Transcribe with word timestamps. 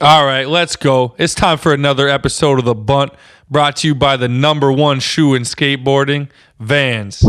All 0.00 0.24
right, 0.24 0.48
let's 0.48 0.76
go. 0.76 1.14
It's 1.18 1.34
time 1.34 1.58
for 1.58 1.74
another 1.74 2.08
episode 2.08 2.60
of 2.60 2.64
The 2.64 2.76
Bunt, 2.76 3.12
brought 3.50 3.74
to 3.76 3.88
you 3.88 3.94
by 3.94 4.16
the 4.16 4.28
number 4.28 4.70
one 4.70 5.00
shoe 5.00 5.34
in 5.34 5.42
skateboarding, 5.42 6.28
Vans. 6.60 7.24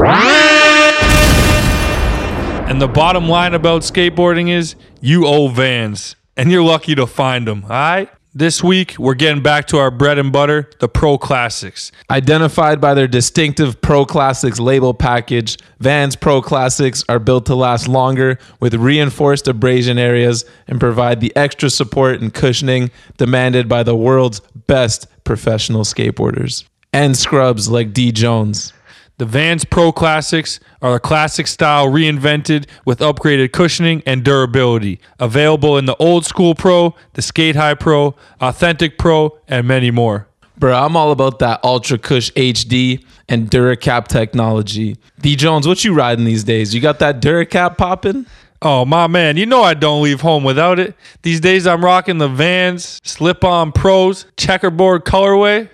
And 2.69 2.79
the 2.79 2.87
bottom 2.87 3.27
line 3.27 3.55
about 3.55 3.82
skateboarding 3.82 4.50
is 4.50 4.75
you 5.00 5.25
owe 5.25 5.47
Vans, 5.47 6.16
and 6.37 6.51
you're 6.51 6.61
lucky 6.61 6.93
to 6.93 7.08
find 7.08 7.47
them, 7.47 7.63
all 7.63 7.69
right? 7.69 8.09
This 8.34 8.64
week, 8.64 8.96
we're 8.98 9.16
getting 9.16 9.44
back 9.44 9.68
to 9.68 9.78
our 9.78 9.92
bread 9.92 10.18
and 10.18 10.32
butter, 10.32 10.70
the 10.80 10.88
Pro 10.88 11.18
Classics. 11.18 11.92
Identified 12.10 12.80
by 12.80 12.94
their 12.94 13.10
distinctive 13.10 13.82
Pro 13.82 14.05
Classics 14.05 14.58
label 14.58 14.94
package, 14.94 15.58
Vans 15.80 16.16
Pro 16.16 16.41
Classics 16.41 17.04
are 17.09 17.20
built 17.20 17.46
to 17.48 17.55
last 17.55 17.90
longer 17.90 18.40
with 18.62 18.73
reinforced 18.73 19.50
abrasion 19.50 19.98
areas 19.98 20.46
and 20.66 20.80
provide 20.80 21.20
the 21.20 21.36
extra 21.36 21.70
support 21.70 22.22
and 22.22 22.34
cushioning 22.34 22.90
demanded 23.18 23.68
by 23.68 23.84
the 23.84 23.98
world's 23.98 24.40
best 24.66 25.08
professional 25.26 25.82
skateboarders. 25.82 26.63
And 26.94 27.18
scrubs 27.18 27.68
like 27.68 27.91
D. 27.91 28.13
Jones. 28.13 28.72
The 29.21 29.27
Vans 29.27 29.66
Pro 29.66 29.91
Classics 29.91 30.59
are 30.81 30.95
a 30.95 30.99
classic 30.99 31.45
style 31.45 31.85
reinvented 31.85 32.66
with 32.85 33.02
upgraded 33.02 33.52
cushioning 33.52 34.02
and 34.03 34.23
durability. 34.23 34.99
Available 35.20 35.77
in 35.77 35.85
the 35.85 35.95
old 35.97 36.25
school 36.25 36.55
Pro, 36.55 36.95
the 37.13 37.21
Skate 37.21 37.55
High 37.55 37.75
Pro, 37.75 38.16
Authentic 38.41 38.97
Pro, 38.97 39.38
and 39.47 39.67
many 39.67 39.91
more. 39.91 40.27
Bro, 40.57 40.73
I'm 40.73 40.97
all 40.97 41.11
about 41.11 41.38
that 41.38 41.63
Ultra 41.63 41.99
Cush 41.99 42.31
HD 42.31 43.05
and 43.30 43.47
Duracap 43.47 44.07
technology. 44.07 44.97
D. 45.20 45.35
Jones, 45.35 45.67
what 45.67 45.85
you 45.85 45.94
riding 45.94 46.25
these 46.25 46.44
days? 46.44 46.73
You 46.73 46.81
got 46.81 46.97
that 46.97 47.22
Duracap 47.22 47.77
popping? 47.77 48.25
Oh 48.63 48.85
my 48.85 49.05
man, 49.05 49.38
you 49.38 49.45
know 49.45 49.61
I 49.61 49.75
don't 49.75 50.02
leave 50.02 50.22
home 50.22 50.44
without 50.44 50.80
it. 50.80 50.95
These 51.22 51.41
days 51.41 51.67
I'm 51.67 51.85
rocking 51.85 52.17
the 52.17 52.27
Vans 52.27 52.99
Slip 53.03 53.44
On 53.44 53.72
Pros 53.72 54.25
checkerboard 54.35 55.05
colorway. 55.05 55.69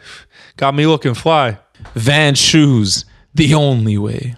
Got 0.57 0.75
me 0.75 0.85
looking 0.85 1.13
fly. 1.13 1.59
Vans 1.93 2.37
shoes, 2.37 3.05
the 3.37 3.53
only 3.53 3.99
way. 3.99 4.35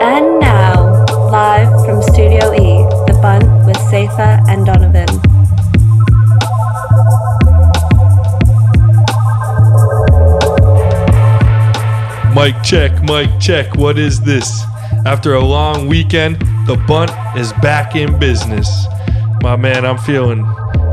And 0.00 0.38
now, 0.38 1.04
live 1.32 1.84
from 1.84 2.00
Studio 2.00 2.52
E, 2.54 2.86
The 3.08 3.18
Bunt 3.20 3.66
with 3.66 3.76
Safa 3.90 4.40
and 4.48 4.64
Donovan. 4.64 5.08
Mic 12.36 12.62
check, 12.62 13.02
mic 13.02 13.30
check. 13.40 13.74
What 13.74 13.98
is 13.98 14.20
this? 14.20 14.62
After 15.06 15.34
a 15.34 15.44
long 15.44 15.88
weekend, 15.88 16.36
the 16.66 16.82
bunt 16.86 17.10
is 17.36 17.52
back 17.54 17.96
in 17.96 18.16
business. 18.20 18.86
My 19.42 19.56
man, 19.56 19.84
I'm 19.84 19.98
feeling 19.98 20.46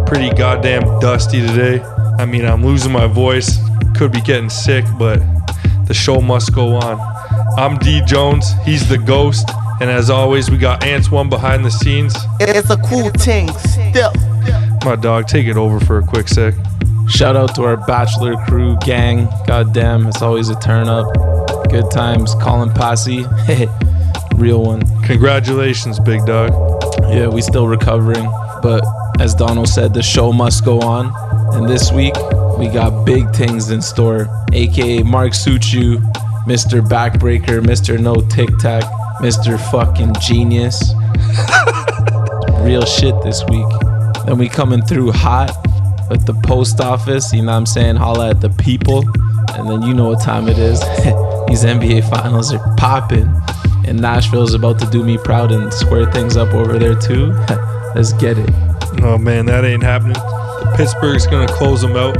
pretty 0.09 0.31
goddamn 0.31 0.99
dusty 0.99 1.39
today. 1.39 1.79
I 2.17 2.25
mean, 2.25 2.43
I'm 2.43 2.65
losing 2.65 2.91
my 2.91 3.05
voice, 3.05 3.59
could 3.95 4.11
be 4.11 4.21
getting 4.21 4.49
sick, 4.49 4.83
but 4.97 5.21
the 5.85 5.93
show 5.93 6.19
must 6.19 6.53
go 6.53 6.73
on. 6.77 6.99
I'm 7.59 7.77
D 7.77 8.01
Jones, 8.07 8.51
he's 8.65 8.89
the 8.89 8.97
ghost, 8.97 9.47
and 9.79 9.87
as 9.87 10.09
always, 10.09 10.49
we 10.49 10.57
got 10.57 10.83
Ants 10.83 11.11
One 11.11 11.29
behind 11.29 11.63
the 11.63 11.69
scenes. 11.69 12.15
It's 12.39 12.71
a 12.71 12.77
cool 12.77 13.11
thing 13.11 13.49
still. 13.59 14.11
My 14.83 14.95
dog, 14.95 15.27
take 15.27 15.45
it 15.45 15.57
over 15.57 15.79
for 15.79 15.99
a 15.99 16.03
quick 16.03 16.27
sec. 16.27 16.55
Shout 17.07 17.35
out 17.35 17.53
to 17.55 17.63
our 17.63 17.77
bachelor 17.77 18.35
crew 18.47 18.77
gang. 18.83 19.27
Goddamn, 19.45 20.07
it's 20.07 20.23
always 20.23 20.49
a 20.49 20.59
turn 20.59 20.89
up. 20.89 21.05
Good 21.69 21.91
times. 21.91 22.33
Colin 22.41 22.71
Posse. 22.71 23.27
Real 24.35 24.63
one. 24.63 24.81
Congratulations, 25.03 25.99
big 25.99 26.25
dog. 26.25 26.49
Yeah, 27.13 27.27
we 27.27 27.41
still 27.43 27.67
recovering. 27.67 28.25
But 28.61 28.83
as 29.19 29.33
Donald 29.35 29.67
said, 29.67 29.93
the 29.93 30.03
show 30.03 30.31
must 30.31 30.65
go 30.65 30.79
on. 30.81 31.13
And 31.55 31.67
this 31.67 31.91
week, 31.91 32.15
we 32.57 32.67
got 32.67 33.05
big 33.05 33.33
things 33.33 33.71
in 33.71 33.81
store. 33.81 34.27
AKA 34.53 35.03
Mark 35.03 35.33
Suciu, 35.33 35.97
Mr. 36.45 36.81
Backbreaker, 36.81 37.61
Mr. 37.61 37.99
No 37.99 38.15
Tic 38.15 38.49
Tac, 38.59 38.83
Mr. 39.21 39.59
Fucking 39.71 40.13
Genius. 40.21 40.93
Real 42.65 42.85
shit 42.85 43.15
this 43.23 43.43
week. 43.45 43.65
Then 44.25 44.37
we 44.37 44.49
coming 44.49 44.81
through 44.81 45.11
hot 45.11 45.51
at 46.11 46.25
the 46.25 46.33
post 46.43 46.81
office, 46.81 47.31
you 47.33 47.41
know 47.41 47.51
what 47.51 47.57
I'm 47.57 47.65
saying? 47.65 47.95
Holla 47.95 48.31
at 48.31 48.41
the 48.41 48.49
people. 48.49 49.03
And 49.53 49.69
then 49.69 49.81
you 49.81 49.93
know 49.93 50.09
what 50.09 50.21
time 50.21 50.47
it 50.47 50.57
is. 50.57 50.79
These 51.47 51.63
NBA 51.63 52.09
finals 52.09 52.53
are 52.53 52.75
popping. 52.75 53.29
And 53.85 53.99
Nashville's 53.99 54.53
about 54.53 54.79
to 54.79 54.85
do 54.89 55.03
me 55.03 55.17
proud 55.17 55.51
and 55.51 55.73
square 55.73 56.11
things 56.11 56.37
up 56.37 56.53
over 56.53 56.77
there 56.77 56.95
too. 56.95 57.33
Let's 57.95 58.13
get 58.13 58.37
it. 58.37 58.49
Oh 59.01 59.17
man, 59.17 59.45
that 59.47 59.65
ain't 59.65 59.83
happening. 59.83 60.15
Pittsburgh's 60.75 61.27
gonna 61.27 61.51
close 61.51 61.81
them 61.81 61.95
out, 61.95 62.15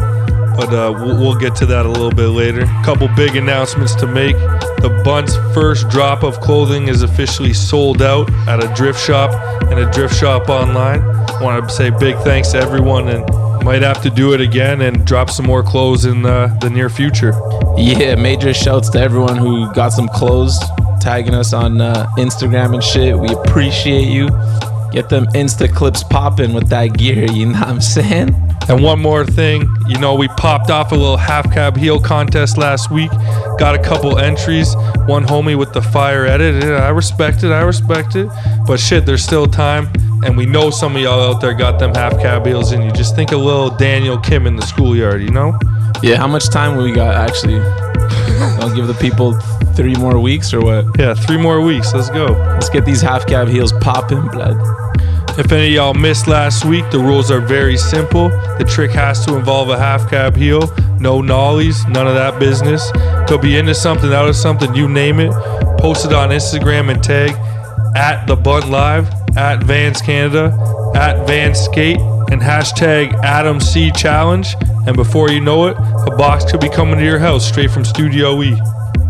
but 0.56 0.74
uh, 0.74 0.92
we'll, 0.96 1.18
we'll 1.18 1.40
get 1.40 1.56
to 1.58 1.66
that 1.68 1.86
a 1.86 1.90
little 1.90 2.12
bit 2.12 2.28
later. 2.28 2.66
Couple 2.84 3.08
big 3.16 3.36
announcements 3.36 3.96
to 3.96 4.08
make. 4.08 4.36
The 4.82 5.02
Bunt's 5.04 5.36
first 5.54 5.90
drop 5.90 6.24
of 6.24 6.40
clothing 6.42 6.88
is 6.88 7.02
officially 7.04 7.54
sold 7.54 8.02
out 8.02 8.32
at 8.48 8.64
a 8.64 8.74
drift 8.76 9.00
shop 9.00 9.32
and 9.64 9.80
a 9.80 9.92
drift 9.92 10.16
shop 10.16 10.50
online. 10.50 11.06
Want 11.42 11.68
to 11.68 11.74
say 11.74 11.90
big 11.90 12.18
thanks 12.18 12.52
to 12.52 12.58
everyone 12.58 13.08
and 13.10 13.26
might 13.64 13.82
have 13.82 14.02
to 14.02 14.10
do 14.10 14.34
it 14.34 14.42
again 14.42 14.82
and 14.82 15.06
drop 15.06 15.30
some 15.30 15.46
more 15.46 15.64
clothes 15.64 16.06
in 16.06 16.22
the, 16.22 16.58
the 16.62 16.70
near 16.70 16.90
future. 16.90 17.34
Yeah, 17.78 18.16
major 18.16 18.54
shouts 18.54 18.90
to 18.92 19.00
everyone 19.00 19.38
who 19.38 19.72
got 19.74 19.90
some 19.90 20.08
clothes, 20.10 20.58
tagging 21.00 21.34
us 21.34 21.54
on 21.54 21.80
uh, 21.82 22.08
Instagram 22.18 22.74
and 22.74 22.84
shit. 22.84 23.18
We 23.18 23.30
appreciate 23.30 24.08
you. 24.08 24.28
Get 24.92 25.10
them 25.10 25.26
Insta 25.28 25.74
clips 25.74 26.04
popping 26.04 26.54
with 26.54 26.70
that 26.70 26.98
gear, 26.98 27.26
you 27.32 27.46
know 27.46 27.60
what 27.60 27.68
I'm 27.68 27.82
saying? 27.82 28.36
And 28.70 28.84
one 28.84 29.00
more 29.02 29.26
thing, 29.26 29.68
you 29.88 29.98
know, 29.98 30.14
we 30.14 30.28
popped 30.30 30.70
off 30.70 30.92
a 30.92 30.96
little 30.96 31.18
half 31.18 31.52
cab 31.52 31.76
heel 31.76 32.00
contest 32.00 32.58
last 32.58 32.92
week. 32.92 33.10
Got 33.58 33.74
a 33.74 33.80
couple 33.80 34.20
entries. 34.20 34.76
One 35.08 35.26
homie 35.26 35.58
with 35.58 35.74
the 35.74 35.82
fire 35.82 36.26
edit. 36.26 36.64
I 36.64 36.90
respect 36.90 37.44
it. 37.44 37.52
I 37.52 37.62
respect 37.62 38.16
it. 38.16 38.30
But 38.68 38.80
shit, 38.80 39.06
there's 39.08 39.24
still 39.24 39.48
time. 39.48 39.90
And 40.24 40.38
we 40.38 40.46
know 40.46 40.70
some 40.70 40.96
of 40.96 41.02
y'all 41.02 41.34
out 41.34 41.42
there 41.42 41.54
got 41.54 41.80
them 41.80 41.96
half 41.96 42.14
cab 42.20 42.46
heels 42.46 42.72
in 42.72 42.82
you. 42.84 42.92
Just 42.92 43.16
think 43.16 43.32
of 43.32 43.40
little 43.40 43.70
Daniel 43.72 44.20
Kim 44.20 44.46
in 44.46 44.56
the 44.56 44.62
schoolyard, 44.62 45.22
you 45.22 45.32
know? 45.32 45.58
Yeah, 46.04 46.18
how 46.18 46.28
much 46.28 46.50
time 46.50 46.78
we 46.78 46.92
got 46.92 47.16
actually? 47.16 47.60
I'll 48.62 48.76
give 48.76 48.88
the 48.88 48.98
people 49.02 49.34
three 49.80 49.96
more 49.96 50.20
weeks 50.20 50.54
or 50.54 50.60
what? 50.60 51.00
Yeah, 51.00 51.14
three 51.14 51.38
more 51.38 51.62
weeks. 51.62 51.94
Let's 51.94 52.10
go. 52.10 52.26
Let's 52.26 52.68
get 52.68 52.84
these 52.84 53.02
half 53.02 53.26
cab 53.26 53.48
heels 53.48 53.72
popping, 53.72 54.28
blood. 54.28 54.58
If 55.40 55.54
any 55.54 55.68
of 55.68 55.74
y'all 55.74 55.94
missed 55.94 56.28
last 56.28 56.66
week, 56.66 56.84
the 56.92 57.00
rules 57.00 57.32
are 57.32 57.40
very 57.40 57.78
simple. 57.78 58.28
The 58.58 58.66
trick 58.68 58.92
has 58.92 59.26
to 59.26 59.38
involve 59.38 59.70
a 59.70 59.78
half 59.78 60.10
cab 60.10 60.36
heel, 60.36 60.70
no 61.00 61.22
nollies, 61.22 61.88
none 61.88 62.08
of 62.08 62.16
that 62.16 62.42
business. 62.42 62.92
Could 63.30 63.40
be 63.40 63.58
into 63.58 63.74
something, 63.74 64.12
out 64.12 64.28
of 64.28 64.36
something, 64.36 64.76
you 64.76 64.90
name 64.90 65.22
it. 65.22 65.32
Post 65.80 66.06
it 66.06 66.12
on 66.12 66.32
Instagram 66.32 66.92
and 66.92 67.02
tag 67.02 67.32
at 67.96 68.26
the 68.26 68.36
Bunt 68.36 68.70
Live, 68.70 69.10
at 69.38 69.64
Vans 69.64 70.02
Canada, 70.02 70.52
at 70.94 71.26
Vans 71.26 71.58
Skate, 71.58 72.02
and 72.32 72.42
hashtag 72.42 73.14
Adam 73.24 73.62
C 73.62 73.92
Challenge. 73.92 74.56
And 74.86 74.98
before 74.98 75.30
you 75.30 75.40
know 75.40 75.68
it, 75.68 75.78
a 75.78 76.18
box 76.18 76.52
could 76.52 76.60
be 76.60 76.70
coming 76.70 76.98
to 76.98 77.06
your 77.06 77.20
house 77.20 77.48
straight 77.48 77.72
from 77.72 77.86
Studio 77.86 78.44
E. 78.44 78.60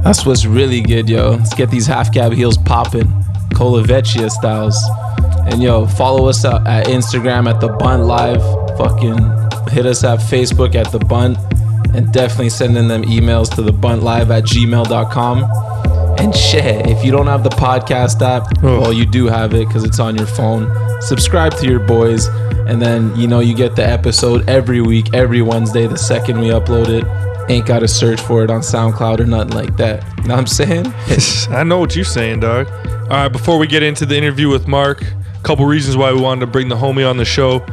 That's 0.04 0.26
what's 0.26 0.46
really 0.46 0.82
good, 0.82 1.10
yo. 1.10 1.32
Let's 1.32 1.54
get 1.54 1.70
these 1.70 1.86
half 1.86 2.14
cab 2.14 2.32
heels 2.34 2.58
popping, 2.58 3.08
Colavecchia 3.54 4.30
styles. 4.32 4.82
And 5.52 5.62
yo, 5.62 5.86
follow 5.88 6.28
us 6.30 6.44
at, 6.46 6.66
at 6.68 6.88
Instagram 6.88 7.50
at 7.50 7.60
the 7.60 7.68
Bunt 7.70 8.04
Live. 8.06 8.42
Fucking 8.78 9.18
hit 9.72 9.86
us 9.86 10.04
at 10.04 10.20
Facebook 10.20 10.76
at 10.76 10.92
the 10.92 11.00
Bunt, 11.00 11.38
and 11.96 12.12
definitely 12.14 12.50
sending 12.50 12.88
them 12.88 13.04
emails 13.04 13.54
to 13.56 13.62
the 13.62 13.74
Bunt 13.74 14.02
Live 14.04 14.32
at 14.32 14.44
gmail.com. 14.46 16.18
And 16.20 16.36
shit, 16.36 16.88
if 16.88 17.04
you 17.04 17.12
don't 17.12 17.28
have 17.28 17.44
the 17.44 17.50
podcast 17.50 18.22
app, 18.22 18.64
Oh. 18.64 18.82
well, 18.82 18.94
you 18.94 19.06
do 19.06 19.28
have 19.28 19.54
it 19.54 19.68
because 19.68 19.84
it's 19.84 20.00
on 20.00 20.16
your 20.18 20.28
phone. 20.28 20.70
Subscribe 21.02 21.56
to 21.58 21.68
your 21.68 21.80
boys, 21.80 22.28
and 22.68 22.82
then 22.82 23.16
you 23.16 23.28
know 23.28 23.40
you 23.42 23.54
get 23.56 23.76
the 23.76 23.86
episode 23.88 24.48
every 24.50 24.82
week, 24.82 25.14
every 25.14 25.42
Wednesday, 25.42 25.88
the 25.88 25.98
second 25.98 26.40
we 26.40 26.48
upload 26.48 26.88
it. 26.90 27.06
Ain't 27.50 27.66
got 27.66 27.80
to 27.80 27.88
search 27.88 28.22
for 28.22 28.44
it 28.44 28.52
on 28.52 28.62
SoundCloud 28.62 29.20
or 29.20 29.26
nothing 29.26 29.54
like 29.54 29.76
that. 29.78 30.04
Know 30.26 30.36
what 30.36 30.40
I'm 30.40 30.48
saying? 30.48 30.86
I 31.50 31.64
know 31.64 31.80
what 31.80 31.96
you're 31.96 32.06
saying, 32.06 32.42
dog. 32.42 32.68
All 32.68 33.08
right, 33.08 33.28
before 33.28 33.58
we 33.58 33.66
get 33.66 33.82
into 33.82 34.06
the 34.06 34.16
interview 34.16 34.50
with 34.50 34.68
Mark, 34.68 35.02
a 35.02 35.42
couple 35.42 35.66
reasons 35.66 35.98
why 35.98 36.14
we 36.14 36.22
wanted 36.22 36.42
to 36.42 36.48
bring 36.48 36.68
the 36.68 36.76
homie 36.76 37.10
on 37.10 37.18
the 37.18 37.26
show. 37.26 37.66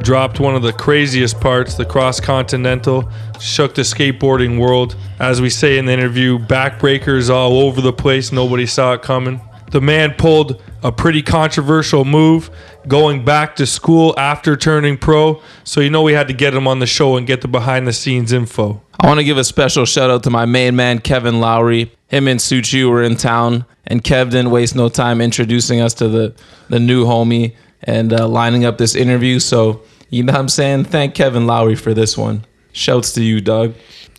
Dropped 0.00 0.38
one 0.38 0.54
of 0.54 0.62
the 0.62 0.72
craziest 0.72 1.40
parts, 1.40 1.76
the 1.76 1.84
cross 1.86 2.20
continental, 2.20 3.10
shook 3.40 3.74
the 3.74 3.82
skateboarding 3.82 4.58
world. 4.58 4.96
As 5.18 5.40
we 5.40 5.48
say 5.48 5.78
in 5.78 5.86
the 5.86 5.92
interview, 5.92 6.38
backbreakers 6.38 7.30
all 7.30 7.60
over 7.60 7.80
the 7.80 7.92
place. 7.92 8.32
Nobody 8.32 8.66
saw 8.66 8.92
it 8.92 9.02
coming. 9.02 9.40
The 9.72 9.80
man 9.80 10.14
pulled 10.14 10.62
a 10.82 10.92
pretty 10.92 11.22
controversial 11.22 12.04
move 12.04 12.50
going 12.86 13.24
back 13.24 13.56
to 13.56 13.66
school 13.66 14.14
after 14.18 14.56
turning 14.56 14.98
pro. 14.98 15.42
So, 15.64 15.80
you 15.80 15.90
know, 15.90 16.02
we 16.02 16.12
had 16.12 16.28
to 16.28 16.34
get 16.34 16.54
him 16.54 16.68
on 16.68 16.78
the 16.78 16.86
show 16.86 17.16
and 17.16 17.26
get 17.26 17.40
the 17.40 17.48
behind 17.48 17.88
the 17.88 17.92
scenes 17.92 18.32
info. 18.32 18.82
I 19.00 19.06
want 19.06 19.18
to 19.18 19.24
give 19.24 19.38
a 19.38 19.44
special 19.44 19.84
shout 19.86 20.10
out 20.10 20.22
to 20.24 20.30
my 20.30 20.44
main 20.44 20.76
man, 20.76 20.98
Kevin 20.98 21.40
Lowry. 21.40 21.90
Him 22.08 22.28
and 22.28 22.38
Suciu 22.38 22.90
were 22.90 23.02
in 23.02 23.16
town, 23.16 23.64
And 23.86 24.04
Kev 24.04 24.30
didn't 24.30 24.50
waste 24.50 24.76
no 24.76 24.88
time 24.88 25.20
introducing 25.20 25.80
us 25.80 25.94
to 25.94 26.08
the 26.08 26.34
the 26.68 26.78
new 26.78 27.04
homie 27.04 27.56
and 27.82 28.12
uh, 28.12 28.28
lining 28.28 28.64
up 28.64 28.78
this 28.78 28.94
interview. 28.94 29.40
So 29.40 29.82
you 30.10 30.22
know 30.22 30.34
what 30.34 30.40
I'm 30.40 30.48
saying? 30.48 30.84
Thank 30.84 31.14
Kevin 31.14 31.46
Lowry 31.46 31.74
for 31.74 31.94
this 31.94 32.18
one. 32.18 32.44
Shouts 32.72 33.12
to 33.14 33.22
you, 33.22 33.40
Doug. 33.40 33.74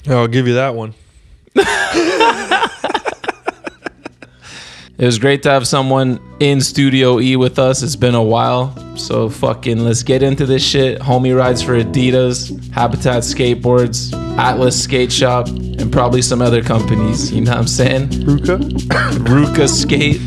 I'll 0.07 0.27
give 0.27 0.47
you 0.47 0.55
that 0.55 0.73
one. 0.73 0.95
It 5.03 5.05
was 5.05 5.19
great 5.19 5.43
to 5.43 5.49
have 5.49 5.67
someone 5.67 6.21
in 6.39 6.61
Studio 6.61 7.19
E 7.19 7.35
with 7.35 7.59
us. 7.59 7.83
It's 7.83 7.97
been 7.97 8.15
a 8.15 8.23
while. 8.23 8.73
So 8.95 9.27
fucking 9.27 9.83
let's 9.83 10.01
get 10.01 10.23
into 10.23 10.45
this 10.45 10.65
shit. 10.65 11.01
Homie 11.01 11.37
rides 11.37 11.61
for 11.61 11.73
Adidas, 11.73 12.71
Habitat 12.71 13.23
Skateboards, 13.23 14.13
Atlas 14.37 14.81
Skate 14.81 15.11
Shop, 15.11 15.49
and 15.49 15.91
probably 15.91 16.21
some 16.21 16.41
other 16.41 16.63
companies. 16.63 17.33
You 17.33 17.41
know 17.41 17.51
what 17.51 17.59
I'm 17.59 17.67
saying? 17.67 18.11
Ruka? 18.11 18.59
Ruka 19.27 19.67
Skate. 19.67 20.21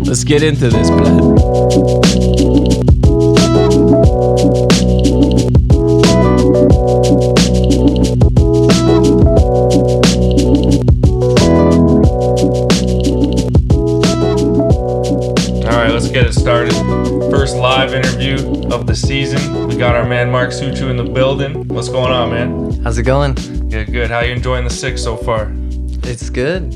let's 0.08 0.24
get 0.24 0.42
into 0.42 0.68
this, 0.68 0.90
blood. 0.90 2.91
Get 16.22 16.30
it 16.30 16.34
started. 16.34 16.72
First 17.32 17.56
live 17.56 17.94
interview 17.94 18.36
of 18.72 18.86
the 18.86 18.94
season. 18.94 19.66
We 19.66 19.76
got 19.76 19.96
our 19.96 20.08
man 20.08 20.30
Mark 20.30 20.50
Suciu 20.50 20.88
in 20.88 20.96
the 20.96 21.02
building. 21.02 21.66
What's 21.66 21.88
going 21.88 22.12
on, 22.12 22.30
man? 22.30 22.80
How's 22.84 22.96
it 22.96 23.02
going? 23.02 23.34
Good, 23.68 23.90
good. 23.90 24.08
How 24.08 24.20
you 24.20 24.32
enjoying 24.32 24.62
the 24.62 24.70
six 24.70 25.02
so 25.02 25.16
far? 25.16 25.50
It's 26.04 26.30
good. 26.30 26.72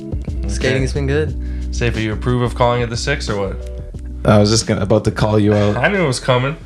Skating's 0.51 0.93
been 0.93 1.07
good. 1.07 1.73
Safe, 1.73 1.97
you 1.97 2.13
approve 2.13 2.43
of 2.43 2.57
calling 2.57 2.83
it 2.83 2.91
the 2.91 2.97
six 2.97 3.31
or 3.31 3.39
what? 3.39 3.71
I 4.25 4.39
was 4.39 4.51
just 4.51 4.67
gonna 4.67 4.81
about 4.81 5.05
to 5.05 5.13
call 5.13 5.39
you 5.39 5.55
out. 5.55 5.77
I 5.85 5.87
knew 5.87 6.03
it 6.03 6.09
was 6.09 6.19
coming. 6.19 6.57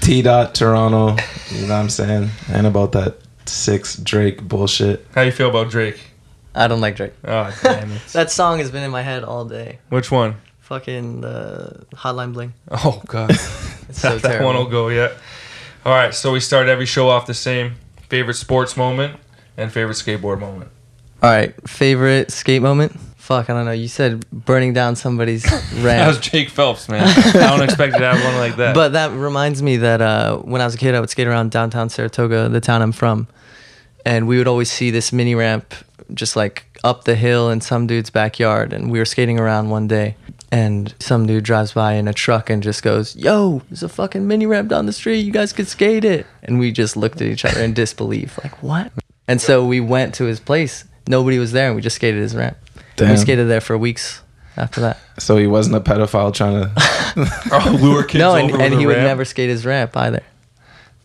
T 0.00 0.22
dot 0.22 0.54
Toronto. 0.54 1.22
You 1.50 1.66
know 1.66 1.74
what 1.74 1.80
I'm 1.80 1.90
saying? 1.90 2.30
And 2.48 2.66
about 2.66 2.92
that 2.92 3.18
six 3.44 3.94
Drake 3.98 4.42
bullshit. 4.42 5.06
How 5.14 5.20
you 5.20 5.32
feel 5.32 5.50
about 5.50 5.68
Drake? 5.68 6.00
I 6.54 6.66
don't 6.66 6.80
like 6.80 6.96
Drake. 6.96 7.12
Oh, 7.24 7.54
damn 7.62 7.92
it. 7.92 8.00
That 8.12 8.30
song 8.30 8.58
has 8.60 8.70
been 8.70 8.84
in 8.84 8.90
my 8.90 9.02
head 9.02 9.22
all 9.22 9.44
day. 9.44 9.80
Which 9.90 10.10
one? 10.10 10.36
Fucking 10.72 11.20
the 11.20 11.84
Hotline 11.94 12.32
Bling. 12.32 12.54
Oh, 12.70 13.02
God. 13.06 13.28
It's 13.28 13.42
so 14.00 14.16
that, 14.16 14.22
that 14.22 14.42
one 14.42 14.56
will 14.56 14.70
go 14.70 14.88
yet. 14.88 15.12
All 15.84 15.92
right, 15.92 16.14
so 16.14 16.32
we 16.32 16.40
start 16.40 16.66
every 16.66 16.86
show 16.86 17.10
off 17.10 17.26
the 17.26 17.34
same 17.34 17.74
favorite 18.08 18.36
sports 18.36 18.74
moment 18.74 19.20
and 19.58 19.70
favorite 19.70 19.96
skateboard 19.96 20.40
moment. 20.40 20.70
All 21.22 21.28
right, 21.28 21.52
favorite 21.68 22.30
skate 22.30 22.62
moment? 22.62 22.98
Fuck, 23.18 23.50
I 23.50 23.52
don't 23.52 23.66
know. 23.66 23.72
You 23.72 23.86
said 23.86 24.24
burning 24.30 24.72
down 24.72 24.96
somebody's 24.96 25.44
ramp. 25.52 25.82
That 25.82 26.08
was. 26.08 26.20
Jake 26.20 26.48
Phelps, 26.48 26.88
man. 26.88 27.06
I 27.06 27.50
don't 27.50 27.62
expect 27.62 27.92
to 27.98 28.10
have 28.10 28.24
one 28.24 28.38
like 28.38 28.56
that. 28.56 28.74
But 28.74 28.94
that 28.94 29.10
reminds 29.10 29.62
me 29.62 29.76
that 29.76 30.00
uh, 30.00 30.38
when 30.38 30.62
I 30.62 30.64
was 30.64 30.74
a 30.74 30.78
kid, 30.78 30.94
I 30.94 31.00
would 31.00 31.10
skate 31.10 31.26
around 31.26 31.50
downtown 31.50 31.90
Saratoga, 31.90 32.48
the 32.48 32.62
town 32.62 32.80
I'm 32.80 32.92
from, 32.92 33.28
and 34.06 34.26
we 34.26 34.38
would 34.38 34.48
always 34.48 34.70
see 34.70 34.90
this 34.90 35.12
mini 35.12 35.34
ramp 35.34 35.74
just 36.14 36.34
like 36.34 36.64
up 36.82 37.04
the 37.04 37.14
hill 37.14 37.50
in 37.50 37.60
some 37.60 37.86
dude's 37.86 38.08
backyard. 38.08 38.72
And 38.72 38.90
we 38.90 38.98
were 38.98 39.04
skating 39.04 39.38
around 39.38 39.68
one 39.68 39.86
day, 39.86 40.16
and 40.52 40.94
some 41.00 41.26
dude 41.26 41.44
drives 41.44 41.72
by 41.72 41.94
in 41.94 42.06
a 42.06 42.12
truck 42.12 42.50
and 42.50 42.62
just 42.62 42.82
goes, 42.82 43.16
"Yo, 43.16 43.62
there's 43.70 43.82
a 43.82 43.88
fucking 43.88 44.28
mini 44.28 44.46
ramp 44.46 44.68
down 44.68 44.86
the 44.86 44.92
street. 44.92 45.20
You 45.20 45.32
guys 45.32 45.52
could 45.52 45.66
skate 45.66 46.04
it." 46.04 46.26
And 46.42 46.60
we 46.60 46.70
just 46.70 46.96
looked 46.96 47.20
at 47.22 47.26
each 47.26 47.44
other 47.44 47.60
in 47.60 47.72
disbelief, 47.72 48.38
like, 48.44 48.62
"What?" 48.62 48.92
And 49.26 49.40
so 49.40 49.64
we 49.64 49.80
went 49.80 50.14
to 50.16 50.24
his 50.24 50.38
place. 50.38 50.84
Nobody 51.08 51.38
was 51.38 51.52
there, 51.52 51.68
and 51.68 51.74
we 51.74 51.80
just 51.82 51.96
skated 51.96 52.20
his 52.20 52.36
ramp. 52.36 52.58
And 52.98 53.10
we 53.10 53.16
skated 53.16 53.48
there 53.48 53.62
for 53.62 53.76
weeks 53.76 54.20
after 54.56 54.82
that. 54.82 54.98
So 55.18 55.36
he 55.38 55.46
wasn't 55.46 55.76
a 55.76 55.80
pedophile 55.80 56.32
trying 56.32 56.64
to. 56.64 56.70
oh, 57.50 57.78
lure 57.80 58.04
kids 58.04 58.20
no, 58.20 58.32
over 58.32 58.38
and, 58.38 58.52
with 58.52 58.60
and 58.60 58.74
a 58.74 58.78
he 58.78 58.86
would 58.86 58.96
ramp? 58.96 59.06
never 59.06 59.24
skate 59.24 59.48
his 59.48 59.64
ramp 59.64 59.96
either. 59.96 60.22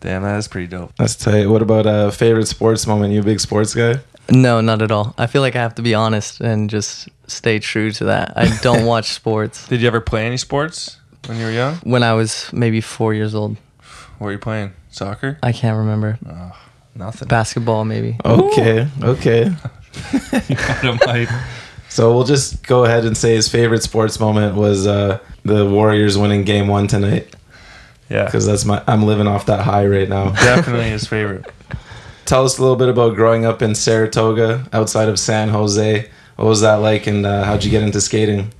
Damn, 0.00 0.22
that 0.22 0.36
is 0.36 0.46
pretty 0.46 0.68
dope. 0.68 0.92
That's 0.96 1.16
tight. 1.16 1.46
What 1.46 1.62
about 1.62 1.86
a 1.86 2.12
favorite 2.12 2.46
sports 2.46 2.86
moment? 2.86 3.12
You 3.14 3.20
a 3.20 3.24
big 3.24 3.40
sports 3.40 3.74
guy? 3.74 3.98
No, 4.30 4.60
not 4.60 4.82
at 4.82 4.90
all. 4.90 5.14
I 5.16 5.26
feel 5.26 5.40
like 5.42 5.56
I 5.56 5.60
have 5.60 5.74
to 5.76 5.82
be 5.82 5.94
honest 5.94 6.40
and 6.40 6.68
just 6.68 7.08
stay 7.26 7.58
true 7.58 7.90
to 7.92 8.04
that. 8.04 8.34
I 8.36 8.54
don't 8.62 8.84
watch 8.92 9.12
sports. 9.12 9.66
Did 9.68 9.80
you 9.80 9.86
ever 9.86 10.00
play 10.00 10.26
any 10.26 10.36
sports 10.36 10.98
when 11.26 11.38
you 11.38 11.44
were 11.46 11.50
young? 11.50 11.76
When 11.76 12.02
I 12.02 12.12
was 12.14 12.50
maybe 12.52 12.80
four 12.80 13.14
years 13.14 13.34
old, 13.34 13.56
What 14.18 14.26
were 14.26 14.32
you 14.32 14.38
playing? 14.38 14.72
Soccer? 14.90 15.38
I 15.42 15.52
can't 15.52 15.76
remember. 15.78 16.18
Nothing. 16.94 17.28
Basketball, 17.28 17.84
maybe. 17.84 18.18
Okay, 18.24 18.88
okay. 19.02 19.52
So 21.90 22.14
we'll 22.14 22.24
just 22.24 22.66
go 22.66 22.84
ahead 22.84 23.04
and 23.06 23.16
say 23.16 23.34
his 23.34 23.48
favorite 23.48 23.82
sports 23.82 24.20
moment 24.20 24.54
was 24.56 24.86
uh, 24.86 25.18
the 25.44 25.64
Warriors 25.66 26.18
winning 26.18 26.44
Game 26.44 26.68
One 26.68 26.86
tonight 26.86 27.34
yeah, 28.10 28.26
because 28.26 28.46
that's 28.46 28.64
my. 28.66 28.82
I'm 28.86 29.04
living 29.04 29.26
off 29.26 29.46
that 29.46 29.60
high 29.60 29.86
right 29.86 30.08
now. 30.08 30.30
definitely 30.32 30.90
his 30.90 31.06
favorite. 31.06 31.46
Tell 32.28 32.44
us 32.44 32.58
a 32.58 32.60
little 32.60 32.76
bit 32.76 32.90
about 32.90 33.14
growing 33.14 33.46
up 33.46 33.62
in 33.62 33.74
Saratoga, 33.74 34.68
outside 34.74 35.08
of 35.08 35.18
San 35.18 35.48
Jose. 35.48 36.10
What 36.36 36.44
was 36.44 36.60
that 36.60 36.74
like, 36.74 37.06
and 37.06 37.24
uh, 37.24 37.42
how'd 37.42 37.64
you 37.64 37.70
get 37.70 37.82
into 37.82 38.02
skating? 38.02 38.52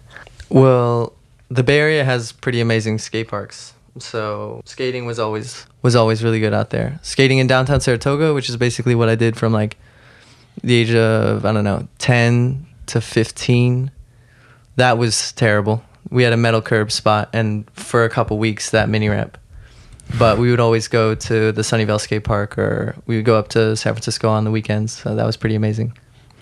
Well, 0.48 1.12
the 1.50 1.62
Bay 1.62 1.78
Area 1.78 2.02
has 2.02 2.32
pretty 2.32 2.62
amazing 2.62 2.96
skate 2.96 3.28
parks. 3.28 3.74
So 3.98 4.62
skating 4.64 5.04
was 5.04 5.18
always 5.18 5.66
was 5.82 5.94
always 5.94 6.24
really 6.24 6.40
good 6.40 6.54
out 6.54 6.70
there. 6.70 6.98
Skating 7.02 7.36
in 7.36 7.46
downtown 7.46 7.82
Saratoga, 7.82 8.32
which 8.32 8.48
is 8.48 8.56
basically 8.56 8.94
what 8.94 9.10
I 9.10 9.16
did 9.16 9.36
from 9.36 9.52
like 9.52 9.76
the 10.62 10.74
age 10.74 10.94
of 10.94 11.44
I 11.44 11.52
don't 11.52 11.64
know, 11.64 11.88
10 11.98 12.64
to 12.86 13.02
15. 13.02 13.90
That 14.76 14.96
was 14.96 15.32
terrible. 15.32 15.84
We 16.08 16.22
had 16.22 16.32
a 16.32 16.38
metal 16.38 16.62
curb 16.62 16.90
spot 16.90 17.28
and 17.34 17.70
for 17.72 18.04
a 18.04 18.08
couple 18.08 18.38
weeks 18.38 18.70
that 18.70 18.88
mini 18.88 19.10
ramp. 19.10 19.36
But 20.18 20.38
we 20.38 20.50
would 20.50 20.60
always 20.60 20.88
go 20.88 21.14
to 21.14 21.52
the 21.52 21.62
Sunnyvale 21.62 22.00
skate 22.00 22.24
park 22.24 22.56
or 22.58 22.94
we 23.06 23.16
would 23.16 23.24
go 23.24 23.36
up 23.38 23.48
to 23.48 23.76
San 23.76 23.92
Francisco 23.94 24.28
on 24.28 24.44
the 24.44 24.50
weekends. 24.50 24.92
So 24.96 25.14
that 25.14 25.26
was 25.26 25.36
pretty 25.36 25.54
amazing. 25.54 25.96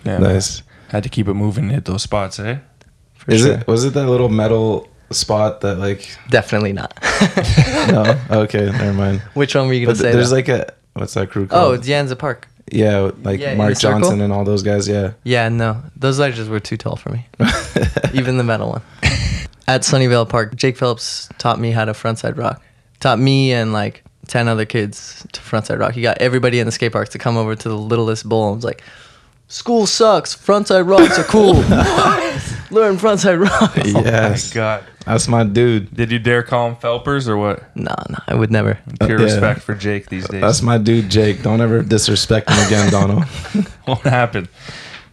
Yeah, 0.05 0.19
Nice. 0.19 0.63
Had 0.89 1.03
to 1.03 1.09
keep 1.09 1.27
it 1.27 1.33
moving, 1.33 1.69
hit 1.69 1.83
those 1.85 2.01
spots, 2.03 2.39
eh? 2.39 2.59
For 3.15 3.31
Is 3.31 3.41
sure. 3.41 3.53
it 3.55 3.67
was 3.67 3.83
it 3.83 3.93
that 3.95 4.07
little 4.07 4.29
metal 4.29 4.87
spot 5.11 5.59
that 5.61 5.79
like? 5.79 6.07
Definitely 6.29 6.71
not. 6.73 6.93
No. 7.91 8.19
Okay, 8.31 8.65
never 8.65 8.93
mind. 8.93 9.21
Which 9.33 9.55
one 9.55 9.67
were 9.67 9.73
you 9.73 9.85
gonna 9.85 9.97
th- 9.97 10.01
say? 10.03 10.11
there's 10.11 10.29
though? 10.29 10.35
like 10.37 10.47
a 10.49 10.73
what's 10.93 11.13
that 11.15 11.29
crew 11.29 11.47
called? 11.47 11.61
Oh, 11.61 11.65
called? 11.69 11.79
it's 11.79 11.87
Yanza 11.89 12.17
Park. 12.17 12.47
yeah, 12.71 13.11
like 13.23 13.39
Yeah, 13.39 13.55
Mark 13.55 13.69
the 13.73 13.75
circle? 13.79 13.99
Johnson 14.01 14.21
and 14.21 14.31
all 14.33 14.43
those 14.43 14.61
guys. 14.63 14.87
Yeah. 14.87 15.13
Yeah, 15.23 15.47
no, 15.49 15.81
those 15.95 16.19
ledges 16.19 16.47
were 16.49 16.59
too 16.59 16.75
tall 16.77 16.95
for 16.97 17.09
me. 17.11 17.25
Even 18.13 18.37
the 18.37 18.43
metal 18.43 18.69
one. 18.69 18.81
At 19.67 19.81
Sunnyvale 19.81 20.27
Park, 20.29 20.55
Jake 20.55 20.77
Phelps 20.77 21.27
taught 21.37 21.59
me 21.59 21.71
how 21.71 21.83
to 21.85 21.91
frontside 21.93 22.37
rock. 22.37 22.61
Taught 22.99 23.19
me 23.19 23.53
and 23.53 23.73
like 23.73 24.03
ten 24.27 24.47
other 24.47 24.65
kids 24.65 25.25
to 25.31 25.41
frontside 25.41 25.79
rock. 25.79 25.93
He 25.93 26.01
got 26.01 26.17
everybody 26.19 26.59
in 26.59 26.65
the 26.65 26.71
skate 26.71 26.91
park 26.91 27.09
to 27.09 27.17
come 27.17 27.37
over 27.37 27.55
to 27.55 27.69
the 27.69 27.77
littlest 27.77 28.27
bowl 28.27 28.47
and 28.47 28.55
was 28.55 28.65
like, 28.65 28.83
"School 29.47 29.85
sucks. 29.85 30.35
Frontside 30.35 30.87
rocks 30.89 31.17
are 31.19 31.23
cool. 31.23 31.53
Learn 32.71 32.97
frontside 32.97 33.39
rock." 33.41 33.75
yes, 33.77 34.53
My 34.53 34.55
God. 34.55 34.83
that's 35.05 35.27
my 35.27 35.43
dude. 35.43 35.93
Did 35.95 36.11
you 36.11 36.19
dare 36.19 36.43
call 36.43 36.69
him 36.69 36.75
Felpers 36.75 37.27
or 37.27 37.37
what? 37.37 37.75
Nah, 37.75 37.95
nah, 38.09 38.19
I 38.27 38.35
would 38.35 38.51
never. 38.51 38.77
Pure 38.99 39.19
yeah. 39.19 39.25
respect 39.25 39.61
for 39.61 39.75
Jake 39.75 40.09
these 40.09 40.27
days. 40.27 40.41
That's 40.41 40.61
my 40.61 40.77
dude, 40.77 41.09
Jake. 41.09 41.43
Don't 41.43 41.61
ever 41.61 41.81
disrespect 41.83 42.49
him 42.49 42.65
again, 42.67 42.91
Donald. 42.91 43.23
Won't 43.87 44.01
happen. 44.01 44.49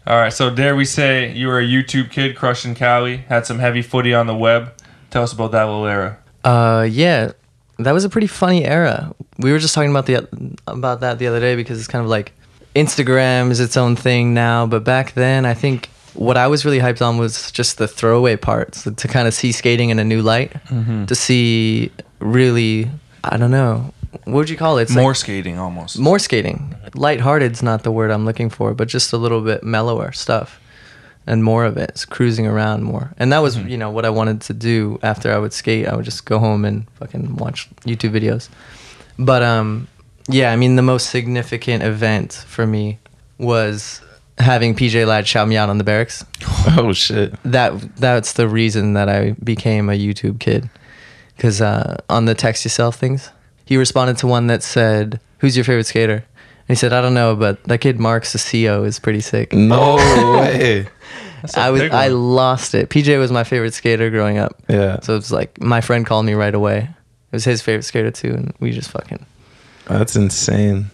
All 0.06 0.18
right, 0.18 0.32
so 0.32 0.50
dare 0.50 0.76
we 0.76 0.84
say 0.84 1.32
you 1.32 1.46
were 1.48 1.58
a 1.60 1.64
YouTube 1.64 2.10
kid 2.10 2.36
crushing 2.36 2.74
Cali, 2.74 3.18
had 3.28 3.46
some 3.46 3.58
heavy 3.58 3.80
footy 3.80 4.12
on 4.12 4.26
the 4.26 4.34
web. 4.36 4.74
Tell 5.10 5.22
us 5.22 5.32
about 5.32 5.52
that 5.52 5.64
little 5.64 5.86
era. 5.86 6.18
Uh, 6.44 6.86
yeah, 6.90 7.32
that 7.78 7.92
was 7.92 8.04
a 8.04 8.08
pretty 8.08 8.26
funny 8.26 8.64
era. 8.64 9.14
We 9.38 9.52
were 9.52 9.58
just 9.58 9.74
talking 9.74 9.90
about 9.90 10.06
the 10.06 10.28
about 10.66 11.00
that 11.00 11.18
the 11.18 11.26
other 11.26 11.40
day 11.40 11.56
because 11.56 11.78
it's 11.78 11.88
kind 11.88 12.04
of 12.04 12.08
like 12.10 12.32
Instagram 12.74 13.50
is 13.50 13.60
its 13.60 13.76
own 13.76 13.96
thing 13.96 14.34
now, 14.34 14.66
but 14.66 14.84
back 14.84 15.12
then 15.12 15.46
I 15.46 15.54
think 15.54 15.88
what 16.14 16.36
I 16.36 16.46
was 16.46 16.64
really 16.64 16.78
hyped 16.78 17.04
on 17.04 17.18
was 17.18 17.50
just 17.50 17.78
the 17.78 17.88
throwaway 17.88 18.36
parts 18.36 18.84
to 18.84 19.08
kind 19.08 19.26
of 19.26 19.34
see 19.34 19.50
skating 19.52 19.90
in 19.90 19.98
a 19.98 20.04
new 20.04 20.22
light, 20.22 20.52
mm-hmm. 20.68 21.06
to 21.06 21.14
see 21.14 21.90
really 22.20 22.90
I 23.22 23.36
don't 23.36 23.50
know 23.50 23.92
what 24.24 24.34
would 24.34 24.50
you 24.50 24.56
call 24.56 24.78
it? 24.78 24.82
It's 24.82 24.92
More 24.92 25.10
like 25.10 25.16
skating 25.16 25.58
almost. 25.58 25.98
more 25.98 26.18
skating. 26.18 26.74
Lighthearted's 26.94 27.62
not 27.62 27.82
the 27.82 27.90
word 27.90 28.12
I'm 28.12 28.24
looking 28.24 28.48
for, 28.48 28.72
but 28.72 28.86
just 28.86 29.12
a 29.12 29.16
little 29.16 29.40
bit 29.40 29.64
mellower 29.64 30.12
stuff 30.12 30.60
and 31.26 31.42
more 31.42 31.64
of 31.64 31.76
it. 31.76 32.04
Cruising 32.10 32.46
around 32.46 32.82
more. 32.82 33.12
And 33.18 33.32
that 33.32 33.38
was, 33.38 33.56
you 33.58 33.76
know, 33.76 33.90
what 33.90 34.04
I 34.04 34.10
wanted 34.10 34.40
to 34.42 34.52
do 34.54 34.98
after 35.02 35.32
I 35.32 35.38
would 35.38 35.52
skate. 35.52 35.86
I 35.86 35.96
would 35.96 36.04
just 36.04 36.24
go 36.24 36.38
home 36.38 36.64
and 36.64 36.88
fucking 36.94 37.36
watch 37.36 37.68
YouTube 37.80 38.12
videos. 38.12 38.48
But 39.18 39.42
um 39.42 39.88
yeah, 40.28 40.52
I 40.52 40.56
mean 40.56 40.76
the 40.76 40.82
most 40.82 41.10
significant 41.10 41.82
event 41.82 42.32
for 42.32 42.66
me 42.66 42.98
was 43.38 44.00
having 44.38 44.74
PJ 44.74 45.06
Ladd 45.06 45.26
shout 45.26 45.46
me 45.48 45.56
out 45.56 45.68
on 45.68 45.78
the 45.78 45.84
barracks. 45.84 46.24
oh 46.76 46.92
shit. 46.92 47.34
That 47.44 47.96
that's 47.96 48.32
the 48.34 48.48
reason 48.48 48.94
that 48.94 49.08
I 49.08 49.32
became 49.42 49.88
a 49.88 49.92
YouTube 49.92 50.40
kid. 50.40 50.68
Cuz 51.38 51.60
uh 51.60 51.98
on 52.08 52.26
the 52.26 52.34
text 52.34 52.64
yourself 52.64 52.96
things, 52.96 53.30
he 53.64 53.76
responded 53.76 54.18
to 54.18 54.26
one 54.26 54.46
that 54.48 54.62
said, 54.62 55.20
"Who's 55.38 55.56
your 55.56 55.64
favorite 55.64 55.86
skater?" 55.86 56.24
And 56.66 56.68
he 56.68 56.74
said, 56.76 56.92
"I 56.92 57.00
don't 57.00 57.14
know, 57.14 57.34
but 57.36 57.62
that 57.64 57.78
kid 57.78 57.98
Mark 57.98 58.24
Suciu 58.24 58.86
is 58.86 58.98
pretty 58.98 59.20
sick." 59.20 59.52
No 59.52 59.96
way. 60.38 60.86
That's 61.44 61.58
a 61.58 61.60
I 61.60 61.70
was 61.70 61.82
I 61.82 62.08
lost 62.08 62.74
it. 62.74 62.88
PJ 62.88 63.18
was 63.18 63.30
my 63.30 63.44
favorite 63.44 63.74
skater 63.74 64.08
growing 64.08 64.38
up. 64.38 64.62
Yeah. 64.66 65.00
So 65.00 65.14
it's 65.16 65.30
like 65.30 65.60
my 65.60 65.82
friend 65.82 66.06
called 66.06 66.24
me 66.24 66.32
right 66.32 66.54
away. 66.54 66.78
It 66.88 67.32
was 67.36 67.44
his 67.44 67.60
favorite 67.60 67.82
skater 67.82 68.10
too, 68.10 68.32
and 68.32 68.54
we 68.60 68.70
just 68.70 68.90
fucking 68.90 69.26
That's 69.86 70.16
insane. 70.16 70.86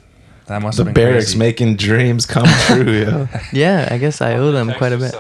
That 0.47 0.61
must 0.61 0.79
The 0.79 0.87
barracks 0.87 1.27
crazy. 1.27 1.39
making 1.39 1.77
dreams 1.77 2.27
come 2.27 2.47
true, 2.67 2.91
yo. 2.93 3.29
yeah. 3.53 3.87
I 3.93 3.99
guess 3.99 4.21
I 4.21 4.35
owe 4.35 4.51
them 4.51 4.73
quite 4.75 4.93
a 4.93 4.99
bit. 4.99 5.15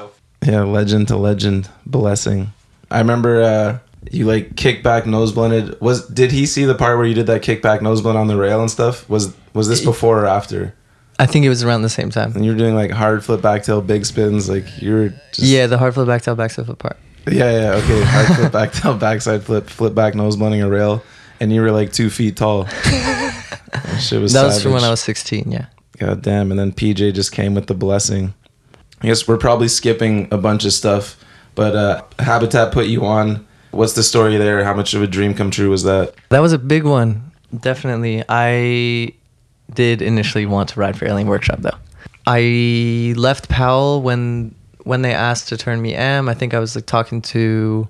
Yeah, 0.45 0.63
legend 0.65 1.07
to 1.09 1.17
legend, 1.17 1.69
blessing. 1.87 2.53
I 2.91 2.99
remember 2.99 3.41
uh, 3.43 3.79
you 4.11 4.25
like 4.27 4.57
kickback 4.57 5.07
nose 5.07 5.31
blended. 5.31 5.81
Was 5.81 6.09
did 6.09 6.33
he 6.33 6.47
see 6.47 6.65
the 6.65 6.75
part 6.75 6.97
where 6.99 7.07
you 7.07 7.15
did 7.15 7.29
that 7.29 7.43
kickback 7.43 7.83
nose 7.83 8.01
blend 8.03 8.19
on 8.19 8.27
the 8.27 8.37
rail 8.37 8.61
and 8.61 8.69
stuff? 8.71 9.09
Was 9.09 9.33
was 9.55 9.69
this 9.69 9.81
before 9.85 10.25
or 10.25 10.27
after? 10.27 10.75
I 11.21 11.27
think 11.27 11.45
it 11.45 11.49
was 11.51 11.63
around 11.63 11.83
the 11.83 11.89
same 11.89 12.11
time. 12.11 12.33
And 12.35 12.45
you 12.45 12.53
were 12.53 12.59
doing 12.59 12.75
like 12.75 12.91
hard 12.91 13.25
flip 13.25 13.43
back 13.43 13.63
tail 13.63 13.81
big 13.81 14.05
spins, 14.07 14.49
like 14.49 14.65
you 14.83 14.93
were 14.93 15.09
just 15.33 15.41
Yeah, 15.47 15.67
the 15.67 15.79
hard 15.79 15.95
flip 15.95 16.07
back 16.07 16.23
tail 16.23 16.35
back 16.35 16.51
flip 16.51 16.79
part. 16.79 16.97
yeah 17.31 17.51
yeah 17.61 17.73
okay 17.81 18.03
hard 18.03 18.27
flip 18.37 18.53
back 18.59 18.73
tail 18.73 18.97
backside 18.97 19.43
flip 19.45 19.69
flip 19.69 19.95
back 19.95 20.15
nose 20.15 20.37
blending 20.37 20.63
a 20.63 20.69
rail, 20.69 21.03
and 21.39 21.53
you 21.53 21.61
were 21.61 21.71
like 21.71 21.93
two 21.93 22.11
feet 22.11 22.37
tall. 22.37 22.67
That 23.73 24.01
shit 24.01 24.21
was 24.21 24.33
That 24.33 24.45
was 24.47 24.63
from 24.63 24.73
when. 24.73 24.83
I 24.83 24.91
was 24.91 25.01
16. 25.01 25.51
Yeah. 25.53 25.67
God 25.99 26.23
damn. 26.23 26.51
And 26.51 26.59
then 26.59 26.73
PJ 26.73 27.15
just 27.15 27.31
came 27.33 27.55
with 27.55 27.67
the 27.69 27.75
blessing. 27.75 28.35
I 29.01 29.07
guess 29.07 29.29
we're 29.29 29.37
probably 29.39 29.69
skipping 29.69 30.27
a 30.33 30.39
bunch 30.39 30.65
of 30.65 30.73
stuff, 30.73 31.17
but 31.55 31.77
uh, 31.77 32.03
Habitat 32.19 32.73
put 32.73 32.87
you 32.87 33.05
on. 33.07 33.47
What's 33.71 33.93
the 33.93 34.03
story 34.03 34.37
there? 34.39 34.65
How 34.65 34.75
much 34.75 34.93
of 34.95 35.03
a 35.03 35.07
dream 35.07 35.35
come 35.35 35.51
true 35.53 35.71
was 35.71 35.85
that? 35.85 36.15
That 36.31 36.41
was 36.41 36.53
a 36.53 36.59
big 36.59 36.83
one. 36.85 37.31
Definitely. 37.61 38.25
I 38.29 39.13
did 39.75 40.03
initially 40.03 40.47
want 40.47 40.71
to 40.71 40.81
ride 40.81 40.99
for 40.99 41.07
Alien 41.07 41.29
Workshop 41.29 41.61
though. 41.61 41.77
I 42.27 43.15
left 43.17 43.49
Powell 43.49 44.03
when 44.03 44.55
when 44.85 45.03
they 45.03 45.13
asked 45.13 45.49
to 45.49 45.57
turn 45.57 45.81
me 45.81 45.95
am. 45.95 46.29
I 46.29 46.35
think 46.35 46.55
I 46.55 46.59
was 46.59 46.75
like 46.75 46.87
talking 46.87 47.23
to 47.23 47.89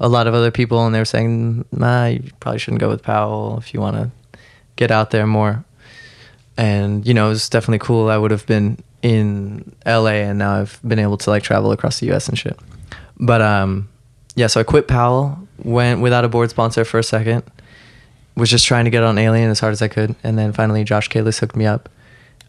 a 0.00 0.08
lot 0.08 0.26
of 0.26 0.34
other 0.34 0.50
people 0.50 0.84
and 0.84 0.94
they 0.94 0.98
were 0.98 1.04
saying, 1.04 1.64
"Nah, 1.72 2.06
you 2.06 2.30
probably 2.40 2.58
shouldn't 2.58 2.80
go 2.80 2.88
with 2.88 3.02
Powell 3.02 3.58
if 3.58 3.74
you 3.74 3.80
want 3.80 3.96
to 3.96 4.38
get 4.76 4.90
out 4.90 5.10
there 5.10 5.26
more." 5.26 5.64
And 6.56 7.06
you 7.06 7.14
know, 7.14 7.26
it 7.26 7.30
was 7.30 7.48
definitely 7.48 7.78
cool. 7.78 8.08
I 8.08 8.16
would 8.16 8.30
have 8.30 8.46
been 8.46 8.82
in 9.02 9.74
LA 9.86 10.26
and 10.26 10.38
now 10.38 10.60
I've 10.60 10.80
been 10.86 10.98
able 10.98 11.16
to 11.18 11.30
like 11.30 11.42
travel 11.42 11.70
across 11.72 12.00
the 12.00 12.10
US 12.12 12.28
and 12.28 12.38
shit. 12.38 12.58
But 13.18 13.40
um 13.42 13.88
yeah, 14.34 14.46
so 14.46 14.60
I 14.60 14.64
quit 14.64 14.86
Powell, 14.88 15.38
went 15.62 16.00
without 16.00 16.24
a 16.24 16.28
board 16.28 16.50
sponsor 16.50 16.84
for 16.84 16.98
a 16.98 17.02
second 17.02 17.42
was 18.38 18.48
just 18.50 18.66
trying 18.66 18.84
to 18.84 18.90
get 18.90 19.02
on 19.02 19.18
Alien 19.18 19.50
as 19.50 19.60
hard 19.60 19.72
as 19.72 19.82
I 19.82 19.88
could, 19.88 20.14
and 20.22 20.38
then 20.38 20.52
finally 20.52 20.84
Josh 20.84 21.08
Kalis 21.08 21.40
hooked 21.40 21.56
me 21.56 21.66
up. 21.66 21.88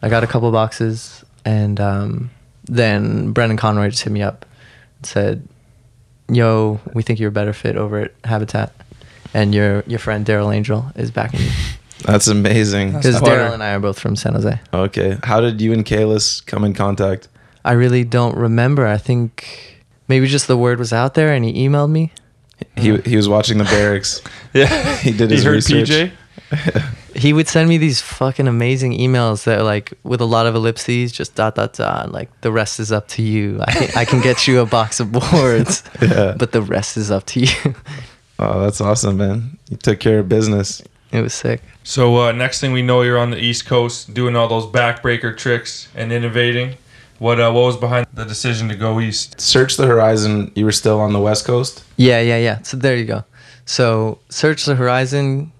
I 0.02 0.08
got 0.08 0.24
a 0.24 0.26
couple 0.26 0.50
boxes, 0.52 1.24
and 1.44 1.80
um, 1.80 2.30
then 2.64 3.32
Brennan 3.32 3.56
Conroy 3.56 3.90
just 3.90 4.04
hit 4.04 4.12
me 4.12 4.22
up 4.22 4.46
and 4.98 5.06
said, 5.06 5.48
"Yo, 6.28 6.80
we 6.94 7.02
think 7.02 7.18
you're 7.18 7.28
a 7.28 7.32
better 7.32 7.52
fit 7.52 7.76
over 7.76 8.00
at 8.00 8.14
Habitat, 8.24 8.72
and 9.34 9.54
your 9.54 9.82
your 9.86 9.98
friend 9.98 10.24
Daryl 10.24 10.54
Angel 10.54 10.86
is 10.94 11.10
backing 11.10 11.40
you 11.40 11.50
That's 12.04 12.28
amazing. 12.28 12.92
because 12.92 13.20
Daryl 13.20 13.52
and 13.52 13.62
I 13.62 13.74
are 13.74 13.80
both 13.80 13.98
from 13.98 14.16
San 14.16 14.34
Jose." 14.34 14.58
Okay. 14.72 15.18
How 15.24 15.40
did 15.40 15.60
you 15.60 15.72
and 15.72 15.84
Kalis 15.84 16.44
come 16.46 16.64
in 16.64 16.72
contact? 16.72 17.28
I 17.64 17.72
really 17.72 18.04
don't 18.04 18.36
remember. 18.36 18.86
I 18.86 18.96
think 18.96 19.82
maybe 20.08 20.26
just 20.26 20.46
the 20.46 20.56
word 20.56 20.78
was 20.78 20.92
out 20.92 21.14
there, 21.14 21.32
and 21.32 21.44
he 21.44 21.68
emailed 21.68 21.90
me. 21.90 22.12
He 22.76 22.96
he 22.98 23.16
was 23.16 23.28
watching 23.28 23.58
the 23.58 23.64
barracks. 23.64 24.20
Yeah, 24.52 24.96
He 24.96 25.12
did 25.12 25.30
his 25.30 25.30
He 25.30 25.34
his 25.36 25.44
heard 25.44 25.54
research. 25.78 26.12
PJ. 26.50 26.82
he 27.14 27.32
would 27.32 27.46
send 27.46 27.68
me 27.68 27.78
these 27.78 28.00
fucking 28.00 28.48
amazing 28.48 28.92
emails 28.98 29.44
that 29.44 29.60
are 29.60 29.62
like 29.64 29.92
with 30.02 30.20
a 30.20 30.24
lot 30.24 30.46
of 30.46 30.54
ellipses, 30.56 31.12
just 31.12 31.34
dot 31.36 31.54
dot 31.54 31.74
dot. 31.74 32.04
and, 32.04 32.12
Like 32.12 32.28
the 32.40 32.50
rest 32.50 32.80
is 32.80 32.90
up 32.90 33.06
to 33.08 33.22
you. 33.22 33.60
I 33.62 33.70
can, 33.72 33.88
I 33.96 34.04
can 34.04 34.20
get 34.20 34.48
you 34.48 34.58
a 34.60 34.66
box 34.66 34.98
of 34.98 35.12
boards, 35.12 35.84
Yeah. 36.02 36.34
but 36.36 36.50
the 36.52 36.62
rest 36.62 36.96
is 36.96 37.10
up 37.12 37.26
to 37.26 37.40
you. 37.40 37.74
Oh, 38.40 38.60
that's 38.62 38.80
awesome, 38.80 39.18
man. 39.18 39.58
You 39.68 39.76
took 39.76 40.00
care 40.00 40.18
of 40.20 40.28
business. 40.28 40.82
it 41.12 41.20
was 41.20 41.34
sick. 41.34 41.62
So 41.84 42.16
uh, 42.16 42.32
next 42.32 42.60
thing 42.60 42.72
we 42.72 42.82
know, 42.82 43.02
you're 43.02 43.18
on 43.18 43.30
the 43.30 43.38
East 43.38 43.66
Coast 43.66 44.12
doing 44.14 44.34
all 44.34 44.48
those 44.48 44.66
backbreaker 44.66 45.36
tricks 45.36 45.88
and 45.94 46.10
innovating. 46.12 46.74
What 47.20 47.38
uh, 47.38 47.52
what 47.52 47.64
was 47.66 47.76
behind 47.76 48.06
the 48.14 48.24
decision 48.24 48.68
to 48.70 48.74
go 48.76 48.98
east? 48.98 49.38
Search 49.40 49.76
the 49.76 49.86
horizon. 49.86 50.50
You 50.54 50.64
were 50.64 50.72
still 50.72 50.98
on 51.00 51.12
the 51.12 51.20
west 51.20 51.44
coast. 51.44 51.84
Yeah, 51.96 52.20
yeah, 52.20 52.38
yeah. 52.38 52.62
So 52.62 52.76
there 52.78 52.96
you 52.96 53.04
go. 53.04 53.24
So 53.66 54.18
search 54.30 54.64
the 54.64 54.74
horizon. 54.74 55.52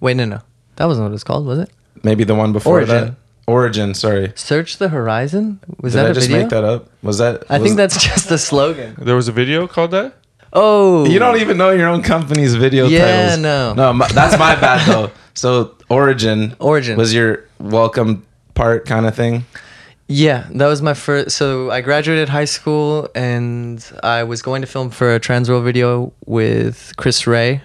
Wait, 0.00 0.14
no, 0.16 0.24
no, 0.26 0.40
that 0.76 0.84
wasn't 0.86 1.04
what 1.06 1.10
it 1.10 1.18
was 1.18 1.24
called, 1.24 1.44
was 1.44 1.58
it? 1.58 1.70
Maybe 2.04 2.22
the 2.22 2.36
one 2.36 2.52
before 2.52 2.74
Origin. 2.74 2.94
that. 3.06 3.14
Origin. 3.48 3.94
Sorry. 3.94 4.32
Search 4.36 4.76
the 4.78 4.90
horizon. 4.90 5.58
Was 5.80 5.94
that 5.94 6.08
a 6.08 6.14
video? 6.14 6.14
Did 6.14 6.14
that 6.14 6.14
I 6.14 6.14
a 6.14 6.14
just 6.14 6.26
video? 6.28 6.42
make 6.44 6.50
that 6.50 6.64
up? 6.64 6.88
Was 7.02 7.18
that? 7.18 7.44
I 7.50 7.58
was- 7.58 7.66
think 7.66 7.76
that's 7.76 8.00
just 8.10 8.28
the 8.28 8.38
slogan. 8.38 8.94
There 8.98 9.16
was 9.16 9.26
a 9.26 9.32
video 9.32 9.66
called 9.66 9.90
that. 9.90 10.14
Oh, 10.52 11.04
You 11.06 11.18
don't 11.18 11.40
even 11.40 11.58
know 11.58 11.70
your 11.72 11.88
own 11.88 12.02
company's 12.02 12.54
video 12.54 12.86
Yeah, 12.86 13.22
titles. 13.26 13.40
no. 13.42 13.74
No, 13.74 13.92
my, 13.92 14.06
that's 14.08 14.38
my 14.38 14.54
bad 14.54 14.86
though. 14.86 15.10
So 15.34 15.74
Origin. 15.90 16.54
Origin. 16.60 16.96
was 16.96 17.12
your 17.12 17.44
welcome 17.58 18.24
part 18.54 18.86
kind 18.86 19.04
of 19.04 19.14
thing. 19.16 19.44
Yeah, 20.10 20.46
that 20.52 20.66
was 20.66 20.80
my 20.80 20.94
first. 20.94 21.36
So 21.36 21.70
I 21.70 21.82
graduated 21.82 22.30
high 22.30 22.46
school 22.46 23.10
and 23.14 23.84
I 24.02 24.24
was 24.24 24.40
going 24.40 24.62
to 24.62 24.66
film 24.66 24.88
for 24.88 25.14
a 25.14 25.20
trans 25.20 25.48
Transworld 25.48 25.64
video 25.64 26.12
with 26.24 26.94
Chris 26.96 27.26
Ray, 27.26 27.60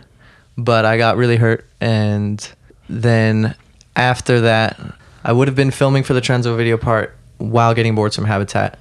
but 0.57 0.83
I 0.83 0.97
got 0.97 1.15
really 1.15 1.37
hurt. 1.37 1.65
And 1.79 2.45
then 2.89 3.55
after 3.95 4.41
that, 4.41 4.77
I 5.23 5.31
would 5.31 5.47
have 5.47 5.55
been 5.55 5.71
filming 5.71 6.03
for 6.03 6.13
the 6.13 6.19
trans 6.19 6.45
Transworld 6.45 6.57
video 6.57 6.77
part 6.77 7.15
while 7.37 7.73
getting 7.73 7.95
boards 7.95 8.15
from 8.17 8.25
Habitat. 8.25 8.77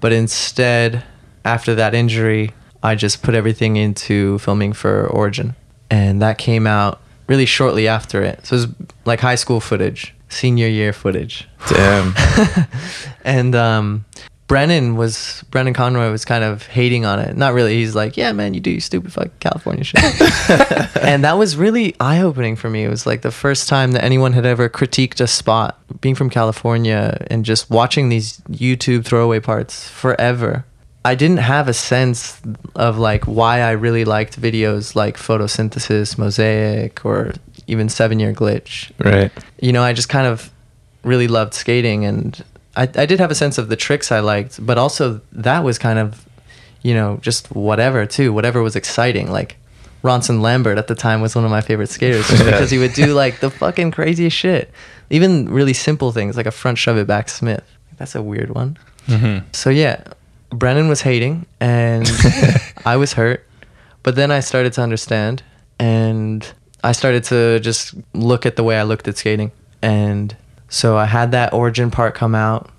But 0.00 0.12
instead, 0.12 1.04
after 1.44 1.76
that 1.76 1.94
injury, 1.94 2.50
I 2.82 2.96
just 2.96 3.22
put 3.22 3.36
everything 3.36 3.76
into 3.76 4.38
filming 4.40 4.72
for 4.72 5.06
Origin. 5.06 5.54
And 5.88 6.20
that 6.20 6.36
came 6.36 6.66
out 6.66 7.00
really 7.28 7.46
shortly 7.46 7.86
after 7.86 8.22
it. 8.22 8.44
So 8.44 8.56
it 8.56 8.58
was 8.58 8.88
like 9.04 9.20
high 9.20 9.36
school 9.36 9.60
footage, 9.60 10.14
senior 10.34 10.68
year 10.68 10.92
footage 10.92 11.48
Damn. 11.68 12.14
and 13.24 13.54
um, 13.54 14.04
Brennan 14.46 14.96
was 14.96 15.44
Brennan 15.50 15.72
Conroy 15.72 16.10
was 16.10 16.24
kind 16.24 16.44
of 16.44 16.66
hating 16.66 17.06
on 17.06 17.18
it. 17.18 17.36
Not 17.36 17.54
really. 17.54 17.74
He's 17.74 17.94
like, 17.94 18.16
"Yeah, 18.16 18.32
man, 18.32 18.52
you 18.52 18.60
do 18.60 18.70
your 18.70 18.80
stupid 18.80 19.12
fucking 19.12 19.32
California 19.40 19.84
shit," 19.84 20.04
and 21.02 21.24
that 21.24 21.38
was 21.38 21.56
really 21.56 21.96
eye 21.98 22.20
opening 22.20 22.54
for 22.54 22.68
me. 22.68 22.84
It 22.84 22.90
was 22.90 23.06
like 23.06 23.22
the 23.22 23.30
first 23.30 23.68
time 23.68 23.92
that 23.92 24.04
anyone 24.04 24.34
had 24.34 24.44
ever 24.44 24.68
critiqued 24.68 25.20
a 25.20 25.26
spot. 25.26 25.78
Being 26.00 26.14
from 26.14 26.28
California 26.28 27.26
and 27.30 27.44
just 27.44 27.70
watching 27.70 28.10
these 28.10 28.38
YouTube 28.50 29.06
throwaway 29.06 29.40
parts 29.40 29.88
forever. 29.88 30.66
I 31.06 31.14
didn't 31.14 31.38
have 31.38 31.68
a 31.68 31.74
sense 31.74 32.40
of 32.74 32.98
like 32.98 33.24
why 33.24 33.60
I 33.60 33.72
really 33.72 34.04
liked 34.04 34.40
videos 34.40 34.94
like 34.94 35.16
photosynthesis, 35.16 36.18
mosaic, 36.18 37.04
or 37.04 37.32
even 37.66 37.88
seven 37.88 38.20
year 38.20 38.32
glitch 38.32 38.90
right. 38.98 39.32
you 39.60 39.72
know, 39.72 39.82
I 39.82 39.92
just 39.92 40.08
kind 40.08 40.26
of 40.26 40.50
really 41.02 41.28
loved 41.28 41.54
skating 41.54 42.04
and 42.04 42.42
I, 42.76 42.82
I 42.82 43.06
did 43.06 43.20
have 43.20 43.30
a 43.30 43.34
sense 43.34 43.58
of 43.58 43.68
the 43.68 43.76
tricks 43.76 44.10
I 44.10 44.20
liked, 44.20 44.64
but 44.64 44.78
also 44.78 45.20
that 45.32 45.62
was 45.62 45.78
kind 45.78 45.98
of, 45.98 46.26
you 46.82 46.94
know, 46.94 47.18
just 47.22 47.54
whatever 47.54 48.06
too, 48.06 48.32
whatever 48.32 48.62
was 48.62 48.74
exciting. 48.74 49.30
Like 49.30 49.56
Ronson 50.02 50.40
Lambert 50.40 50.78
at 50.78 50.88
the 50.88 50.94
time 50.94 51.20
was 51.20 51.34
one 51.34 51.44
of 51.44 51.50
my 51.50 51.60
favorite 51.60 51.88
skaters 51.88 52.26
just 52.28 52.44
because 52.44 52.70
he 52.70 52.78
would 52.78 52.92
do 52.94 53.14
like 53.14 53.40
the 53.40 53.50
fucking 53.50 53.92
craziest 53.92 54.36
shit. 54.36 54.70
Even 55.10 55.48
really 55.48 55.72
simple 55.72 56.12
things 56.12 56.36
like 56.36 56.46
a 56.46 56.50
front 56.50 56.78
shove 56.78 56.96
it 56.96 57.06
back 57.06 57.28
Smith. 57.28 57.64
That's 57.96 58.14
a 58.14 58.22
weird 58.22 58.50
one. 58.50 58.76
Mm-hmm. 59.06 59.46
So 59.52 59.70
yeah, 59.70 60.02
Brennan 60.50 60.88
was 60.88 61.02
hating 61.02 61.46
and 61.60 62.10
I 62.84 62.96
was 62.96 63.12
hurt. 63.12 63.46
But 64.02 64.16
then 64.16 64.30
I 64.30 64.40
started 64.40 64.72
to 64.74 64.82
understand 64.82 65.42
and 65.78 66.52
I 66.84 66.92
started 66.92 67.24
to 67.24 67.58
just 67.60 67.94
look 68.12 68.46
at 68.46 68.56
the 68.56 68.62
way 68.62 68.78
I 68.78 68.82
looked 68.84 69.08
at 69.08 69.16
skating. 69.18 69.50
And 69.82 70.36
so 70.68 70.96
I 70.96 71.06
had 71.06 71.32
that 71.32 71.52
origin 71.52 71.90
part 71.90 72.14
come 72.14 72.34
out 72.34 72.70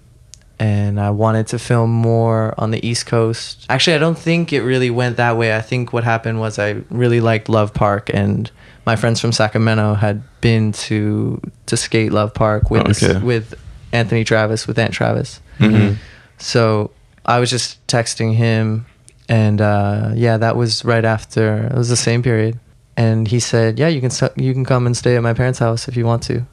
and 0.60 1.00
I 1.00 1.10
wanted 1.10 1.48
to 1.48 1.60
film 1.60 1.92
more 1.92 2.54
on 2.58 2.72
the 2.72 2.86
East 2.88 3.06
Coast. 3.08 3.66
Actually, 3.70 3.96
I 3.96 4.00
don't 4.00 4.18
think 4.18 4.54
it 4.54 4.62
really 4.62 4.90
went 4.90 5.18
that 5.18 5.36
way. 5.38 5.56
I 5.56 5.62
think 5.62 5.92
what 5.92 6.04
happened 6.04 6.40
was 6.40 6.58
I 6.60 6.82
really 6.90 7.20
liked 7.20 7.50
Love 7.50 7.74
Park 7.74 8.10
and 8.14 8.50
my 8.86 8.96
friends 8.96 9.20
from 9.20 9.32
Sacramento 9.32 9.96
had 9.96 10.22
been 10.42 10.72
to 10.88 11.42
to 11.66 11.76
skate 11.76 12.12
Love 12.14 12.34
Park 12.34 12.70
with 12.72 12.86
this- 12.86 13.04
Okay. 13.04 13.20
with 13.20 13.54
Anthony 13.92 14.24
Travis 14.24 14.68
with 14.68 14.78
Ant 14.80 14.94
Travis. 14.94 15.42
Mhm. 15.60 15.98
So 16.38 16.92
I 17.26 17.40
was 17.40 17.50
just 17.50 17.86
texting 17.88 18.36
him, 18.36 18.86
and 19.28 19.60
uh, 19.62 20.12
yeah, 20.14 20.38
that 20.38 20.56
was 20.56 20.86
right 20.86 21.04
after. 21.06 21.70
It 21.72 21.78
was 21.78 21.90
the 21.90 21.96
same 21.96 22.22
period, 22.22 22.60
and 22.98 23.28
he 23.28 23.40
said, 23.40 23.80
"Yeah, 23.80 23.88
you 23.88 24.02
can 24.02 24.10
st- 24.10 24.38
you 24.38 24.54
can 24.54 24.66
come 24.66 24.86
and 24.86 24.96
stay 24.96 25.16
at 25.16 25.24
my 25.24 25.34
parents' 25.34 25.60
house 25.60 25.88
if 25.88 25.96
you 25.98 26.06
want 26.06 26.24
to, 26.24 26.46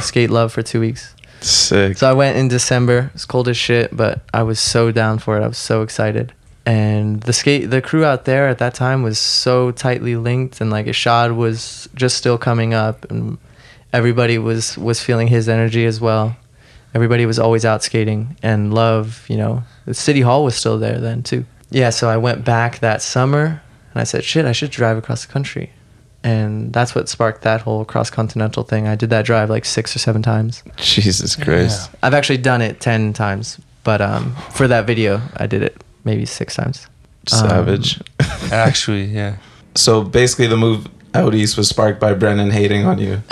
skate 0.00 0.30
love 0.30 0.52
for 0.52 0.62
two 0.62 0.80
weeks." 0.80 1.14
Sick. 1.40 1.98
So 1.98 2.08
I 2.08 2.12
went 2.14 2.36
in 2.36 2.48
December. 2.48 3.10
It's 3.14 3.24
cold 3.26 3.48
as 3.48 3.56
shit, 3.56 3.94
but 3.94 4.20
I 4.32 4.42
was 4.42 4.58
so 4.58 4.90
down 4.90 5.18
for 5.18 5.38
it. 5.38 5.44
I 5.44 5.48
was 5.48 5.58
so 5.58 5.82
excited. 5.82 6.32
And 6.64 7.20
the 7.22 7.32
skate, 7.32 7.70
the 7.70 7.80
crew 7.80 8.04
out 8.04 8.24
there 8.24 8.48
at 8.48 8.58
that 8.58 8.74
time 8.74 9.02
was 9.02 9.18
so 9.18 9.70
tightly 9.70 10.16
linked, 10.16 10.60
and 10.60 10.70
like 10.70 10.86
Ishod 10.86 11.36
was 11.36 11.88
just 11.94 12.16
still 12.16 12.38
coming 12.38 12.74
up, 12.74 13.08
and 13.10 13.38
everybody 13.92 14.38
was 14.38 14.76
was 14.76 15.00
feeling 15.02 15.28
his 15.28 15.48
energy 15.48 15.84
as 15.86 16.00
well. 16.00 16.36
Everybody 16.94 17.26
was 17.26 17.38
always 17.38 17.64
out 17.64 17.84
skating, 17.84 18.36
and 18.42 18.72
love, 18.74 19.26
you 19.28 19.36
know, 19.36 19.62
the 19.84 19.94
city 19.94 20.22
hall 20.22 20.42
was 20.44 20.56
still 20.56 20.78
there 20.78 20.98
then 20.98 21.22
too. 21.22 21.44
yeah, 21.70 21.90
so 21.90 22.08
I 22.08 22.16
went 22.16 22.44
back 22.44 22.78
that 22.80 23.02
summer 23.02 23.62
and 23.92 24.00
I 24.00 24.04
said, 24.04 24.24
shit, 24.24 24.44
I 24.46 24.52
should 24.52 24.70
drive 24.70 24.96
across 24.96 25.24
the 25.26 25.32
country. 25.32 25.70
And 26.26 26.72
that's 26.72 26.92
what 26.92 27.08
sparked 27.08 27.42
that 27.42 27.60
whole 27.60 27.84
cross 27.84 28.10
continental 28.10 28.64
thing. 28.64 28.88
I 28.88 28.96
did 28.96 29.10
that 29.10 29.24
drive 29.24 29.48
like 29.48 29.64
six 29.64 29.94
or 29.94 30.00
seven 30.00 30.22
times. 30.22 30.64
Jesus 30.76 31.36
Christ. 31.36 31.88
I've 32.02 32.14
actually 32.14 32.38
done 32.38 32.62
it 32.62 32.80
10 32.80 33.12
times, 33.12 33.60
but 33.84 34.00
um, 34.00 34.34
for 34.50 34.66
that 34.66 34.88
video, 34.88 35.20
I 35.36 35.46
did 35.46 35.62
it 35.62 35.80
maybe 36.02 36.26
six 36.26 36.56
times. 36.56 36.88
Savage. 37.28 38.00
Actually, 38.52 39.04
yeah. 39.04 39.36
so 39.76 40.02
basically, 40.02 40.46
the 40.48 40.56
move 40.56 40.88
out 41.14 41.32
east 41.34 41.56
was 41.56 41.68
sparked 41.68 42.00
by 42.00 42.12
Brennan 42.12 42.50
hating 42.50 42.84
on 42.86 42.98
you 42.98 43.22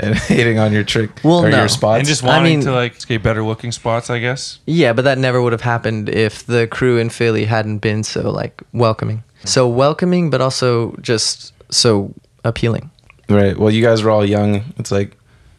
and 0.00 0.14
hating 0.16 0.58
on 0.58 0.72
your 0.72 0.82
trick 0.84 1.10
Well, 1.22 1.44
or 1.44 1.50
no. 1.50 1.58
your 1.58 1.68
spots. 1.68 1.98
And 2.00 2.08
just 2.08 2.24
I 2.24 2.26
wanting 2.28 2.58
mean- 2.58 2.66
to 2.66 2.72
like 2.72 3.00
skate 3.00 3.22
better 3.22 3.42
looking 3.44 3.70
spots, 3.72 4.08
I 4.10 4.18
guess. 4.18 4.58
Yeah, 4.66 4.92
but 4.94 5.02
that 5.02 5.18
never 5.18 5.40
would 5.42 5.52
have 5.52 5.60
happened 5.62 6.08
if 6.08 6.44
the 6.46 6.66
crew 6.66 6.96
in 6.98 7.08
Philly 7.10 7.44
hadn't 7.44 7.78
been 7.78 8.02
so 8.02 8.30
like 8.30 8.62
welcoming. 8.72 9.22
So 9.44 9.68
welcoming, 9.68 10.28
but 10.30 10.40
also 10.40 10.94
just 11.02 11.52
so 11.72 12.12
appealing. 12.44 12.90
right. 13.28 13.56
Well, 13.56 13.70
you 13.70 13.82
guys 13.82 14.02
were 14.02 14.10
all 14.10 14.24
young. 14.24 14.62
It's 14.78 14.90
like 14.90 15.16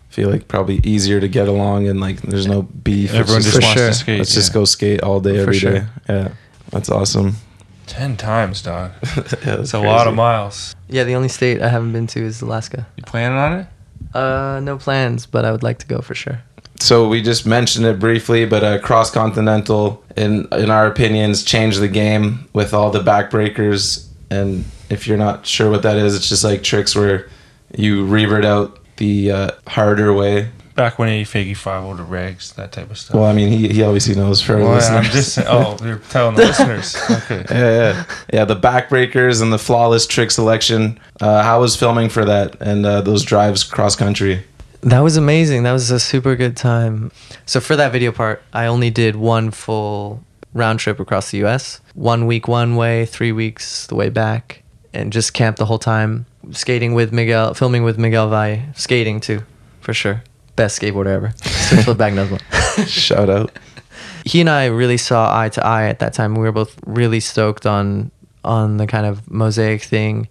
I 0.09 0.13
feel 0.13 0.29
like 0.29 0.47
probably 0.47 0.77
easier 0.83 1.19
to 1.21 1.27
get 1.27 1.47
along 1.47 1.87
and 1.87 1.99
like 2.01 2.21
there's 2.21 2.47
no 2.47 2.63
beef. 2.63 3.13
Everyone 3.13 3.41
just 3.41 3.55
For 3.55 3.61
wants 3.61 3.79
sure. 3.79 3.87
to 3.89 3.93
skate. 3.93 4.17
let's 4.19 4.33
just 4.33 4.53
go 4.53 4.65
skate 4.65 5.01
all 5.01 5.19
day 5.21 5.35
For 5.35 5.41
every 5.41 5.53
day. 5.53 5.59
sure. 5.59 5.89
Yeah, 6.09 6.29
that's 6.71 6.89
awesome. 6.89 7.35
ten 7.87 8.17
times, 8.17 8.61
dog. 8.61 8.91
yeah, 9.45 9.61
It's 9.61 9.73
a 9.73 9.79
lot 9.79 10.07
of 10.07 10.15
miles. 10.15 10.75
Yeah, 10.89 11.05
the 11.05 11.15
only 11.15 11.29
state 11.29 11.61
I 11.61 11.69
haven't 11.69 11.93
been 11.93 12.07
to 12.07 12.19
is 12.21 12.41
Alaska. 12.41 12.85
You 12.97 13.03
planning 13.03 13.37
on 13.37 13.59
it? 13.59 13.67
Uh, 14.13 14.59
no 14.61 14.77
plans, 14.77 15.25
but 15.25 15.45
I 15.45 15.51
would 15.51 15.63
like 15.63 15.77
to 15.79 15.87
go 15.87 16.01
for 16.01 16.13
sure. 16.15 16.41
So 16.81 17.07
we 17.07 17.21
just 17.21 17.45
mentioned 17.45 17.85
it 17.85 17.99
briefly, 17.99 18.45
but 18.45 18.63
uh, 18.63 18.79
cross 18.79 19.11
continental, 19.11 20.03
in 20.17 20.47
in 20.51 20.69
our 20.71 20.87
opinions, 20.87 21.43
changed 21.43 21.79
the 21.79 21.87
game 21.87 22.49
with 22.53 22.73
all 22.73 22.89
the 22.91 22.99
backbreakers. 22.99 24.07
And 24.29 24.65
if 24.91 25.07
you're 25.07 25.17
not 25.17 25.45
sure 25.45 25.69
what 25.71 25.83
that 25.83 25.97
is, 25.97 26.15
it's 26.15 26.29
just 26.29 26.43
like 26.43 26.63
tricks 26.63 26.95
where 26.95 27.29
you 27.75 28.05
revert 28.05 28.45
out 28.45 28.77
the 28.97 29.31
uh, 29.31 29.51
harder 29.67 30.13
way. 30.13 30.49
Back 30.75 30.97
when 30.99 31.09
he 31.09 31.23
figgy 31.23 31.55
five 31.55 31.83
over 31.83 31.95
the 32.01 32.03
regs, 32.09 32.55
that 32.55 32.71
type 32.71 32.89
of 32.89 32.97
stuff. 32.97 33.15
Well, 33.15 33.25
I 33.25 33.33
mean, 33.33 33.49
he, 33.49 33.67
he 33.67 33.83
obviously 33.83 34.15
knows 34.15 34.41
for 34.41 34.53
our 34.55 34.59
Well, 34.61 34.73
listeners. 34.75 35.05
I'm 35.05 35.11
just 35.11 35.33
saying. 35.33 35.47
Oh, 35.49 35.77
you're 35.83 35.97
telling 36.09 36.35
the 36.35 36.41
listeners. 36.45 36.95
Okay. 37.09 37.45
yeah, 37.49 37.93
yeah, 37.93 38.05
yeah. 38.33 38.45
The 38.45 38.55
backbreakers 38.55 39.41
and 39.41 39.51
the 39.51 39.59
flawless 39.59 40.07
trick 40.07 40.31
selection. 40.31 40.99
Uh, 41.19 41.43
how 41.43 41.59
was 41.61 41.75
filming 41.75 42.07
for 42.09 42.23
that 42.25 42.55
and 42.61 42.85
uh, 42.85 43.01
those 43.01 43.23
drives 43.23 43.63
cross 43.63 43.95
country? 43.95 44.43
That 44.81 45.01
was 45.01 45.17
amazing. 45.17 45.63
That 45.63 45.73
was 45.73 45.91
a 45.91 45.99
super 45.99 46.35
good 46.35 46.55
time. 46.57 47.11
So 47.45 47.59
for 47.59 47.75
that 47.75 47.91
video 47.91 48.11
part, 48.11 48.41
I 48.53 48.65
only 48.65 48.89
did 48.89 49.15
one 49.17 49.51
full 49.51 50.23
round 50.53 50.79
trip 50.79 50.99
across 50.99 51.31
the 51.31 51.37
U.S. 51.39 51.81
One 51.95 52.25
week 52.27 52.47
one 52.47 52.75
way, 52.77 53.05
three 53.05 53.31
weeks 53.33 53.85
the 53.87 53.95
way 53.95 54.09
back, 54.09 54.60
and 54.93 55.13
just 55.13 55.33
camped 55.33 55.59
the 55.59 55.65
whole 55.65 55.79
time. 55.79 56.25
Skating 56.51 56.93
with 56.93 57.11
Miguel, 57.13 57.53
filming 57.53 57.83
with 57.83 57.97
Miguel 57.97 58.29
Valle, 58.29 58.59
skating 58.75 59.19
too, 59.19 59.43
for 59.79 59.93
sure. 59.93 60.23
Best 60.55 60.81
skateboarder 60.81 61.07
ever. 61.07 61.33
Switch 61.43 61.85
flip 61.85 61.97
back 61.97 62.13
nose 62.13 62.31
one. 62.31 62.39
Shout 62.87 63.29
out. 63.29 63.57
he 64.25 64.41
and 64.41 64.49
I 64.49 64.65
really 64.65 64.97
saw 64.97 65.37
eye 65.37 65.49
to 65.49 65.65
eye 65.65 65.85
at 65.87 65.99
that 65.99 66.13
time. 66.13 66.35
We 66.35 66.41
were 66.41 66.51
both 66.51 66.77
really 66.85 67.19
stoked 67.19 67.65
on 67.65 68.11
on 68.43 68.77
the 68.77 68.87
kind 68.87 69.05
of 69.05 69.29
mosaic 69.29 69.83
thing. 69.83 70.27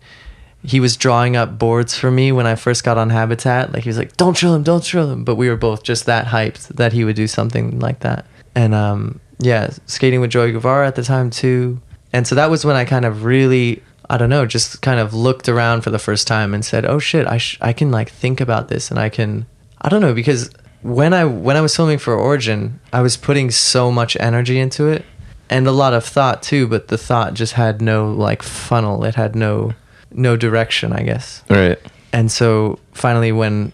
He 0.62 0.78
was 0.80 0.96
drawing 0.96 1.36
up 1.36 1.58
boards 1.58 1.96
for 1.96 2.10
me 2.10 2.32
when 2.32 2.46
I 2.46 2.54
first 2.54 2.84
got 2.84 2.98
on 2.98 3.08
Habitat. 3.08 3.72
Like 3.72 3.84
he 3.84 3.88
was 3.88 3.96
like, 3.96 4.16
"Don't 4.16 4.36
drill 4.36 4.54
him, 4.54 4.62
don't 4.62 4.84
drill 4.84 5.10
him." 5.10 5.24
But 5.24 5.36
we 5.36 5.48
were 5.48 5.56
both 5.56 5.82
just 5.82 6.06
that 6.06 6.26
hyped 6.26 6.68
that 6.76 6.92
he 6.92 7.04
would 7.04 7.16
do 7.16 7.26
something 7.26 7.78
like 7.78 8.00
that. 8.00 8.26
And 8.54 8.74
um, 8.74 9.20
yeah, 9.38 9.70
skating 9.86 10.20
with 10.20 10.30
Joey 10.30 10.52
Guevara 10.52 10.86
at 10.86 10.96
the 10.96 11.02
time 11.02 11.30
too. 11.30 11.80
And 12.12 12.26
so 12.26 12.34
that 12.34 12.50
was 12.50 12.64
when 12.64 12.76
I 12.76 12.84
kind 12.84 13.04
of 13.04 13.24
really, 13.24 13.82
I 14.10 14.16
don't 14.16 14.28
know, 14.28 14.44
just 14.44 14.82
kind 14.82 14.98
of 15.00 15.14
looked 15.14 15.48
around 15.48 15.82
for 15.82 15.90
the 15.90 15.98
first 15.98 16.26
time 16.26 16.52
and 16.52 16.64
said, 16.64 16.84
"Oh 16.84 16.98
shit, 16.98 17.26
I 17.26 17.38
sh- 17.38 17.58
I 17.60 17.72
can 17.72 17.90
like 17.90 18.10
think 18.10 18.40
about 18.40 18.68
this 18.68 18.90
and 18.90 18.98
I 18.98 19.08
can, 19.08 19.46
I 19.80 19.88
don't 19.88 20.00
know, 20.00 20.14
because 20.14 20.50
when 20.82 21.14
I 21.14 21.24
when 21.24 21.56
I 21.56 21.60
was 21.60 21.74
filming 21.76 21.98
for 21.98 22.14
Origin, 22.14 22.80
I 22.92 23.02
was 23.02 23.16
putting 23.16 23.50
so 23.50 23.90
much 23.90 24.16
energy 24.18 24.58
into 24.58 24.88
it 24.88 25.04
and 25.50 25.66
a 25.66 25.72
lot 25.72 25.92
of 25.92 26.04
thought 26.04 26.42
too, 26.42 26.66
but 26.66 26.88
the 26.88 26.96
thought 26.96 27.34
just 27.34 27.54
had 27.54 27.82
no 27.82 28.10
like 28.12 28.42
funnel. 28.42 29.04
It 29.04 29.16
had 29.16 29.34
no 29.34 29.74
no 30.12 30.36
direction, 30.36 30.92
I 30.92 31.02
guess. 31.02 31.42
Right. 31.50 31.78
And 32.12 32.30
so 32.32 32.78
finally 32.92 33.32
when 33.32 33.72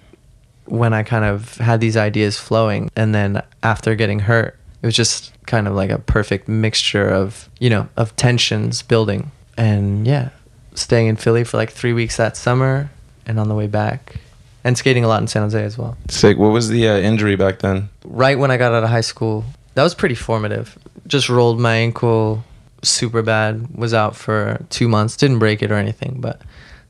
when 0.64 0.92
I 0.92 1.02
kind 1.02 1.24
of 1.24 1.56
had 1.58 1.80
these 1.80 1.96
ideas 1.96 2.38
flowing 2.38 2.90
and 2.96 3.14
then 3.14 3.42
after 3.62 3.94
getting 3.94 4.20
hurt, 4.20 4.58
it 4.82 4.86
was 4.86 4.96
just 4.96 5.32
kind 5.46 5.68
of 5.68 5.74
like 5.74 5.90
a 5.90 5.98
perfect 5.98 6.48
mixture 6.48 7.08
of, 7.08 7.48
you 7.60 7.70
know, 7.70 7.88
of 7.96 8.16
tensions 8.16 8.82
building. 8.82 9.30
And 9.56 10.06
yeah, 10.06 10.30
staying 10.74 11.06
in 11.06 11.16
Philly 11.16 11.44
for 11.44 11.56
like 11.56 11.70
3 11.70 11.92
weeks 11.92 12.16
that 12.16 12.36
summer 12.36 12.90
and 13.26 13.40
on 13.40 13.48
the 13.48 13.54
way 13.54 13.66
back 13.66 14.16
and 14.62 14.76
skating 14.76 15.04
a 15.04 15.08
lot 15.08 15.20
in 15.20 15.28
San 15.28 15.42
Jose 15.42 15.62
as 15.62 15.78
well 15.78 15.96
Sick. 16.08 16.36
What 16.38 16.48
was 16.48 16.68
the 16.68 16.88
uh, 16.88 16.96
injury 16.98 17.36
back 17.36 17.60
then? 17.60 17.88
right 18.04 18.38
when 18.38 18.50
I 18.50 18.56
got 18.56 18.72
out 18.72 18.84
of 18.84 18.90
high 18.90 19.00
school. 19.00 19.44
That 19.74 19.82
was 19.82 19.94
pretty 19.94 20.14
formative. 20.14 20.78
Just 21.06 21.28
rolled 21.28 21.60
my 21.60 21.74
ankle 21.76 22.44
super 22.82 23.22
bad. 23.22 23.74
Was 23.74 23.92
out 23.94 24.16
for 24.16 24.64
two 24.70 24.88
months. 24.88 25.16
Didn't 25.16 25.38
break 25.38 25.62
it 25.62 25.70
or 25.70 25.74
anything, 25.74 26.20
but 26.20 26.40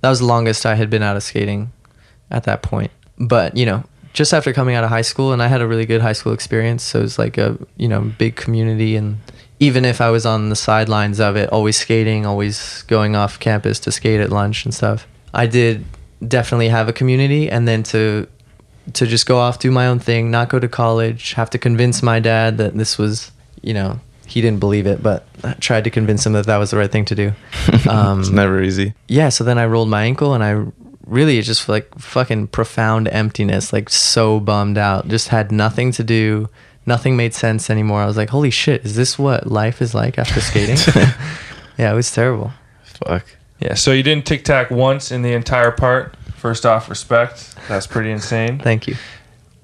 that 0.01 0.11
was 0.11 0.21
the 0.21 0.27
longest 0.27 0.67
I 0.67 0.75
had 0.75 0.91
been 0.91 1.03
out 1.03 1.17
of 1.17 1.23
skating 1.23 1.73
at 2.31 2.45
that 2.45 2.63
point. 2.63 2.91
But 3.19 3.57
you 3.57 3.67
know, 3.67 3.85
just 4.13 4.33
after 4.33 4.53
coming 4.53 4.75
out 4.75 4.85
of 4.85 4.91
high 4.91 5.03
school, 5.03 5.33
and 5.33 5.43
I 5.43 5.49
had 5.49 5.61
a 5.61 5.67
really 5.67 5.87
good 5.87 6.01
high 6.01 6.13
school 6.13 6.33
experience, 6.33 6.83
so 6.83 7.01
it 7.01 7.03
was 7.03 7.19
like 7.19 7.39
a 7.39 7.59
you 7.77 7.89
know 7.89 8.13
big 8.19 8.37
community, 8.37 8.97
and 8.97 9.19
even 9.59 9.85
if 9.85 10.01
I 10.01 10.11
was 10.11 10.27
on 10.27 10.49
the 10.49 10.57
sidelines 10.57 11.21
of 11.21 11.37
it, 11.37 11.51
always 11.51 11.77
skating, 11.77 12.27
always 12.27 12.83
going 12.83 13.16
off 13.16 13.38
campus 13.38 13.81
to 13.81 13.92
skate 13.92 14.21
at 14.21 14.31
lunch 14.31 14.64
and 14.64 14.75
stuff, 14.75 15.07
I 15.33 15.47
did 15.47 15.85
definitely 16.27 16.69
have 16.69 16.88
a 16.88 16.92
community, 16.92 17.51
and 17.51 17.66
then 17.66 17.83
to 17.85 18.27
to 18.92 19.07
just 19.07 19.27
go 19.27 19.38
off, 19.38 19.59
do 19.59 19.71
my 19.71 19.87
own 19.87 19.99
thing, 19.99 20.31
not 20.31 20.49
go 20.49 20.59
to 20.59 20.69
college, 20.69 21.33
have 21.33 21.51
to 21.51 21.59
convince 21.59 22.03
my 22.03 22.21
dad 22.21 22.57
that 22.59 22.75
this 22.77 22.97
was, 22.97 23.33
you 23.61 23.75
know, 23.75 23.99
he 24.27 24.40
didn't 24.40 24.61
believe 24.61 24.87
it, 24.87 25.03
but 25.03 25.27
I 25.42 25.55
tried 25.55 25.85
to 25.85 25.90
convince 25.90 26.25
him 26.25 26.35
that 26.35 26.47
that 26.47 26.59
was 26.59 26.71
the 26.71 26.77
right 26.77 26.90
thing 26.90 27.05
to 27.07 27.14
do. 27.14 27.33
Um, 27.88 28.21
it's 28.21 28.31
never 28.31 28.61
easy. 28.62 28.95
yeah, 29.07 29.29
so 29.29 29.45
then 29.45 29.59
I 29.59 29.66
rolled 29.66 29.88
my 29.88 30.03
ankle 30.03 30.35
and 30.35 30.42
I 30.42 30.64
really 31.07 31.40
just 31.40 31.69
like 31.69 31.88
fucking 31.99 32.49
profound 32.49 33.07
emptiness, 33.09 33.73
like 33.73 33.88
so 33.88 34.40
bummed 34.40 34.77
out, 34.77 35.07
just 35.07 35.29
had 35.29 35.53
nothing 35.53 35.92
to 35.92 36.05
do. 36.05 36.49
Nothing 36.87 37.16
made 37.16 37.35
sense 37.35 37.68
anymore. 37.68 38.01
I 38.03 38.07
was 38.07 38.16
like, 38.16 38.31
holy 38.31 38.51
shit, 38.51 38.85
is 38.85 38.94
this 38.94 39.18
what 39.18 39.46
life 39.51 39.83
is 39.83 39.94
like 39.94 40.18
after 40.18 40.40
skating? 40.40 40.77
yeah, 41.79 41.92
it 41.92 41.94
was 41.94 42.12
terrible. 42.12 42.53
Fuck. 43.05 43.27
Yeah. 43.59 43.75
So 43.75 43.90
you 43.92 44.03
didn't 44.03 44.25
tic 44.27 44.44
tac 44.44 44.70
once 44.70 45.11
in 45.11 45.22
the 45.22 45.33
entire 45.33 45.72
part. 45.72 46.14
First 46.37 46.64
off, 46.64 46.88
respect. 46.88 47.57
That's 47.68 47.87
pretty 47.87 48.11
insane. 48.12 48.59
Thank 48.59 48.87
you. 48.87 48.94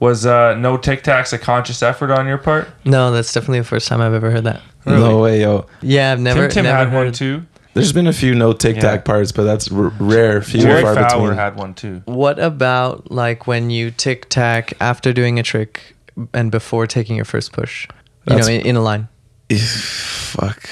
Was 0.01 0.27
uh, 0.27 0.57
no 0.57 0.77
tic 0.77 1.05
tacs 1.05 1.33
a 1.33 1.39
conscious 1.39 1.81
effort 1.83 2.11
on 2.11 2.27
your 2.27 2.39
part? 2.39 2.69
No, 2.85 3.13
that's 3.13 3.33
definitely 3.33 3.61
the 3.61 3.67
first 3.67 3.87
time 3.87 4.01
I've 4.01 4.15
ever 4.15 4.33
heard 4.33 4.45
that. 4.45 4.61
No 4.85 5.21
way, 5.21 5.43
yo. 5.43 5.67
Yeah, 5.81 6.11
I've 6.13 6.19
never. 6.19 6.49
Tim 6.49 6.51
Tim 6.51 6.65
never 6.65 6.77
had 6.79 6.89
heard, 6.89 7.05
one 7.05 7.13
too. 7.13 7.47
There's 7.75 7.93
been 7.93 8.09
a 8.09 8.13
few 8.13 8.35
no 8.35 8.53
tic 8.53 8.77
tac 8.81 9.01
Yeah. 9.01 9.03
parts, 9.03 9.31
but 9.31 9.45
that's 9.45 9.71
r- 9.71 9.93
rare, 10.01 10.43
few 10.43 10.61
Jerry 10.61 10.79
and 10.79 10.83
far 10.83 10.95
Fowler 10.97 11.31
between. 11.31 11.39
had 11.39 11.57
one 11.57 11.75
too. 11.75 12.03
What 12.07 12.39
about 12.41 13.13
like 13.13 13.47
when 13.47 13.71
you 13.71 13.93
tic 13.93 14.29
tac 14.29 14.73
after 14.81 15.13
doing 15.13 15.39
a 15.39 15.43
trick 15.45 15.95
and 16.35 16.51
before 16.51 16.87
taking 16.87 17.17
your 17.17 17.25
first 17.25 17.53
push? 17.53 17.87
You 17.87 18.37
That's- 18.37 18.47
know, 18.47 18.53
in, 18.53 18.67
in 18.67 18.77
a 18.77 18.83
line. 18.83 19.09
Fuck. 19.77 20.69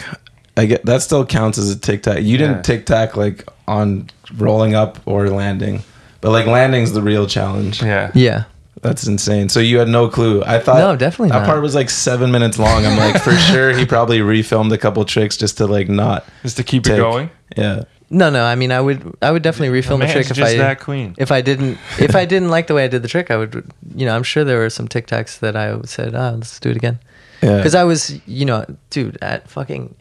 I 0.56 0.66
get 0.66 0.84
that 0.86 1.02
still 1.02 1.24
counts 1.24 1.58
as 1.58 1.70
a 1.70 1.78
tic 1.78 2.02
tac. 2.02 2.18
You 2.18 2.22
Yeah. 2.32 2.38
didn't 2.38 2.62
tic 2.64 2.86
tac 2.86 3.16
like 3.16 3.46
on 3.68 4.08
rolling 4.36 4.74
up 4.74 4.98
or 5.06 5.28
landing, 5.28 5.82
but 6.20 6.30
like 6.30 6.46
landing's 6.46 6.92
the 6.92 7.02
real 7.02 7.26
challenge. 7.26 7.82
Yeah. 7.82 8.10
Yeah. 8.14 8.44
That's 8.82 9.06
insane. 9.06 9.48
So 9.50 9.60
you 9.60 9.78
had 9.78 9.88
no 9.88 10.08
clue. 10.08 10.42
I 10.42 10.58
thought 10.58 10.78
No, 10.78 10.96
definitely 10.96 11.28
that 11.30 11.40
not. 11.40 11.46
part 11.46 11.60
was 11.62 11.74
like 11.74 11.90
seven 11.90 12.30
minutes 12.32 12.58
long. 12.58 12.86
I'm 12.86 12.96
like, 12.96 13.20
for 13.22 13.32
sure 13.36 13.72
he 13.76 13.84
probably 13.84 14.20
refilmed 14.20 14.72
a 14.72 14.78
couple 14.78 15.04
tricks 15.04 15.36
just 15.36 15.58
to 15.58 15.66
like 15.66 15.88
not 15.90 16.24
Just 16.42 16.56
to 16.56 16.62
keep 16.64 16.84
take. 16.84 16.94
it 16.94 16.96
going. 16.98 17.30
Yeah. 17.56 17.82
No, 18.10 18.28
no. 18.28 18.44
I 18.44 18.56
mean, 18.56 18.72
I 18.72 18.80
would, 18.80 19.16
I 19.22 19.30
would 19.30 19.42
definitely 19.42 19.80
refilm 19.80 19.90
the 19.90 19.98
man's 19.98 20.12
trick 20.12 20.30
if 20.30 20.36
just 20.36 20.54
I, 20.54 20.56
that 20.56 20.80
clean. 20.80 21.14
if 21.16 21.30
I 21.30 21.40
didn't, 21.40 21.78
if 22.00 22.16
I 22.16 22.24
didn't 22.24 22.50
like 22.50 22.66
the 22.66 22.74
way 22.74 22.84
I 22.84 22.88
did 22.88 23.02
the 23.02 23.08
trick, 23.08 23.30
I 23.30 23.36
would, 23.36 23.72
you 23.94 24.04
know, 24.04 24.16
I'm 24.16 24.24
sure 24.24 24.42
there 24.42 24.58
were 24.58 24.68
some 24.68 24.88
tic 24.88 25.06
tacs 25.06 25.38
that 25.38 25.54
I 25.54 25.80
said, 25.82 26.16
ah, 26.16 26.30
let's 26.30 26.58
do 26.58 26.70
it 26.70 26.76
again. 26.76 26.98
Yeah. 27.40 27.56
Because 27.56 27.76
I 27.76 27.84
was, 27.84 28.20
you 28.26 28.44
know, 28.44 28.66
dude, 28.90 29.16
at 29.22 29.48
fucking 29.48 29.94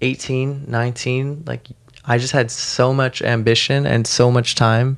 18, 0.00 0.64
19, 0.66 1.44
like 1.46 1.68
I 2.04 2.18
just 2.18 2.32
had 2.32 2.50
so 2.50 2.92
much 2.92 3.22
ambition 3.22 3.86
and 3.86 4.06
so 4.06 4.32
much 4.32 4.56
time. 4.56 4.96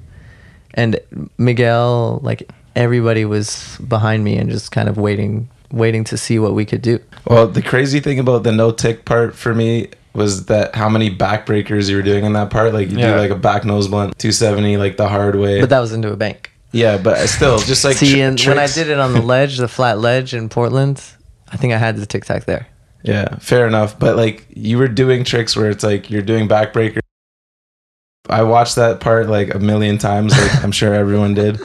And 0.72 0.98
Miguel, 1.36 2.20
like 2.22 2.50
everybody 2.74 3.26
was 3.26 3.78
behind 3.86 4.24
me 4.24 4.36
and 4.36 4.50
just 4.50 4.72
kind 4.72 4.88
of 4.88 4.96
waiting, 4.96 5.48
waiting 5.72 6.04
to 6.04 6.16
see 6.16 6.38
what 6.38 6.54
we 6.54 6.64
could 6.64 6.82
do. 6.82 7.00
Well, 7.26 7.46
the 7.46 7.62
crazy 7.62 8.00
thing 8.00 8.18
about 8.18 8.44
the 8.44 8.52
no 8.52 8.72
tick 8.72 9.04
part 9.04 9.34
for 9.36 9.54
me 9.54 9.90
was 10.16 10.46
that 10.46 10.74
how 10.74 10.88
many 10.88 11.14
backbreakers 11.14 11.88
you 11.90 11.96
were 11.96 12.02
doing 12.02 12.24
in 12.24 12.32
that 12.32 12.50
part. 12.50 12.72
Like 12.72 12.90
you 12.90 12.98
Yeah. 12.98 13.14
do 13.14 13.20
like 13.20 13.30
a 13.30 13.36
back 13.36 13.64
nose 13.64 13.86
blunt, 13.88 14.18
270, 14.18 14.76
like 14.78 14.96
the 14.96 15.08
hard 15.08 15.36
way. 15.36 15.60
But 15.60 15.70
that 15.70 15.80
was 15.80 15.92
into 15.92 16.10
a 16.12 16.16
bank. 16.16 16.50
yeah, 16.72 16.98
but 16.98 17.26
still, 17.28 17.58
just 17.58 17.84
like 17.84 17.96
see, 17.96 18.14
tr- 18.14 18.20
and 18.20 18.40
when 18.40 18.58
I 18.58 18.66
did 18.66 18.88
it 18.88 18.98
on 18.98 19.12
the 19.12 19.22
ledge, 19.34 19.58
the 19.58 19.68
flat 19.68 19.98
ledge 19.98 20.34
in 20.34 20.48
Portland, 20.48 21.02
I 21.52 21.56
think 21.56 21.72
I 21.72 21.78
had 21.78 21.96
the 21.96 22.06
tic 22.06 22.24
tac 22.24 22.44
there. 22.46 22.66
Yeah, 23.02 23.36
fair 23.36 23.66
enough. 23.68 23.98
But 23.98 24.16
like 24.16 24.46
you 24.50 24.78
were 24.78 24.88
doing 24.88 25.22
tricks 25.22 25.54
where 25.56 25.70
it's 25.70 25.84
like 25.84 26.10
you're 26.10 26.22
doing 26.22 26.48
backbreaker. 26.48 26.98
I 28.28 28.42
watched 28.42 28.74
that 28.76 28.98
part 29.00 29.28
like 29.28 29.54
a 29.54 29.58
million 29.60 29.98
times. 29.98 30.32
Like 30.36 30.64
I'm 30.64 30.72
sure 30.72 30.92
everyone 30.94 31.34
did, 31.34 31.60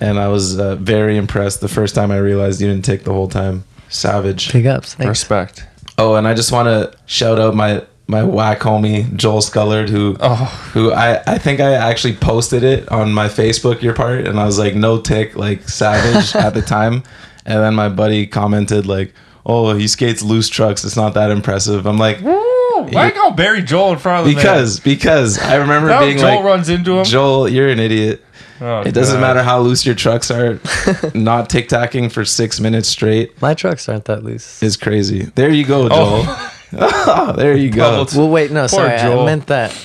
and 0.00 0.18
I 0.20 0.28
was 0.28 0.58
uh, 0.60 0.76
very 0.76 1.16
impressed 1.16 1.60
the 1.60 1.68
first 1.68 1.94
time 1.94 2.10
I 2.12 2.18
realized 2.18 2.60
you 2.60 2.68
didn't 2.68 2.84
take 2.84 3.02
the 3.04 3.12
whole 3.12 3.28
time. 3.28 3.64
Savage. 3.88 4.52
Big 4.52 4.66
ups. 4.66 4.94
Thanks. 4.94 5.08
Respect. 5.08 5.66
Oh, 5.98 6.14
and 6.16 6.26
I 6.26 6.34
just 6.34 6.50
want 6.52 6.66
to 6.66 6.96
shout 7.06 7.38
out 7.40 7.54
my 7.54 7.84
my 8.06 8.22
whack 8.22 8.60
homie 8.60 9.14
Joel 9.16 9.40
Scullard 9.40 9.88
who 9.88 10.16
Oh, 10.20 10.34
who 10.74 10.92
I 10.92 11.22
I 11.26 11.38
think 11.38 11.60
I 11.60 11.72
actually 11.74 12.14
posted 12.14 12.62
it 12.62 12.88
on 12.90 13.12
my 13.14 13.28
Facebook 13.28 13.80
your 13.82 13.94
part 13.94 14.26
and 14.26 14.38
I 14.38 14.44
was 14.44 14.58
like 14.58 14.74
no 14.74 15.00
tick 15.00 15.36
like 15.36 15.68
savage 15.68 16.34
at 16.36 16.52
the 16.54 16.62
time 16.76 17.02
and 17.46 17.60
then 17.62 17.74
my 17.74 17.88
buddy 17.88 18.26
commented 18.26 18.86
like 18.86 19.14
oh 19.46 19.74
he 19.74 19.88
skates 19.88 20.22
loose 20.22 20.48
trucks 20.48 20.84
it's 20.84 20.96
not 20.96 21.14
that 21.14 21.30
impressive 21.30 21.86
I'm 21.86 21.96
like 21.98 22.20
why 22.20 23.10
go 23.14 23.30
bury 23.30 23.62
Joel 23.62 23.92
in 23.92 23.98
front 23.98 24.20
of 24.20 24.26
the 24.30 24.34
because 24.34 24.80
because 24.80 25.38
I 25.38 25.56
remember 25.56 25.88
man? 25.88 26.00
Now 26.00 26.06
being 26.06 26.18
Joel 26.18 26.36
like 26.36 26.44
runs 26.44 26.68
into 26.68 26.98
him. 26.98 27.04
Joel 27.04 27.48
you're 27.48 27.68
an 27.70 27.78
idiot 27.80 28.22
Oh, 28.60 28.80
it 28.82 28.92
doesn't 28.92 29.16
God. 29.16 29.20
matter 29.20 29.42
how 29.42 29.60
loose 29.60 29.84
your 29.84 29.94
trucks 29.96 30.30
are 30.30 30.60
not 31.14 31.50
tic 31.50 31.68
tacking 31.68 32.08
for 32.08 32.24
six 32.24 32.60
minutes 32.60 32.88
straight 32.88 33.40
My 33.42 33.52
trucks 33.54 33.88
aren't 33.88 34.04
that 34.04 34.22
loose. 34.22 34.62
is 34.62 34.76
crazy 34.76 35.22
there 35.34 35.50
you 35.50 35.64
go 35.64 35.88
Joel 35.88 36.24
Oh. 36.26 36.50
there 37.36 37.56
you 37.56 37.70
go 37.70 37.90
Double 37.90 38.06
t- 38.06 38.18
Well, 38.18 38.28
wait, 38.28 38.50
no, 38.50 38.66
sorry. 38.66 38.98
Joel. 38.98 39.22
I 39.22 39.26
meant 39.26 39.46
that 39.48 39.76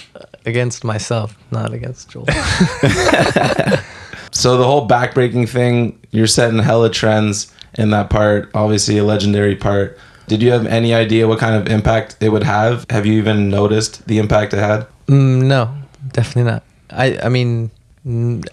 against 0.45 0.84
myself, 0.84 1.38
not 1.52 1.73
against 1.73 2.10
Joel. 2.10 2.25
So 4.32 4.58
the 4.58 4.63
whole 4.63 4.88
backbreaking 4.88 5.49
thing, 5.49 5.99
you're 6.12 6.28
setting 6.28 6.60
hella 6.60 6.89
trends 6.89 7.54
in 7.75 7.89
that 7.91 8.10
part. 8.10 8.49
Obviously, 8.54 8.97
a 8.97 9.04
legendary 9.04 9.56
part. 9.56 9.97
Did 10.28 10.43
you 10.43 10.52
have 10.52 10.67
any 10.67 10.93
idea 10.93 11.28
what 11.28 11.39
kind 11.39 11.56
of 11.56 11.67
impact 11.67 12.17
it 12.21 12.30
would 12.30 12.43
have? 12.43 12.86
Have 12.91 13.06
you 13.06 13.13
even 13.13 13.49
noticed 13.49 14.08
the 14.08 14.19
impact 14.19 14.54
it 14.54 14.60
had? 14.60 14.86
Mm, 15.08 15.43
no, 15.43 15.73
definitely 16.12 16.52
not. 16.52 16.63
I, 16.91 17.17
I 17.23 17.30
mean, 17.30 17.71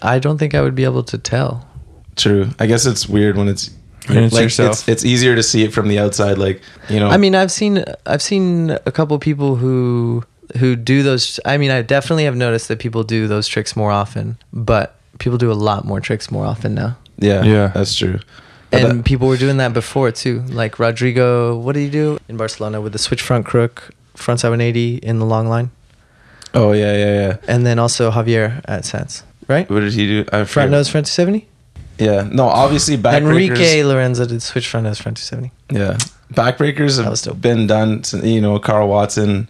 I 0.01 0.17
don't 0.17 0.39
think 0.39 0.55
I 0.55 0.61
would 0.61 0.73
be 0.75 0.83
able 0.83 1.03
to 1.03 1.17
tell. 1.17 1.67
True. 2.15 2.49
I 2.57 2.65
guess 2.65 2.87
it's 2.87 3.07
weird 3.07 3.37
when 3.37 3.47
it's 3.47 3.69
When 4.15 4.23
it's 4.23 4.33
like 4.33 4.43
yourself. 4.43 4.71
it's 4.71 4.87
it's 4.87 5.05
easier 5.05 5.35
to 5.35 5.43
see 5.43 5.63
it 5.63 5.73
from 5.73 5.87
the 5.87 5.99
outside. 5.99 6.37
Like 6.37 6.61
you 6.89 6.99
know. 6.99 7.09
I 7.09 7.17
mean, 7.17 7.35
I've 7.35 7.51
seen 7.51 7.83
I've 8.05 8.21
seen 8.21 8.71
a 8.85 8.91
couple 8.91 9.17
people 9.19 9.55
who 9.57 10.23
who 10.59 10.75
do 10.75 11.03
those. 11.03 11.39
I 11.45 11.57
mean, 11.57 11.71
I 11.71 11.81
definitely 11.81 12.23
have 12.25 12.35
noticed 12.35 12.67
that 12.69 12.79
people 12.79 13.03
do 13.03 13.27
those 13.27 13.47
tricks 13.47 13.75
more 13.75 13.91
often, 13.91 14.37
but 14.53 14.95
people 15.19 15.37
do 15.37 15.51
a 15.51 15.59
lot 15.69 15.83
more 15.85 15.99
tricks 15.99 16.31
more 16.31 16.45
often 16.45 16.73
now. 16.75 16.95
yeah, 17.17 17.43
Yeah. 17.43 17.67
that's 17.73 17.95
true. 17.95 18.19
But 18.69 18.81
And 18.83 18.99
that- 18.99 19.05
people 19.05 19.27
were 19.27 19.37
doing 19.37 19.57
that 19.57 19.73
before 19.73 20.11
too. 20.11 20.43
Like 20.49 20.77
Rodrigo, 20.79 21.55
what 21.57 21.73
did 21.73 21.81
he 21.81 21.89
do 21.89 22.17
in 22.29 22.37
Barcelona 22.37 22.79
with 22.81 22.91
the 22.93 22.99
switch 22.99 23.21
front 23.21 23.45
crook, 23.45 23.89
front 24.15 24.39
780 24.41 24.97
in 24.97 25.19
the 25.19 25.25
long 25.25 25.47
line, 25.49 25.71
oh 26.53 26.71
yeah, 26.73 26.93
yeah, 26.95 27.13
yeah. 27.21 27.37
and 27.47 27.65
then 27.65 27.79
also 27.79 28.11
Javier 28.11 28.61
at 28.65 28.85
Sets, 28.85 29.23
right? 29.47 29.69
What 29.69 29.79
did 29.81 29.93
he 29.93 30.05
do? 30.07 30.25
I 30.31 30.43
Front 30.45 30.71
nose 30.71 30.89
front 30.89 31.07
270. 31.07 31.47
Yeah. 31.99 32.27
No, 32.31 32.47
obviously 32.47 32.97
backbreakers. 32.97 33.15
Enrique 33.49 33.83
Lorenzo 33.83 34.25
did 34.25 34.41
switch 34.41 34.67
front 34.67 34.87
as 34.87 34.99
front 34.99 35.17
270. 35.17 35.51
Yeah, 35.71 35.97
backbreakers 36.33 36.97
have 37.25 37.41
been 37.41 37.67
done. 37.67 38.03
since, 38.03 38.25
You 38.25 38.41
know, 38.41 38.59
Carl 38.59 38.87
Watson. 38.87 39.47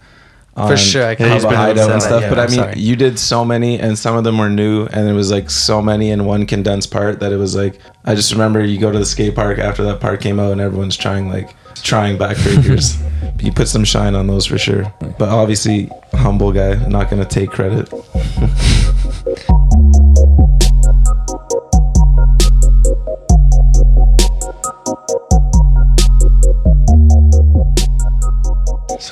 For 0.56 0.76
sure, 0.76 1.06
I 1.06 1.12
I 1.12 1.16
couldn't 1.16 1.34
Hubba 1.34 1.50
been 1.50 1.56
Hideout 1.56 1.76
doing 1.76 1.92
and 1.92 2.02
stuff. 2.02 2.22
yeah, 2.24 2.30
but 2.30 2.40
I 2.40 2.48
mean, 2.48 2.56
sorry. 2.56 2.80
you 2.80 2.96
did 2.96 3.20
so 3.20 3.46
many, 3.46 3.80
and 3.80 3.96
some 4.00 4.18
of 4.18 4.24
them 4.24 4.40
were 4.40 4.50
new, 4.50 4.88
and 4.88 5.08
it 5.08 5.14
was 5.14 5.30
like 5.30 5.52
so 5.52 5.84
many 5.84 6.10
in 6.10 6.26
one 6.26 6.48
condensed 6.48 6.90
part 6.90 7.20
that 7.20 7.32
it 7.32 7.38
was 7.38 7.56
like 7.56 7.80
I 8.06 8.16
just 8.16 8.32
remember 8.32 8.66
you 8.66 8.80
go 8.80 8.92
to 8.92 8.98
the 8.98 9.06
skate 9.06 9.36
park 9.36 9.60
after 9.60 9.84
that 9.84 10.00
part 10.00 10.20
came 10.20 10.40
out, 10.40 10.52
and 10.52 10.60
everyone's 10.60 10.98
trying 10.98 11.30
like 11.30 11.56
trying 11.84 12.18
backbreakers. 12.18 12.98
you 13.44 13.52
put 13.52 13.68
some 13.68 13.84
shine 13.84 14.16
on 14.16 14.26
those 14.26 14.48
for 14.48 14.58
sure. 14.58 14.92
But 15.20 15.30
obviously, 15.30 15.92
humble 16.14 16.52
guy, 16.52 16.74
not 16.88 17.12
gonna 17.12 17.24
take 17.26 17.52
credit. 17.52 17.88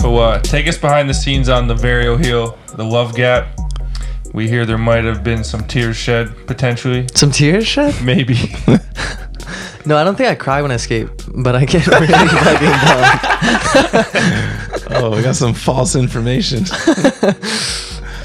So 0.06 0.18
uh, 0.18 0.38
take 0.38 0.68
us 0.68 0.78
behind 0.78 1.10
the 1.10 1.16
scenes 1.16 1.50
on 1.50 1.68
the 1.68 1.74
Varial 1.74 2.24
Heel, 2.24 2.60
the 2.76 2.84
Love 2.84 3.16
Gap. 3.16 3.48
We 4.34 4.48
hear 4.48 4.64
there 4.64 4.78
might 4.78 5.04
have 5.04 5.24
been 5.24 5.44
some 5.44 5.66
tears 5.66 5.98
shed 5.98 6.46
potentially, 6.46 7.08
Some 7.16 7.32
tears 7.32 7.66
shed? 7.66 7.96
maybe. 8.04 8.38
No, 9.88 9.98
I 9.98 10.04
don't 10.04 10.16
think 10.16 10.30
I 10.30 10.36
cry 10.36 10.62
when 10.64 10.72
I 10.72 10.78
skate, 10.78 11.10
but 11.36 11.56
I 11.56 11.66
get 11.66 11.86
really 11.88 12.08
fucking 12.08 12.68
dumb. 14.92 15.04
Oh, 15.04 15.16
we 15.16 15.22
got 15.24 15.36
some 15.36 15.54
false 15.54 15.96
information. 15.96 16.66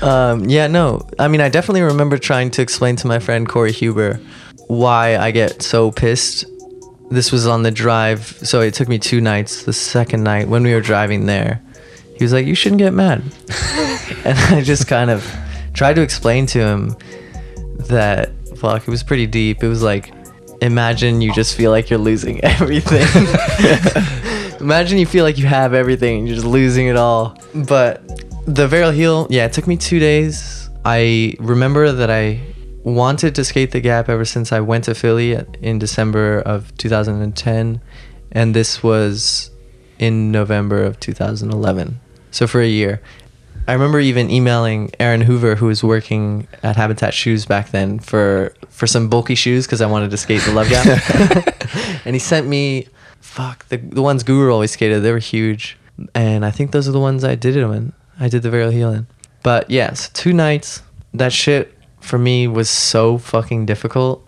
Um, 0.00 0.48
yeah, 0.48 0.66
no. 0.66 1.06
I 1.18 1.28
mean, 1.28 1.40
I 1.42 1.48
definitely 1.50 1.82
remember 1.82 2.16
trying 2.18 2.50
to 2.52 2.62
explain 2.62 2.96
to 2.96 3.06
my 3.06 3.18
friend 3.18 3.46
Corey 3.48 3.72
Huber 3.72 4.20
why 4.68 5.18
I 5.18 5.30
get 5.32 5.62
so 5.62 5.90
pissed. 5.90 6.46
This 7.10 7.30
was 7.30 7.46
on 7.46 7.62
the 7.62 7.70
drive, 7.70 8.20
so 8.42 8.60
it 8.62 8.72
took 8.72 8.88
me 8.88 8.98
two 8.98 9.20
nights. 9.20 9.64
The 9.64 9.74
second 9.74 10.24
night, 10.24 10.48
when 10.48 10.62
we 10.62 10.72
were 10.72 10.80
driving 10.80 11.26
there, 11.26 11.60
he 12.20 12.24
was 12.24 12.32
like, 12.32 12.46
"You 12.46 12.54
shouldn't 12.54 12.78
get 12.78 12.92
mad," 12.92 13.22
and 14.24 14.38
I 14.38 14.60
just 14.62 14.86
kind 14.86 15.10
of 15.10 15.26
tried 15.72 15.94
to 15.94 16.02
explain 16.02 16.46
to 16.46 16.60
him 16.60 16.96
that 17.88 18.30
fuck, 18.60 18.86
it 18.86 18.90
was 18.90 19.02
pretty 19.02 19.26
deep. 19.26 19.62
It 19.62 19.68
was 19.68 19.82
like, 19.82 20.12
imagine 20.60 21.22
you 21.22 21.32
just 21.32 21.56
feel 21.56 21.70
like 21.70 21.88
you're 21.88 21.98
losing 21.98 22.40
everything. 22.44 23.06
imagine 24.60 24.98
you 24.98 25.06
feel 25.06 25.24
like 25.24 25.38
you 25.38 25.46
have 25.46 25.72
everything 25.72 26.18
and 26.18 26.28
you're 26.28 26.36
just 26.36 26.46
losing 26.46 26.86
it 26.86 26.96
all. 26.96 27.38
But 27.54 28.06
the 28.46 28.68
Varial 28.68 28.94
Heel, 28.94 29.26
yeah, 29.30 29.46
it 29.46 29.52
took 29.54 29.66
me 29.66 29.76
two 29.76 29.98
days. 29.98 30.68
I 30.84 31.34
remember 31.40 31.90
that 31.90 32.10
I 32.10 32.40
wanted 32.84 33.34
to 33.34 33.44
skate 33.44 33.70
the 33.70 33.80
gap 33.80 34.08
ever 34.08 34.24
since 34.24 34.52
I 34.52 34.60
went 34.60 34.84
to 34.84 34.94
Philly 34.94 35.38
in 35.62 35.78
December 35.78 36.40
of 36.40 36.76
2010, 36.76 37.80
and 38.32 38.54
this 38.54 38.82
was 38.82 39.50
in 39.98 40.30
November 40.30 40.82
of 40.82 40.98
2011. 41.00 42.00
So 42.30 42.46
for 42.46 42.60
a 42.60 42.68
year. 42.68 43.00
I 43.68 43.72
remember 43.74 44.00
even 44.00 44.30
emailing 44.30 44.90
Aaron 44.98 45.20
Hoover, 45.20 45.54
who 45.54 45.66
was 45.66 45.84
working 45.84 46.48
at 46.62 46.76
Habitat 46.76 47.14
Shoes 47.14 47.46
back 47.46 47.70
then, 47.70 47.98
for 47.98 48.52
for 48.68 48.86
some 48.86 49.08
bulky 49.08 49.34
shoes 49.34 49.66
because 49.66 49.80
I 49.80 49.86
wanted 49.86 50.10
to 50.10 50.16
skate 50.16 50.40
the 50.42 50.52
Love 50.52 50.68
Gap, 50.68 50.86
and 52.04 52.16
he 52.16 52.18
sent 52.18 52.48
me, 52.48 52.88
fuck 53.20 53.66
the 53.68 53.76
the 53.76 54.02
ones 54.02 54.22
Guru 54.22 54.50
always 54.52 54.72
skated. 54.72 55.02
They 55.02 55.12
were 55.12 55.18
huge, 55.18 55.76
and 56.14 56.44
I 56.44 56.50
think 56.50 56.72
those 56.72 56.88
are 56.88 56.92
the 56.92 57.00
ones 57.00 57.22
I 57.22 57.34
did 57.34 57.56
it 57.56 57.62
in. 57.62 57.92
I 58.18 58.28
did 58.28 58.42
the 58.42 58.48
Varial 58.48 58.72
Heel 58.72 58.90
in. 58.92 59.06
But 59.42 59.70
yes, 59.70 60.08
two 60.10 60.32
nights. 60.32 60.82
That 61.14 61.32
shit 61.32 61.76
for 62.00 62.18
me 62.18 62.46
was 62.48 62.70
so 62.70 63.18
fucking 63.18 63.66
difficult. 63.66 64.26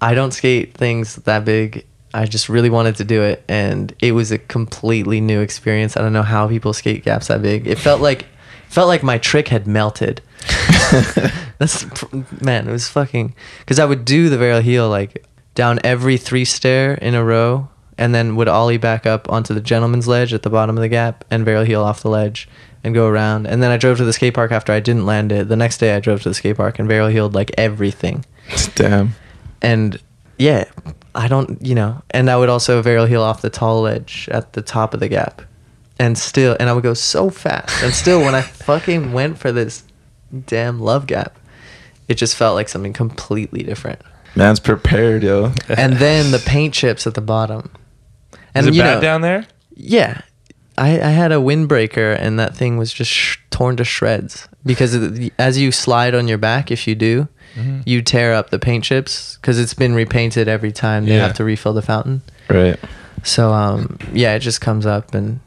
I 0.00 0.14
don't 0.14 0.32
skate 0.32 0.74
things 0.74 1.16
that 1.16 1.44
big. 1.44 1.86
I 2.14 2.26
just 2.26 2.48
really 2.48 2.70
wanted 2.70 2.96
to 2.96 3.04
do 3.04 3.22
it, 3.22 3.42
and 3.48 3.92
it 4.00 4.12
was 4.12 4.30
a 4.30 4.38
completely 4.38 5.20
new 5.20 5.40
experience. 5.40 5.96
I 5.96 6.00
don't 6.00 6.12
know 6.12 6.22
how 6.22 6.46
people 6.48 6.72
skate 6.72 7.04
gaps 7.04 7.26
that 7.26 7.42
big. 7.42 7.66
It 7.66 7.76
felt 7.78 8.00
like 8.00 8.26
felt 8.68 8.88
like 8.88 9.02
my 9.02 9.18
trick 9.18 9.48
had 9.48 9.66
melted. 9.66 10.22
That's 11.58 11.86
man, 12.40 12.68
it 12.68 12.72
was 12.72 12.88
fucking 12.88 13.34
because 13.60 13.78
I 13.78 13.84
would 13.84 14.04
do 14.04 14.28
the 14.28 14.36
varial 14.36 14.62
heel 14.62 14.88
like 14.88 15.26
down 15.54 15.80
every 15.84 16.16
three 16.16 16.44
stair 16.44 16.94
in 16.94 17.14
a 17.14 17.24
row, 17.24 17.68
and 17.98 18.14
then 18.14 18.36
would 18.36 18.48
ollie 18.48 18.78
back 18.78 19.06
up 19.06 19.28
onto 19.30 19.52
the 19.52 19.60
gentleman's 19.60 20.06
ledge 20.06 20.32
at 20.32 20.42
the 20.42 20.50
bottom 20.50 20.76
of 20.76 20.82
the 20.82 20.88
gap 20.88 21.24
and 21.30 21.44
varial 21.44 21.66
heel 21.66 21.82
off 21.82 22.02
the 22.02 22.10
ledge 22.10 22.48
and 22.84 22.94
go 22.94 23.08
around. 23.08 23.46
And 23.46 23.62
then 23.62 23.70
I 23.70 23.76
drove 23.76 23.96
to 23.96 24.04
the 24.04 24.12
skate 24.12 24.34
park 24.34 24.52
after 24.52 24.72
I 24.72 24.78
didn't 24.78 25.06
land 25.06 25.32
it. 25.32 25.48
The 25.48 25.56
next 25.56 25.78
day 25.78 25.96
I 25.96 26.00
drove 26.00 26.22
to 26.22 26.28
the 26.28 26.34
skate 26.34 26.56
park 26.56 26.78
and 26.78 26.88
varial 26.88 27.10
heeled 27.10 27.34
like 27.34 27.50
everything 27.58 28.24
Damn. 28.74 29.14
and 29.62 30.00
yeah, 30.38 30.64
I 31.14 31.28
don't, 31.28 31.60
you 31.64 31.74
know, 31.74 32.02
and 32.10 32.28
I 32.30 32.36
would 32.36 32.48
also 32.48 32.82
varial 32.82 33.08
heel 33.08 33.22
off 33.22 33.40
the 33.42 33.50
tall 33.50 33.82
ledge 33.82 34.28
at 34.32 34.52
the 34.54 34.62
top 34.62 34.94
of 34.94 35.00
the 35.00 35.08
gap, 35.08 35.42
and 35.98 36.18
still, 36.18 36.56
and 36.58 36.68
I 36.68 36.72
would 36.72 36.82
go 36.82 36.94
so 36.94 37.30
fast, 37.30 37.82
and 37.82 37.92
still, 37.94 38.20
when 38.20 38.34
I 38.34 38.40
fucking 38.66 39.12
went 39.12 39.38
for 39.38 39.52
this 39.52 39.84
damn 40.46 40.80
love 40.80 41.06
gap, 41.06 41.38
it 42.08 42.14
just 42.14 42.34
felt 42.36 42.54
like 42.54 42.68
something 42.68 42.92
completely 42.92 43.62
different. 43.62 44.00
Man's 44.36 44.58
prepared, 44.58 45.22
yo. 45.22 45.52
And 45.68 45.94
then 45.94 46.32
the 46.32 46.38
paint 46.44 46.74
chips 46.74 47.06
at 47.06 47.14
the 47.14 47.20
bottom, 47.20 47.70
and 48.54 48.66
Is 48.66 48.68
it 48.72 48.74
you 48.76 48.82
bad 48.82 48.94
know, 48.96 49.00
down 49.00 49.20
there? 49.20 49.46
yeah, 49.76 50.22
I, 50.76 51.00
I 51.00 51.10
had 51.10 51.30
a 51.30 51.36
windbreaker 51.36 52.16
and 52.20 52.38
that 52.40 52.56
thing 52.56 52.76
was 52.78 52.92
just 52.92 53.10
sh- 53.12 53.36
torn 53.50 53.76
to 53.76 53.84
shreds 53.84 54.48
because 54.64 54.92
the, 54.98 55.32
as 55.38 55.58
you 55.58 55.70
slide 55.72 56.14
on 56.14 56.28
your 56.28 56.38
back, 56.38 56.70
if 56.70 56.86
you 56.86 56.94
do, 56.94 57.28
Mm-hmm. 57.54 57.82
you 57.86 58.02
tear 58.02 58.34
up 58.34 58.50
the 58.50 58.58
paint 58.58 58.82
chips 58.82 59.36
because 59.36 59.60
it's 59.60 59.74
been 59.74 59.94
repainted 59.94 60.48
every 60.48 60.72
time 60.72 61.04
they 61.06 61.14
Yeah. 61.14 61.26
have 61.28 61.34
to 61.36 61.44
refill 61.44 61.72
the 61.72 61.82
fountain. 61.82 62.20
Right. 62.50 62.76
So 63.22 63.52
um, 63.52 63.96
yeah, 64.12 64.34
it 64.34 64.40
just 64.40 64.60
comes 64.60 64.86
up 64.86 65.14
and 65.14 65.38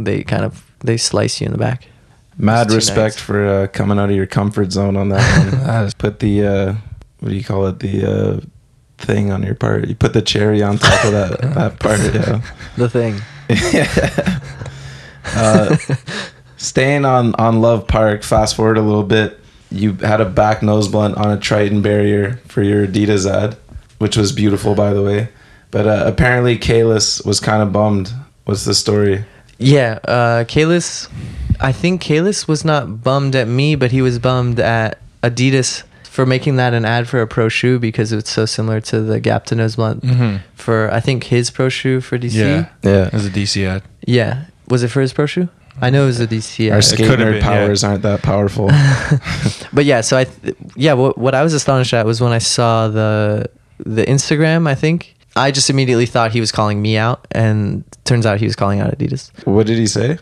they 0.00 0.22
kind 0.24 0.44
of 0.46 0.64
they 0.80 0.96
slice 0.96 1.42
you 1.42 1.44
in 1.46 1.52
the 1.52 1.58
back. 1.58 1.88
Mad 2.38 2.70
respect 2.70 3.16
nice. 3.16 3.20
for 3.20 3.46
uh, 3.46 3.66
coming 3.66 3.98
out 3.98 4.08
of 4.08 4.16
your 4.16 4.26
comfort 4.26 4.72
zone 4.72 4.96
on 4.96 5.10
that 5.10 5.38
one. 5.52 5.60
That 5.66 5.84
is- 5.88 5.94
put 5.94 6.20
the 6.20 6.46
uh, 6.46 6.74
what 7.20 7.28
do 7.28 7.34
you 7.34 7.44
call 7.44 7.66
it? 7.66 7.80
The 7.80 8.10
uh, 8.10 8.40
thing 8.96 9.30
on 9.30 9.42
your 9.42 9.54
part. 9.54 9.86
You 9.88 9.94
put 9.94 10.14
the 10.14 10.22
cherry 10.22 10.62
on 10.62 10.78
top 10.78 11.04
of 11.04 11.12
that 11.12 11.40
that 11.54 11.78
part. 11.80 12.00
Yeah. 12.00 12.40
The 12.78 12.88
thing. 12.88 13.20
Uh, 15.34 15.76
staying 16.62 17.04
on 17.04 17.34
on 17.36 17.60
Love 17.60 17.86
Park. 17.86 18.22
Fast 18.22 18.56
forward 18.56 18.78
a 18.78 18.82
little 18.82 19.02
bit. 19.04 19.38
You 19.70 19.94
had 19.94 20.20
a 20.20 20.24
back 20.26 20.62
nose 20.62 20.88
blunt 20.88 21.16
on 21.16 21.30
a 21.30 21.38
Triton 21.40 21.82
barrier 21.82 22.40
for 22.46 22.62
your 22.62 22.86
Adidas 22.86 23.26
ad, 23.30 23.56
which 23.98 24.16
was 24.16 24.30
beautiful, 24.32 24.74
by 24.74 24.92
the 24.92 25.02
way. 25.02 25.28
But 25.70 25.86
uh, 25.86 26.04
apparently, 26.06 26.58
Kalis 26.58 27.24
was 27.24 27.40
kind 27.40 27.62
of 27.62 27.72
bummed. 27.72 28.12
What's 28.44 28.64
the 28.64 28.74
story? 28.74 29.24
Yeah, 29.58 29.98
uh, 30.04 30.44
Kalis. 30.44 31.08
I 31.60 31.72
think 31.72 32.02
Kalis 32.02 32.48
was 32.48 32.64
not 32.64 33.02
bummed 33.02 33.34
at 33.36 33.46
me, 33.48 33.74
but 33.76 33.90
he 33.92 34.02
was 34.02 34.18
bummed 34.18 34.58
at 34.60 34.98
Adidas 35.22 35.84
for 36.04 36.26
making 36.26 36.56
that 36.56 36.74
an 36.74 36.84
ad 36.84 37.08
for 37.08 37.22
a 37.22 37.26
pro 37.26 37.48
shoe 37.48 37.78
because 37.78 38.12
it's 38.12 38.30
so 38.30 38.44
similar 38.44 38.80
to 38.82 39.00
the 39.00 39.18
Gap 39.20 39.46
to 39.46 39.54
Nose 39.54 39.76
Blunt 39.76 40.02
Mm-hmm. 40.02 40.38
for 40.54 40.92
I 40.92 41.00
think 41.00 41.24
his 41.24 41.50
pro 41.50 41.68
shoe 41.70 42.00
for 42.02 42.18
DC. 42.18 42.34
Yeah. 42.34 42.68
Yeah. 42.82 43.08
As 43.12 43.24
a 43.24 43.30
DC 43.30 43.64
ad. 43.64 43.82
Yeah. 44.06 44.44
Was 44.68 44.82
it 44.82 44.88
for 44.88 45.00
his 45.00 45.12
pro 45.14 45.24
shoe? 45.26 45.48
I 45.82 45.90
know 45.90 46.04
it 46.04 46.06
was 46.06 46.20
a 46.20 46.26
DC 46.26 46.70
Our 46.70 46.78
ad. 46.78 46.84
skate 46.84 47.06
could've 47.08 47.26
nerd 47.26 47.32
been, 47.32 47.40
yeah. 47.42 47.48
powers 47.66 47.82
aren't 47.84 48.02
that 48.02 48.22
powerful. 48.22 48.68
but 49.72 49.84
yeah, 49.84 50.00
so 50.00 50.16
I, 50.16 50.24
th- 50.24 50.56
yeah, 50.76 50.92
what, 50.94 51.18
what 51.18 51.34
I 51.34 51.42
was 51.42 51.52
astonished 51.54 51.92
at 51.92 52.06
was 52.06 52.20
when 52.20 52.32
I 52.32 52.38
saw 52.38 52.88
the 52.88 53.50
the 53.78 54.04
Instagram. 54.04 54.66
I 54.68 54.74
think 54.74 55.14
I 55.36 55.50
just 55.50 55.68
immediately 55.70 56.06
thought 56.06 56.30
he 56.32 56.40
was 56.40 56.52
calling 56.52 56.80
me 56.80 56.96
out, 56.96 57.26
and 57.32 57.84
turns 58.04 58.24
out 58.26 58.38
he 58.38 58.46
was 58.46 58.54
calling 58.56 58.80
out 58.80 58.96
Adidas. 58.96 59.30
what 59.46 59.66
did 59.66 59.78
he 59.78 59.86
say? 59.86 60.18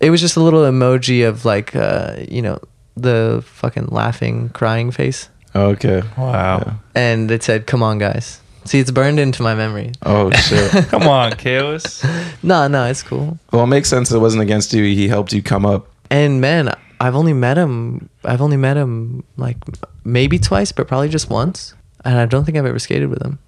It 0.00 0.10
was 0.10 0.20
just 0.20 0.36
a 0.36 0.40
little 0.40 0.62
emoji 0.62 1.26
of 1.26 1.44
like, 1.44 1.74
uh, 1.76 2.16
you 2.28 2.42
know, 2.42 2.58
the 2.96 3.42
fucking 3.46 3.86
laughing, 3.86 4.48
crying 4.50 4.90
face, 4.90 5.28
Oh, 5.54 5.68
okay. 5.70 6.02
Wow. 6.18 6.58
Yeah. 6.66 6.74
and 6.96 7.30
it 7.30 7.42
said, 7.44 7.66
"Come 7.66 7.82
on, 7.82 7.98
guys." 7.98 8.40
See, 8.64 8.78
it's 8.80 8.90
burned 8.90 9.20
into 9.20 9.42
my 9.42 9.54
memory. 9.54 9.92
Oh 10.02 10.30
shit. 10.30 10.70
Come 10.88 11.02
on, 11.04 11.32
Kalis. 11.32 12.02
No, 12.42 12.66
no, 12.66 12.84
it's 12.86 13.02
cool. 13.02 13.38
well, 13.52 13.64
it 13.64 13.68
makes 13.68 13.88
sense. 13.88 14.10
It 14.10 14.18
wasn't 14.18 14.42
against 14.42 14.72
you. 14.72 14.82
He 14.84 15.08
helped 15.08 15.32
you 15.32 15.42
come 15.42 15.66
up. 15.66 15.88
And 16.10 16.40
man, 16.40 16.74
I've 17.00 17.14
only 17.14 17.32
met 17.32 17.58
him. 17.58 18.08
I've 18.24 18.40
only 18.40 18.56
met 18.56 18.76
him 18.76 19.24
like 19.36 19.56
maybe 20.04 20.38
twice, 20.38 20.72
but 20.72 20.88
probably 20.88 21.08
just 21.08 21.28
once. 21.28 21.74
And 22.04 22.18
I 22.18 22.26
don't 22.26 22.44
think 22.44 22.56
I've 22.56 22.66
ever 22.66 22.78
skated 22.78 23.10
with 23.10 23.22
him. 23.22 23.38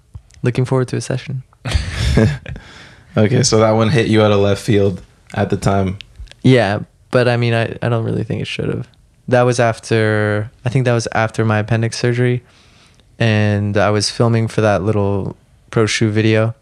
Looking 0.43 0.65
forward 0.65 0.87
to 0.89 0.95
a 0.97 1.01
session. 1.01 1.43
Okay, 3.17 3.41
so 3.41 3.57
that 3.57 3.71
one 3.71 3.89
hit 3.89 4.07
you 4.07 4.21
out 4.21 4.31
of 4.31 4.39
left 4.39 4.61
field 4.61 5.01
at 5.33 5.49
the 5.49 5.57
time. 5.57 5.97
Yeah, 6.43 6.81
but 7.09 7.27
I 7.27 7.35
mean, 7.35 7.51
I, 7.51 7.75
I 7.81 7.89
don't 7.89 8.05
really 8.05 8.23
think 8.23 8.41
it 8.41 8.47
should 8.47 8.69
have. 8.69 8.87
That 9.27 9.41
was 9.41 9.59
after, 9.59 10.51
I 10.63 10.69
think 10.69 10.85
that 10.85 10.93
was 10.93 11.07
after 11.13 11.43
my 11.43 11.57
appendix 11.57 11.97
surgery. 11.97 12.43
And 13.19 13.77
I 13.77 13.89
was 13.89 14.09
filming 14.09 14.47
for 14.47 14.61
that 14.61 14.83
little 14.83 15.35
pro 15.71 15.85
shoe 15.85 16.09
video. 16.11 16.53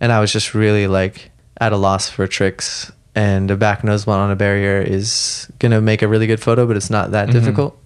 And 0.00 0.12
I 0.12 0.20
was 0.20 0.32
just 0.32 0.54
really 0.54 0.86
like 0.86 1.30
at 1.60 1.72
a 1.72 1.76
loss 1.76 2.08
for 2.08 2.26
tricks. 2.26 2.90
And 3.14 3.50
a 3.50 3.56
back 3.56 3.82
nose 3.84 4.04
blunt 4.04 4.20
on 4.20 4.30
a 4.30 4.36
barrier 4.36 4.80
is 4.80 5.48
going 5.58 5.72
to 5.72 5.80
make 5.80 6.00
a 6.02 6.08
really 6.08 6.26
good 6.26 6.40
photo, 6.40 6.66
but 6.66 6.76
it's 6.76 6.90
not 6.90 7.10
that 7.10 7.28
Mhm. 7.28 7.32
difficult 7.32 7.76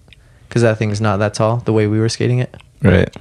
because 0.47 0.61
that 0.61 0.77
thing's 0.77 1.01
not 1.01 1.17
that 1.17 1.33
tall 1.33 1.57
the 1.57 1.73
way 1.73 1.87
we 1.87 1.99
were 1.99 2.09
skating 2.09 2.39
it. 2.39 2.55
Right. 2.83 3.13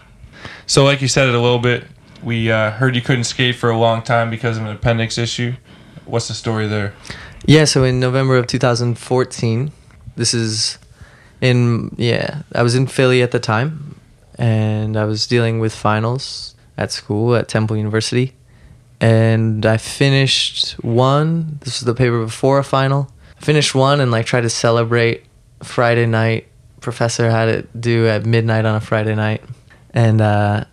So, 0.66 0.84
like 0.84 1.00
you 1.00 1.08
said 1.08 1.28
it 1.28 1.34
a 1.34 1.40
little 1.40 1.58
bit, 1.58 1.84
we 2.22 2.50
uh, 2.50 2.70
heard 2.72 2.94
you 2.94 3.00
couldn't 3.02 3.24
skate 3.24 3.54
for 3.56 3.70
a 3.70 3.78
long 3.78 4.02
time 4.02 4.28
because 4.30 4.56
of 4.58 4.64
an 4.64 4.70
appendix 4.70 5.16
issue. 5.18 5.54
What's 6.04 6.28
the 6.28 6.34
story 6.34 6.68
there? 6.68 6.92
Yeah, 7.46 7.64
so 7.64 7.82
in 7.84 7.98
November 8.00 8.36
of 8.36 8.46
2014, 8.46 9.72
this 10.16 10.34
is 10.34 10.78
in 11.40 11.94
yeah, 11.98 12.42
I 12.54 12.62
was 12.62 12.74
in 12.74 12.86
Philly 12.86 13.22
at 13.22 13.30
the 13.30 13.40
time 13.40 13.96
and 14.38 14.96
I 14.96 15.04
was 15.04 15.26
dealing 15.26 15.60
with 15.60 15.74
finals 15.74 16.54
at 16.76 16.92
school 16.92 17.34
at 17.34 17.48
Temple 17.48 17.76
University. 17.76 18.34
And 19.00 19.66
I 19.66 19.76
finished 19.76 20.72
one. 20.82 21.58
This 21.60 21.80
was 21.80 21.86
the 21.86 21.94
paper 21.94 22.24
before 22.24 22.58
a 22.58 22.64
final. 22.64 23.10
I 23.36 23.44
finished 23.44 23.74
one 23.74 24.00
and 24.00 24.10
like 24.10 24.26
tried 24.26 24.42
to 24.42 24.50
celebrate 24.50 25.24
Friday 25.62 26.06
night. 26.06 26.46
Professor 26.80 27.30
had 27.30 27.48
it 27.48 27.80
due 27.80 28.06
at 28.06 28.24
midnight 28.26 28.64
on 28.64 28.76
a 28.76 28.80
Friday 28.80 29.14
night. 29.14 29.42
And 29.92 30.20
uh, 30.20 30.64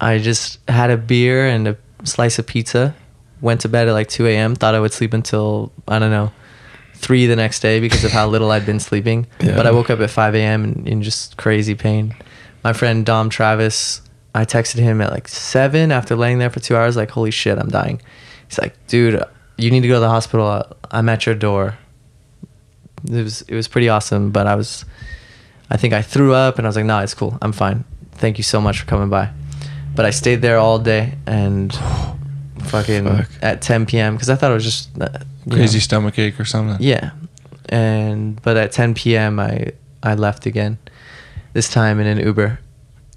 I 0.00 0.18
just 0.18 0.58
had 0.68 0.90
a 0.90 0.96
beer 0.96 1.46
and 1.46 1.68
a 1.68 1.76
slice 2.04 2.38
of 2.38 2.46
pizza. 2.46 2.94
Went 3.40 3.62
to 3.62 3.68
bed 3.68 3.88
at 3.88 3.92
like 3.92 4.08
2 4.08 4.26
a.m. 4.28 4.54
Thought 4.54 4.74
I 4.74 4.80
would 4.80 4.92
sleep 4.92 5.12
until, 5.12 5.72
I 5.88 5.98
don't 5.98 6.10
know, 6.10 6.32
3 6.94 7.26
the 7.26 7.36
next 7.36 7.60
day 7.60 7.80
because 7.80 8.04
of 8.04 8.12
how 8.12 8.28
little 8.28 8.50
I'd 8.52 8.64
been 8.64 8.80
sleeping. 8.80 9.26
Yeah. 9.40 9.56
But 9.56 9.66
I 9.66 9.72
woke 9.72 9.90
up 9.90 9.98
at 10.00 10.10
5 10.10 10.34
a.m. 10.36 10.64
in, 10.64 10.86
in 10.86 11.02
just 11.02 11.36
crazy 11.36 11.74
pain. 11.74 12.14
My 12.64 12.72
friend 12.72 13.04
Dom 13.04 13.28
Travis, 13.28 14.02
I 14.34 14.44
texted 14.44 14.76
him 14.78 15.00
at 15.00 15.10
like 15.10 15.28
7 15.28 15.90
after 15.92 16.14
laying 16.16 16.38
there 16.38 16.50
for 16.50 16.60
two 16.60 16.76
hours, 16.76 16.96
like, 16.96 17.10
holy 17.10 17.30
shit, 17.30 17.58
I'm 17.58 17.68
dying. 17.68 18.00
He's 18.48 18.58
like, 18.58 18.74
dude, 18.86 19.22
you 19.58 19.70
need 19.70 19.80
to 19.82 19.88
go 19.88 19.94
to 19.94 20.00
the 20.00 20.08
hospital. 20.08 20.64
I'm 20.90 21.08
at 21.08 21.26
your 21.26 21.34
door. 21.34 21.78
It 23.08 23.22
was, 23.22 23.42
it 23.42 23.54
was 23.54 23.66
pretty 23.68 23.88
awesome, 23.88 24.30
but 24.30 24.46
I 24.46 24.54
was, 24.54 24.84
I 25.70 25.76
think 25.76 25.92
I 25.92 26.02
threw 26.02 26.34
up 26.34 26.58
and 26.58 26.66
I 26.66 26.68
was 26.68 26.76
like, 26.76 26.84
nah, 26.84 27.02
it's 27.02 27.14
cool. 27.14 27.36
I'm 27.42 27.52
fine. 27.52 27.84
Thank 28.12 28.38
you 28.38 28.44
so 28.44 28.60
much 28.60 28.78
for 28.80 28.86
coming 28.86 29.08
by. 29.10 29.30
But 29.94 30.04
I 30.06 30.10
stayed 30.10 30.40
there 30.40 30.58
all 30.58 30.78
day 30.78 31.14
and 31.26 31.72
fucking 32.66 33.04
Fuck. 33.04 33.28
at 33.42 33.60
10 33.62 33.86
p.m. 33.86 34.14
because 34.14 34.30
I 34.30 34.36
thought 34.36 34.50
it 34.52 34.54
was 34.54 34.64
just 34.64 34.90
uh, 35.00 35.08
Crazy 35.50 35.78
know, 35.78 35.80
stomach 35.80 36.18
ache 36.18 36.38
or 36.38 36.44
something? 36.44 36.76
yeah, 36.80 37.10
and 37.68 38.40
but 38.42 38.56
at 38.56 38.70
10 38.70 38.94
p.m. 38.94 39.40
I 39.40 39.72
I 40.02 40.14
left 40.14 40.46
again, 40.46 40.78
this 41.52 41.70
time 41.70 42.00
in 42.00 42.06
an 42.06 42.18
Uber, 42.18 42.58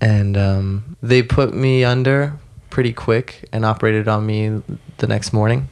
and 0.02 0.38
um, 0.38 0.98
they 1.02 1.24
put 1.24 1.54
me 1.54 1.84
under 1.84 2.38
pretty 2.70 2.94
quick 2.94 3.48
and 3.54 3.66
operated 3.66 4.08
on 4.08 4.26
me 4.26 4.62
the 4.98 5.08
next 5.08 5.32
morning. 5.32 5.70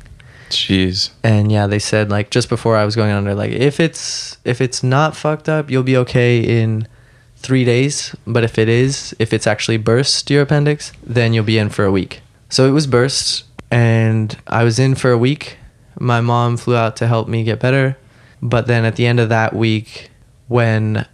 Jeez. 0.49 1.09
And 1.23 1.51
yeah, 1.51 1.67
they 1.67 1.79
said 1.79 2.09
like 2.09 2.29
just 2.29 2.49
before 2.49 2.77
I 2.77 2.85
was 2.85 2.95
going 2.95 3.11
under, 3.11 3.35
like 3.35 3.51
if 3.51 3.79
it's 3.79 4.37
if 4.45 4.61
it's 4.61 4.83
not 4.83 5.15
fucked 5.15 5.49
up, 5.49 5.69
you'll 5.69 5.83
be 5.83 5.97
okay 5.97 6.39
in 6.39 6.87
three 7.35 7.65
days. 7.65 8.15
But 8.25 8.43
if 8.43 8.57
it 8.57 8.69
is, 8.69 9.15
if 9.19 9.33
it's 9.33 9.47
actually 9.47 9.77
burst 9.77 10.29
your 10.29 10.43
appendix, 10.43 10.91
then 11.03 11.33
you'll 11.33 11.43
be 11.43 11.57
in 11.57 11.69
for 11.69 11.85
a 11.85 11.91
week. 11.91 12.21
So 12.49 12.67
it 12.67 12.71
was 12.71 12.87
burst, 12.87 13.45
and 13.71 14.37
I 14.47 14.63
was 14.63 14.79
in 14.79 14.95
for 14.95 15.11
a 15.11 15.17
week. 15.17 15.57
My 15.99 16.21
mom 16.21 16.57
flew 16.57 16.75
out 16.75 16.95
to 16.97 17.07
help 17.07 17.27
me 17.27 17.43
get 17.43 17.59
better, 17.59 17.97
but 18.41 18.67
then 18.67 18.85
at 18.85 18.95
the 18.95 19.05
end 19.05 19.19
of 19.19 19.29
that 19.29 19.53
week, 19.55 20.09
when 20.47 21.05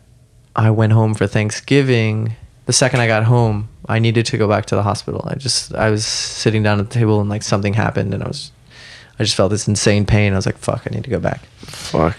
I 0.59 0.71
went 0.71 0.91
home 0.91 1.13
for 1.13 1.25
Thanksgiving, 1.25 2.35
the 2.65 2.73
second 2.73 2.99
I 2.99 3.07
got 3.07 3.23
home, 3.23 3.69
I 3.87 3.97
needed 3.97 4.25
to 4.27 4.37
go 4.37 4.47
back 4.47 4.65
to 4.67 4.75
the 4.75 4.83
hospital. 4.83 5.23
I 5.25 5.35
just 5.35 5.73
I 5.73 5.89
was 5.89 6.05
sitting 6.05 6.63
down 6.63 6.79
at 6.79 6.89
the 6.89 6.93
table 6.93 7.21
and 7.21 7.29
like 7.29 7.43
something 7.43 7.73
happened, 7.73 8.13
and 8.13 8.21
I 8.21 8.27
was 8.27 8.51
I 9.17 9.23
just 9.23 9.35
felt 9.35 9.51
this 9.51 9.69
insane 9.69 10.05
pain. 10.05 10.33
I 10.33 10.35
was 10.35 10.45
like, 10.45 10.57
fuck, 10.57 10.85
I 10.85 10.93
need 10.93 11.05
to 11.05 11.09
go 11.09 11.19
back. 11.19 11.45
Fuck. 11.61 12.17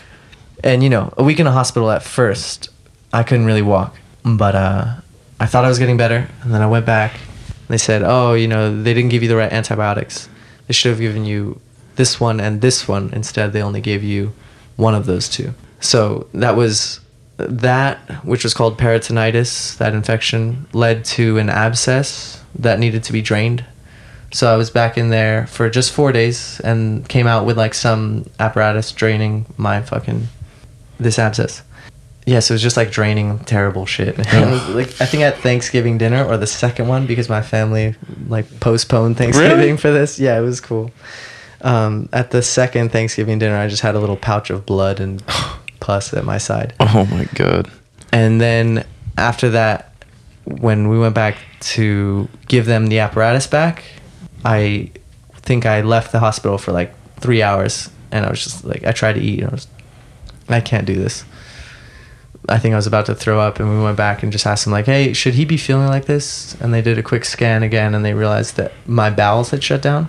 And 0.65 0.83
you 0.83 0.89
know, 0.89 1.13
a 1.19 1.23
week 1.23 1.39
in 1.39 1.47
a 1.47 1.53
hospital 1.53 1.91
at 1.91 2.03
first, 2.03 2.71
I 3.13 3.25
couldn't 3.25 3.45
really 3.45 3.63
walk, 3.63 3.95
but 4.25 4.55
uh, 4.55 4.95
I 5.39 5.45
thought 5.45 5.67
I 5.67 5.69
was 5.69 5.79
getting 5.79 5.99
better, 5.99 6.27
and 6.43 6.55
then 6.55 6.63
I 6.63 6.67
went 6.67 6.87
back. 6.87 7.21
They 7.69 7.79
said, 7.79 8.03
oh, 8.03 8.33
you 8.33 8.49
know, 8.49 8.83
they 8.83 8.95
didn't 8.95 9.11
give 9.11 9.23
you 9.23 9.29
the 9.29 9.37
right 9.37 9.53
antibiotics. 9.53 10.31
They 10.67 10.73
should 10.73 10.91
have 10.91 11.01
given 11.01 11.27
you 11.27 11.61
this 11.97 12.19
one 12.19 12.41
and 12.41 12.63
this 12.63 12.89
one. 12.89 13.11
Instead, 13.13 13.53
they 13.53 13.63
only 13.63 13.83
gave 13.83 14.03
you 14.03 14.33
one 14.77 14.95
of 14.95 15.05
those 15.05 15.29
two. 15.29 15.53
So 15.79 16.27
that 16.33 16.57
was 16.57 17.01
that, 17.49 17.99
which 18.25 18.45
was 18.45 18.55
called 18.55 18.79
peritonitis. 18.79 19.77
That 19.79 19.95
infection 19.95 20.67
led 20.73 21.05
to 21.07 21.39
an 21.39 21.49
abscess 21.51 22.43
that 22.59 22.79
needed 22.79 23.05
to 23.05 23.13
be 23.13 23.23
drained. 23.23 23.65
So 24.33 24.53
I 24.53 24.57
was 24.57 24.71
back 24.71 24.97
in 24.97 25.11
there 25.11 25.47
for 25.49 25.69
just 25.69 25.93
four 25.93 26.13
days 26.13 26.61
and 26.61 27.09
came 27.09 27.27
out 27.27 27.47
with 27.47 27.59
like 27.59 27.75
some 27.75 28.27
apparatus 28.39 28.93
draining 28.93 29.47
my 29.57 29.83
fucking 29.83 30.29
this 30.99 31.19
abscess. 31.19 31.63
Yes, 32.27 32.49
it 32.49 32.53
was 32.55 32.63
just 32.63 32.77
like 32.77 32.93
draining 32.93 33.41
terrible 33.41 33.87
shit. 33.87 34.19
like 34.19 35.01
I 35.01 35.07
think 35.07 35.23
at 35.25 35.39
Thanksgiving 35.39 35.99
dinner 35.99 36.25
or 36.25 36.37
the 36.37 36.47
second 36.47 36.87
one 36.87 37.07
because 37.07 37.29
my 37.29 37.43
family 37.43 37.97
like 38.29 38.61
postponed 38.61 39.17
Thanksgiving 39.17 39.59
Really? 39.59 39.77
for 39.77 39.91
this. 39.91 40.19
Yeah, 40.21 40.39
it 40.39 40.43
was 40.43 40.61
cool. 40.61 40.93
Um, 41.63 42.09
at 42.13 42.31
the 42.31 42.43
second 42.43 42.93
Thanksgiving 42.93 43.39
dinner, 43.39 43.57
I 43.57 43.69
just 43.69 43.83
had 43.83 43.95
a 43.95 43.99
little 43.99 44.17
pouch 44.17 44.51
of 44.51 44.65
blood 44.65 45.01
and 45.01 45.23
pus 45.81 46.13
at 46.15 46.25
my 46.25 46.39
side. 46.39 46.75
Oh 46.81 47.05
my 47.07 47.25
god. 47.35 47.71
And 48.13 48.41
then 48.41 48.85
after 49.17 49.51
that, 49.51 49.93
when 50.45 50.89
we 50.89 50.99
went 50.99 51.15
back 51.15 51.37
to 51.61 52.29
give 52.49 52.67
them 52.67 52.87
the 52.89 52.99
apparatus 53.01 53.47
back, 53.47 53.85
I 54.45 54.91
think 55.37 55.67
I 55.67 55.83
left 55.83 56.13
the 56.13 56.19
hospital 56.21 56.59
for 56.59 56.73
like 56.73 56.93
three 57.21 57.43
hours, 57.43 57.91
and 58.11 58.25
I 58.27 58.31
was 58.31 58.43
just 58.43 58.65
like, 58.65 58.85
I 58.85 58.93
tried 58.93 59.15
to 59.15 59.21
eat, 59.21 59.41
and 59.41 59.51
I 59.51 59.53
was, 59.55 59.69
I 60.49 60.61
can't 60.61 60.87
do 60.87 60.95
this. 60.95 61.25
I 62.49 62.59
think 62.59 62.73
I 62.73 62.77
was 62.77 62.87
about 62.87 63.07
to 63.07 63.15
throw 63.15 63.39
up, 63.39 63.61
and 63.61 63.69
we 63.71 63.83
went 63.83 63.97
back 63.97 64.23
and 64.23 64.33
just 64.33 64.47
asked 64.47 64.65
them 64.65 64.73
like, 64.73 64.87
"Hey, 64.87 65.13
should 65.13 65.35
he 65.35 65.45
be 65.45 65.57
feeling 65.59 65.87
like 65.87 66.07
this?" 66.07 66.57
And 66.61 66.73
they 66.75 66.81
did 66.83 66.99
a 66.99 67.03
quick 67.03 67.25
scan 67.25 67.63
again, 67.63 67.95
and 67.95 68.05
they 68.05 68.15
realized 68.15 68.57
that 68.57 68.73
my 68.87 69.11
bowels 69.11 69.51
had 69.51 69.63
shut 69.63 69.83
down. 69.83 70.09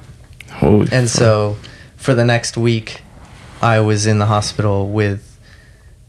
Holy 0.50 0.88
And 0.92 1.10
fuck. 1.10 1.20
so 1.20 1.58
for 1.98 2.16
the 2.16 2.26
next 2.26 2.58
week, 2.58 3.02
I 3.62 3.80
was 3.82 4.08
in 4.08 4.18
the 4.20 4.26
hospital 4.28 4.90
with 4.90 5.31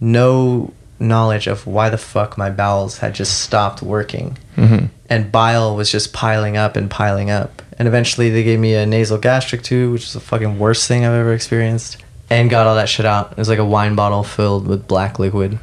no 0.03 0.73
knowledge 0.99 1.47
of 1.47 1.67
why 1.67 1.89
the 1.89 1.97
fuck 1.99 2.37
my 2.37 2.51
bowels 2.51 2.99
had 2.99 3.15
just 3.15 3.41
stopped 3.41 3.83
working. 3.83 4.37
Mhm. 4.57 4.89
And 5.09 5.31
bile 5.33 5.75
was 5.77 5.91
just 5.91 6.13
piling 6.13 6.57
up 6.57 6.77
and 6.77 6.91
piling 6.91 7.31
up. 7.31 7.63
And 7.79 7.87
eventually 7.89 8.29
they 8.31 8.43
gave 8.43 8.59
me 8.61 8.75
a 8.75 8.85
nasal 8.87 9.19
gastric 9.19 9.63
tube, 9.63 9.93
which 9.93 10.05
is 10.05 10.13
the 10.13 10.21
fucking 10.21 10.59
worst 10.59 10.87
thing 10.89 11.05
I've 11.05 11.13
ever 11.15 11.33
experienced. 11.33 11.97
and 12.31 12.49
got 12.49 12.67
all 12.67 12.77
that 12.77 12.89
shit 12.89 13.05
out. 13.05 13.33
It 13.33 13.37
was 13.37 13.51
like 13.51 13.59
a 13.59 13.65
wine 13.65 13.95
bottle 13.95 14.23
filled 14.25 14.67
with 14.67 14.89
black 14.89 15.19
liquid. 15.19 15.59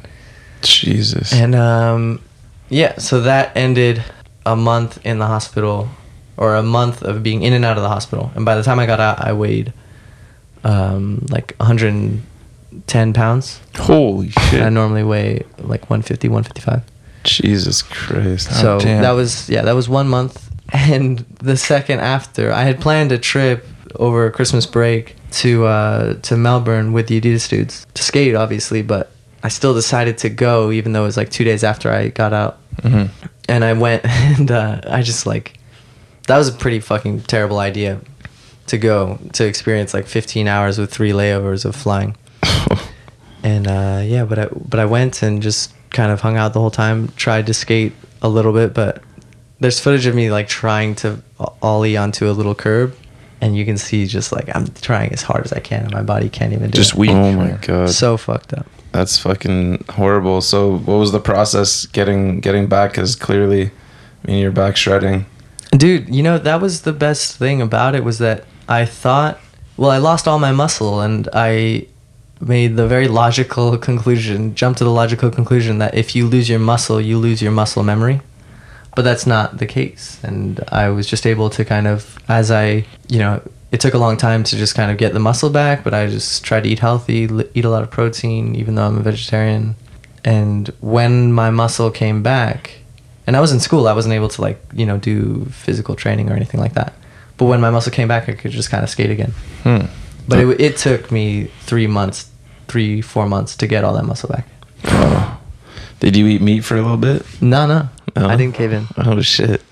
Jesus. 0.62 1.32
And 1.32 1.56
um, 1.56 2.20
yeah, 2.68 2.96
so 2.98 3.22
that 3.22 3.50
ended 3.56 4.04
a 4.46 4.54
month 4.54 5.00
in 5.04 5.18
the 5.18 5.26
hospital, 5.26 5.88
or 6.36 6.54
a 6.54 6.62
month 6.62 7.02
of 7.02 7.22
being 7.24 7.42
in 7.42 7.54
and 7.54 7.64
out 7.64 7.76
of 7.76 7.82
the 7.82 7.88
hospital. 7.88 8.30
And 8.36 8.44
by 8.44 8.54
the 8.54 8.62
time 8.62 8.78
I 8.78 8.86
got 8.86 9.00
out, 9.00 9.20
I 9.20 9.32
weighed 9.32 9.72
um, 10.62 11.26
like 11.28 11.56
110 12.70 13.12
pounds. 13.12 13.60
Holy 13.76 14.30
shit. 14.30 14.62
I 14.62 14.68
normally 14.68 15.02
weigh 15.02 15.44
like 15.58 15.90
150, 15.90 16.28
155. 16.28 16.82
Jesus 17.24 17.82
Christ. 17.82 18.50
so 18.60 18.78
damn. 18.80 19.02
that 19.02 19.10
was 19.12 19.48
yeah, 19.50 19.62
that 19.62 19.72
was 19.74 19.88
one 19.88 20.08
month. 20.08 20.48
And 20.72 21.18
the 21.42 21.56
second 21.56 21.98
after, 21.98 22.52
I 22.52 22.62
had 22.62 22.80
planned 22.80 23.10
a 23.10 23.18
trip 23.18 23.66
over 23.96 24.30
Christmas 24.30 24.66
break 24.66 25.16
to 25.32 25.64
uh, 25.66 26.14
to 26.22 26.36
Melbourne 26.36 26.92
with 26.92 27.08
the 27.08 27.20
Adidas 27.20 27.48
dudes 27.48 27.88
to 27.94 28.04
skate, 28.04 28.36
obviously, 28.36 28.80
but 28.80 29.10
I 29.42 29.48
still 29.48 29.74
decided 29.74 30.18
to 30.18 30.28
go, 30.28 30.70
even 30.70 30.92
though 30.92 31.02
it 31.02 31.06
was 31.06 31.16
like 31.16 31.30
two 31.30 31.42
days 31.42 31.64
after 31.64 31.90
I 31.90 32.08
got 32.08 32.32
out. 32.32 32.58
Mhm. 32.82 33.10
And 33.48 33.64
I 33.64 33.72
went, 33.72 34.04
and 34.38 34.48
uh, 34.52 34.80
I 34.88 35.02
just 35.02 35.26
like 35.26 35.58
that 36.28 36.38
was 36.38 36.46
a 36.48 36.52
pretty 36.52 36.78
fucking 36.78 37.22
terrible 37.22 37.58
idea 37.58 38.00
to 38.68 38.78
go 38.78 39.18
to 39.32 39.44
experience 39.44 39.92
like 39.92 40.06
15 40.06 40.46
hours 40.46 40.78
with 40.78 40.92
three 40.92 41.10
layovers 41.10 41.64
of 41.64 41.74
flying. 41.74 42.14
and 43.42 43.66
uh, 43.66 44.02
yeah, 44.04 44.24
but 44.24 44.38
I 44.38 44.46
but 44.46 44.80
I 44.80 44.84
went 44.84 45.22
and 45.22 45.42
just 45.42 45.72
kind 45.90 46.12
of 46.12 46.20
hung 46.20 46.36
out 46.36 46.52
the 46.52 46.60
whole 46.60 46.70
time. 46.70 47.08
Tried 47.16 47.46
to 47.46 47.54
skate 47.54 47.92
a 48.22 48.28
little 48.28 48.52
bit, 48.52 48.74
but 48.74 49.02
there's 49.60 49.80
footage 49.80 50.06
of 50.06 50.14
me 50.14 50.30
like 50.30 50.48
trying 50.48 50.94
to 50.96 51.22
ollie 51.62 51.96
onto 51.96 52.28
a 52.28 52.32
little 52.32 52.54
curb, 52.54 52.94
and 53.40 53.56
you 53.56 53.64
can 53.64 53.76
see 53.78 54.06
just 54.06 54.32
like 54.32 54.54
I'm 54.54 54.66
trying 54.68 55.12
as 55.12 55.22
hard 55.22 55.44
as 55.44 55.52
I 55.52 55.60
can, 55.60 55.84
and 55.84 55.92
my 55.92 56.02
body 56.02 56.28
can't 56.28 56.52
even 56.52 56.70
do 56.70 56.76
Just 56.76 56.92
it. 56.92 56.98
weak. 56.98 57.10
Oh 57.10 57.32
my 57.32 57.52
god. 57.62 57.90
So 57.90 58.16
fucked 58.16 58.52
up. 58.54 58.66
That's 58.92 59.18
fucking 59.18 59.84
horrible. 59.90 60.40
So, 60.40 60.78
what 60.78 60.96
was 60.96 61.12
the 61.12 61.20
process 61.20 61.86
getting 61.86 62.40
getting 62.40 62.66
back? 62.66 62.92
Because 62.92 63.14
clearly, 63.14 63.66
I 63.66 64.26
mean, 64.26 64.38
you're 64.38 64.50
back 64.50 64.76
shredding. 64.76 65.26
Dude, 65.70 66.12
you 66.12 66.22
know 66.22 66.38
that 66.38 66.60
was 66.60 66.82
the 66.82 66.92
best 66.92 67.36
thing 67.36 67.62
about 67.62 67.94
it 67.94 68.02
was 68.02 68.18
that 68.18 68.44
I 68.68 68.84
thought, 68.84 69.38
well, 69.76 69.90
I 69.90 69.98
lost 69.98 70.26
all 70.26 70.40
my 70.40 70.50
muscle, 70.50 71.00
and 71.00 71.28
I 71.32 71.86
made 72.40 72.76
the 72.76 72.86
very 72.86 73.08
logical 73.08 73.76
conclusion, 73.78 74.54
jumped 74.54 74.78
to 74.78 74.84
the 74.84 74.90
logical 74.90 75.30
conclusion 75.30 75.78
that 75.78 75.94
if 75.94 76.16
you 76.16 76.26
lose 76.26 76.48
your 76.48 76.58
muscle, 76.58 77.00
you 77.00 77.18
lose 77.18 77.42
your 77.42 77.52
muscle 77.52 77.82
memory. 77.82 78.20
But 78.96 79.02
that's 79.02 79.26
not 79.26 79.58
the 79.58 79.66
case, 79.66 80.18
and 80.24 80.60
I 80.68 80.88
was 80.88 81.06
just 81.06 81.24
able 81.24 81.48
to 81.50 81.64
kind 81.64 81.86
of, 81.86 82.18
as 82.28 82.50
I, 82.50 82.86
you 83.08 83.20
know, 83.20 83.40
it 83.70 83.80
took 83.80 83.94
a 83.94 83.98
long 83.98 84.16
time 84.16 84.42
to 84.42 84.56
just 84.56 84.74
kind 84.74 84.90
of 84.90 84.98
get 84.98 85.12
the 85.12 85.20
muscle 85.20 85.48
back, 85.48 85.84
but 85.84 85.94
I 85.94 86.08
just 86.08 86.42
tried 86.42 86.64
to 86.64 86.68
eat 86.68 86.80
healthy, 86.80 87.28
eat 87.54 87.64
a 87.64 87.70
lot 87.70 87.84
of 87.84 87.90
protein, 87.90 88.56
even 88.56 88.74
though 88.74 88.86
I'm 88.86 88.98
a 88.98 89.00
vegetarian. 89.00 89.76
And 90.24 90.68
when 90.80 91.32
my 91.32 91.50
muscle 91.50 91.90
came 91.92 92.22
back, 92.22 92.80
and 93.26 93.36
I 93.36 93.40
was 93.40 93.52
in 93.52 93.60
school, 93.60 93.86
I 93.86 93.92
wasn't 93.92 94.14
able 94.14 94.28
to 94.28 94.42
like 94.42 94.60
you 94.74 94.84
know 94.84 94.98
do 94.98 95.44
physical 95.46 95.94
training 95.94 96.30
or 96.30 96.34
anything 96.34 96.60
like 96.60 96.74
that. 96.74 96.92
But 97.36 97.46
when 97.46 97.60
my 97.60 97.70
muscle 97.70 97.92
came 97.92 98.08
back, 98.08 98.28
I 98.28 98.32
could 98.32 98.50
just 98.50 98.70
kind 98.70 98.82
of 98.82 98.90
skate 98.90 99.10
again. 99.10 99.32
Hmm. 99.62 99.86
But 100.28 100.38
it, 100.40 100.60
it 100.60 100.76
took 100.76 101.10
me 101.10 101.44
three 101.62 101.86
months, 101.86 102.29
three 102.70 103.00
four 103.02 103.26
months 103.26 103.56
to 103.56 103.66
get 103.66 103.84
all 103.84 103.94
that 103.94 104.04
muscle 104.04 104.28
back. 104.28 104.46
Oh. 104.84 105.38
Did 106.00 106.16
you 106.16 106.26
eat 106.28 106.40
meat 106.40 106.60
for 106.64 106.76
a 106.76 106.82
little 106.82 106.96
bit? 106.96 107.26
No, 107.42 107.66
no, 107.66 107.88
No? 108.16 108.26
I 108.28 108.36
didn't 108.36 108.54
cave 108.54 108.72
in. 108.72 108.86
Oh 108.96 109.20
shit. 109.20 109.62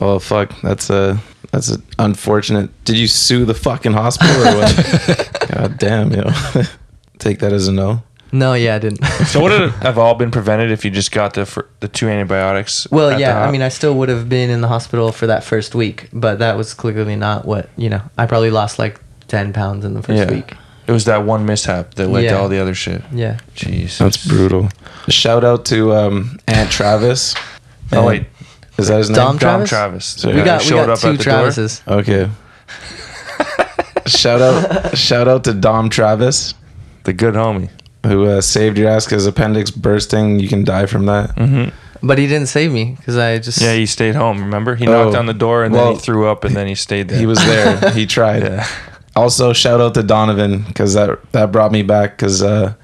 Oh 0.00 0.18
fuck. 0.18 0.52
That's 0.62 0.90
a 0.90 1.18
that's 1.52 1.70
a 1.72 1.78
unfortunate. 1.98 2.68
Did 2.84 2.96
you 2.98 3.06
sue 3.08 3.44
the 3.44 3.54
fucking 3.54 3.92
hospital 3.92 4.36
or 4.42 4.56
what? 4.60 5.48
God 5.52 5.78
damn, 5.78 6.12
yo. 6.12 6.30
Take 7.18 7.38
that 7.40 7.52
as 7.52 7.68
a 7.68 7.72
no. 7.72 8.02
No, 8.32 8.54
yeah, 8.54 8.74
I 8.74 8.78
didn't. 8.80 9.04
So 9.26 9.40
would 9.42 9.52
it 9.52 9.70
have 9.82 9.96
all 9.98 10.14
been 10.16 10.30
prevented 10.32 10.70
if 10.72 10.84
you 10.84 10.90
just 10.90 11.12
got 11.12 11.34
the 11.34 11.46
fir- 11.46 11.68
the 11.80 11.86
two 11.88 12.08
antibiotics? 12.08 12.86
well, 12.90 13.10
the 13.10 13.20
yeah, 13.20 13.38
I 13.38 13.44
hop- 13.44 13.52
mean, 13.52 13.62
I 13.62 13.68
still 13.68 13.94
would 13.94 14.08
have 14.08 14.28
been 14.28 14.50
in 14.50 14.60
the 14.60 14.66
hospital 14.68 15.12
for 15.12 15.26
that 15.28 15.44
first 15.44 15.74
week, 15.74 16.08
but 16.12 16.40
that 16.40 16.56
was 16.56 16.74
clearly 16.74 17.14
not 17.16 17.44
what 17.46 17.68
you 17.76 17.88
know. 17.88 18.02
I 18.18 18.26
probably 18.26 18.50
lost 18.50 18.78
like 18.78 19.00
ten 19.28 19.52
pounds 19.52 19.84
in 19.84 19.94
the 19.94 20.02
first 20.02 20.18
Yeah. 20.28 20.30
week. 20.36 20.54
It 20.86 20.92
was 20.92 21.04
that 21.06 21.24
one 21.24 21.46
mishap 21.46 21.94
that 21.94 22.08
led 22.08 22.20
to 22.22 22.26
Yeah. 22.26 22.34
all 22.38 22.48
the 22.48 22.58
other 22.60 22.74
shit. 22.74 23.02
Yeah. 23.12 23.38
Jeez, 23.56 23.98
That's 23.98 24.26
brutal. 24.26 24.68
Shout 25.08 25.44
out 25.44 25.64
to 25.66 25.92
um, 25.94 26.38
Aunt 26.48 26.70
Travis. 26.70 27.34
Oh 27.92 28.06
wait, 28.06 28.26
is 28.78 28.88
that 28.88 28.98
his 28.98 29.10
name? 29.10 29.16
Dom 29.16 29.36
Dom 29.38 29.64
Travis? 29.66 29.68
Travis. 29.70 30.04
So 30.06 30.30
we 30.30 30.36
Yeah, 30.38 30.44
got 30.44 30.60
we 30.62 30.66
showed 30.68 30.86
got 30.86 30.90
up 30.90 30.98
two 31.00 31.08
at 31.08 31.18
the 31.18 31.24
door. 31.24 31.32
Travises. 31.48 31.82
Okay. 31.88 32.30
shout 34.06 34.40
out, 34.40 34.96
shout 34.96 35.28
out 35.28 35.44
to 35.44 35.52
Dom 35.54 35.88
Travis, 35.90 36.54
the 37.04 37.12
good 37.12 37.34
homie. 37.34 37.70
who 38.06 38.26
uh, 38.26 38.40
saved 38.40 38.76
your 38.78 38.88
ass 38.90 39.04
because 39.06 39.26
appendix 39.26 39.70
bursting. 39.70 40.38
You 40.40 40.48
can 40.48 40.64
die 40.64 40.86
from 40.86 41.06
that. 41.06 41.30
hmm 41.38 41.64
But 42.06 42.18
he 42.18 42.26
didn't 42.26 42.48
save 42.48 42.70
me 42.72 42.94
because 42.98 43.16
I 43.16 43.38
just 43.38 43.60
Yeah, 43.62 43.74
he 43.74 43.86
stayed 43.86 44.14
home. 44.14 44.40
Remember, 44.40 44.74
he 44.74 44.86
Oh, 44.86 44.92
knocked 45.04 45.16
on 45.16 45.26
the 45.26 45.32
door 45.34 45.64
and 45.64 45.74
then 45.74 45.80
well, 45.82 45.94
he 45.94 46.00
threw 46.00 46.26
up 46.28 46.44
and 46.44 46.54
then 46.54 46.66
he 46.66 46.74
stayed 46.74 47.08
there. 47.08 47.18
He 47.18 47.26
was 47.26 47.38
there. 47.38 47.90
he 47.92 48.04
tried. 48.06 48.42
Yeah. 48.42 48.66
Also, 49.16 49.52
shout 49.52 49.80
out 49.80 49.94
to 49.94 50.02
Donovan 50.02 50.62
because 50.62 50.94
that 50.94 51.20
that 51.32 51.52
brought 51.52 51.70
me 51.72 51.82
back 51.82 52.16
because 52.16 52.42
uh, 52.42 52.74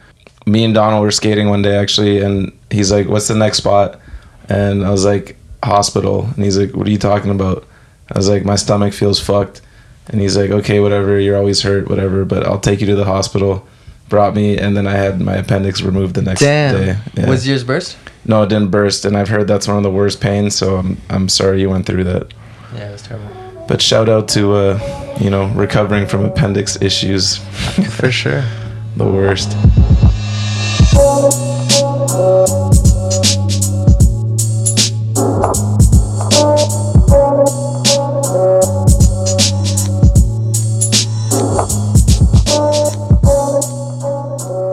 me 0.46 0.64
and 0.64 0.74
Donald 0.74 1.02
were 1.02 1.10
skating 1.10 1.48
one 1.48 1.62
day 1.62 1.76
actually, 1.76 2.20
and 2.20 2.52
he's 2.70 2.92
like, 2.92 3.08
"What's 3.08 3.28
the 3.28 3.34
next 3.34 3.58
spot?" 3.58 4.00
And 4.48 4.84
I 4.84 4.90
was 4.90 5.04
like, 5.04 5.36
"Hospital." 5.64 6.28
And 6.34 6.44
he's 6.44 6.56
like, 6.58 6.74
"What 6.74 6.86
are 6.86 6.90
you 6.90 6.98
talking 6.98 7.30
about?" 7.30 7.66
I 8.12 8.18
was 8.18 8.28
like, 8.28 8.44
"My 8.44 8.56
stomach 8.56 8.92
feels 8.92 9.20
fucked." 9.20 9.60
And 10.08 10.20
he's 10.20 10.36
like, 10.36 10.50
"Okay, 10.50 10.80
whatever. 10.80 11.18
You're 11.18 11.36
always 11.36 11.62
hurt, 11.62 11.88
whatever. 11.88 12.24
But 12.24 12.46
I'll 12.46 12.60
take 12.60 12.80
you 12.80 12.86
to 12.86 12.96
the 12.96 13.04
hospital." 13.04 13.66
Brought 14.08 14.34
me, 14.34 14.58
and 14.58 14.76
then 14.76 14.88
I 14.88 14.94
had 14.94 15.20
my 15.20 15.36
appendix 15.36 15.82
removed 15.82 16.16
the 16.16 16.22
next 16.22 16.40
damn. 16.40 16.74
day. 16.74 16.98
Yeah. 17.14 17.28
Was 17.28 17.46
yours 17.46 17.62
burst? 17.62 17.96
no, 18.24 18.42
it 18.42 18.48
didn't 18.48 18.70
burst, 18.70 19.04
and 19.04 19.16
I've 19.16 19.28
heard 19.28 19.46
that's 19.46 19.68
one 19.68 19.76
of 19.76 19.84
the 19.84 19.90
worst 19.90 20.20
pains. 20.20 20.56
So 20.56 20.78
I'm 20.78 20.96
I'm 21.08 21.28
sorry 21.28 21.60
you 21.60 21.70
went 21.70 21.86
through 21.86 22.02
that. 22.04 22.32
Yeah, 22.74 22.88
it 22.88 22.92
was 22.92 23.02
terrible. 23.02 23.64
But 23.68 23.80
shout 23.80 24.08
out 24.08 24.26
to 24.30 24.52
uh, 24.54 24.99
you 25.20 25.30
know 25.30 25.46
recovering 25.48 26.06
from 26.06 26.24
appendix 26.24 26.80
issues. 26.80 27.36
For 27.96 28.10
sure. 28.10 28.42
the 28.96 29.06
worst. 29.06 29.56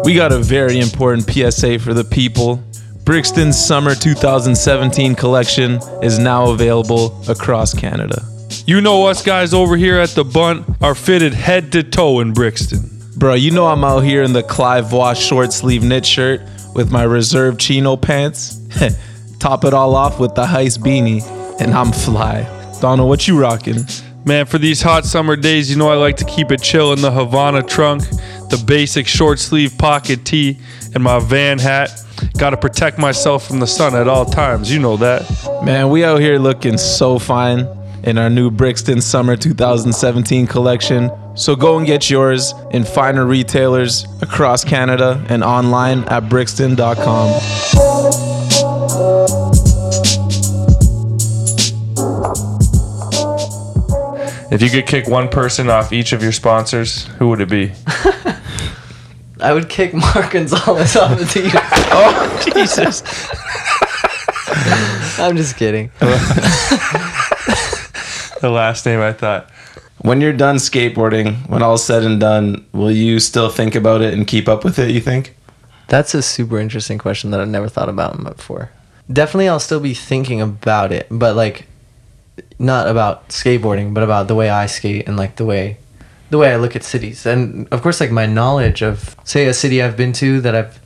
We 0.06 0.14
got 0.14 0.32
a 0.32 0.40
very 0.40 0.80
important 0.80 1.30
PSA 1.30 1.80
for 1.80 1.94
the 1.94 2.06
people. 2.10 2.64
Brixton's 3.04 3.58
summer 3.64 3.94
2017 3.94 5.16
collection 5.16 5.80
is 6.02 6.18
now 6.18 6.52
available 6.52 7.22
across 7.30 7.74
Canada. 7.74 8.37
You 8.68 8.82
know 8.82 9.06
us 9.06 9.24
guys 9.24 9.54
over 9.54 9.78
here 9.78 9.98
at 9.98 10.10
the 10.10 10.26
Bunt 10.26 10.66
are 10.82 10.94
fitted 10.94 11.34
head 11.34 11.72
to 11.72 11.84
toe 11.84 12.20
in 12.20 12.34
Brixton. 12.34 12.82
Bro, 13.16 13.36
you 13.36 13.50
know 13.52 13.66
I'm 13.66 13.86
out 13.86 14.02
here 14.02 14.24
in 14.24 14.34
the 14.34 14.44
Clive 14.44 14.92
Wash 14.92 15.26
short 15.26 15.54
sleeve 15.54 15.86
knit 15.86 16.06
shirt 16.06 16.42
with 16.76 16.92
my 16.92 17.04
reserve 17.04 17.60
chino 17.60 17.96
pants. 17.96 18.60
Top 19.40 19.64
it 19.64 19.74
all 19.74 19.96
off 19.96 20.20
with 20.20 20.36
the 20.36 20.44
heist 20.44 20.80
beanie, 20.80 21.24
and 21.62 21.74
I'm 21.74 21.94
fly. 21.94 22.44
Donald, 22.82 23.08
what 23.08 23.26
you 23.26 23.40
rocking? 23.40 23.86
Man, 24.26 24.46
for 24.46 24.58
these 24.58 24.82
hot 24.82 25.06
summer 25.06 25.38
days, 25.38 25.72
you 25.72 25.78
know 25.78 25.88
I 25.88 25.96
like 25.96 26.18
to 26.18 26.26
keep 26.26 26.52
it 26.52 26.62
chill 26.62 26.92
in 26.92 27.00
the 27.00 27.10
Havana 27.10 27.64
trunk, 27.64 28.02
the 28.50 28.62
basic 28.68 29.08
short 29.08 29.40
sleeve 29.40 29.78
pocket 29.78 30.26
tee, 30.26 30.60
and 30.94 31.02
my 31.02 31.20
van 31.20 31.58
hat. 31.58 31.90
Gotta 32.38 32.58
protect 32.58 32.98
myself 32.98 33.48
from 33.48 33.62
the 33.62 33.68
sun 33.68 33.96
at 33.96 34.10
all 34.10 34.26
times, 34.26 34.70
you 34.70 34.80
know 34.80 34.98
that. 34.98 35.24
Man, 35.64 35.90
we 35.90 36.04
out 36.04 36.20
here 36.20 36.38
looking 36.38 36.78
so 36.78 37.18
fine 37.18 37.66
in 38.08 38.18
our 38.18 38.30
new 38.30 38.50
Brixton 38.50 39.02
Summer 39.02 39.36
2017 39.36 40.48
collection. 40.48 41.12
So 41.36 41.58
go 41.58 41.78
and 41.78 41.86
get 41.86 42.10
yours 42.10 42.54
in 42.72 42.86
finer 42.86 43.26
retailers 43.26 44.08
across 44.22 44.64
Canada 44.64 45.24
and 45.28 45.44
online 45.44 46.06
at 46.06 46.30
brixton.com. 46.30 47.42
If 54.50 54.62
you 54.62 54.70
could 54.70 54.88
kick 54.88 55.10
one 55.10 55.28
person 55.28 55.70
off 55.70 55.92
each 55.92 56.14
of 56.14 56.24
your 56.24 56.32
sponsors, 56.32 57.08
who 57.20 57.28
would 57.28 57.42
it 57.42 57.50
be? 57.50 57.74
I 59.42 59.52
would 59.52 59.68
kick 59.68 59.94
Mark 59.94 60.32
Gonzalez 60.32 60.96
off 60.96 61.20
the 61.20 61.26
team. 61.26 61.52
oh 61.54 62.52
Jesus! 62.54 63.04
I'm 65.20 65.36
just 65.36 65.58
kidding. 65.58 65.92
The 68.42 68.50
last 68.50 68.86
name 68.86 69.00
I 69.00 69.14
thought. 69.14 69.50
When 70.02 70.22
you're 70.22 70.34
done 70.34 70.58
skateboarding, 70.58 71.48
when 71.50 71.64
all's 71.64 71.84
said 71.84 72.04
and 72.04 72.20
done, 72.20 72.66
will 72.72 72.92
you 72.92 73.20
still 73.20 73.50
think 73.50 73.74
about 73.76 74.02
it 74.02 74.14
and 74.14 74.28
keep 74.28 74.48
up 74.48 74.64
with 74.64 74.78
it, 74.78 74.92
you 74.92 75.02
think? 75.02 75.36
That's 75.88 76.14
a 76.14 76.22
super 76.22 76.60
interesting 76.60 76.98
question 76.98 77.32
that 77.32 77.40
I've 77.40 77.48
never 77.48 77.68
thought 77.68 77.90
about 77.90 78.22
before. 78.24 78.72
Definitely, 79.12 79.50
I'll 79.50 79.60
still 79.60 79.80
be 79.80 79.94
thinking 79.94 80.42
about 80.42 80.92
it, 80.92 81.08
but 81.10 81.36
like, 81.36 81.66
not 82.60 82.88
about 82.88 83.30
skateboarding, 83.30 83.94
but 83.94 84.04
about 84.04 84.28
the 84.28 84.36
way 84.36 84.50
I 84.50 84.66
skate 84.66 85.08
and 85.08 85.18
like 85.18 85.38
the 85.38 85.46
way 85.46 85.78
the 86.30 86.38
way 86.38 86.52
I 86.52 86.58
look 86.58 86.76
at 86.76 86.84
cities, 86.84 87.26
and 87.26 87.68
of 87.70 87.82
course, 87.82 88.02
like 88.02 88.12
my 88.12 88.26
knowledge 88.26 88.82
of 88.82 89.16
say 89.24 89.48
a 89.48 89.54
city 89.54 89.82
I've 89.82 89.96
been 89.96 90.14
to 90.14 90.42
that 90.42 90.56
I've 90.56 90.80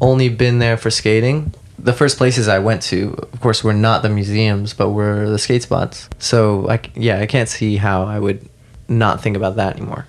only 0.00 0.28
been 0.28 0.58
there 0.58 0.76
for 0.76 0.90
skating. 0.90 1.52
The 1.78 1.92
first 1.92 2.18
places 2.18 2.48
I 2.48 2.58
went 2.58 2.82
to, 2.82 3.14
of 3.32 3.40
course, 3.40 3.62
were 3.62 3.72
not 3.72 4.02
the 4.02 4.08
museums, 4.08 4.74
but 4.74 4.90
were 4.90 5.28
the 5.30 5.38
skate 5.38 5.62
spots. 5.62 6.08
So 6.18 6.68
I 6.68 6.78
c- 6.78 6.90
yeah, 6.96 7.20
I 7.20 7.26
can't 7.26 7.48
see 7.48 7.76
how 7.76 8.02
I 8.04 8.18
would 8.18 8.48
not 8.88 9.22
think 9.22 9.36
about 9.36 9.56
that 9.56 9.76
anymore. 9.76 10.06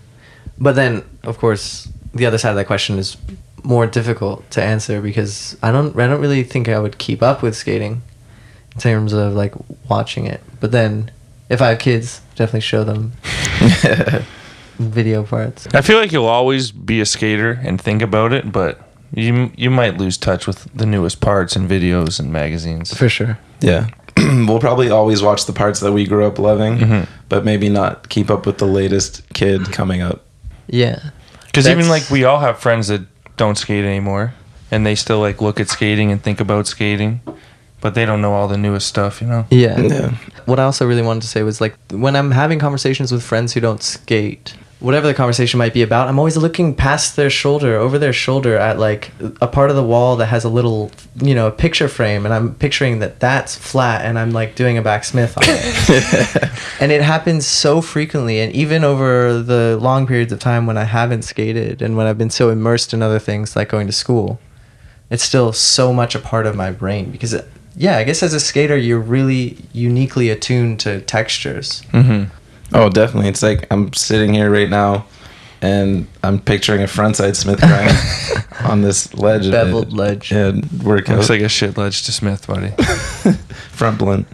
But 0.58 0.76
then, 0.76 1.04
of 1.24 1.38
course, 1.38 1.88
the 2.14 2.26
other 2.26 2.38
side 2.38 2.50
of 2.52 2.56
that 2.56 2.66
question 2.66 2.98
is 2.98 3.18
more 3.64 3.86
difficult 3.86 4.50
to 4.52 4.64
answer 4.64 5.02
because 5.02 5.58
I 5.62 5.72
don't 5.72 5.96
I 6.00 6.08
don't 6.08 6.22
really 6.22 6.44
think 6.44 6.68
I 6.70 6.80
would 6.80 6.98
keep 6.98 7.22
up 7.22 7.42
with 7.44 7.56
skating 7.56 8.02
in 8.74 8.80
terms 8.82 9.14
of 9.14 9.34
like 9.34 9.54
watching 9.90 10.26
it. 10.26 10.42
But 10.60 10.72
then 10.72 11.12
if 11.50 11.62
I 11.62 11.70
have 11.70 11.80
kids, 11.80 12.22
definitely 12.36 12.62
show 12.62 12.84
them 12.84 13.12
video 14.80 15.24
parts. 15.24 15.68
I 15.74 15.82
feel 15.82 15.98
like 16.00 16.12
you'll 16.12 16.26
always 16.26 16.72
be 16.72 17.02
a 17.02 17.06
skater 17.06 17.60
and 17.64 17.80
think 17.80 18.02
about 18.02 18.34
it, 18.34 18.52
but 18.52 18.82
you 19.14 19.52
you 19.56 19.70
might 19.70 19.98
lose 19.98 20.18
touch 20.18 20.46
with 20.48 20.66
the 20.76 20.86
newest 20.86 21.20
parts 21.22 21.56
and 21.56 21.70
videos 21.70 22.20
and 22.20 22.32
magazines. 22.32 22.94
For 22.96 23.10
sure. 23.10 23.38
Yeah. 23.62 23.88
we'll 24.18 24.60
probably 24.60 24.90
always 24.90 25.22
watch 25.22 25.46
the 25.46 25.54
parts 25.54 25.80
that 25.80 25.92
we 25.94 26.06
grew 26.06 26.26
up 26.26 26.40
loving, 26.40 26.78
Mm-hmm. 26.78 27.12
but 27.30 27.46
maybe 27.46 27.70
not 27.70 28.10
keep 28.10 28.30
up 28.30 28.46
with 28.46 28.58
the 28.58 28.66
latest 28.68 29.22
kid 29.34 29.72
coming 29.72 30.02
up. 30.02 30.26
Yeah. 30.68 31.12
Because 31.46 31.68
even 31.68 31.90
like 31.90 32.10
we 32.10 32.26
all 32.26 32.40
have 32.40 32.60
friends 32.60 32.88
that 32.90 33.02
don't 33.38 33.58
skate 33.58 33.84
anymore, 33.86 34.34
and 34.72 34.86
they 34.86 34.96
still 34.96 35.20
like 35.20 35.42
look 35.42 35.60
at 35.60 35.68
skating 35.70 36.12
and 36.12 36.22
think 36.22 36.40
about 36.40 36.68
skating, 36.68 37.22
but 37.82 37.96
they 37.96 38.06
don't 38.06 38.22
know 38.22 38.34
all 38.34 38.48
the 38.48 38.58
newest 38.58 38.88
stuff. 38.88 39.22
You 39.22 39.28
know. 39.28 39.46
Yeah. 39.50 39.80
Yeah. 39.80 40.12
What 40.46 40.60
I 40.60 40.64
also 40.64 40.86
really 40.86 41.02
wanted 41.02 41.22
to 41.22 41.28
say 41.28 41.42
was 41.44 41.60
like 41.62 41.76
when 41.92 42.16
I'm 42.16 42.32
having 42.32 42.60
conversations 42.60 43.12
with 43.12 43.24
friends 43.24 43.54
who 43.54 43.62
don't 43.62 43.82
skate, 43.82 44.54
whatever 44.80 45.08
the 45.08 45.14
conversation 45.14 45.58
might 45.58 45.74
be 45.74 45.82
about, 45.82 46.08
I'm 46.08 46.18
always 46.18 46.38
looking 46.38 46.74
past 46.74 47.16
their 47.16 47.30
shoulder, 47.30 47.76
over 47.76 48.00
their 48.00 48.14
shoulder 48.14 48.56
at 48.58 48.80
like 48.80 49.12
a 49.42 49.48
part 49.48 49.70
of 49.70 49.76
the 49.76 49.84
wall 49.84 50.16
that 50.18 50.28
has 50.28 50.46
a 50.46 50.50
little, 50.50 50.92
you 51.22 51.36
know, 51.36 51.48
a 51.48 51.52
picture 51.52 51.88
frame 51.88 52.26
and 52.26 52.34
I'm 52.34 52.56
picturing 52.56 53.00
that 53.00 53.20
that's 53.20 53.56
flat 53.56 54.06
and 54.06 54.18
I'm 54.18 54.32
like 54.32 54.56
doing 54.56 54.78
a 54.78 54.82
backsmith 54.82 55.38
on 55.38 55.44
it. 55.48 56.52
and 56.82 56.92
it 56.92 57.02
happens 57.02 57.46
so 57.46 57.82
frequently 57.82 58.40
and 58.40 58.54
even 58.54 58.84
over 58.84 59.42
the 59.42 59.78
long 59.82 60.08
periods 60.08 60.32
of 60.32 60.40
time 60.40 60.66
when 60.66 60.78
I 60.78 60.86
haven't 60.86 61.24
skated 61.24 61.82
and 61.82 61.98
when 61.98 62.08
I've 62.08 62.18
been 62.18 62.30
so 62.30 62.50
immersed 62.50 62.94
in 62.94 63.02
other 63.02 63.20
things 63.20 63.56
like 63.56 63.70
going 63.70 63.88
to 63.88 63.94
school 63.94 64.40
it's 65.10 65.24
still 65.24 65.52
so 65.52 65.92
much 65.92 66.16
a 66.16 66.20
part 66.20 66.46
of 66.46 66.56
my 66.56 66.72
brain 66.72 67.12
because 67.12 67.34
uh, 67.34 67.44
yeah 67.76 67.98
i 67.98 68.04
guess 68.04 68.22
as 68.24 68.34
a 68.34 68.40
skater 68.40 68.78
you're 68.78 69.00
really 69.00 69.58
uniquely 69.74 70.30
attuned 70.30 70.80
to 70.80 71.02
textures 71.02 71.82
Mm-hmm. 71.92 72.32
Oh, 72.74 72.90
definitely. 72.90 73.30
It's 73.30 73.42
like 73.44 73.68
I'm 73.72 73.92
sitting 73.94 74.34
here 74.34 74.50
right 74.52 74.70
now 74.70 75.06
and 75.62 76.08
I'm 76.24 76.40
picturing 76.40 76.82
a 76.82 76.86
frontside 76.86 77.36
Smith 77.36 77.60
grind 77.60 77.94
on 78.72 78.82
this 78.82 79.14
ledge. 79.14 79.44
and 79.46 79.52
Beveled 79.52 79.88
it- 79.88 79.94
ledge. 79.94 80.32
Yeah, 80.32 80.52
workout. 80.84 81.18
Looks 81.18 81.30
like 81.30 81.42
a 81.42 81.50
shit 81.50 81.78
ledge 81.78 82.04
to 82.04 82.12
Smith, 82.12 82.48
buddy. 82.48 82.70
front 83.72 83.98
blunt. 83.98 84.28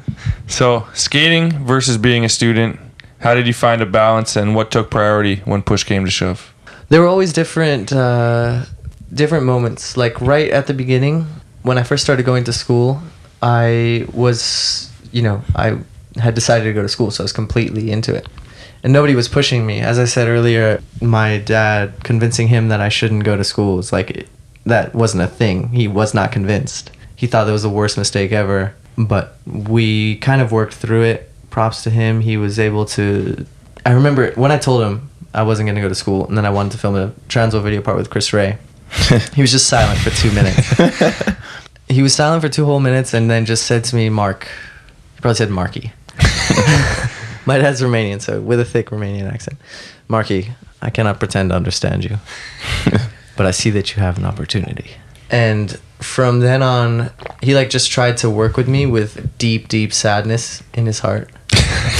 so 0.48 0.86
skating 0.94 1.52
versus 1.66 1.98
being 1.98 2.26
a 2.26 2.30
student. 2.30 2.80
How 3.20 3.34
did 3.34 3.48
you 3.48 3.54
find 3.54 3.82
a 3.82 3.86
balance, 3.88 4.36
and 4.36 4.54
what 4.54 4.70
took 4.70 4.92
priority 4.92 5.38
when 5.46 5.64
push 5.64 5.84
came 5.84 6.06
to 6.06 6.12
shove? 6.12 6.52
there 6.90 7.02
were 7.02 7.08
always 7.08 7.34
different 7.34 7.92
uh, 7.92 8.64
different 9.12 9.44
moments 9.46 9.98
like 9.98 10.20
right 10.22 10.52
at 10.52 10.68
the 10.68 10.74
beginning 10.74 11.26
when 11.64 11.80
i 11.80 11.84
first 11.84 12.04
started 12.04 12.24
going 12.24 12.44
to 12.44 12.54
school 12.54 13.02
i 13.42 14.06
was 14.14 14.92
you 15.12 15.24
know 15.24 15.42
i 15.56 15.76
had 16.18 16.34
decided 16.36 16.66
to 16.66 16.74
go 16.74 16.82
to 16.82 16.89
school 16.89 17.11
so 17.11 17.24
i 17.24 17.26
was 17.26 17.34
completely 17.34 17.91
into 17.91 18.13
it. 18.13 18.28
And 18.84 18.93
nobody 18.93 19.16
was 19.16 19.28
pushing 19.28 19.66
me. 19.66 19.80
As 19.80 19.99
i 19.99 20.05
said 20.05 20.28
earlier 20.28 20.82
my 21.01 21.38
dad 21.39 22.03
convincing 22.03 22.47
him 22.47 22.70
that 22.70 22.82
i 22.82 22.89
shouldn't 22.89 23.24
go 23.24 23.36
to 23.36 23.43
school 23.43 23.78
was 23.78 23.91
like 23.91 24.11
it, 24.11 24.30
that 24.66 24.95
wasn't 24.95 25.24
a 25.24 25.28
thing. 25.28 25.70
He 25.70 25.88
was 25.88 26.13
not 26.13 26.32
convinced. 26.32 26.91
He 27.16 27.28
thought 27.28 27.45
that 27.45 27.51
was 27.51 27.63
the 27.63 27.70
worst 27.70 27.97
mistake 27.97 28.32
ever. 28.32 28.76
But 28.97 29.38
we 29.45 30.18
kind 30.18 30.41
of 30.41 30.51
worked 30.51 30.74
through 30.74 31.03
it. 31.03 31.32
Props 31.49 31.84
to 31.84 31.89
him. 31.89 32.22
He 32.22 32.38
was 32.38 32.59
able 32.59 32.86
to 32.86 33.45
i 33.86 33.91
remember 33.91 34.32
when 34.32 34.51
i 34.51 34.57
told 34.57 34.82
him 34.82 35.09
i 35.34 35.43
wasn't 35.43 35.66
going 35.68 35.76
to 35.76 35.82
go 35.82 35.89
to 35.89 35.95
school 35.95 36.28
and 36.28 36.38
then 36.38 36.45
i 36.45 36.49
wanted 36.49 36.72
to 36.72 36.78
film 36.78 36.95
a 36.95 37.09
transworld 37.30 37.63
video 37.63 37.82
part 37.82 37.97
with 37.97 38.09
chris 38.09 38.34
ray 38.34 38.57
he 39.34 39.41
was 39.41 39.51
just 39.51 39.68
silent 39.68 39.99
for 39.99 40.09
two 40.11 40.32
minutes. 40.32 41.36
He 41.88 42.01
was 42.01 42.16
silent 42.16 42.41
for 42.41 42.49
two 42.49 42.66
whole 42.66 42.80
minutes 42.80 43.13
and 43.13 43.30
then 43.30 43.45
just 43.45 43.68
said 43.68 43.84
to 43.86 43.95
me 43.95 44.09
mark 44.09 44.47
he 45.13 45.22
probably 45.22 45.36
said 45.36 45.51
marky 45.51 45.93
my 47.45 47.57
dad's 47.57 47.82
romanian 47.82 48.22
so 48.22 48.41
with 48.41 48.59
a 48.59 48.66
thick 48.66 48.89
romanian 48.89 49.32
accent 49.32 49.57
marky 50.07 50.51
i 50.82 50.89
cannot 50.89 51.20
pretend 51.20 51.49
to 51.49 51.55
understand 51.55 52.03
you 52.03 52.18
but 53.36 53.45
I 53.45 53.51
see 53.51 53.70
that 53.72 53.95
you 53.95 54.01
have 54.01 54.18
an 54.18 54.26
opportunity. 54.26 54.91
And 55.30 55.72
from 55.99 56.39
then 56.39 56.61
on, 56.61 57.09
he 57.41 57.55
like 57.55 57.70
just 57.70 57.91
tried 57.91 58.18
to 58.18 58.30
work 58.30 58.57
with 58.57 58.68
me 58.68 58.86
with 58.86 59.38
deep, 59.38 59.68
deep 59.68 59.93
sadness 59.93 60.63
in 60.74 60.86
his 60.86 60.99
heart. 60.99 61.30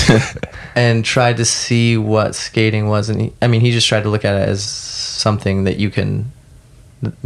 and 0.76 1.03
tried 1.03 1.38
to 1.38 1.45
see 1.45 1.97
what 1.97 2.36
skating 2.36 2.88
was 2.88 3.09
and 3.09 3.22
he, 3.22 3.34
I 3.41 3.47
mean 3.47 3.61
he 3.61 3.72
just 3.72 3.88
tried 3.88 4.03
to 4.03 4.09
look 4.09 4.26
at 4.26 4.36
it 4.36 4.49
as 4.49 4.63
something 4.63 5.63
that 5.63 5.78
you 5.78 5.89
can 5.89 6.32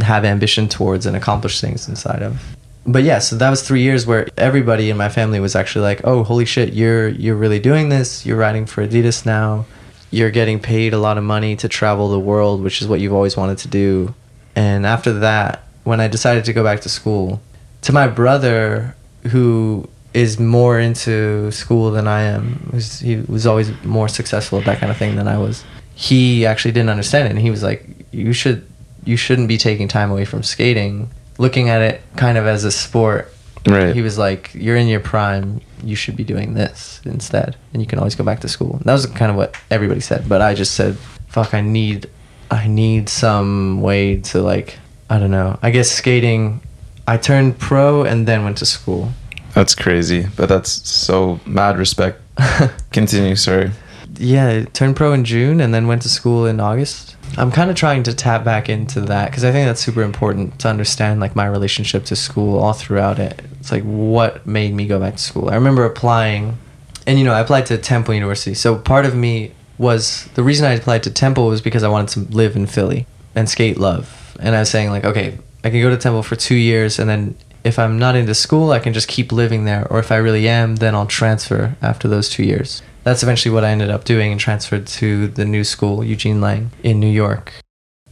have 0.00 0.24
ambition 0.24 0.68
towards 0.68 1.06
and 1.06 1.16
accomplish 1.16 1.60
things 1.60 1.88
inside 1.88 2.22
of. 2.22 2.56
But 2.86 3.02
yeah, 3.02 3.18
so 3.18 3.36
that 3.36 3.50
was 3.50 3.62
3 3.62 3.82
years 3.82 4.06
where 4.06 4.26
everybody 4.36 4.90
in 4.90 4.96
my 4.96 5.08
family 5.08 5.38
was 5.38 5.54
actually 5.54 5.82
like, 5.82 6.00
"Oh, 6.04 6.24
holy 6.24 6.44
shit, 6.44 6.72
you're 6.72 7.08
you're 7.08 7.36
really 7.36 7.60
doing 7.60 7.88
this. 7.90 8.24
You're 8.24 8.38
riding 8.38 8.66
for 8.66 8.86
Adidas 8.86 9.26
now." 9.26 9.66
you're 10.10 10.30
getting 10.30 10.58
paid 10.58 10.92
a 10.92 10.98
lot 10.98 11.16
of 11.16 11.24
money 11.24 11.56
to 11.56 11.68
travel 11.68 12.08
the 12.10 12.18
world, 12.18 12.62
which 12.62 12.82
is 12.82 12.88
what 12.88 13.00
you've 13.00 13.12
always 13.12 13.36
wanted 13.36 13.58
to 13.58 13.68
do. 13.68 14.14
And 14.56 14.84
after 14.84 15.12
that, 15.20 15.62
when 15.84 16.00
I 16.00 16.08
decided 16.08 16.44
to 16.46 16.52
go 16.52 16.64
back 16.64 16.80
to 16.80 16.88
school, 16.88 17.40
to 17.82 17.92
my 17.92 18.08
brother, 18.08 18.96
who 19.28 19.88
is 20.12 20.40
more 20.40 20.80
into 20.80 21.50
school 21.52 21.92
than 21.92 22.08
I 22.08 22.22
am, 22.22 22.72
he 23.00 23.16
was 23.28 23.46
always 23.46 23.70
more 23.84 24.08
successful 24.08 24.58
at 24.58 24.64
that 24.64 24.78
kind 24.80 24.90
of 24.90 24.98
thing 24.98 25.14
than 25.14 25.28
I 25.28 25.38
was. 25.38 25.64
He 25.94 26.44
actually 26.44 26.72
didn't 26.72 26.90
understand 26.90 27.28
it, 27.28 27.30
and 27.30 27.38
he 27.38 27.50
was 27.50 27.62
like, 27.62 27.86
"You 28.10 28.32
should, 28.32 28.66
you 29.04 29.16
shouldn't 29.16 29.48
be 29.48 29.58
taking 29.58 29.86
time 29.86 30.10
away 30.10 30.24
from 30.24 30.42
skating, 30.42 31.08
looking 31.40 31.68
at 31.68 31.80
it 31.82 31.96
kind 32.16 32.36
of 32.38 32.46
as 32.46 32.64
a 32.64 32.70
sport." 32.70 33.32
Right. 33.66 33.94
He 33.94 34.02
was 34.02 34.16
like, 34.16 34.50
"You're 34.54 34.76
in 34.76 34.88
your 34.88 35.00
prime. 35.00 35.60
You 35.82 35.96
should 35.96 36.16
be 36.16 36.24
doing 36.24 36.54
this 36.54 37.00
instead, 37.04 37.56
and 37.72 37.82
you 37.82 37.86
can 37.86 37.98
always 37.98 38.14
go 38.14 38.24
back 38.24 38.40
to 38.40 38.48
school." 38.48 38.72
And 38.76 38.84
that 38.84 38.92
was 38.92 39.06
kind 39.06 39.30
of 39.30 39.36
what 39.36 39.54
everybody 39.70 40.00
said, 40.00 40.28
but 40.28 40.40
I 40.40 40.54
just 40.54 40.74
said, 40.74 40.96
"Fuck, 41.28 41.52
I 41.54 41.60
need, 41.60 42.06
I 42.50 42.66
need 42.68 43.08
some 43.08 43.80
way 43.82 44.16
to 44.30 44.40
like, 44.42 44.78
I 45.10 45.18
don't 45.18 45.30
know. 45.30 45.58
I 45.62 45.70
guess 45.70 45.90
skating. 45.90 46.60
I 47.06 47.16
turned 47.16 47.58
pro 47.58 48.04
and 48.04 48.26
then 48.28 48.44
went 48.44 48.58
to 48.58 48.66
school. 48.66 49.10
That's 49.54 49.74
crazy, 49.74 50.26
but 50.36 50.48
that's 50.48 50.70
so 50.88 51.40
mad 51.44 51.76
respect. 51.76 52.20
Continue, 52.92 53.34
sorry. 53.36 53.72
yeah, 54.16 54.64
turned 54.72 54.96
pro 54.96 55.12
in 55.12 55.24
June 55.24 55.60
and 55.60 55.74
then 55.74 55.86
went 55.88 56.02
to 56.02 56.08
school 56.08 56.46
in 56.46 56.60
August. 56.60 57.09
I'm 57.38 57.52
kind 57.52 57.70
of 57.70 57.76
trying 57.76 58.02
to 58.04 58.14
tap 58.14 58.44
back 58.44 58.68
into 58.68 59.00
that 59.02 59.30
because 59.30 59.44
I 59.44 59.52
think 59.52 59.66
that's 59.66 59.80
super 59.80 60.02
important 60.02 60.58
to 60.60 60.68
understand 60.68 61.20
like 61.20 61.36
my 61.36 61.46
relationship 61.46 62.04
to 62.06 62.16
school 62.16 62.58
all 62.58 62.72
throughout 62.72 63.18
it. 63.18 63.40
It's 63.60 63.70
like 63.70 63.84
what 63.84 64.46
made 64.46 64.74
me 64.74 64.86
go 64.86 64.98
back 64.98 65.16
to 65.16 65.22
school. 65.22 65.48
I 65.48 65.54
remember 65.54 65.84
applying, 65.84 66.58
and 67.06 67.18
you 67.18 67.24
know, 67.24 67.32
I 67.32 67.40
applied 67.40 67.66
to 67.66 67.78
Temple 67.78 68.14
University. 68.14 68.54
So 68.54 68.76
part 68.76 69.06
of 69.06 69.14
me 69.14 69.52
was 69.78 70.28
the 70.34 70.42
reason 70.42 70.66
I 70.66 70.72
applied 70.72 71.04
to 71.04 71.10
Temple 71.10 71.46
was 71.46 71.60
because 71.60 71.82
I 71.82 71.88
wanted 71.88 72.08
to 72.28 72.34
live 72.34 72.56
in 72.56 72.66
Philly 72.66 73.06
and 73.34 73.48
skate 73.48 73.78
love. 73.78 74.36
And 74.40 74.54
I 74.54 74.60
was 74.60 74.70
saying 74.70 74.90
like, 74.90 75.04
okay, 75.04 75.38
I 75.62 75.70
can 75.70 75.80
go 75.80 75.90
to 75.90 75.96
Temple 75.96 76.22
for 76.22 76.36
two 76.36 76.56
years, 76.56 76.98
and 76.98 77.08
then 77.08 77.36
if 77.62 77.78
I'm 77.78 77.98
not 77.98 78.16
into 78.16 78.34
school, 78.34 78.72
I 78.72 78.80
can 78.80 78.92
just 78.92 79.08
keep 79.08 79.30
living 79.30 79.66
there. 79.66 79.86
Or 79.90 79.98
if 79.98 80.10
I 80.10 80.16
really 80.16 80.48
am, 80.48 80.76
then 80.76 80.94
I'll 80.94 81.06
transfer 81.06 81.76
after 81.80 82.08
those 82.08 82.28
two 82.28 82.42
years 82.42 82.82
that's 83.02 83.22
eventually 83.22 83.54
what 83.54 83.64
I 83.64 83.70
ended 83.70 83.90
up 83.90 84.04
doing 84.04 84.32
and 84.32 84.40
transferred 84.40 84.86
to 84.86 85.28
the 85.28 85.44
new 85.44 85.64
school, 85.64 86.04
Eugene 86.04 86.40
Lang, 86.40 86.70
in 86.82 87.00
New 87.00 87.10
York. 87.10 87.52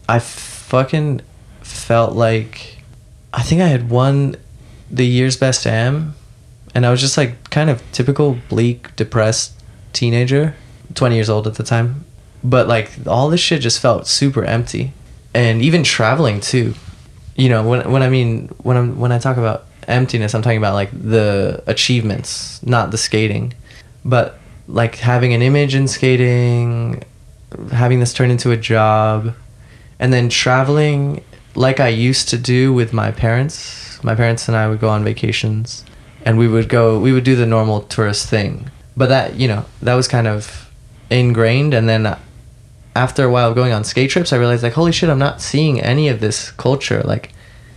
I 0.09 0.19
fucking 0.19 1.21
felt 1.61 2.15
like 2.15 2.79
I 3.33 3.43
think 3.43 3.61
I 3.61 3.69
had 3.69 3.91
won 3.91 4.37
the 4.91 5.07
year's 5.07 5.37
best 5.37 5.67
am, 5.67 6.15
and 6.75 6.87
I 6.87 6.91
was 6.91 7.01
just 7.01 7.19
like 7.19 7.51
kind 7.51 7.69
of 7.69 7.83
typical 7.93 8.39
bleak, 8.49 8.95
depressed 8.97 9.53
teenager, 9.93 10.55
20 10.95 11.15
years 11.15 11.29
old 11.29 11.47
at 11.47 11.55
the 11.55 11.63
time. 11.63 12.05
But 12.43 12.69
like 12.69 12.93
all 13.07 13.29
this 13.29 13.41
shit 13.41 13.61
just 13.61 13.81
felt 13.81 14.07
super 14.07 14.45
empty, 14.45 14.93
and 15.35 15.61
even 15.61 15.83
traveling 15.83 16.41
too. 16.41 16.75
You 17.37 17.49
know, 17.49 17.69
when 17.69 17.91
when 17.93 18.03
I 18.03 18.09
mean 18.09 18.49
when 18.63 18.77
I'm 18.77 18.99
when 18.99 19.13
I 19.13 19.19
talk 19.19 19.37
about 19.37 19.67
emptiness, 19.87 20.35
I'm 20.35 20.43
talking 20.43 20.59
about 20.59 20.75
like 20.75 20.91
the 20.93 21.63
achievements, 21.67 22.63
not 22.65 22.91
the 22.91 22.99
skating, 22.99 23.55
but 24.05 24.39
like 24.69 24.97
having 24.97 25.33
an 25.33 25.43
image 25.43 25.75
in 25.75 25.89
skating, 25.89 27.03
having 27.73 27.99
this 27.99 28.13
turn 28.13 28.31
into 28.31 28.53
a 28.53 28.57
job, 28.57 29.35
and 29.99 30.13
then 30.13 30.29
traveling 30.29 31.25
like 31.55 31.81
I 31.81 31.89
used 31.89 32.29
to 32.29 32.39
do 32.39 32.73
with 32.73 32.93
my 32.93 33.11
parents. 33.11 34.03
My 34.05 34.15
parents 34.15 34.47
and 34.47 34.57
I 34.57 34.69
would 34.69 34.79
go 34.79 34.89
on 34.91 35.03
vacations, 35.03 35.85
and 36.25 36.39
we 36.39 36.47
would 36.47 36.69
go. 36.69 37.01
We 37.01 37.13
would 37.13 37.25
do 37.25 37.35
the 37.35 37.47
normal 37.47 37.81
tourist 37.81 38.29
thing, 38.29 38.71
but 38.97 39.09
that 39.09 39.35
you 39.35 39.49
know 39.49 39.65
that 39.83 39.95
was 39.95 40.07
kind 40.07 40.29
of 40.29 40.71
ingrained. 41.11 41.75
And 41.75 41.89
then 41.89 42.17
after 42.95 43.25
a 43.25 43.31
while 43.31 43.55
going 43.55 43.73
on 43.73 43.85
skate 43.85 44.11
trips, 44.11 44.33
I 44.33 44.37
realized 44.37 44.63
like, 44.63 44.75
holy 44.75 44.93
shit, 44.93 45.09
I'm 45.09 45.19
not 45.19 45.41
seeing 45.41 45.81
any 45.81 46.09
of 46.09 46.21
this 46.21 46.51
culture. 46.53 47.03
Like, 47.03 47.33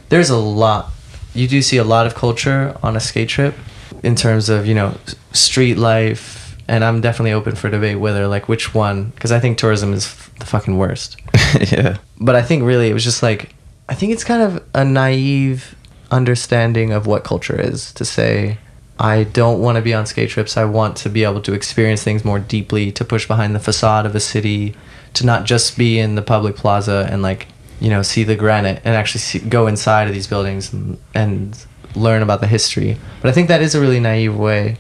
there's 0.10 0.30
a 0.30 0.38
lot. 0.38 0.92
You 1.34 1.48
do 1.48 1.62
see 1.62 1.78
a 1.78 1.84
lot 1.84 2.06
of 2.06 2.14
culture 2.14 2.78
on 2.84 2.96
a 2.96 3.00
skate 3.00 3.30
trip 3.30 3.56
in 4.04 4.16
terms 4.16 4.50
of 4.50 4.68
you 4.68 4.76
know 4.76 4.98
street 5.32 5.78
life, 5.78 6.41
and 6.72 6.86
I'm 6.86 7.02
definitely 7.02 7.34
open 7.34 7.56
for 7.56 7.70
debate 7.70 8.00
whether 8.00 8.28
like 8.30 8.48
which 8.48 8.74
one 8.74 9.10
because 9.10 9.34
I 9.34 9.42
think 9.42 9.58
tourism 9.58 9.92
is 9.92 10.06
f- 10.06 10.32
the 10.40 10.46
fucking 10.46 10.78
worst. 10.78 11.18
yeah. 11.60 11.98
But 12.18 12.38
I 12.38 12.42
think 12.42 12.64
really 12.64 12.90
it 12.90 12.94
was 12.94 13.04
just 13.04 13.22
like 13.22 13.54
I 13.90 13.94
think 13.94 14.14
it's 14.14 14.24
kind 14.24 14.42
of 14.42 14.64
a 14.74 14.86
naive 14.86 15.76
understanding 16.12 16.94
of 16.94 17.06
what 17.08 17.26
culture 17.26 17.60
is 17.60 17.92
to 17.94 18.06
say 18.06 18.58
I 18.98 19.24
don't 19.24 19.60
want 19.60 19.76
to 19.76 19.82
be 19.82 19.94
on 19.94 20.06
skate 20.06 20.30
trips. 20.30 20.56
I 20.56 20.64
want 20.64 20.96
to 20.98 21.10
be 21.10 21.26
able 21.26 21.42
to 21.42 21.54
experience 21.54 22.04
things 22.04 22.24
more 22.24 22.40
deeply, 22.40 22.92
to 22.94 23.04
push 23.04 23.28
behind 23.28 23.54
the 23.54 23.60
facade 23.60 24.06
of 24.06 24.16
a 24.16 24.20
city, 24.20 24.76
to 25.16 25.26
not 25.26 25.44
just 25.44 25.78
be 25.78 26.00
in 26.00 26.16
the 26.16 26.22
public 26.22 26.56
plaza 26.56 27.08
and 27.12 27.24
like, 27.24 27.48
you 27.80 27.90
know, 27.90 28.04
see 28.04 28.24
the 28.24 28.36
granite 28.36 28.80
and 28.86 28.96
actually 28.96 29.22
see, 29.22 29.40
go 29.40 29.66
inside 29.66 30.08
of 30.08 30.14
these 30.14 30.28
buildings 30.28 30.72
and, 30.72 31.00
and 31.16 31.66
learn 31.96 32.22
about 32.22 32.42
the 32.42 32.48
history. 32.48 32.96
But 33.22 33.30
I 33.30 33.32
think 33.32 33.48
that 33.48 33.64
is 33.64 33.74
a 33.74 33.82
really 33.82 34.00
naive 34.00 34.38
way 34.38 34.78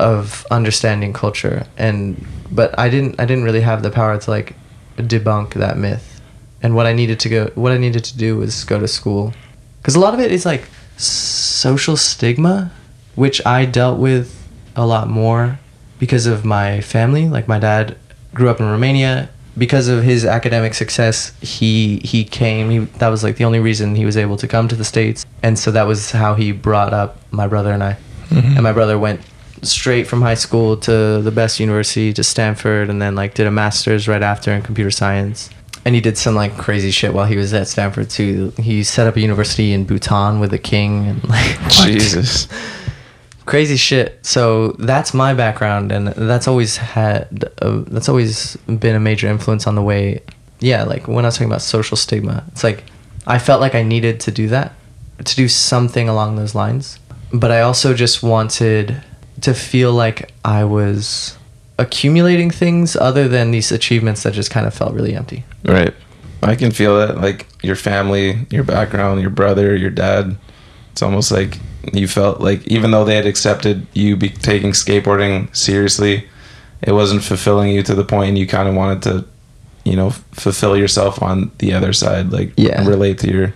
of 0.00 0.46
understanding 0.50 1.12
culture 1.12 1.66
and 1.76 2.26
but 2.50 2.76
I 2.78 2.88
didn't 2.88 3.20
I 3.20 3.24
didn't 3.26 3.44
really 3.44 3.60
have 3.60 3.82
the 3.82 3.90
power 3.90 4.18
to 4.18 4.30
like 4.30 4.54
debunk 4.96 5.54
that 5.54 5.76
myth. 5.78 6.20
And 6.62 6.74
what 6.74 6.86
I 6.86 6.92
needed 6.92 7.20
to 7.20 7.28
go 7.28 7.50
what 7.54 7.72
I 7.72 7.78
needed 7.78 8.04
to 8.04 8.16
do 8.16 8.36
was 8.36 8.64
go 8.64 8.80
to 8.80 8.88
school. 8.88 9.32
Cuz 9.82 9.94
a 9.94 10.00
lot 10.00 10.14
of 10.14 10.20
it 10.20 10.32
is 10.32 10.44
like 10.44 10.68
social 10.96 11.96
stigma 11.96 12.72
which 13.14 13.44
I 13.46 13.64
dealt 13.64 13.98
with 13.98 14.36
a 14.76 14.86
lot 14.86 15.08
more 15.08 15.58
because 15.98 16.26
of 16.26 16.44
my 16.44 16.80
family. 16.80 17.28
Like 17.28 17.46
my 17.48 17.58
dad 17.58 17.96
grew 18.34 18.48
up 18.48 18.60
in 18.60 18.66
Romania. 18.66 19.28
Because 19.58 19.88
of 19.88 20.04
his 20.04 20.24
academic 20.24 20.74
success, 20.74 21.32
he 21.40 21.98
he 21.98 22.24
came. 22.24 22.70
He, 22.70 22.78
that 23.00 23.08
was 23.08 23.22
like 23.24 23.36
the 23.36 23.44
only 23.44 23.58
reason 23.58 23.96
he 23.96 24.06
was 24.06 24.16
able 24.16 24.36
to 24.38 24.46
come 24.46 24.68
to 24.68 24.76
the 24.76 24.84
states, 24.84 25.26
and 25.42 25.58
so 25.58 25.72
that 25.72 25.86
was 25.88 26.12
how 26.12 26.34
he 26.34 26.52
brought 26.52 26.94
up 26.94 27.18
my 27.32 27.48
brother 27.48 27.72
and 27.72 27.82
I. 27.82 27.96
Mm-hmm. 28.30 28.54
And 28.54 28.62
my 28.62 28.72
brother 28.72 28.96
went 28.96 29.20
straight 29.62 30.06
from 30.06 30.22
high 30.22 30.34
school 30.34 30.76
to 30.78 31.20
the 31.20 31.30
best 31.30 31.60
university, 31.60 32.12
to 32.12 32.24
Stanford, 32.24 32.90
and 32.90 33.00
then 33.00 33.14
like 33.14 33.34
did 33.34 33.46
a 33.46 33.50
master's 33.50 34.08
right 34.08 34.22
after 34.22 34.52
in 34.52 34.62
computer 34.62 34.90
science. 34.90 35.50
And 35.84 35.94
he 35.94 36.00
did 36.00 36.18
some 36.18 36.34
like 36.34 36.56
crazy 36.56 36.90
shit 36.90 37.14
while 37.14 37.26
he 37.26 37.36
was 37.36 37.54
at 37.54 37.68
Stanford 37.68 38.10
too. 38.10 38.52
He 38.58 38.84
set 38.84 39.06
up 39.06 39.16
a 39.16 39.20
university 39.20 39.72
in 39.72 39.84
Bhutan 39.84 40.40
with 40.40 40.50
the 40.50 40.58
king 40.58 41.06
and 41.06 41.24
like 41.28 41.70
Jesus. 41.70 42.48
crazy 43.46 43.76
shit. 43.76 44.24
So 44.24 44.72
that's 44.78 45.12
my 45.12 45.34
background, 45.34 45.90
and 45.90 46.08
that's 46.08 46.46
always 46.46 46.76
had 46.76 47.50
a, 47.58 47.78
that's 47.78 48.08
always 48.08 48.56
been 48.66 48.94
a 48.94 49.00
major 49.00 49.26
influence 49.28 49.66
on 49.66 49.74
the 49.74 49.82
way. 49.82 50.20
Yeah, 50.60 50.84
like 50.84 51.08
when 51.08 51.24
I 51.24 51.28
was 51.28 51.34
talking 51.34 51.48
about 51.48 51.62
social 51.62 51.96
stigma, 51.96 52.44
it's 52.52 52.62
like 52.62 52.84
I 53.26 53.38
felt 53.38 53.60
like 53.60 53.74
I 53.74 53.82
needed 53.82 54.20
to 54.20 54.30
do 54.30 54.48
that, 54.48 54.72
to 55.24 55.36
do 55.36 55.48
something 55.48 56.08
along 56.08 56.36
those 56.36 56.54
lines. 56.54 56.98
But 57.32 57.50
I 57.50 57.62
also 57.62 57.94
just 57.94 58.22
wanted 58.22 59.02
to 59.42 59.54
feel 59.54 59.92
like 59.92 60.32
I 60.44 60.64
was 60.64 61.36
accumulating 61.78 62.50
things 62.50 62.94
other 62.96 63.26
than 63.26 63.50
these 63.50 63.72
achievements 63.72 64.22
that 64.22 64.34
just 64.34 64.50
kind 64.50 64.66
of 64.66 64.74
felt 64.74 64.92
really 64.92 65.14
empty. 65.14 65.44
Right. 65.64 65.94
I 66.42 66.54
can 66.54 66.70
feel 66.70 66.98
that. 66.98 67.20
Like 67.20 67.46
your 67.62 67.76
family, 67.76 68.46
your 68.50 68.64
background, 68.64 69.20
your 69.20 69.30
brother, 69.30 69.74
your 69.76 69.90
dad. 69.90 70.36
It's 70.92 71.02
almost 71.02 71.30
like 71.30 71.58
you 71.92 72.06
felt 72.08 72.40
like 72.40 72.66
even 72.66 72.90
though 72.90 73.04
they 73.04 73.16
had 73.16 73.26
accepted 73.26 73.86
you 73.94 74.16
be 74.16 74.28
taking 74.28 74.72
skateboarding 74.72 75.54
seriously, 75.56 76.28
it 76.82 76.92
wasn't 76.92 77.22
fulfilling 77.22 77.70
you 77.70 77.82
to 77.84 77.94
the 77.94 78.04
point 78.04 78.36
you 78.36 78.46
kind 78.46 78.68
of 78.68 78.74
wanted 78.74 79.02
to, 79.04 79.24
you 79.84 79.96
know, 79.96 80.10
fulfill 80.32 80.76
yourself 80.76 81.22
on 81.22 81.50
the 81.58 81.72
other 81.72 81.92
side. 81.92 82.30
Like 82.32 82.52
Yeah. 82.56 82.86
relate 82.86 83.18
to 83.20 83.30
your, 83.30 83.54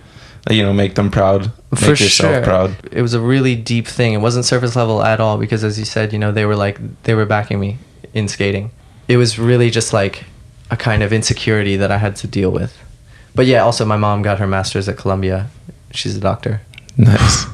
you 0.49 0.61
know, 0.63 0.73
make 0.73 0.95
them 0.95 1.09
proud, 1.11 1.51
make 1.71 1.79
for 1.81 1.85
yourself 1.89 2.33
sure. 2.35 2.43
proud. 2.43 2.75
It 2.91 3.01
was 3.01 3.13
a 3.13 3.19
really 3.19 3.55
deep 3.55 3.87
thing. 3.87 4.13
It 4.13 4.17
wasn't 4.21 4.45
surface 4.45 4.75
level 4.75 5.01
at 5.03 5.19
all 5.19 5.37
because, 5.37 5.63
as 5.63 5.79
you 5.79 5.85
said, 5.85 6.13
you 6.13 6.19
know, 6.19 6.31
they 6.31 6.45
were 6.45 6.55
like 6.55 6.79
they 7.03 7.13
were 7.15 7.25
backing 7.25 7.59
me 7.59 7.77
in 8.13 8.27
skating. 8.27 8.71
It 9.07 9.17
was 9.17 9.37
really 9.39 9.69
just 9.69 9.93
like 9.93 10.25
a 10.71 10.77
kind 10.77 11.03
of 11.03 11.11
insecurity 11.13 11.75
that 11.77 11.91
I 11.91 11.97
had 11.97 12.15
to 12.17 12.27
deal 12.27 12.51
with. 12.51 12.77
But 13.33 13.45
yeah, 13.47 13.63
also 13.63 13.85
my 13.85 13.97
mom 13.97 14.21
got 14.21 14.39
her 14.39 14.47
master's 14.47 14.87
at 14.89 14.97
Columbia. 14.97 15.47
She's 15.91 16.15
a 16.15 16.19
doctor. 16.21 16.61
Nice. 16.97 17.45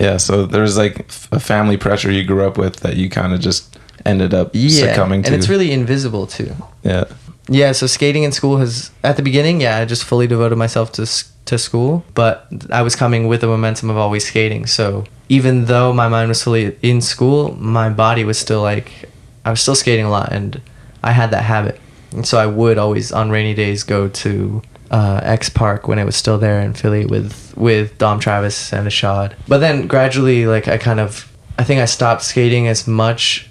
Yeah. 0.00 0.18
So 0.18 0.46
there's 0.46 0.76
like 0.76 1.00
a 1.32 1.40
family 1.40 1.76
pressure 1.76 2.10
you 2.12 2.22
grew 2.24 2.46
up 2.46 2.56
with 2.58 2.76
that 2.76 2.96
you 2.96 3.08
kind 3.10 3.32
of 3.32 3.40
just 3.40 3.78
ended 4.04 4.32
up 4.34 4.50
Yeah, 4.52 4.88
succumbing 4.92 5.22
to. 5.24 5.28
and 5.28 5.36
it's 5.36 5.48
really 5.48 5.72
invisible 5.72 6.26
too. 6.26 6.54
yeah. 6.84 7.04
Yeah, 7.48 7.72
so 7.72 7.86
skating 7.86 8.24
in 8.24 8.32
school 8.32 8.56
has 8.58 8.90
at 9.04 9.16
the 9.16 9.22
beginning, 9.22 9.60
yeah, 9.60 9.78
I 9.78 9.84
just 9.84 10.04
fully 10.04 10.26
devoted 10.26 10.56
myself 10.56 10.92
to 10.92 11.06
to 11.46 11.58
school, 11.58 12.04
but 12.14 12.48
I 12.70 12.82
was 12.82 12.96
coming 12.96 13.28
with 13.28 13.40
the 13.40 13.46
momentum 13.46 13.88
of 13.88 13.96
always 13.96 14.26
skating. 14.26 14.66
So 14.66 15.04
even 15.28 15.66
though 15.66 15.92
my 15.92 16.08
mind 16.08 16.28
was 16.28 16.42
fully 16.42 16.76
in 16.82 17.00
school, 17.00 17.56
my 17.56 17.88
body 17.88 18.24
was 18.24 18.38
still 18.38 18.62
like 18.62 19.08
I 19.44 19.50
was 19.50 19.60
still 19.60 19.76
skating 19.76 20.04
a 20.04 20.10
lot, 20.10 20.32
and 20.32 20.60
I 21.02 21.12
had 21.12 21.30
that 21.30 21.44
habit. 21.44 21.80
And 22.12 22.26
so 22.26 22.38
I 22.38 22.46
would 22.46 22.78
always 22.78 23.12
on 23.12 23.30
rainy 23.30 23.54
days 23.54 23.84
go 23.84 24.08
to 24.08 24.62
uh, 24.90 25.20
X 25.22 25.48
Park 25.48 25.88
when 25.88 25.98
it 25.98 26.04
was 26.04 26.16
still 26.16 26.38
there 26.38 26.60
in 26.60 26.74
Philly 26.74 27.06
with 27.06 27.54
with 27.56 27.96
Dom 27.98 28.18
Travis 28.18 28.72
and 28.72 28.86
Ishod. 28.88 29.34
But 29.46 29.58
then 29.58 29.86
gradually, 29.86 30.46
like 30.46 30.66
I 30.68 30.78
kind 30.78 31.00
of, 31.00 31.30
I 31.58 31.64
think 31.64 31.80
I 31.80 31.84
stopped 31.84 32.22
skating 32.22 32.66
as 32.66 32.86
much 32.86 33.48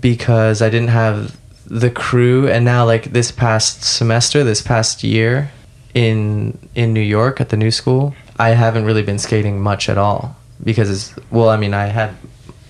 because 0.00 0.62
I 0.62 0.70
didn't 0.70 0.88
have 0.88 1.36
the 1.66 1.90
crew 1.90 2.48
and 2.48 2.64
now 2.64 2.84
like 2.84 3.12
this 3.12 3.30
past 3.30 3.82
semester 3.82 4.44
this 4.44 4.60
past 4.60 5.02
year 5.02 5.50
in 5.94 6.58
in 6.74 6.92
New 6.92 7.00
York 7.00 7.40
at 7.40 7.48
the 7.48 7.56
new 7.56 7.70
school 7.70 8.14
I 8.38 8.50
haven't 8.50 8.84
really 8.84 9.02
been 9.02 9.18
skating 9.18 9.60
much 9.60 9.88
at 9.88 9.96
all 9.96 10.36
because 10.62 11.14
well 11.30 11.48
I 11.48 11.56
mean 11.56 11.72
I 11.72 11.86
had 11.86 12.14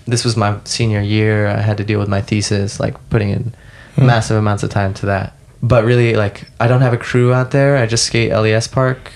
this 0.07 0.23
was 0.23 0.37
my 0.37 0.59
senior 0.65 1.01
year. 1.01 1.47
I 1.47 1.61
had 1.61 1.77
to 1.77 1.83
deal 1.83 1.99
with 1.99 2.09
my 2.09 2.21
thesis 2.21 2.79
like 2.79 2.95
putting 3.09 3.29
in 3.29 3.53
massive 3.97 4.37
amounts 4.37 4.61
of 4.61 4.69
time 4.69 4.93
to 4.95 5.07
that. 5.07 5.33
But 5.63 5.83
really 5.83 6.15
like 6.15 6.47
I 6.59 6.67
don't 6.67 6.81
have 6.81 6.93
a 6.93 6.97
crew 6.97 7.33
out 7.33 7.51
there. 7.51 7.77
I 7.77 7.85
just 7.85 8.05
skate 8.05 8.31
LES 8.31 8.67
Park 8.67 9.11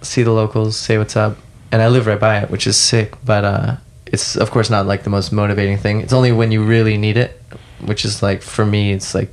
see 0.00 0.22
the 0.22 0.30
locals 0.30 0.76
say 0.76 0.96
what's 0.96 1.16
up 1.16 1.36
and 1.72 1.82
I 1.82 1.88
live 1.88 2.06
right 2.06 2.20
by 2.20 2.38
it 2.38 2.50
which 2.50 2.66
is 2.66 2.76
sick. 2.76 3.14
But 3.24 3.44
uh 3.44 3.76
it's 4.06 4.36
of 4.36 4.50
course 4.50 4.70
not 4.70 4.86
like 4.86 5.02
the 5.02 5.10
most 5.10 5.32
motivating 5.32 5.78
thing. 5.78 6.00
It's 6.00 6.12
only 6.12 6.32
when 6.32 6.52
you 6.52 6.62
really 6.64 6.96
need 6.96 7.16
it 7.16 7.37
which 7.84 8.04
is 8.04 8.22
like 8.22 8.42
for 8.42 8.64
me 8.66 8.92
it's 8.92 9.14
like 9.14 9.30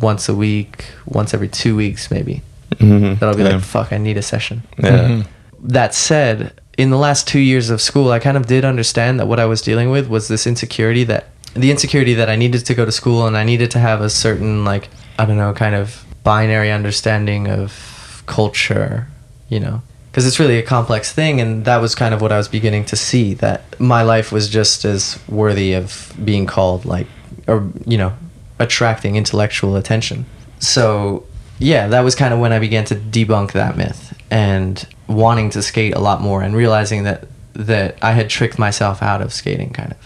once 0.00 0.28
a 0.28 0.34
week 0.34 0.86
once 1.06 1.32
every 1.34 1.48
two 1.48 1.74
weeks 1.76 2.10
maybe 2.10 2.42
Mhm. 2.76 3.18
that 3.18 3.28
i'll 3.28 3.34
be 3.34 3.42
Yeah. 3.42 3.50
like 3.56 3.62
fuck 3.62 3.92
i 3.92 3.98
need 3.98 4.16
a 4.16 4.22
session 4.22 4.62
Yeah. 4.82 5.22
that 5.62 5.94
said 5.94 6.52
in 6.76 6.90
the 6.90 6.98
last 6.98 7.26
two 7.26 7.40
years 7.40 7.70
of 7.70 7.80
school 7.80 8.10
i 8.12 8.18
kind 8.18 8.36
of 8.36 8.46
did 8.46 8.64
understand 8.64 9.18
that 9.18 9.26
what 9.26 9.40
i 9.40 9.46
was 9.46 9.62
dealing 9.62 9.90
with 9.90 10.08
was 10.08 10.28
this 10.28 10.46
insecurity 10.46 11.04
that 11.04 11.26
the 11.54 11.70
insecurity 11.70 12.14
that 12.14 12.28
i 12.28 12.36
needed 12.36 12.64
to 12.66 12.74
go 12.74 12.84
to 12.84 12.92
school 12.92 13.26
and 13.26 13.36
i 13.36 13.44
needed 13.44 13.70
to 13.70 13.78
have 13.78 14.00
a 14.00 14.10
certain 14.10 14.64
like 14.64 14.88
i 15.18 15.24
don't 15.24 15.38
know 15.38 15.52
kind 15.52 15.74
of 15.74 16.04
binary 16.24 16.70
understanding 16.70 17.48
of 17.48 18.22
culture 18.26 19.06
you 19.48 19.58
know 19.58 19.80
because 20.10 20.26
it's 20.26 20.38
really 20.38 20.58
a 20.58 20.62
complex 20.62 21.12
thing 21.12 21.40
and 21.40 21.64
that 21.64 21.78
was 21.80 21.94
kind 21.94 22.12
of 22.14 22.20
what 22.20 22.30
i 22.32 22.36
was 22.36 22.48
beginning 22.48 22.84
to 22.84 22.96
see 22.96 23.32
that 23.34 23.62
my 23.80 24.02
life 24.02 24.30
was 24.30 24.48
just 24.48 24.84
as 24.84 25.18
worthy 25.28 25.72
of 25.72 26.12
being 26.24 26.44
called 26.46 26.84
like 26.84 27.06
or 27.48 27.68
you 27.86 27.98
know 27.98 28.12
attracting 28.60 29.16
intellectual 29.16 29.74
attention. 29.74 30.26
So 30.60 31.26
yeah 31.58 31.88
that 31.88 32.00
was 32.00 32.14
kind 32.14 32.32
of 32.32 32.40
when 32.40 32.52
i 32.52 32.58
began 32.58 32.84
to 32.84 32.94
debunk 32.94 33.52
that 33.52 33.76
myth 33.76 34.16
and 34.30 34.86
wanting 35.08 35.50
to 35.50 35.62
skate 35.62 35.94
a 35.94 35.98
lot 35.98 36.20
more 36.20 36.42
and 36.42 36.54
realizing 36.54 37.02
that 37.02 37.26
that 37.54 37.98
i 38.02 38.12
had 38.12 38.30
tricked 38.30 38.58
myself 38.58 39.02
out 39.02 39.20
of 39.20 39.32
skating 39.32 39.70
kind 39.70 39.92
of. 39.92 39.98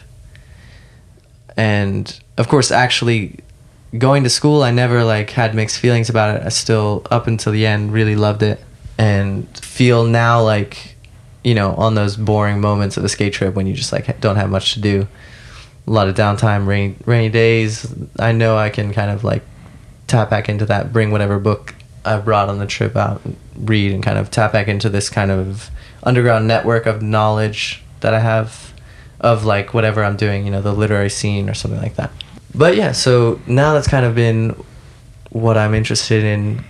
And 1.57 2.20
of 2.38 2.49
course 2.49 2.70
actually 2.70 3.40
going 3.99 4.24
to 4.24 4.30
school 4.30 4.62
i 4.62 4.70
never 4.70 5.05
like 5.05 5.30
had 5.30 5.55
mixed 5.55 5.78
feelings 5.78 6.09
about 6.09 6.36
it. 6.36 6.47
I 6.47 6.49
still 6.49 7.07
up 7.11 7.26
until 7.26 7.53
the 7.53 7.66
end 7.66 7.93
really 7.93 8.16
loved 8.16 8.43
it 8.43 8.62
and 8.97 9.47
feel 9.59 10.05
now 10.05 10.43
like 10.43 10.97
you 11.45 11.55
know 11.55 11.74
on 11.74 11.95
those 11.95 12.16
boring 12.16 12.61
moments 12.61 12.97
of 12.97 13.05
a 13.05 13.09
skate 13.09 13.34
trip 13.34 13.55
when 13.55 13.66
you 13.66 13.74
just 13.74 13.93
like 13.93 14.18
don't 14.20 14.36
have 14.36 14.49
much 14.49 14.72
to 14.74 14.80
do 14.80 15.07
a 15.87 15.91
lot 15.91 16.09
of 16.09 16.14
downtime 16.14 16.66
rainy, 16.66 16.97
rainy 17.07 17.28
days. 17.28 17.93
I 18.18 18.33
know 18.33 18.57
i 18.57 18.70
can 18.70 18.93
kind 18.93 19.11
of 19.11 19.24
like 19.24 19.43
tap 20.07 20.30
back 20.30 20.49
into 20.49 20.66
that 20.66 20.93
bring 20.93 21.11
whatever 21.11 21.39
book 21.39 21.74
i 22.05 22.18
brought 22.18 22.49
on 22.49 22.59
the 22.59 22.66
trip 22.66 22.97
out 22.97 23.24
and 23.24 23.37
read 23.57 23.93
and 23.93 24.03
kind 24.03 24.18
of 24.18 24.30
tap 24.30 24.53
back 24.53 24.68
into 24.68 24.91
this 24.91 25.09
kind 25.09 25.30
of 25.30 25.70
underground 26.03 26.47
network 26.47 26.85
of 26.87 27.01
knowledge 27.01 27.83
that 28.01 28.12
i 28.12 28.20
have 28.20 28.74
of 29.20 29.45
like 29.45 29.72
whatever 29.72 30.05
i'm 30.05 30.16
doing 30.16 30.45
you 30.45 30.51
know 30.51 30.61
the 30.61 30.72
literary 30.72 31.09
scene 31.09 31.49
or 31.49 31.55
something 31.55 31.80
like 31.80 31.95
that. 31.97 32.11
But 32.55 32.76
yeah 32.76 32.93
so 32.93 33.41
now 33.47 33.72
that's 33.72 33.89
kind 33.89 34.05
of 34.05 34.14
been 34.14 34.55
what 35.30 35.57
i'm 35.57 35.74
interested 35.74 36.22
in 36.22 36.64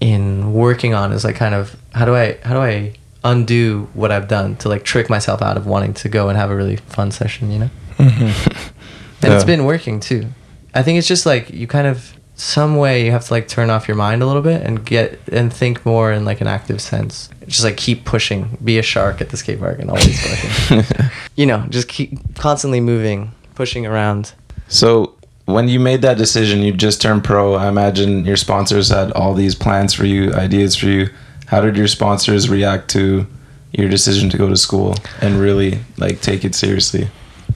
in 0.00 0.52
working 0.54 0.94
on 0.94 1.12
is 1.12 1.24
like 1.24 1.36
kind 1.36 1.54
of 1.54 1.76
how 1.92 2.04
do 2.04 2.14
i 2.14 2.38
how 2.42 2.54
do 2.54 2.60
i 2.60 2.94
undo 3.24 3.88
what 3.92 4.10
i've 4.10 4.28
done 4.28 4.56
to 4.56 4.68
like 4.68 4.84
trick 4.84 5.10
myself 5.10 5.42
out 5.42 5.56
of 5.56 5.66
wanting 5.66 5.92
to 5.92 6.08
go 6.08 6.28
and 6.28 6.38
have 6.38 6.50
a 6.50 6.56
really 6.56 6.76
fun 6.76 7.10
session 7.10 7.50
you 7.50 7.58
know 7.58 7.70
Mm-hmm. 7.98 9.22
and 9.22 9.34
it's 9.34 9.44
been 9.44 9.64
working 9.64 10.00
too 10.00 10.28
i 10.74 10.82
think 10.82 10.98
it's 10.98 11.08
just 11.08 11.26
like 11.26 11.50
you 11.50 11.66
kind 11.66 11.86
of 11.86 12.16
some 12.36 12.76
way 12.76 13.04
you 13.04 13.10
have 13.10 13.24
to 13.24 13.32
like 13.32 13.48
turn 13.48 13.70
off 13.70 13.88
your 13.88 13.96
mind 13.96 14.22
a 14.22 14.26
little 14.26 14.42
bit 14.42 14.62
and 14.62 14.84
get 14.84 15.18
and 15.32 15.52
think 15.52 15.84
more 15.86 16.12
in 16.12 16.24
like 16.26 16.42
an 16.42 16.46
active 16.46 16.82
sense. 16.82 17.30
Just 17.46 17.64
like 17.64 17.78
keep 17.78 18.04
pushing, 18.04 18.58
be 18.62 18.78
a 18.78 18.82
shark 18.82 19.22
at 19.22 19.30
the 19.30 19.38
skate 19.38 19.58
park 19.58 19.78
and 19.78 19.88
always 19.88 20.20
fucking, 20.68 21.10
you 21.34 21.46
know, 21.46 21.64
just 21.70 21.88
keep 21.88 22.34
constantly 22.34 22.80
moving, 22.80 23.32
pushing 23.54 23.86
around. 23.86 24.34
So 24.68 25.14
when 25.46 25.68
you 25.68 25.80
made 25.80 26.02
that 26.02 26.18
decision, 26.18 26.60
you 26.60 26.72
just 26.72 27.00
turned 27.00 27.24
pro. 27.24 27.54
I 27.54 27.68
imagine 27.68 28.26
your 28.26 28.36
sponsors 28.36 28.90
had 28.90 29.12
all 29.12 29.32
these 29.32 29.54
plans 29.54 29.94
for 29.94 30.04
you, 30.04 30.34
ideas 30.34 30.76
for 30.76 30.86
you. 30.86 31.08
How 31.46 31.62
did 31.62 31.76
your 31.76 31.88
sponsors 31.88 32.50
react 32.50 32.90
to 32.90 33.26
your 33.72 33.88
decision 33.88 34.28
to 34.30 34.36
go 34.36 34.48
to 34.48 34.56
school 34.56 34.94
and 35.22 35.40
really 35.40 35.78
like 35.96 36.20
take 36.20 36.44
it 36.44 36.54
seriously? 36.54 37.08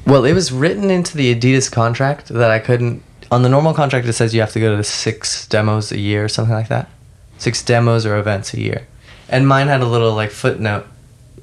Well, 0.06 0.24
it 0.24 0.32
was 0.32 0.50
written 0.52 0.90
into 0.90 1.16
the 1.16 1.34
Adidas 1.34 1.70
contract 1.70 2.28
that 2.28 2.50
I 2.50 2.58
couldn't. 2.58 3.02
On 3.30 3.42
the 3.42 3.48
normal 3.48 3.74
contract, 3.74 4.06
it 4.08 4.12
says 4.14 4.34
you 4.34 4.40
have 4.40 4.52
to 4.52 4.60
go 4.60 4.76
to 4.76 4.82
six 4.82 5.46
demos 5.46 5.92
a 5.92 5.98
year 5.98 6.24
or 6.24 6.28
something 6.28 6.54
like 6.54 6.68
that. 6.68 6.88
Six 7.38 7.62
demos 7.62 8.04
or 8.04 8.16
events 8.18 8.52
a 8.54 8.60
year. 8.60 8.86
And 9.28 9.46
mine 9.46 9.68
had 9.68 9.80
a 9.80 9.86
little 9.86 10.14
like 10.14 10.30
footnote 10.30 10.86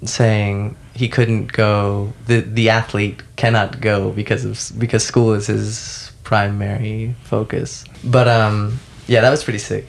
saying 0.03 0.75
he 0.93 1.07
couldn't 1.07 1.53
go. 1.53 2.13
The 2.25 2.41
the 2.41 2.69
athlete 2.69 3.21
cannot 3.37 3.79
go 3.79 4.11
because 4.11 4.43
of 4.43 4.79
because 4.79 5.05
school 5.05 5.33
is 5.33 5.47
his 5.47 6.11
primary 6.23 7.15
focus. 7.23 7.85
But 8.03 8.27
um, 8.27 8.79
yeah, 9.07 9.21
that 9.21 9.29
was 9.29 9.43
pretty 9.43 9.59
sick. 9.59 9.85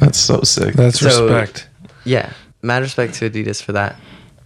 That's 0.00 0.18
so 0.18 0.42
sick. 0.42 0.74
That's 0.74 1.00
So- 1.00 1.24
respect. 1.26 1.68
Yeah, 2.04 2.32
mad 2.62 2.82
respect 2.82 3.14
to 3.14 3.30
Adidas 3.30 3.62
for 3.62 3.72
that. 3.72 3.96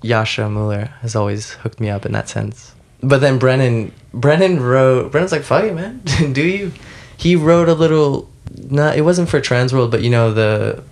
Jascha 0.03 0.51
Muller 0.51 0.87
has 1.03 1.15
always 1.15 1.53
hooked 1.53 1.79
me 1.81 1.89
up 1.91 2.05
in 2.07 2.13
that 2.13 2.29
sense. 2.29 2.75
But 3.03 3.21
then 3.21 3.39
Brennan, 3.39 3.93
Brennan 4.15 4.61
wrote. 4.63 5.11
Brennan's 5.11 5.33
like, 5.33 5.43
"Fuck 5.43 5.65
it, 5.65 5.75
man. 5.75 6.01
Do 6.33 6.43
you?" 6.43 6.73
He 7.17 7.37
wrote 7.37 7.69
a 7.69 7.75
little. 7.75 8.29
Not. 8.71 8.97
It 8.97 9.03
wasn't 9.03 9.29
for 9.29 9.41
Transworld, 9.41 9.91
but 9.91 10.03
you 10.03 10.11
know 10.11 10.33
the 10.33 10.83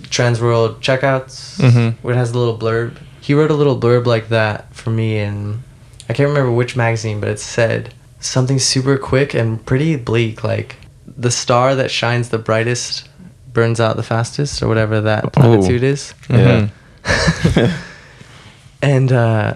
Transworld 0.00 0.80
checkouts. 0.80 1.58
Mhm. 1.60 1.94
Where 2.02 2.14
it 2.14 2.18
has 2.18 2.30
a 2.32 2.38
little 2.38 2.56
blurb. 2.56 2.96
He 3.20 3.34
wrote 3.34 3.50
a 3.50 3.54
little 3.54 3.78
blurb 3.78 4.06
like 4.06 4.28
that 4.30 4.74
for 4.74 4.90
me, 4.90 5.18
and 5.18 5.62
I 6.08 6.12
can't 6.14 6.28
remember 6.28 6.50
which 6.52 6.76
magazine, 6.76 7.20
but 7.20 7.28
it 7.28 7.38
said 7.38 7.92
something 8.20 8.58
super 8.58 8.96
quick 8.96 9.34
and 9.34 9.64
pretty 9.66 9.96
bleak, 9.96 10.42
like 10.42 10.76
the 11.06 11.30
star 11.30 11.74
that 11.74 11.90
shines 11.90 12.30
the 12.30 12.38
brightest 12.38 13.08
burns 13.52 13.80
out 13.80 13.96
the 13.96 14.02
fastest, 14.02 14.62
or 14.62 14.68
whatever 14.68 15.00
that 15.02 15.32
platitude 15.32 15.82
is. 15.82 16.14
Yeah. 16.30 16.68
And 18.82 19.12
uh, 19.12 19.54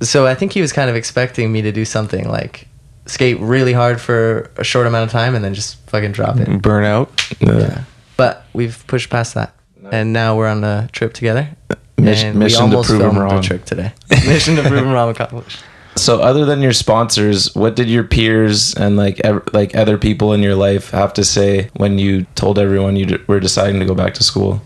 so 0.00 0.26
I 0.26 0.34
think 0.34 0.52
he 0.52 0.60
was 0.60 0.72
kind 0.72 0.90
of 0.90 0.96
expecting 0.96 1.50
me 1.52 1.62
to 1.62 1.72
do 1.72 1.84
something 1.84 2.28
like 2.28 2.68
skate 3.06 3.38
really 3.40 3.72
hard 3.72 4.00
for 4.00 4.50
a 4.56 4.64
short 4.64 4.86
amount 4.86 5.04
of 5.04 5.10
time 5.12 5.34
and 5.34 5.44
then 5.44 5.54
just 5.54 5.76
fucking 5.88 6.12
drop 6.12 6.36
it. 6.38 6.48
Burnout. 6.48 7.08
Yeah. 7.40 7.78
Uh, 7.78 7.80
but 8.16 8.44
we've 8.52 8.82
pushed 8.86 9.10
past 9.10 9.34
that. 9.34 9.54
And 9.92 10.12
now 10.12 10.36
we're 10.36 10.48
on 10.48 10.64
a 10.64 10.88
trip 10.92 11.12
together. 11.12 11.48
Uh, 11.70 11.76
mission- 11.98 12.30
and 12.30 12.38
mission 12.38 12.64
we 12.64 12.70
to 12.70 12.76
prove 12.76 12.86
prove 12.86 13.00
'em 13.02 13.10
filmed 13.12 13.18
wrong. 13.18 13.36
the 13.40 13.42
trick 13.46 13.64
today. 13.64 13.92
mission 14.26 14.56
to 14.56 14.62
prove 14.62 14.82
him 14.82 14.90
wrong 14.92 15.08
accomplished. 15.10 15.62
So 15.94 16.20
other 16.20 16.44
than 16.44 16.60
your 16.60 16.72
sponsors, 16.74 17.54
what 17.54 17.74
did 17.76 17.88
your 17.88 18.04
peers 18.04 18.74
and 18.74 18.96
like 18.98 19.20
ev- 19.24 19.48
like 19.54 19.74
other 19.76 19.96
people 19.96 20.32
in 20.34 20.42
your 20.42 20.54
life 20.56 20.90
have 20.90 21.14
to 21.14 21.24
say 21.24 21.70
when 21.74 21.98
you 21.98 22.26
told 22.34 22.58
everyone 22.58 22.96
you 22.96 23.06
d- 23.06 23.18
were 23.28 23.40
deciding 23.40 23.78
to 23.80 23.86
go 23.86 23.94
back 23.94 24.12
to 24.14 24.22
school? 24.24 24.60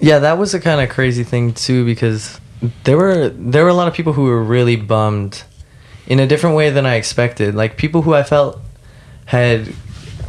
Yeah, 0.00 0.18
that 0.18 0.36
was 0.36 0.52
a 0.52 0.60
kind 0.60 0.80
of 0.82 0.90
crazy 0.90 1.24
thing 1.24 1.54
too 1.54 1.84
because 1.86 2.38
there 2.84 2.96
were 2.96 3.28
there 3.28 3.64
were 3.64 3.70
a 3.70 3.74
lot 3.74 3.88
of 3.88 3.94
people 3.94 4.12
who 4.12 4.24
were 4.24 4.42
really 4.42 4.76
bummed 4.76 5.44
in 6.06 6.20
a 6.20 6.26
different 6.26 6.56
way 6.56 6.70
than 6.70 6.86
I 6.86 6.96
expected. 6.96 7.54
Like 7.54 7.76
people 7.76 8.02
who 8.02 8.14
I 8.14 8.22
felt 8.22 8.60
had 9.26 9.74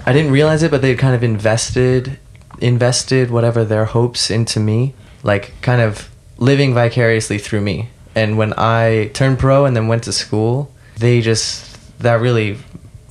I 0.05 0.13
didn't 0.13 0.31
realize 0.31 0.63
it, 0.63 0.71
but 0.71 0.81
they 0.81 0.95
kind 0.95 1.15
of 1.15 1.23
invested 1.23 2.19
invested 2.59 3.31
whatever 3.31 3.65
their 3.65 3.86
hopes 3.86 4.31
into 4.31 4.59
me, 4.59 4.93
like 5.23 5.53
kind 5.61 5.81
of 5.81 6.09
living 6.38 6.73
vicariously 6.73 7.38
through 7.38 7.61
me. 7.61 7.89
And 8.15 8.38
when 8.38 8.53
I 8.57 9.11
turned 9.13 9.39
pro 9.39 9.65
and 9.65 9.75
then 9.75 9.88
went 9.88 10.03
to 10.03 10.13
school, 10.13 10.71
they 10.97 11.21
just 11.21 11.77
that 11.99 12.19
really 12.21 12.57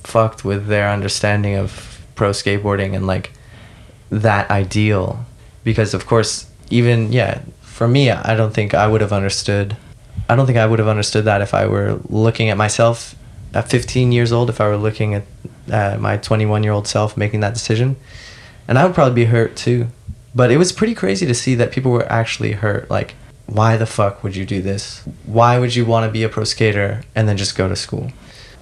fucked 0.03 0.45
with 0.45 0.67
their 0.67 0.89
understanding 0.89 1.55
of 1.55 2.01
pro 2.15 2.31
skateboarding 2.31 2.95
and 2.95 3.05
like 3.05 3.31
that 4.09 4.49
ideal 4.49 5.25
because 5.63 5.93
of 5.93 6.05
course 6.05 6.47
even 6.69 7.11
yeah 7.11 7.41
for 7.75 7.87
me 7.87 8.03
i 8.09 8.33
don't 8.35 8.53
think 8.53 8.73
i 8.73 8.87
would 8.87 9.01
have 9.01 9.13
understood 9.13 9.75
i 10.29 10.35
don't 10.35 10.45
think 10.45 10.57
i 10.57 10.65
would 10.65 10.79
have 10.79 10.87
understood 10.95 11.25
that 11.25 11.41
if 11.41 11.53
i 11.53 11.63
were 11.65 11.99
looking 12.09 12.49
at 12.49 12.57
myself 12.57 13.15
at 13.53 13.69
15 13.69 14.11
years 14.11 14.31
old 14.31 14.49
if 14.49 14.59
i 14.59 14.67
were 14.67 14.77
looking 14.87 15.13
at 15.13 15.23
uh, 15.71 15.97
my 15.99 16.17
21 16.17 16.63
year 16.63 16.73
old 16.73 16.87
self 16.87 17.17
making 17.17 17.39
that 17.39 17.53
decision. 17.53 17.95
And 18.67 18.77
i 18.77 18.85
would 18.85 18.95
probably 18.95 19.15
be 19.15 19.25
hurt 19.25 19.55
too. 19.55 19.87
But 20.33 20.51
it 20.51 20.57
was 20.57 20.71
pretty 20.73 20.93
crazy 20.93 21.25
to 21.25 21.33
see 21.33 21.55
that 21.55 21.71
people 21.71 21.91
were 21.91 22.11
actually 22.11 22.53
hurt 22.53 22.89
like 22.89 23.15
why 23.47 23.77
the 23.77 23.85
fuck 23.85 24.23
would 24.23 24.35
you 24.35 24.43
do 24.43 24.59
this? 24.61 25.03
Why 25.25 25.59
would 25.59 25.75
you 25.75 25.85
want 25.85 26.07
to 26.07 26.11
be 26.11 26.23
a 26.23 26.29
pro 26.29 26.43
skater 26.45 27.03
and 27.13 27.29
then 27.29 27.37
just 27.37 27.55
go 27.55 27.69
to 27.69 27.75
school? 27.75 28.11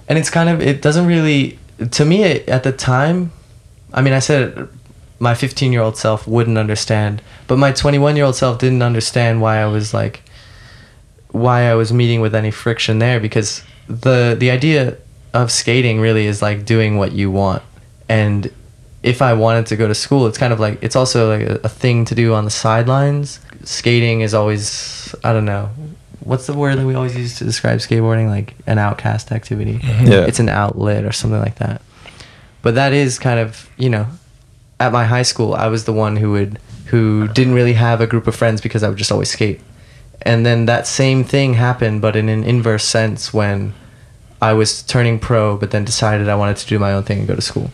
And 0.08 0.18
it's 0.18 0.28
kind 0.28 0.48
of 0.48 0.60
it 0.60 0.82
doesn't 0.82 1.06
really 1.06 1.58
to 1.90 2.04
me 2.04 2.24
at 2.24 2.62
the 2.62 2.72
time 2.72 3.32
I 3.92 4.02
mean, 4.02 4.12
I 4.12 4.18
said 4.18 4.68
my 5.24 5.34
15 5.34 5.72
year 5.72 5.80
old 5.80 5.96
self 5.96 6.28
wouldn't 6.28 6.58
understand, 6.58 7.22
but 7.48 7.56
my 7.56 7.72
21 7.72 8.14
year 8.14 8.26
old 8.26 8.36
self 8.36 8.58
didn't 8.58 8.82
understand 8.82 9.40
why 9.40 9.56
I 9.56 9.66
was 9.66 9.94
like, 9.94 10.22
why 11.30 11.62
I 11.62 11.74
was 11.74 11.92
meeting 11.92 12.20
with 12.20 12.34
any 12.34 12.52
friction 12.52 12.98
there 13.00 13.18
because 13.18 13.64
the 13.88 14.36
the 14.38 14.50
idea 14.50 14.98
of 15.32 15.50
skating 15.50 15.98
really 15.98 16.26
is 16.26 16.42
like 16.42 16.64
doing 16.64 16.98
what 16.98 17.12
you 17.12 17.30
want, 17.30 17.62
and 18.08 18.52
if 19.02 19.20
I 19.20 19.32
wanted 19.32 19.66
to 19.66 19.76
go 19.76 19.88
to 19.88 19.94
school, 19.94 20.26
it's 20.26 20.38
kind 20.38 20.52
of 20.52 20.60
like 20.60 20.78
it's 20.82 20.94
also 20.94 21.36
like 21.36 21.48
a, 21.48 21.54
a 21.64 21.68
thing 21.68 22.04
to 22.04 22.14
do 22.14 22.34
on 22.34 22.44
the 22.44 22.50
sidelines. 22.50 23.40
Skating 23.64 24.20
is 24.20 24.34
always 24.34 25.14
I 25.24 25.32
don't 25.32 25.46
know. 25.46 25.70
What's 26.20 26.46
the 26.46 26.54
word 26.54 26.78
that 26.78 26.86
we 26.86 26.94
always 26.94 27.16
use 27.16 27.38
to 27.38 27.44
describe 27.44 27.80
skateboarding? 27.80 28.28
Like 28.28 28.54
an 28.66 28.78
outcast 28.78 29.32
activity. 29.32 29.78
Mm-hmm. 29.78 30.06
Yeah. 30.06 30.26
It's 30.28 30.38
an 30.38 30.48
outlet 30.48 31.04
or 31.04 31.12
something 31.12 31.40
like 31.40 31.56
that 31.56 31.82
but 32.64 32.74
that 32.74 32.92
is 32.92 33.20
kind 33.20 33.38
of 33.38 33.70
you 33.76 33.88
know 33.88 34.06
at 34.84 34.92
my 34.92 35.04
high 35.04 35.22
school 35.22 35.54
i 35.54 35.66
was 35.66 35.84
the 35.84 35.92
one 35.92 36.16
who 36.16 36.32
would 36.32 36.58
who 36.86 37.26
didn't 37.28 37.54
really 37.54 37.72
have 37.72 38.00
a 38.00 38.06
group 38.06 38.26
of 38.26 38.36
friends 38.36 38.60
because 38.60 38.82
i 38.82 38.88
would 38.88 38.98
just 38.98 39.10
always 39.12 39.30
skate. 39.30 39.60
And 40.22 40.46
then 40.46 40.66
that 40.66 40.86
same 40.86 41.24
thing 41.24 41.54
happened 41.54 42.00
but 42.00 42.14
in 42.16 42.28
an 42.28 42.44
inverse 42.44 42.84
sense 42.84 43.32
when 43.34 43.74
i 44.40 44.52
was 44.52 44.82
turning 44.82 45.18
pro 45.18 45.56
but 45.56 45.70
then 45.70 45.84
decided 45.84 46.28
i 46.28 46.36
wanted 46.36 46.56
to 46.58 46.66
do 46.66 46.78
my 46.78 46.92
own 46.92 47.02
thing 47.02 47.20
and 47.20 47.28
go 47.28 47.34
to 47.34 47.42
school. 47.42 47.70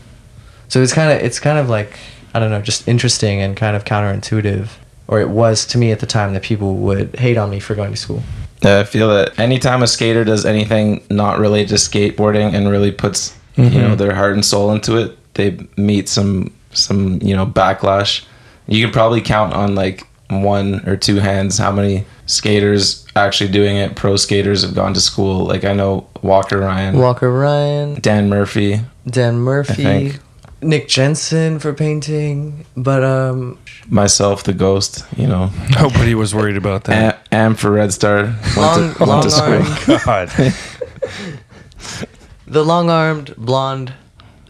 So 0.68 0.82
it's 0.82 0.92
kind 0.92 1.10
of 1.12 1.24
it's 1.24 1.40
kind 1.40 1.58
of 1.58 1.68
like 1.68 1.98
i 2.34 2.38
don't 2.38 2.50
know 2.50 2.62
just 2.62 2.88
interesting 2.88 3.40
and 3.40 3.56
kind 3.56 3.76
of 3.76 3.84
counterintuitive 3.84 4.68
or 5.08 5.20
it 5.20 5.28
was 5.28 5.66
to 5.66 5.78
me 5.78 5.90
at 5.90 5.98
the 5.98 6.06
time 6.06 6.32
that 6.34 6.42
people 6.42 6.76
would 6.76 7.16
hate 7.16 7.36
on 7.36 7.50
me 7.50 7.58
for 7.58 7.74
going 7.74 7.90
to 7.90 7.96
school. 7.96 8.22
Yeah, 8.62 8.78
I 8.78 8.84
feel 8.84 9.08
that 9.08 9.36
anytime 9.38 9.82
a 9.82 9.88
skater 9.88 10.22
does 10.22 10.46
anything 10.46 11.02
not 11.10 11.40
related 11.40 11.70
to 11.70 11.74
skateboarding 11.74 12.54
and 12.54 12.70
really 12.70 12.92
puts 12.92 13.36
you 13.56 13.64
mm-hmm. 13.64 13.80
know 13.80 13.94
their 13.96 14.14
heart 14.14 14.34
and 14.34 14.44
soul 14.44 14.70
into 14.70 14.96
it, 14.96 15.34
they 15.34 15.58
meet 15.76 16.08
some 16.08 16.52
some 16.72 17.20
you 17.22 17.34
know 17.34 17.46
backlash. 17.46 18.24
You 18.66 18.84
can 18.84 18.92
probably 18.92 19.20
count 19.20 19.52
on 19.54 19.74
like 19.74 20.06
one 20.28 20.88
or 20.88 20.96
two 20.96 21.16
hands 21.16 21.58
how 21.58 21.72
many 21.72 22.04
skaters 22.26 23.04
actually 23.16 23.50
doing 23.50 23.76
it. 23.76 23.96
Pro 23.96 24.16
skaters 24.16 24.62
have 24.62 24.74
gone 24.74 24.94
to 24.94 25.00
school. 25.00 25.46
Like 25.46 25.64
I 25.64 25.72
know 25.72 26.08
Walker 26.22 26.58
Ryan, 26.58 26.98
walker 26.98 27.32
ryan 27.32 28.00
Dan 28.00 28.28
Murphy. 28.28 28.80
Dan 29.06 29.38
Murphy. 29.38 30.12
Nick 30.62 30.88
Jensen 30.88 31.58
for 31.58 31.72
painting, 31.72 32.66
but 32.76 33.02
um, 33.02 33.58
myself, 33.88 34.44
the 34.44 34.52
ghost, 34.52 35.04
you 35.16 35.26
know, 35.26 35.50
Nobody 35.80 36.14
was 36.14 36.34
worried 36.34 36.56
about 36.56 36.84
that. 36.84 37.22
Am, 37.32 37.46
Am 37.46 37.54
for 37.54 37.70
Red 37.70 37.92
Star. 37.92 38.24
Went 38.24 38.56
long, 38.56 38.94
to, 38.94 39.04
long 39.04 39.22
to 39.22 39.30
school. 39.30 39.98
God. 40.04 40.28
the 42.46 42.64
long 42.64 42.90
armed 42.90 43.34
blonde 43.36 43.94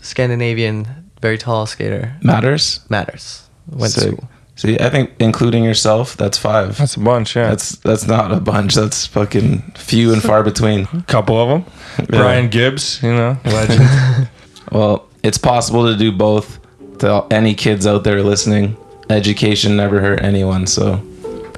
Scandinavian, 0.01 1.10
very 1.21 1.39
tall 1.39 1.67
skater 1.67 2.17
Madars. 2.23 2.81
Madars. 2.89 3.49
Went 3.71 3.93
to 3.95 4.01
school. 4.01 4.29
See, 4.57 4.79
I 4.79 4.91
think 4.91 5.13
including 5.19 5.65
yourself, 5.65 6.19
that's 6.19 6.37
five. 6.37 6.77
That's 6.77 6.97
a 6.97 7.01
bunch, 7.01 7.35
yeah. 7.35 7.49
That's 7.49 7.77
that's 7.77 8.07
not 8.07 8.31
a 8.31 8.41
bunch. 8.41 8.75
That's 8.75 9.07
fucking 9.07 9.63
few 9.75 10.13
and 10.13 10.23
far 10.23 10.43
between. 10.43 10.87
a 10.93 11.03
couple 11.07 11.39
of 11.41 11.49
them. 11.49 11.73
Yeah. 11.99 12.05
Brian 12.09 12.49
Gibbs, 12.51 13.03
you 13.03 13.11
know, 13.13 13.39
legend. 13.45 14.29
Well, 14.71 15.09
it's 15.23 15.39
possible 15.39 15.87
to 15.87 15.97
do 15.97 16.13
both. 16.13 16.59
To 16.99 17.27
any 17.31 17.55
kids 17.55 17.87
out 17.87 18.05
there 18.05 18.23
listening, 18.23 18.77
education 19.09 19.77
never 19.77 20.01
hurt 20.01 20.23
anyone. 20.23 20.67
So 20.67 21.03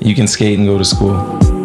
you 0.01 0.15
can 0.15 0.29
skate 0.29 0.57
and 0.57 0.69
go 0.69 0.79
to 0.79 0.85
school. 0.85 1.62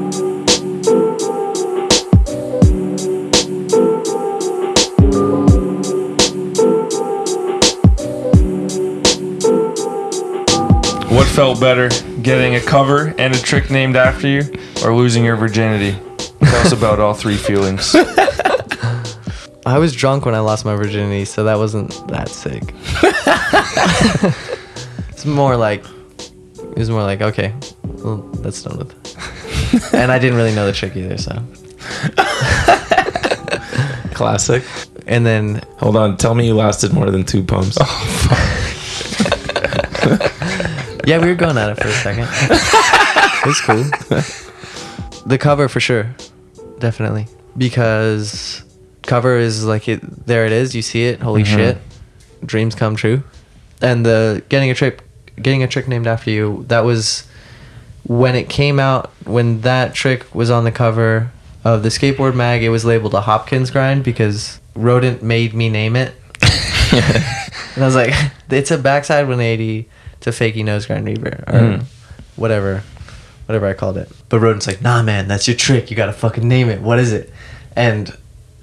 What 11.28 11.36
felt 11.36 11.60
better, 11.60 11.90
getting 12.22 12.56
a 12.56 12.62
cover 12.62 13.14
and 13.18 13.36
a 13.36 13.40
trick 13.40 13.70
named 13.70 13.96
after 13.96 14.28
you, 14.28 14.42
or 14.84 14.96
losing 14.96 15.26
your 15.26 15.36
virginity? 15.36 15.98
Tell 16.40 16.56
us 16.56 16.72
about 16.72 17.00
all 17.00 17.14
three 17.14 17.38
feelings. 17.38 17.96
I 19.66 19.80
was 19.80 19.94
drunk 19.94 20.26
when 20.26 20.36
I 20.36 20.40
lost 20.40 20.66
my 20.66 20.76
virginity, 20.76 21.26
so 21.26 21.44
that 21.44 21.58
wasn't 21.58 21.90
that 22.08 22.30
sick. 22.30 22.64
it's 25.10 25.26
more 25.26 25.58
like 25.58 25.84
it 26.58 26.78
was 26.78 26.90
more 26.90 27.04
like 27.04 27.22
okay, 27.22 27.54
well 27.84 28.18
that's 28.42 28.64
done 28.64 28.78
with. 28.78 29.94
and 29.94 30.12
I 30.12 30.20
didn't 30.20 30.38
really 30.38 30.56
know 30.56 30.66
the 30.66 30.74
trick 30.74 30.96
either, 30.96 31.18
so. 31.18 31.44
Classic. 34.14 34.64
And 35.06 35.26
then 35.26 35.62
Hold 35.78 35.96
on. 35.96 36.18
Tell 36.18 36.36
me 36.36 36.48
you 36.48 36.56
lasted 36.56 36.94
more 36.94 37.12
than 37.12 37.24
two 37.24 37.44
pumps. 37.44 37.78
Oh, 37.80 38.64
yeah, 41.08 41.20
we 41.22 41.30
were 41.30 41.36
going 41.36 41.58
at 41.58 41.70
it 41.70 41.76
for 41.76 41.88
a 41.88 41.94
second. 41.94 42.28
it's 43.46 43.62
cool. 43.62 43.84
The 45.26 45.38
cover 45.38 45.70
for 45.70 45.80
sure, 45.80 46.14
definitely, 46.80 47.28
because 47.58 48.62
cover 49.04 49.38
is 49.38 49.64
like 49.64 49.88
it. 49.88 50.02
There 50.28 50.46
it 50.46 50.52
is. 50.52 50.76
You 50.76 50.82
see 50.82 51.06
it. 51.06 51.22
Holy 51.22 51.44
mm-hmm. 51.44 51.56
shit, 51.56 51.78
dreams 52.46 52.76
come 52.76 52.98
true. 52.98 53.24
And 53.82 54.06
the 54.06 54.44
getting 54.50 54.70
a 54.70 54.74
trick, 54.74 55.02
getting 55.42 55.64
a 55.64 55.68
trick 55.68 55.88
named 55.88 56.08
after 56.08 56.30
you. 56.30 56.66
That 56.68 56.82
was 56.82 57.26
when 58.04 58.36
it 58.36 58.50
came 58.50 58.78
out. 58.78 59.10
When 59.24 59.62
that 59.62 59.94
trick 59.94 60.36
was 60.36 60.52
on 60.52 60.66
the 60.66 60.74
cover 60.74 61.32
of 61.64 61.84
the 61.84 61.90
skateboard 61.90 62.36
mag, 62.36 62.64
it 62.64 62.70
was 62.70 62.84
labeled 62.84 63.14
a 63.14 63.22
Hopkins 63.22 63.72
grind 63.72 64.04
because 64.04 64.60
Rodent 64.76 65.24
made 65.24 65.54
me 65.54 65.70
name 65.70 65.96
it. 65.96 66.14
and 66.92 67.84
I 67.84 67.86
was 67.86 67.96
like, 67.96 68.14
it's 68.50 68.72
a 68.72 68.78
backside 68.78 69.24
180 69.24 69.88
to 70.28 70.32
fakey 70.32 70.64
nose 70.64 70.86
grind 70.86 71.06
reaver 71.06 71.44
or 71.48 71.54
Mhm. 71.60 71.84
whatever, 72.36 72.84
whatever 73.48 73.68
I 73.68 73.74
called 73.74 73.98
it. 73.98 74.10
But 74.30 74.40
Rodent's 74.40 74.68
like, 74.68 74.82
nah, 74.82 75.02
man, 75.02 75.28
that's 75.28 75.48
your 75.48 75.58
trick. 75.58 75.90
You 75.90 75.98
gotta 75.98 76.14
fucking 76.14 76.48
name 76.48 76.70
it. 76.70 76.82
What 76.82 77.00
is 77.00 77.12
it? 77.14 77.32
And 77.76 78.16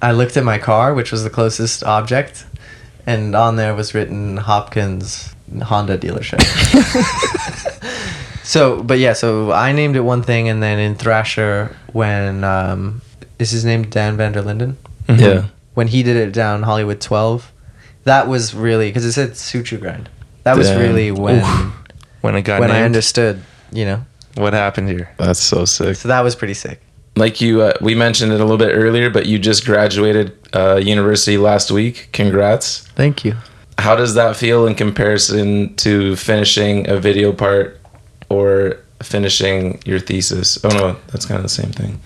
I 0.03 0.13
looked 0.13 0.37
at 0.37 0.45
my 0.45 0.59
car, 0.59 0.95
which 0.95 1.11
was 1.11 1.25
the 1.25 1.31
closest 1.31 1.83
object, 1.85 2.45
and 3.07 3.35
on 3.35 3.57
there 3.57 3.75
was 3.75 3.95
written 3.95 4.37
Hopkins 4.37 5.35
Honda 5.63 5.97
dealership. 5.99 6.43
so, 8.45 8.83
but 8.83 8.99
yeah, 8.99 9.13
so 9.15 9.53
I 9.53 9.73
named 9.73 9.97
it 9.97 10.01
one 10.01 10.23
thing, 10.23 10.49
and 10.49 10.63
then 10.63 10.79
in 10.79 10.95
Thrasher, 10.95 11.75
when 11.93 12.45
um, 12.45 13.01
is 13.39 13.51
his 13.51 13.65
name 13.65 13.85
Dan 13.85 14.17
Vanderlinden? 14.17 14.77
Yeah. 15.09 15.45
when 15.75 15.89
he 15.89 16.03
did 16.03 16.17
it 16.17 16.33
down 16.33 16.63
Hollywood 16.63 17.01
12, 17.01 17.51
that 18.05 18.27
was 18.29 18.55
really 18.55 18.89
because 18.89 19.05
it 19.05 19.13
said 19.13 19.33
Suciu 19.33 19.81
grind. 19.81 20.09
That 20.45 20.57
was 20.57 20.69
Damn. 20.69 20.81
really 20.81 21.11
when 21.11 21.43
When 22.21 22.35
it 22.37 22.43
got 22.43 22.61
when 22.61 22.71
I 22.71 22.83
understood, 22.83 23.43
you 23.73 23.85
know. 23.85 24.05
what 24.37 24.53
happened 24.53 24.89
here? 24.89 25.11
That's 25.19 25.41
so 25.41 25.65
sick. 25.65 25.97
So 25.97 26.09
that 26.09 26.21
was 26.23 26.35
pretty 26.37 26.55
sick. 26.55 26.81
Like 27.17 27.41
you, 27.41 27.63
uh, 27.63 27.73
we 27.81 27.95
mentioned 27.95 28.33
it 28.33 28.41
a 28.41 28.45
little 28.45 28.59
bit 28.59 28.73
earlier, 28.75 29.09
but 29.09 29.27
you 29.27 29.39
just 29.39 29.65
graduated 29.65 30.33
uh, 30.53 30.77
university 30.77 31.37
last 31.39 31.71
week. 31.71 32.09
Congrats. 32.13 32.89
Thank 32.97 33.25
you. 33.25 33.37
How 33.79 33.95
does 33.95 34.15
that 34.15 34.37
feel 34.37 34.67
in 34.67 34.75
comparison 34.75 35.75
to 35.77 36.17
finishing 36.17 36.89
a 36.89 36.97
video 36.99 37.33
part 37.33 37.81
or 38.29 38.79
finishing 39.03 39.81
your 39.85 40.01
thesis? 40.01 40.59
Oh 40.65 40.69
no, 40.71 40.97
that's 41.09 41.25
kind 41.27 41.37
of 41.37 41.43
the 41.43 41.49
same 41.49 41.71
thing. 41.73 42.01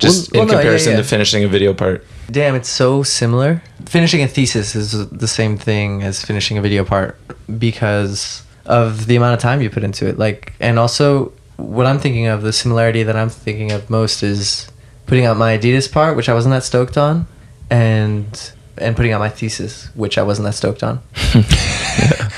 Just 0.00 0.32
Well- 0.32 0.42
in 0.42 0.48
well, 0.48 0.56
no, 0.56 0.58
yeah, 0.58 0.60
comparison 0.62 0.92
yeah. 0.92 0.98
to 0.98 1.04
finishing 1.04 1.44
a 1.44 1.48
video 1.48 1.72
part. 1.74 2.04
Damn, 2.30 2.54
it's 2.54 2.68
so 2.68 3.02
similar. 3.02 3.62
Finishing 3.86 4.22
a 4.22 4.28
thesis 4.28 4.74
is 4.74 5.08
the 5.10 5.28
same 5.28 5.56
thing 5.56 6.02
as 6.02 6.24
finishing 6.24 6.58
a 6.58 6.60
video 6.62 6.84
part 6.84 7.16
because 7.58 8.42
of 8.66 9.06
the 9.06 9.16
amount 9.16 9.34
of 9.34 9.40
time 9.40 9.60
you 9.60 9.68
put 9.70 9.82
into 9.84 10.06
it. 10.08 10.18
Like, 10.18 10.52
and 10.60 10.78
also 10.78 11.32
what 11.56 11.86
I'm 11.86 11.98
thinking 11.98 12.26
of, 12.26 12.42
the 12.42 12.52
similarity 12.52 13.02
that 13.02 13.16
I'm 13.16 13.28
thinking 13.28 13.72
of 13.72 13.90
most 13.90 14.22
is 14.22 14.68
putting 15.06 15.24
out 15.26 15.36
my 15.36 15.58
Adidas 15.58 15.90
part, 15.90 16.16
which 16.16 16.28
I 16.28 16.34
wasn't 16.34 16.52
that 16.54 16.64
stoked 16.64 16.96
on, 16.96 17.26
and 17.68 18.52
and 18.78 18.96
putting 18.96 19.12
out 19.12 19.18
my 19.20 19.28
thesis, 19.28 19.90
which 19.94 20.16
I 20.16 20.22
wasn't 20.22 20.46
that 20.46 20.54
stoked 20.54 20.82
on. 20.82 21.00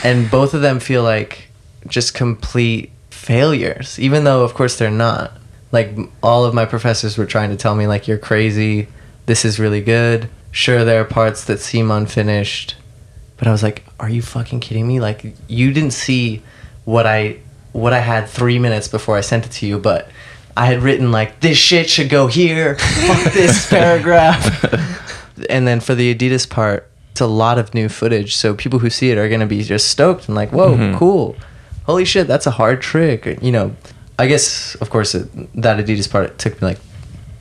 And 0.04 0.28
both 0.30 0.52
of 0.54 0.62
them 0.62 0.80
feel 0.80 1.04
like 1.04 1.44
just 1.86 2.14
complete 2.14 2.90
failures, 3.10 3.98
even 4.00 4.24
though 4.24 4.42
of 4.42 4.54
course 4.54 4.76
they're 4.78 4.90
not. 4.90 5.32
Like 5.72 5.96
all 6.22 6.44
of 6.44 6.54
my 6.54 6.66
professors 6.66 7.16
were 7.18 7.26
trying 7.26 7.50
to 7.50 7.56
tell 7.56 7.74
me 7.74 7.86
like 7.86 8.06
you're 8.06 8.18
crazy, 8.18 8.88
this 9.26 9.44
is 9.44 9.58
really 9.58 9.80
good. 9.80 10.28
Sure 10.50 10.84
there 10.84 11.00
are 11.00 11.04
parts 11.04 11.44
that 11.46 11.58
seem 11.60 11.90
unfinished, 11.90 12.76
but 13.38 13.48
I 13.48 13.52
was 13.52 13.62
like, 13.62 13.84
are 13.98 14.08
you 14.10 14.20
fucking 14.22 14.60
kidding 14.60 14.86
me? 14.86 15.00
Like 15.00 15.34
you 15.48 15.72
didn't 15.72 15.92
see 15.92 16.42
what 16.84 17.06
I 17.06 17.38
what 17.72 17.94
I 17.94 18.00
had 18.00 18.28
3 18.28 18.58
minutes 18.58 18.86
before 18.86 19.16
I 19.16 19.22
sent 19.22 19.46
it 19.46 19.52
to 19.52 19.66
you, 19.66 19.78
but 19.78 20.10
I 20.54 20.66
had 20.66 20.82
written 20.82 21.10
like 21.10 21.40
this 21.40 21.56
shit 21.56 21.88
should 21.88 22.10
go 22.10 22.26
here. 22.26 22.76
Fuck 22.76 23.32
this 23.32 23.66
paragraph. 23.70 24.62
and 25.48 25.66
then 25.66 25.80
for 25.80 25.94
the 25.94 26.14
Adidas 26.14 26.46
part, 26.48 26.86
it's 27.12 27.22
a 27.22 27.26
lot 27.26 27.58
of 27.58 27.72
new 27.72 27.88
footage. 27.88 28.36
So 28.36 28.52
people 28.54 28.78
who 28.80 28.90
see 28.90 29.10
it 29.10 29.16
are 29.16 29.28
gonna 29.30 29.46
be 29.46 29.62
just 29.62 29.88
stoked 29.90 30.26
and 30.28 30.34
like, 30.34 30.50
whoa, 30.52 30.76
Mhm. 30.76 30.98
cool. 30.98 31.34
Holy 31.84 32.04
shit, 32.04 32.26
that's 32.26 32.46
a 32.46 32.50
hard 32.50 32.82
trick. 32.82 33.38
You 33.40 33.52
know, 33.52 33.74
I 34.22 34.26
guess 34.26 34.76
of 34.76 34.88
course 34.88 35.14
it, 35.16 35.26
that 35.60 35.84
Adidas 35.84 36.08
part 36.08 36.38
took 36.38 36.60
me 36.62 36.68
like 36.68 36.78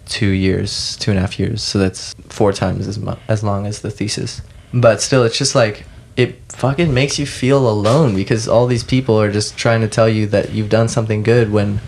two 0.07 0.29
years, 0.29 0.97
two 0.97 1.11
and 1.11 1.17
a 1.17 1.21
half 1.21 1.39
years. 1.39 1.61
So 1.61 1.77
that's 1.77 2.13
four 2.27 2.51
times 2.53 2.88
as 2.88 2.97
mu- 2.97 3.21
as 3.27 3.43
long 3.43 3.67
as 3.67 3.82
the 3.82 3.91
thesis. 3.91 4.41
But 4.73 5.01
still, 5.01 5.23
it's 5.23 5.38
just 5.38 5.53
like 5.53 5.86
it 6.17 6.39
fucking 6.49 6.93
makes 6.93 7.19
you 7.19 7.25
feel 7.25 7.69
alone 7.69 8.15
because 8.15 8.47
all 8.47 8.67
these 8.67 8.84
people 8.84 9.19
are 9.21 9.32
just 9.32 9.57
trying 9.57 9.82
to 9.82 9.88
tell 9.88 10.09
you 10.09 10.25
that 10.27 10.51
you've 10.51 10.69
done 10.69 10.88
something 10.88 11.21
good 11.23 11.51
when 11.51 11.79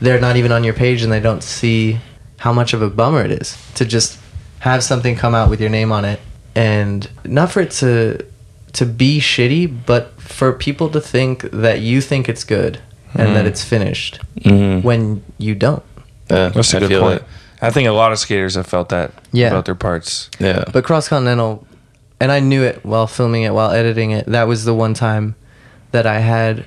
they're 0.00 0.20
not 0.20 0.36
even 0.36 0.52
on 0.52 0.64
your 0.64 0.74
page 0.74 1.02
and 1.02 1.10
they 1.10 1.20
don't 1.20 1.42
see 1.42 1.98
how 2.38 2.52
much 2.52 2.74
of 2.74 2.82
a 2.82 2.90
bummer 2.90 3.24
it 3.24 3.32
is 3.32 3.56
to 3.74 3.84
just 3.84 4.18
have 4.60 4.84
something 4.84 5.16
come 5.16 5.34
out 5.34 5.48
with 5.48 5.60
your 5.60 5.70
name 5.70 5.90
on 5.90 6.04
it 6.04 6.20
and 6.54 7.08
not 7.24 7.50
for 7.50 7.60
it 7.60 7.70
to 7.70 8.24
to 8.74 8.84
be 8.84 9.18
shitty 9.18 9.74
but 9.86 10.20
for 10.20 10.52
people 10.52 10.90
to 10.90 11.00
think 11.00 11.42
that 11.50 11.80
you 11.80 12.00
think 12.00 12.28
it's 12.28 12.44
good 12.44 12.78
and 13.18 13.34
that 13.36 13.44
Mhm. 13.44 13.48
it's 13.48 13.64
finished 13.64 14.20
Mhm. 14.40 14.82
when 14.82 15.22
you 15.38 15.54
don't 15.54 15.82
Yeah, 16.30 16.48
That's 16.48 16.74
a 16.74 16.76
I 16.78 16.80
good 16.80 16.88
feel 16.88 17.00
point. 17.02 17.16
it. 17.20 17.24
I 17.62 17.70
think 17.70 17.88
a 17.88 17.92
lot 17.92 18.10
of 18.12 18.18
skaters 18.18 18.56
have 18.56 18.66
felt 18.66 18.88
that 18.88 19.12
Yeah. 19.32 19.48
about 19.48 19.64
their 19.64 19.76
parts. 19.76 20.28
Yeah. 20.40 20.64
But 20.72 20.82
Cross 20.84 21.08
Continental, 21.08 21.64
and 22.20 22.32
I 22.32 22.40
knew 22.40 22.62
it 22.64 22.80
while 22.84 23.06
filming 23.06 23.44
it, 23.44 23.54
while 23.54 23.70
editing 23.70 24.10
it. 24.10 24.26
That 24.26 24.48
was 24.48 24.64
the 24.64 24.74
one 24.74 24.92
time 24.92 25.36
that 25.92 26.04
I 26.06 26.18
had, 26.18 26.64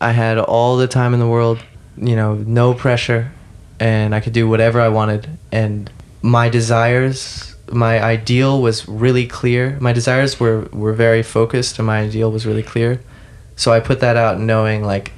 I 0.00 0.12
had 0.12 0.38
all 0.38 0.76
the 0.78 0.86
time 0.86 1.12
in 1.12 1.20
the 1.20 1.26
world. 1.26 1.58
You 2.00 2.16
know, 2.16 2.42
no 2.46 2.72
pressure, 2.74 3.32
and 3.78 4.14
I 4.14 4.20
could 4.20 4.32
do 4.32 4.48
whatever 4.48 4.80
I 4.80 4.88
wanted. 4.88 5.28
And 5.52 5.90
my 6.22 6.48
desires, 6.48 7.54
my 7.70 8.02
ideal 8.02 8.60
was 8.62 8.88
really 8.88 9.26
clear. 9.26 9.76
My 9.80 9.92
desires 9.92 10.40
were 10.40 10.68
were 10.72 10.92
very 10.94 11.22
focused, 11.22 11.78
and 11.78 11.86
my 11.86 11.98
ideal 12.00 12.30
was 12.32 12.46
really 12.46 12.62
clear. 12.62 13.00
So 13.56 13.72
I 13.72 13.80
put 13.80 14.00
that 14.00 14.16
out 14.16 14.40
knowing 14.40 14.84
like 14.84 15.12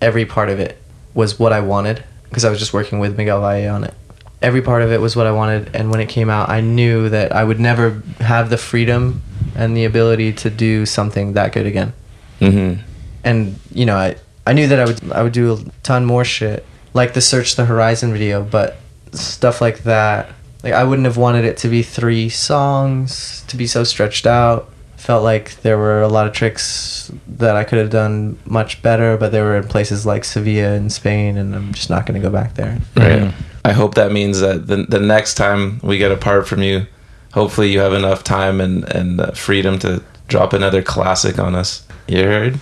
every 0.00 0.26
part 0.26 0.48
of 0.48 0.60
it 0.60 0.80
was 1.14 1.38
what 1.38 1.52
I 1.52 1.60
wanted 1.60 2.04
because 2.24 2.44
I 2.44 2.50
was 2.50 2.58
just 2.58 2.72
working 2.72 2.98
with 2.98 3.16
Miguel 3.16 3.40
Valle 3.40 3.74
on 3.74 3.84
it 3.84 3.94
every 4.42 4.62
part 4.62 4.82
of 4.82 4.92
it 4.92 5.00
was 5.00 5.16
what 5.16 5.26
I 5.26 5.32
wanted. 5.32 5.74
And 5.74 5.90
when 5.90 6.00
it 6.00 6.08
came 6.08 6.30
out, 6.30 6.48
I 6.48 6.60
knew 6.60 7.08
that 7.08 7.32
I 7.32 7.44
would 7.44 7.60
never 7.60 8.02
have 8.20 8.50
the 8.50 8.58
freedom 8.58 9.22
and 9.54 9.76
the 9.76 9.84
ability 9.84 10.32
to 10.34 10.50
do 10.50 10.86
something 10.86 11.32
that 11.34 11.52
good 11.52 11.66
again. 11.66 11.92
Mm-hmm. 12.40 12.82
And 13.24 13.58
you 13.72 13.86
know, 13.86 13.96
I 13.96 14.16
I 14.46 14.52
knew 14.52 14.68
that 14.68 14.80
I 14.80 14.84
would 14.84 15.12
I 15.12 15.22
would 15.22 15.32
do 15.32 15.54
a 15.54 15.58
ton 15.82 16.04
more 16.04 16.24
shit, 16.24 16.64
like 16.94 17.14
the 17.14 17.20
Search 17.20 17.56
the 17.56 17.64
Horizon 17.64 18.12
video, 18.12 18.42
but 18.42 18.76
stuff 19.12 19.60
like 19.60 19.82
that. 19.84 20.30
Like 20.62 20.72
I 20.72 20.84
wouldn't 20.84 21.06
have 21.06 21.16
wanted 21.16 21.44
it 21.44 21.56
to 21.58 21.68
be 21.68 21.82
three 21.82 22.28
songs 22.28 23.44
to 23.48 23.56
be 23.56 23.66
so 23.66 23.84
stretched 23.84 24.26
out. 24.26 24.70
Felt 24.98 25.22
like 25.24 25.60
there 25.62 25.78
were 25.78 26.02
a 26.02 26.08
lot 26.08 26.26
of 26.26 26.32
tricks 26.32 27.10
that 27.38 27.56
I 27.56 27.64
could 27.64 27.78
have 27.78 27.88
done 27.90 28.36
much 28.44 28.82
better, 28.82 29.16
but 29.16 29.32
they 29.32 29.40
were 29.40 29.56
in 29.56 29.64
places 29.68 30.04
like 30.04 30.24
Sevilla 30.24 30.74
in 30.74 30.90
Spain, 30.90 31.38
and 31.38 31.54
I'm 31.54 31.72
just 31.72 31.88
not 31.88 32.04
going 32.04 32.20
to 32.20 32.26
go 32.28 32.32
back 32.32 32.54
there. 32.54 32.78
Right. 32.96 33.22
Mhm. 33.22 33.32
I 33.64 33.72
hope 33.72 33.94
that 33.94 34.12
means 34.12 34.40
that 34.40 34.66
the, 34.66 34.84
the 34.88 34.98
next 35.00 35.34
time 35.34 35.80
we 35.82 35.98
get 35.98 36.10
apart 36.10 36.46
from 36.48 36.62
you, 36.62 36.86
hopefully 37.32 37.70
you 37.72 37.78
have 37.80 37.92
enough 37.92 38.24
time 38.24 38.60
and, 38.60 38.84
and 38.92 39.20
uh, 39.20 39.30
freedom 39.32 39.78
to 39.80 40.02
drop 40.26 40.52
another 40.52 40.82
classic 40.82 41.38
on 41.38 41.54
us. 41.54 41.86
You 42.06 42.24
heard? 42.24 42.60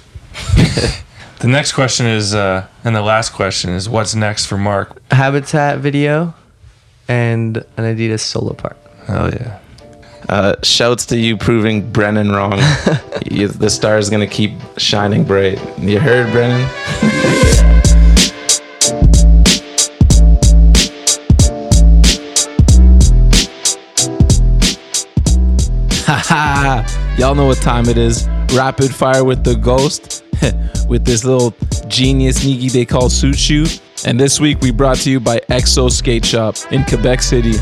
The 1.39 1.49
next 1.49 1.73
question 1.73 2.07
is, 2.07 2.35
uh, 2.35 2.67
and 2.83 2.97
the 2.97 3.03
last 3.03 3.35
question 3.35 3.71
is, 3.71 3.91
what's 3.91 4.15
next 4.15 4.47
for 4.47 4.57
Mark? 4.57 4.99
Habitat 5.11 5.81
video 5.81 6.33
and 7.09 7.59
an 7.77 7.85
Adidas 7.97 8.21
solo 8.21 8.55
part. 8.55 8.79
Oh, 9.09 9.27
yeah. 9.27 9.59
Uh, 10.29 10.57
shouts 10.63 11.07
to 11.07 11.17
you 11.17 11.37
proving 11.37 11.91
Brennan 11.93 12.33
wrong. 12.33 12.59
you, 13.31 13.49
the 13.49 13.71
star 13.71 13.99
is 13.99 14.11
going 14.11 14.27
to 14.27 14.33
keep 14.33 14.53
shining 14.77 15.25
bright. 15.25 15.61
You 15.79 16.01
heard, 16.01 16.31
Brennan? 16.33 16.67
Haha! 26.07 26.87
Y'all 27.17 27.35
know 27.35 27.47
what 27.47 27.59
time 27.59 27.89
it 27.89 27.99
is. 27.99 28.29
Rapid 28.55 28.95
fire 28.95 29.25
with 29.25 29.45
the 29.45 29.55
ghost. 29.55 30.25
with 30.89 31.05
this 31.05 31.25
little 31.25 31.55
genius 31.89 32.45
Niki 32.45 32.71
they 32.71 32.85
call 32.85 33.09
Suciu. 33.09 33.81
And 34.07 34.21
this 34.21 34.39
week 34.39 34.61
we 34.61 34.71
brought 34.71 34.99
to 34.99 35.11
you 35.11 35.19
by 35.19 35.41
Exo 35.51 35.91
Skate 35.91 36.25
Shop 36.25 36.55
in 36.71 36.85
Quebec 36.85 37.21
City. 37.21 37.55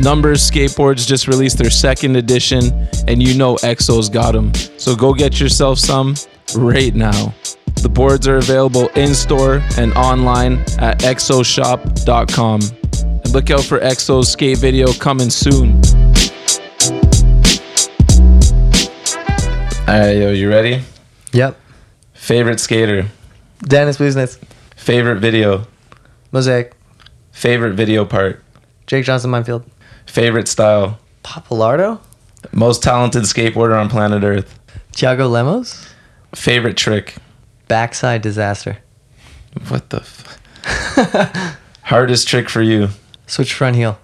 Numbers 0.00 0.50
Skateboards 0.50 1.06
just 1.06 1.28
released 1.28 1.58
their 1.58 1.68
second 1.70 2.16
edition, 2.16 2.88
and 3.06 3.22
you 3.22 3.36
know 3.36 3.56
Exo's 3.56 4.08
got 4.08 4.32
them. 4.32 4.54
So 4.78 4.96
go 4.96 5.12
get 5.12 5.38
yourself 5.38 5.78
some. 5.78 6.14
right 6.56 6.94
now. 6.94 7.34
The 7.82 7.90
boards 7.90 8.26
are 8.26 8.36
available 8.38 8.88
in 8.90 9.14
store 9.14 9.62
and 9.76 9.92
online 9.92 10.60
at 10.78 11.00
exoshop.com. 11.00 12.60
And 13.02 13.32
look 13.32 13.50
out 13.50 13.62
for 13.62 13.78
Exo's 13.80 14.30
skate 14.32 14.58
video 14.58 14.92
coming 14.94 15.28
soon. 15.28 15.80
All 19.88 19.98
right, 19.98 20.12
yo, 20.16 20.30
you 20.30 20.48
ready? 20.48 20.82
Yep. 21.32 21.56
Favorite 22.14 22.60
skater, 22.60 23.08
Dennis 23.62 23.98
Busenitz. 23.98 24.38
favorite 24.76 25.18
video, 25.18 25.66
Mosaic. 26.32 26.72
favorite 27.30 27.74
video 27.74 28.04
part, 28.04 28.42
Jake 28.86 29.04
Johnson 29.04 29.30
Mind 29.30 29.46
Field. 29.46 29.64
favorite 30.06 30.48
style, 30.48 30.98
Pappalardo. 31.24 32.00
most 32.52 32.82
talented 32.82 33.22
skateboarder 33.24 33.78
on 33.78 33.88
planet 33.88 34.22
Earth, 34.24 34.58
Thiago 34.92 35.30
Lemos. 35.30 35.88
favorite 36.34 36.76
trick. 36.76 37.16
Backside 37.68 38.22
disaster. 38.22 38.78
What 39.68 39.90
the? 39.90 39.98
F- 39.98 41.58
Hardest 41.82 42.28
trick 42.28 42.48
for 42.48 42.62
you, 42.62 42.88
Switch 43.26 43.52
front 43.54 43.76
heel. 43.76 43.98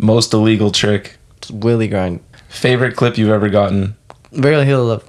most 0.00 0.32
illegal 0.34 0.70
trick, 0.70 1.16
Willy 1.50 1.88
grind. 1.88 2.20
favorite 2.48 2.96
clip 2.96 3.16
you've 3.18 3.30
ever 3.30 3.48
gotten, 3.48 3.96
Varial 4.32 4.64
heel 4.64 4.84
love. 4.84 5.08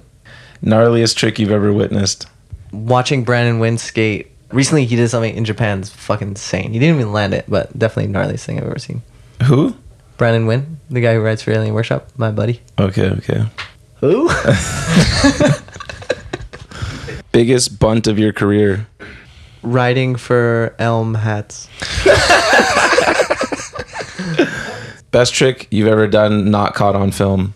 gnarliest 0.62 1.16
trick 1.16 1.38
you've 1.38 1.50
ever 1.50 1.72
witnessed. 1.72 2.26
Watching 2.72 3.24
Brandon 3.24 3.58
Wynn 3.58 3.78
skate. 3.78 4.30
Recently, 4.54 4.84
he 4.84 4.94
did 4.94 5.08
something 5.08 5.34
in 5.34 5.44
Japan. 5.44 5.80
It's 5.80 5.90
fucking 5.90 6.28
insane. 6.28 6.72
He 6.72 6.78
didn't 6.78 7.00
even 7.00 7.12
land 7.12 7.34
it, 7.34 7.44
but 7.48 7.76
definitely 7.76 8.12
gnarliest 8.12 8.44
thing 8.44 8.56
I've 8.56 8.66
ever 8.66 8.78
seen. 8.78 9.02
Who? 9.42 9.74
Brandon 10.16 10.46
Wynn, 10.46 10.78
the 10.88 11.00
guy 11.00 11.14
who 11.14 11.20
writes 11.20 11.42
for 11.42 11.50
Alien 11.50 11.74
Workshop, 11.74 12.08
my 12.16 12.30
buddy. 12.30 12.60
Okay, 12.78 13.10
okay. 13.10 13.46
Who? 13.96 14.28
Biggest 17.32 17.80
bunt 17.80 18.06
of 18.06 18.16
your 18.16 18.32
career. 18.32 18.86
Writing 19.64 20.14
for 20.14 20.76
Elm 20.78 21.14
hats. 21.14 21.68
Best 25.10 25.34
trick 25.34 25.66
you've 25.72 25.88
ever 25.88 26.06
done 26.06 26.52
not 26.52 26.74
caught 26.74 26.94
on 26.94 27.10
film. 27.10 27.54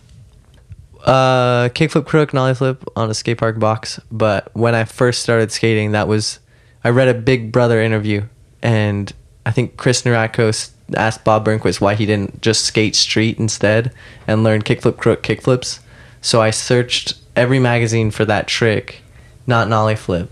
Uh, 1.05 1.69
kickflip 1.69 2.07
crook, 2.07 2.35
nollie 2.35 2.55
flip 2.55 2.83
on 2.97 3.09
a 3.09 3.15
skate 3.15 3.39
park 3.39 3.61
box. 3.61 4.01
But 4.11 4.53
when 4.57 4.75
I 4.75 4.83
first 4.83 5.23
started 5.23 5.53
skating, 5.53 5.93
that 5.93 6.09
was 6.09 6.41
I 6.85 6.91
read 6.91 7.09
a 7.09 7.15
Big 7.15 7.53
Brother 7.53 7.81
interview, 7.81 8.25
and 8.63 9.13
I 9.45 9.51
think 9.51 9.77
Chris 9.77 10.03
Nieratko 10.03 10.71
asked 10.95 11.25
Bob 11.25 11.45
Burnquist 11.45 11.81
why 11.81 11.95
he 11.95 12.07
didn't 12.07 12.41
just 12.41 12.65
skate 12.65 12.97
street 12.97 13.39
instead 13.39 13.93
and 14.27 14.45
learn 14.45 14.63
kickflip 14.63 14.97
crook 14.97 15.23
kickflips. 15.23 15.81
So 16.21 16.41
I 16.41 16.51
searched 16.51 17.15
every 17.37 17.59
magazine 17.59 18.11
for 18.11 18.25
that 18.25 18.47
trick, 18.47 19.03
not 19.47 19.69
nollie 19.69 19.97
flip, 19.97 20.31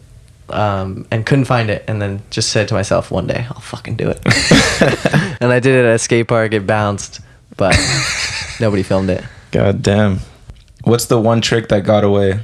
um, 0.49 1.07
and 1.11 1.25
couldn't 1.25 1.45
find 1.45 1.71
it. 1.71 1.85
And 1.89 2.01
then 2.01 2.23
just 2.31 2.51
said 2.51 2.69
to 2.69 2.75
myself, 2.75 3.11
one 3.11 3.27
day 3.27 3.47
I'll 3.49 3.61
fucking 3.61 3.97
do 3.97 4.11
it. 4.11 4.21
and 5.41 5.53
I 5.53 5.61
did 5.61 5.75
it 5.75 5.87
at 5.87 5.95
a 5.95 5.99
skate 5.99 6.29
park. 6.29 6.53
It 6.53 6.67
bounced, 6.67 7.21
but 7.57 7.77
nobody 8.61 8.83
filmed 8.83 9.11
it. 9.11 9.25
God 9.51 9.83
damn. 9.83 10.21
What's 10.85 11.07
the 11.07 11.21
one 11.21 11.41
trick 11.41 11.69
that 11.69 11.85
got 11.85 12.05
away? 12.05 12.41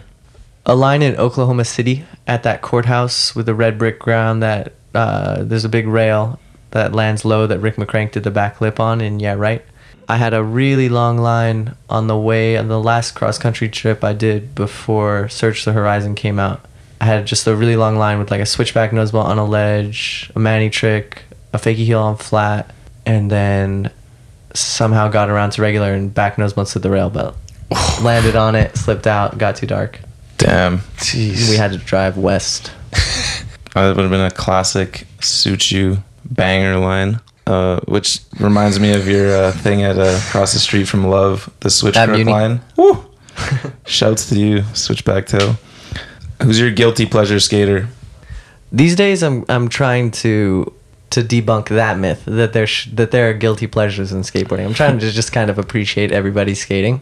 A 0.64 0.74
line 0.74 1.02
in 1.02 1.16
Oklahoma 1.16 1.64
City 1.64 2.04
at 2.26 2.44
that 2.44 2.62
courthouse 2.62 3.34
with 3.34 3.46
the 3.46 3.54
red 3.54 3.78
brick 3.78 3.98
ground 3.98 4.42
that 4.42 4.74
uh, 4.94 5.42
there's 5.42 5.64
a 5.64 5.68
big 5.68 5.86
rail 5.86 6.38
that 6.70 6.92
lands 6.92 7.24
low 7.24 7.46
that 7.46 7.58
Rick 7.60 7.76
McCrank 7.76 8.12
did 8.12 8.24
the 8.24 8.30
backflip 8.30 8.78
on 8.78 9.00
and 9.00 9.20
yeah 9.20 9.34
right. 9.34 9.64
I 10.08 10.16
had 10.16 10.34
a 10.34 10.42
really 10.42 10.88
long 10.88 11.18
line 11.18 11.76
on 11.88 12.06
the 12.06 12.16
way 12.16 12.56
on 12.56 12.68
the 12.68 12.80
last 12.80 13.12
cross 13.12 13.38
country 13.38 13.68
trip 13.68 14.04
I 14.04 14.12
did 14.12 14.54
before 14.54 15.28
Search 15.28 15.64
the 15.64 15.72
Horizon 15.72 16.14
came 16.14 16.38
out. 16.38 16.64
I 17.00 17.06
had 17.06 17.26
just 17.26 17.46
a 17.46 17.56
really 17.56 17.76
long 17.76 17.96
line 17.96 18.18
with 18.18 18.30
like 18.30 18.40
a 18.40 18.46
switchback 18.46 18.90
noseball 18.90 19.24
on 19.24 19.38
a 19.38 19.44
ledge 19.44 20.30
a 20.34 20.38
manny 20.38 20.70
trick 20.70 21.22
a 21.52 21.58
fakie 21.58 21.76
heel 21.76 22.00
on 22.00 22.16
flat 22.16 22.72
and 23.04 23.30
then 23.30 23.90
somehow 24.54 25.08
got 25.08 25.28
around 25.28 25.50
to 25.50 25.62
regular 25.62 25.92
and 25.92 26.12
back 26.14 26.38
nose 26.38 26.52
to 26.72 26.78
the 26.78 26.90
rail 26.90 27.10
belt. 27.10 27.36
Landed 28.02 28.36
on 28.36 28.54
it 28.54 28.76
slipped 28.76 29.06
out 29.06 29.38
got 29.38 29.56
too 29.56 29.66
dark 29.66 30.00
Damn. 30.42 30.78
Jeez. 30.98 31.48
we 31.50 31.56
had 31.56 31.72
to 31.72 31.78
drive 31.78 32.16
west. 32.18 32.72
That 33.74 33.96
would 33.96 34.02
have 34.02 34.10
been 34.10 34.20
a 34.20 34.30
classic 34.30 35.06
Suciu 35.20 36.02
banger 36.26 36.76
line. 36.76 37.20
Uh, 37.46 37.80
which 37.86 38.20
reminds 38.38 38.78
me 38.78 38.92
of 38.92 39.08
your 39.08 39.34
uh, 39.34 39.50
thing 39.50 39.82
at 39.82 39.98
uh, 39.98 40.20
across 40.28 40.52
the 40.52 40.58
street 40.58 40.84
from 40.84 41.06
Love, 41.06 41.50
the 41.60 41.70
switchback 41.70 42.26
line. 42.26 42.60
Woo! 42.76 43.02
Shouts 43.86 44.28
to 44.28 44.38
you, 44.38 44.62
switchback 44.74 45.26
tail. 45.26 45.56
Who's 46.42 46.60
your 46.60 46.70
guilty 46.70 47.06
pleasure 47.06 47.40
skater? 47.40 47.88
These 48.70 48.94
days, 48.94 49.22
I'm 49.22 49.44
I'm 49.48 49.68
trying 49.68 50.10
to 50.22 50.70
to 51.10 51.22
debunk 51.22 51.68
that 51.68 51.98
myth 51.98 52.22
that 52.26 52.52
there 52.52 52.66
sh- 52.66 52.88
that 52.92 53.10
there 53.10 53.30
are 53.30 53.32
guilty 53.34 53.66
pleasures 53.66 54.12
in 54.12 54.20
skateboarding. 54.20 54.66
I'm 54.66 54.74
trying 54.74 54.98
to 54.98 55.10
just 55.10 55.32
kind 55.32 55.50
of 55.50 55.58
appreciate 55.58 56.12
everybody 56.12 56.54
skating, 56.54 57.00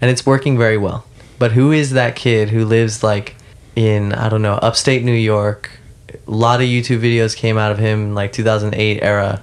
and 0.00 0.10
it's 0.10 0.26
working 0.26 0.58
very 0.58 0.76
well. 0.76 1.06
But 1.38 1.52
who 1.52 1.72
is 1.72 1.90
that 1.92 2.16
kid 2.16 2.50
who 2.50 2.64
lives 2.64 3.02
like 3.02 3.36
in 3.76 4.12
I 4.12 4.28
don't 4.28 4.42
know 4.42 4.54
upstate 4.54 5.04
New 5.04 5.12
York? 5.12 5.70
A 6.26 6.30
lot 6.30 6.60
of 6.60 6.66
YouTube 6.66 7.00
videos 7.00 7.36
came 7.36 7.58
out 7.58 7.72
of 7.72 7.78
him 7.78 8.02
in 8.04 8.14
like 8.14 8.32
2008 8.32 9.02
era. 9.02 9.42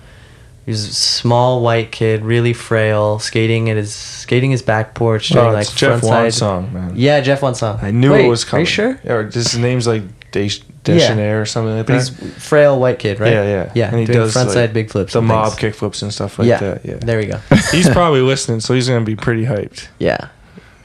He's 0.66 0.88
a 0.88 0.94
small 0.94 1.62
white 1.62 1.92
kid, 1.92 2.24
really 2.24 2.54
frail, 2.54 3.18
skating 3.20 3.70
at 3.70 3.78
his 3.78 3.94
skating 3.94 4.52
his 4.52 4.62
back 4.62 4.94
porch, 4.94 5.32
oh, 5.32 5.36
doing 5.36 5.48
Oh, 5.48 5.52
like 5.54 5.64
it's 5.64 5.76
Jeff 5.76 6.02
frontside- 6.02 6.08
Wan's 6.10 6.36
song, 6.36 6.74
man. 6.74 6.94
Yeah, 6.96 7.20
Jeff 7.20 7.42
One 7.42 7.56
song. 7.56 7.80
I 7.82 7.92
knew 7.92 8.12
Wait, 8.12 8.26
it 8.26 8.30
was 8.30 8.46
coming. 8.46 8.60
Are 8.60 8.62
you 8.62 8.66
sure? 8.68 9.00
Yeah, 9.04 9.14
or 9.14 9.24
his 9.30 9.58
name's 9.58 9.88
like 9.88 10.04
Desch- 10.32 10.64
Deschanel 10.84 11.40
or 11.42 11.46
something 11.46 11.76
like 11.78 11.88
But 11.88 11.94
that. 12.06 12.14
he's 12.24 12.34
frail 12.48 12.80
white 12.80 13.00
kid, 13.00 13.20
right? 13.20 13.34
Yeah, 13.34 13.44
yeah. 13.44 13.72
yeah. 13.76 13.90
And 13.90 14.00
he 14.00 14.06
does, 14.06 14.34
frontside 14.34 14.56
like, 14.56 14.74
big 14.74 14.90
flips. 14.92 15.14
the 15.14 15.20
and 15.20 15.28
mob 15.28 15.54
things. 15.54 15.76
kickflips 15.76 16.04
and 16.04 16.14
stuff 16.14 16.40
like 16.40 16.48
yeah, 16.48 16.60
that. 16.60 16.86
Yeah. 16.86 16.96
There 17.02 17.18
we 17.18 17.26
go. 17.26 17.38
He's 17.72 17.90
probably 18.00 18.22
listening, 18.22 18.62
so 18.62 18.74
he's 18.74 18.88
gonna 18.88 19.04
be 19.04 19.16
pretty 19.18 19.46
hyped. 19.46 19.88
Yeah, 20.00 20.30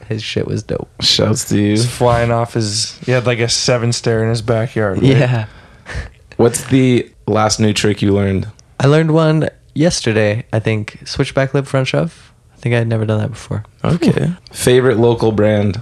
his 0.07 0.23
shit 0.23 0.47
was 0.47 0.63
dope. 0.63 0.89
Shouts 1.01 1.47
to 1.49 1.57
you. 1.59 1.71
He's 1.71 1.89
flying 1.89 2.31
off 2.31 2.53
his. 2.53 2.97
He 2.99 3.11
had 3.11 3.25
like 3.25 3.39
a 3.39 3.49
seven 3.49 3.91
stair 3.93 4.23
in 4.23 4.29
his 4.29 4.41
backyard. 4.41 4.97
right? 5.01 5.07
Yeah, 5.07 5.47
What's 6.37 6.65
the 6.65 7.11
last 7.25 7.59
new 7.59 7.73
trick 7.73 8.01
you 8.01 8.13
learned? 8.13 8.47
I 8.79 8.87
learned 8.87 9.13
one 9.13 9.49
yesterday. 9.73 10.45
I 10.53 10.59
think 10.59 10.99
switchback 11.05 11.53
lip 11.53 11.65
front 11.65 11.87
shove. 11.87 12.33
I 12.53 12.57
think 12.57 12.75
I 12.75 12.79
had 12.79 12.87
never 12.87 13.05
done 13.05 13.19
that 13.19 13.29
before. 13.29 13.63
Okay. 13.83 14.31
Favorite 14.51 14.97
local 14.97 15.31
brand? 15.31 15.81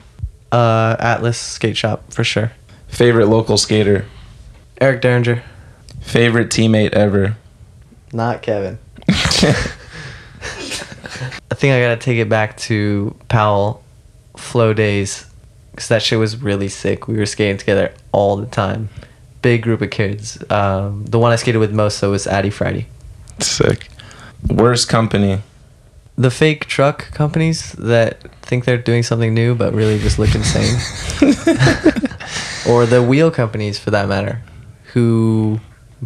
Uh, 0.52 0.96
Atlas 1.00 1.38
Skate 1.38 1.78
Shop 1.78 2.12
for 2.14 2.24
sure. 2.24 2.52
Favorite 2.88 3.28
local 3.28 3.58
skater? 3.58 4.06
Eric 4.80 5.02
Derringer. 5.02 5.44
Favorite 6.02 6.50
teammate 6.50 6.94
ever? 6.94 7.36
Not 8.14 8.42
Kevin. 8.42 8.78
I 9.10 9.14
think 11.56 11.74
I 11.74 11.80
gotta 11.82 11.98
take 11.98 12.18
it 12.18 12.30
back 12.30 12.58
to 12.58 13.16
Powell 13.30 13.84
flow 14.38 14.74
days 14.74 15.26
because 15.72 15.88
that 15.90 16.02
shit 16.02 16.20
was 16.20 16.38
really 16.42 16.70
sick. 16.70 17.08
We 17.08 17.18
were 17.18 17.26
skating 17.26 17.58
together 17.58 17.94
all 18.12 18.38
the 18.38 18.46
time. 18.46 18.90
Big 19.42 19.62
group 19.62 19.82
of 19.82 19.90
kids. 19.90 20.42
Um, 20.50 21.06
the 21.06 21.20
one 21.20 21.32
I 21.32 21.36
skated 21.36 21.60
with 21.60 21.74
most 21.74 22.00
though 22.02 22.12
was 22.12 22.28
Addy 22.28 22.50
Friday. 22.50 22.88
Sick. 23.40 23.90
Worst 24.48 24.88
company? 24.88 25.42
The 26.18 26.32
fake 26.32 26.66
truck 26.66 27.12
companies 27.12 27.74
that 27.74 28.22
think 28.42 28.64
they're 28.64 28.78
doing 28.78 29.04
something 29.04 29.34
new 29.34 29.54
but 29.54 29.74
really 29.74 30.00
just 30.00 30.18
look 30.18 30.34
insane. 30.34 30.76
or 32.70 32.86
the 32.86 33.04
wheel 33.04 33.30
companies 33.30 33.78
for 33.78 33.92
that 33.92 34.08
matter, 34.08 34.42
who 34.94 35.60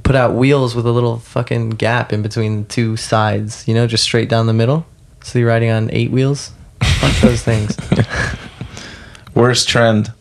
put 0.03 0.15
out 0.15 0.33
wheels 0.33 0.75
with 0.75 0.85
a 0.85 0.91
little 0.91 1.19
fucking 1.19 1.71
gap 1.71 2.11
in 2.11 2.21
between 2.21 2.63
the 2.63 2.67
two 2.67 2.97
sides, 2.97 3.67
you 3.67 3.73
know, 3.73 3.87
just 3.87 4.03
straight 4.03 4.29
down 4.29 4.47
the 4.47 4.53
middle. 4.53 4.85
So 5.23 5.39
you're 5.39 5.47
riding 5.47 5.69
on 5.69 5.89
eight 5.91 6.11
wheels. 6.11 6.51
Fuck 6.99 7.15
those 7.21 7.43
things. 7.43 7.77
Worst 9.35 9.69
trend? 9.69 10.11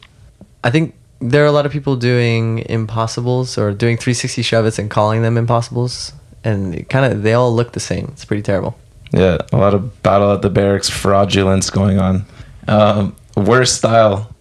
I 0.64 0.70
think 0.70 0.94
there 1.20 1.42
are 1.42 1.46
a 1.46 1.52
lot 1.52 1.66
of 1.66 1.72
people 1.72 1.96
doing 1.96 2.60
impossibles 2.60 3.58
or 3.58 3.72
doing 3.72 3.96
360 3.96 4.42
shove-its 4.42 4.78
and 4.78 4.88
calling 4.90 5.22
them 5.22 5.36
impossibles, 5.36 6.12
and 6.44 6.88
kind 6.88 7.12
of 7.12 7.22
they 7.22 7.32
all 7.34 7.52
look 7.54 7.72
the 7.72 7.80
same. 7.80 8.06
It's 8.12 8.24
pretty 8.24 8.42
terrible. 8.42 8.78
Yeah, 9.12 9.38
a 9.52 9.56
lot 9.56 9.74
of 9.74 10.02
battle 10.02 10.32
at 10.32 10.42
the 10.42 10.50
barracks 10.50 10.88
fraudulence 10.88 11.70
going 11.70 11.98
on. 11.98 12.26
Um, 12.68 13.16
worst 13.36 13.76
style? 13.76 14.34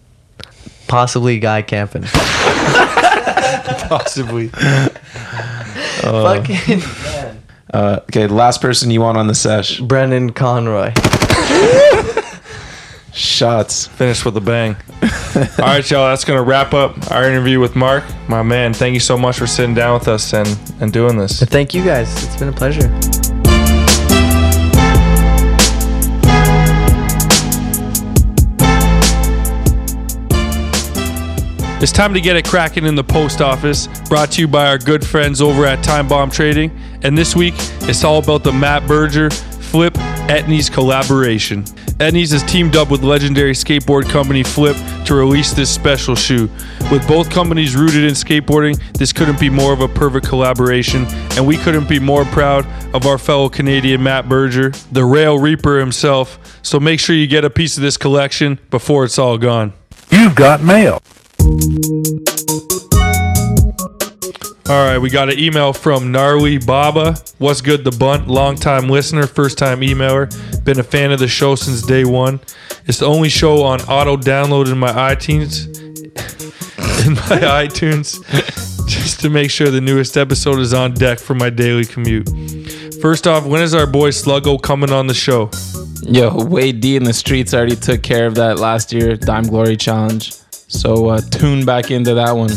Possibly 0.86 1.38
Guy 1.38 1.62
camping. 1.62 2.02
Possibly. 3.88 4.48
Fucking 6.02 6.82
Uh, 7.72 8.00
okay, 8.04 8.26
last 8.26 8.60
person 8.62 8.90
you 8.90 9.00
want 9.00 9.18
on 9.18 9.26
the 9.26 9.34
sesh. 9.34 9.80
Brennan 9.80 10.30
Conroy. 10.30 10.92
Shots. 13.18 13.88
Finished 13.88 14.24
with 14.24 14.36
a 14.36 14.40
bang. 14.40 14.76
All 15.34 15.64
right, 15.64 15.90
y'all. 15.90 16.08
That's 16.08 16.24
gonna 16.24 16.42
wrap 16.42 16.72
up 16.72 17.10
our 17.10 17.24
interview 17.24 17.58
with 17.58 17.74
Mark. 17.74 18.04
My 18.28 18.44
man, 18.44 18.72
thank 18.72 18.94
you 18.94 19.00
so 19.00 19.18
much 19.18 19.38
for 19.38 19.46
sitting 19.46 19.74
down 19.74 19.98
with 19.98 20.06
us 20.06 20.32
and 20.32 20.48
and 20.80 20.92
doing 20.92 21.16
this. 21.18 21.40
But 21.40 21.48
thank 21.48 21.74
you 21.74 21.84
guys. 21.84 22.12
It's 22.24 22.36
been 22.36 22.48
a 22.48 22.52
pleasure. 22.52 22.88
It's 31.80 31.92
time 31.92 32.14
to 32.14 32.20
get 32.20 32.36
it 32.36 32.44
cracking 32.44 32.86
in 32.86 32.94
the 32.94 33.04
post 33.04 33.40
office, 33.40 33.88
brought 34.08 34.32
to 34.32 34.40
you 34.40 34.48
by 34.48 34.66
our 34.66 34.78
good 34.78 35.04
friends 35.04 35.40
over 35.40 35.64
at 35.64 35.82
Time 35.82 36.06
Bomb 36.06 36.30
Trading. 36.30 36.76
And 37.02 37.18
this 37.18 37.34
week, 37.34 37.54
it's 37.82 38.04
all 38.04 38.18
about 38.18 38.44
the 38.44 38.52
Matt 38.52 38.86
Berger 38.86 39.30
Flip 39.30 39.94
Etnies 40.28 40.72
collaboration. 40.72 41.64
Etnies 41.98 42.30
has 42.30 42.44
teamed 42.44 42.76
up 42.76 42.92
with 42.92 43.02
legendary 43.02 43.54
skateboard 43.54 44.08
company 44.08 44.44
Flip 44.44 44.76
to 45.04 45.16
release 45.16 45.52
this 45.52 45.68
special 45.68 46.14
shoe. 46.14 46.48
With 46.92 47.06
both 47.08 47.28
companies 47.28 47.74
rooted 47.74 48.04
in 48.04 48.12
skateboarding, 48.12 48.80
this 48.92 49.12
couldn't 49.12 49.40
be 49.40 49.50
more 49.50 49.72
of 49.72 49.80
a 49.80 49.88
perfect 49.88 50.24
collaboration, 50.24 51.06
and 51.32 51.44
we 51.44 51.56
couldn't 51.56 51.88
be 51.88 51.98
more 51.98 52.24
proud 52.26 52.64
of 52.94 53.04
our 53.04 53.18
fellow 53.18 53.48
Canadian 53.48 54.00
Matt 54.00 54.28
Berger, 54.28 54.70
the 54.92 55.04
Rail 55.04 55.40
Reaper 55.40 55.80
himself. 55.80 56.60
So 56.62 56.78
make 56.78 57.00
sure 57.00 57.16
you 57.16 57.26
get 57.26 57.44
a 57.44 57.50
piece 57.50 57.76
of 57.76 57.82
this 57.82 57.96
collection 57.96 58.60
before 58.70 59.04
it's 59.04 59.18
all 59.18 59.36
gone. 59.36 59.72
You've 60.08 60.36
got 60.36 60.62
mail. 60.62 61.02
All 64.68 64.84
right, 64.84 64.98
we 64.98 65.08
got 65.08 65.32
an 65.32 65.38
email 65.38 65.72
from 65.72 66.12
Gnarly 66.12 66.58
Baba. 66.58 67.16
What's 67.38 67.62
good, 67.62 67.84
the 67.84 67.90
bunt? 67.90 68.28
Longtime 68.28 68.90
listener, 68.90 69.26
first 69.26 69.56
time 69.56 69.80
emailer. 69.80 70.28
Been 70.62 70.78
a 70.78 70.82
fan 70.82 71.10
of 71.10 71.18
the 71.18 71.26
show 71.26 71.54
since 71.54 71.80
day 71.80 72.04
one. 72.04 72.38
It's 72.84 72.98
the 72.98 73.06
only 73.06 73.30
show 73.30 73.62
on 73.62 73.80
auto 73.82 74.18
download 74.18 74.70
in 74.70 74.76
my 74.76 74.92
iTunes. 74.92 75.74
in 77.06 77.14
my 77.14 77.64
iTunes, 77.66 78.20
just 78.86 79.20
to 79.20 79.30
make 79.30 79.50
sure 79.50 79.70
the 79.70 79.80
newest 79.80 80.18
episode 80.18 80.58
is 80.58 80.74
on 80.74 80.92
deck 80.92 81.18
for 81.18 81.32
my 81.32 81.48
daily 81.48 81.86
commute. 81.86 82.28
First 83.00 83.26
off, 83.26 83.46
when 83.46 83.62
is 83.62 83.72
our 83.72 83.86
boy 83.86 84.10
Sluggo 84.10 84.60
coming 84.60 84.92
on 84.92 85.06
the 85.06 85.14
show? 85.14 85.50
Yo, 86.02 86.44
Wade 86.44 86.80
D 86.80 86.94
in 86.94 87.04
the 87.04 87.14
streets 87.14 87.54
already 87.54 87.74
took 87.74 88.02
care 88.02 88.26
of 88.26 88.34
that 88.34 88.58
last 88.58 88.92
year, 88.92 89.16
Dime 89.16 89.44
Glory 89.44 89.78
Challenge. 89.78 90.30
So 90.68 91.08
uh, 91.08 91.20
tune 91.20 91.64
back 91.64 91.90
into 91.90 92.14
that 92.14 92.32
one. 92.32 92.50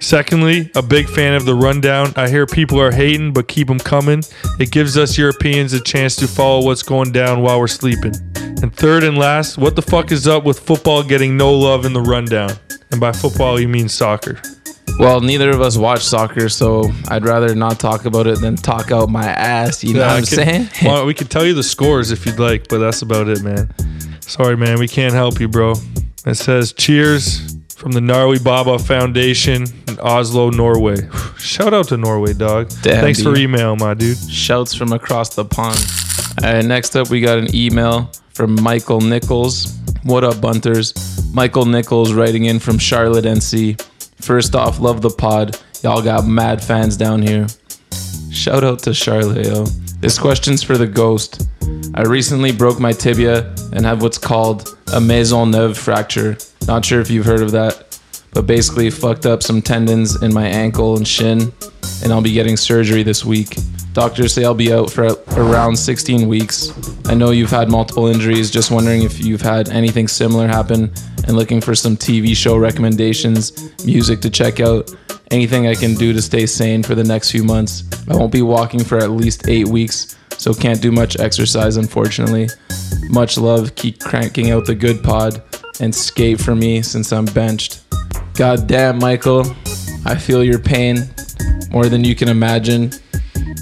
Secondly, 0.00 0.70
a 0.74 0.82
big 0.82 1.08
fan 1.08 1.34
of 1.34 1.44
the 1.44 1.54
rundown. 1.54 2.12
I 2.16 2.28
hear 2.28 2.46
people 2.46 2.80
are 2.80 2.90
hating, 2.90 3.32
but 3.32 3.46
keep 3.48 3.68
them 3.68 3.78
coming. 3.78 4.22
It 4.58 4.70
gives 4.72 4.96
us 4.96 5.16
Europeans 5.16 5.72
a 5.72 5.80
chance 5.80 6.16
to 6.16 6.26
follow 6.26 6.64
what's 6.64 6.82
going 6.82 7.12
down 7.12 7.42
while 7.42 7.58
we're 7.60 7.68
sleeping. 7.68 8.14
And 8.62 8.74
third 8.74 9.04
and 9.04 9.16
last, 9.18 9.58
what 9.58 9.76
the 9.76 9.82
fuck 9.82 10.10
is 10.12 10.26
up 10.26 10.44
with 10.44 10.58
football 10.60 11.02
getting 11.02 11.36
no 11.36 11.52
love 11.52 11.84
in 11.84 11.92
the 11.92 12.00
rundown? 12.00 12.50
And 12.90 13.00
by 13.00 13.12
football, 13.12 13.58
you 13.60 13.68
mean 13.68 13.88
soccer. 13.88 14.40
Well, 14.98 15.20
neither 15.20 15.50
of 15.50 15.60
us 15.60 15.76
watch 15.78 16.02
soccer, 16.04 16.48
so 16.48 16.90
I'd 17.08 17.24
rather 17.24 17.54
not 17.54 17.80
talk 17.80 18.04
about 18.04 18.26
it 18.26 18.40
than 18.40 18.56
talk 18.56 18.90
out 18.92 19.08
my 19.08 19.24
ass. 19.24 19.82
You 19.82 19.94
know 19.94 20.00
Yeah, 20.00 20.06
what 20.08 20.14
I'm 20.16 20.20
could- 20.20 20.28
saying? 20.28 20.68
Well, 20.84 21.06
we 21.06 21.14
could 21.14 21.30
tell 21.30 21.46
you 21.46 21.54
the 21.54 21.62
scores 21.62 22.10
if 22.10 22.26
you'd 22.26 22.38
like, 22.38 22.68
but 22.68 22.78
that's 22.78 23.02
about 23.02 23.28
it, 23.28 23.42
man. 23.42 23.72
Sorry, 24.20 24.56
man. 24.56 24.78
We 24.78 24.88
can't 24.88 25.14
help 25.14 25.40
you, 25.40 25.48
bro. 25.48 25.74
It 26.24 26.34
says 26.34 26.72
cheers 26.72 27.56
from 27.74 27.90
the 27.92 28.00
Gnarly 28.00 28.38
Baba 28.38 28.78
Foundation 28.78 29.64
in 29.88 29.98
Oslo, 29.98 30.50
Norway. 30.50 30.96
Shout 31.38 31.74
out 31.74 31.88
to 31.88 31.96
Norway, 31.96 32.32
dog. 32.32 32.70
Damn, 32.82 33.02
Thanks 33.02 33.20
for 33.20 33.34
email, 33.34 33.74
my 33.74 33.94
dude. 33.94 34.16
Shouts 34.30 34.72
from 34.72 34.92
across 34.92 35.34
the 35.34 35.44
pond. 35.44 35.84
All 36.44 36.52
right, 36.52 36.64
next 36.64 36.94
up, 36.94 37.10
we 37.10 37.20
got 37.20 37.38
an 37.38 37.52
email 37.54 38.08
from 38.34 38.54
Michael 38.62 39.00
Nichols. 39.00 39.76
What 40.04 40.22
up, 40.22 40.40
Bunters? 40.40 40.94
Michael 41.34 41.66
Nichols 41.66 42.12
writing 42.12 42.44
in 42.44 42.60
from 42.60 42.78
Charlotte, 42.78 43.24
NC. 43.24 43.80
First 44.20 44.54
off, 44.54 44.78
love 44.78 45.02
the 45.02 45.10
pod. 45.10 45.58
Y'all 45.82 46.02
got 46.02 46.24
mad 46.24 46.62
fans 46.62 46.96
down 46.96 47.20
here. 47.20 47.48
Shout 48.30 48.62
out 48.62 48.78
to 48.84 48.94
Charlotte, 48.94 49.44
yo. 49.44 49.64
This 50.00 50.20
question's 50.20 50.62
for 50.62 50.78
the 50.78 50.86
ghost. 50.86 51.48
I 51.94 52.02
recently 52.02 52.52
broke 52.52 52.78
my 52.78 52.92
tibia 52.92 53.52
and 53.72 53.84
have 53.84 54.02
what's 54.02 54.18
called 54.18 54.78
a 54.92 55.00
Maisonneuve 55.00 55.76
fracture. 55.76 56.36
Not 56.66 56.84
sure 56.84 57.00
if 57.00 57.10
you've 57.10 57.24
heard 57.24 57.40
of 57.40 57.52
that, 57.52 57.98
but 58.34 58.46
basically 58.46 58.90
fucked 58.90 59.24
up 59.24 59.42
some 59.42 59.62
tendons 59.62 60.22
in 60.22 60.34
my 60.34 60.46
ankle 60.46 60.98
and 60.98 61.08
shin, 61.08 61.50
and 62.02 62.12
I'll 62.12 62.20
be 62.20 62.32
getting 62.32 62.58
surgery 62.58 63.02
this 63.02 63.24
week. 63.24 63.56
Doctors 63.94 64.34
say 64.34 64.44
I'll 64.44 64.54
be 64.54 64.72
out 64.72 64.90
for 64.90 65.16
around 65.36 65.76
16 65.76 66.28
weeks. 66.28 66.70
I 67.06 67.14
know 67.14 67.30
you've 67.30 67.50
had 67.50 67.70
multiple 67.70 68.06
injuries, 68.06 68.50
just 68.50 68.70
wondering 68.70 69.02
if 69.02 69.18
you've 69.18 69.40
had 69.40 69.70
anything 69.70 70.08
similar 70.08 70.46
happen 70.46 70.92
and 71.26 71.36
looking 71.36 71.62
for 71.62 71.74
some 71.74 71.96
TV 71.96 72.36
show 72.36 72.58
recommendations, 72.58 73.72
music 73.86 74.20
to 74.20 74.30
check 74.30 74.60
out, 74.60 74.94
anything 75.30 75.68
I 75.68 75.74
can 75.74 75.94
do 75.94 76.12
to 76.12 76.20
stay 76.20 76.44
sane 76.44 76.82
for 76.82 76.94
the 76.94 77.04
next 77.04 77.30
few 77.30 77.44
months. 77.44 77.84
I 78.08 78.14
won't 78.14 78.32
be 78.32 78.42
walking 78.42 78.84
for 78.84 78.98
at 78.98 79.10
least 79.10 79.48
eight 79.48 79.68
weeks, 79.68 80.16
so 80.42 80.52
can't 80.52 80.82
do 80.82 80.90
much 80.90 81.20
exercise, 81.20 81.76
unfortunately. 81.76 82.48
Much 83.08 83.38
love, 83.38 83.76
keep 83.76 84.00
cranking 84.00 84.50
out 84.50 84.66
the 84.66 84.74
good 84.74 85.00
pod, 85.00 85.40
and 85.78 85.94
skate 85.94 86.40
for 86.40 86.56
me 86.56 86.82
since 86.82 87.12
I'm 87.12 87.26
benched. 87.26 87.82
God 88.34 88.66
damn, 88.66 88.98
Michael, 88.98 89.46
I 90.04 90.16
feel 90.16 90.42
your 90.42 90.58
pain 90.58 91.08
more 91.70 91.86
than 91.86 92.02
you 92.02 92.16
can 92.16 92.28
imagine. 92.28 92.90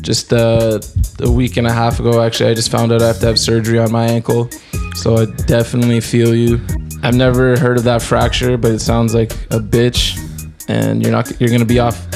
Just 0.01 0.33
uh, 0.33 0.81
a 1.21 1.31
week 1.31 1.59
and 1.59 1.67
a 1.67 1.73
half 1.73 2.01
ago, 2.01 2.23
actually, 2.23 2.51
I 2.51 2.55
just 2.55 2.71
found 2.71 2.93
out 2.93 3.03
I 3.03 3.09
have 3.09 3.21
to 3.21 3.27
have 3.27 3.39
surgery 3.39 3.79
on 3.79 3.93
my 3.93 4.07
ankle, 4.07 4.49
so 4.95 5.19
I 5.19 5.27
definitely 5.45 6.01
feel 6.01 6.35
you. 6.35 6.63
I've 7.03 7.15
never 7.15 7.59
heard 7.59 7.77
of 7.77 7.85
that 7.85 8.01
fracture, 8.01 8.57
but 8.57 8.71
it 8.71 8.81
sounds 8.81 9.15
like 9.15 9.33
a 9.51 9.61
bitch, 9.61 10.19
and 10.71 11.03
you're 11.03 11.13
not 11.13 11.39
you're 11.43 11.51
gonna 11.51 11.67
be 11.67 11.79
off 11.79 12.07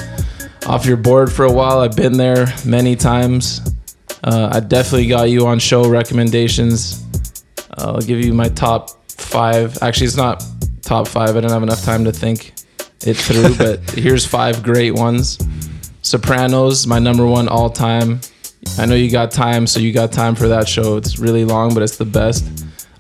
off 0.67 0.87
your 0.87 0.97
board 0.97 1.31
for 1.31 1.45
a 1.45 1.53
while. 1.53 1.81
I've 1.81 1.97
been 1.97 2.17
there 2.17 2.47
many 2.65 2.97
times. 2.97 3.61
Uh, 4.25 4.49
I 4.53 4.61
definitely 4.61 5.07
got 5.07 5.25
you 5.25 5.47
on 5.47 5.59
show 5.59 5.87
recommendations. 5.87 7.05
I'll 7.77 8.01
give 8.01 8.25
you 8.25 8.33
my 8.33 8.49
top 8.49 8.89
five. 9.11 9.77
Actually, 9.83 10.07
it's 10.07 10.17
not 10.17 10.43
top 10.81 11.07
five. 11.07 11.31
I 11.31 11.35
didn't 11.35 11.51
have 11.51 11.63
enough 11.63 11.85
time 11.85 12.05
to 12.05 12.13
think 12.13 12.55
it 13.07 13.15
through, 13.15 13.55
but 13.59 13.81
here's 13.91 14.25
five 14.25 14.63
great 14.63 14.93
ones. 14.93 15.39
Sopranos, 16.01 16.87
my 16.87 16.99
number 16.99 17.27
one 17.27 17.49
all 17.49 17.69
time. 17.69 18.21
I 18.79 18.87
know 18.87 18.95
you 18.95 19.11
got 19.11 19.31
time, 19.31 19.67
so 19.67 19.79
you 19.79 19.93
got 19.93 20.11
time 20.11 20.35
for 20.35 20.49
that 20.49 20.67
show. 20.67 20.97
It's 20.97 21.19
really 21.19 21.45
long, 21.45 21.75
but 21.75 21.83
it's 21.83 21.99
the 21.99 22.07
best. 22.07 22.47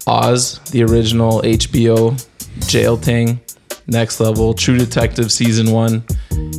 Oz, 0.06 0.58
the 0.72 0.82
original 0.82 1.40
HBO 1.40 2.22
jail 2.68 2.98
thing, 2.98 3.40
next 3.86 4.20
level. 4.20 4.52
True 4.52 4.76
Detective 4.76 5.32
season 5.32 5.70
one, 5.70 6.04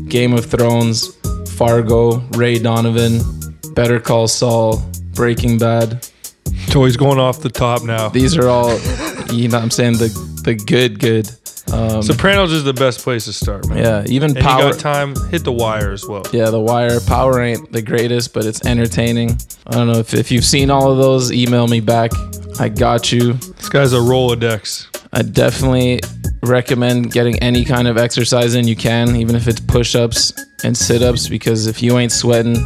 Game 0.08 0.34
of 0.34 0.46
Thrones, 0.46 1.16
Fargo, 1.52 2.18
Ray 2.32 2.58
Donovan, 2.58 3.22
Better 3.76 4.00
Call 4.00 4.28
Saul, 4.28 4.82
Breaking 5.14 5.58
Bad. 5.60 6.08
So 6.70 6.84
he's 6.86 6.98
going 6.98 7.20
off 7.20 7.42
the 7.42 7.50
top 7.50 7.84
now. 7.84 8.10
These 8.10 8.36
are 8.38 8.48
all, 8.48 8.70
you 9.32 9.48
know, 9.50 9.58
what 9.58 9.64
I'm 9.64 9.72
saying 9.72 9.94
the 9.94 10.08
the 10.44 10.56
good 10.56 11.00
good. 11.00 11.30
Um, 11.74 12.04
Sopranos 12.04 12.52
is 12.52 12.64
the 12.64 12.74
best 12.74 13.00
place 13.00 13.26
to 13.26 13.34
start, 13.34 13.68
man. 13.68 13.80
yeah, 13.80 14.04
even 14.08 14.36
And 14.38 14.40
Power. 14.46 14.66
you 14.66 14.72
got 14.72 14.80
time, 14.80 15.16
hit 15.30 15.44
the 15.44 15.52
wire 15.52 15.92
as 15.92 16.06
well. 16.06 16.24
Yeah, 16.32 16.52
The 16.52 16.60
Wire. 16.60 17.00
Power 17.02 17.42
ain't 17.42 17.72
the 17.72 17.82
greatest, 17.82 18.34
but 18.36 18.46
it's 18.46 18.64
entertaining. 18.68 19.32
I 19.66 19.72
don't 19.72 19.88
know 19.88 19.98
if, 19.98 20.14
if 20.14 20.32
you've 20.32 20.46
seen 20.46 20.70
all 20.70 20.92
of 20.92 21.00
those, 21.00 21.32
email 21.32 21.68
me 21.68 21.80
back. 21.80 22.12
I 22.60 22.70
got 22.70 23.12
you. 23.12 23.34
This 23.34 23.68
guy's 23.70 23.94
a 23.94 23.98
Rolodex. 23.98 24.96
I 25.12 25.24
definitely 25.24 26.02
recommend 26.44 27.12
getting 27.12 27.40
any 27.40 27.66
kind 27.66 27.88
of 27.88 27.98
exercise 27.98 28.54
in 28.54 28.68
you 28.68 28.76
can, 28.76 29.16
even 29.16 29.36
if 29.36 29.48
it's 29.48 29.60
push 29.60 29.96
ups 29.96 30.34
and 30.64 30.78
sit 30.78 31.02
ups, 31.02 31.28
because 31.28 31.66
if 31.66 31.82
you 31.82 31.98
ain't 31.98 32.12
sweating, 32.12 32.58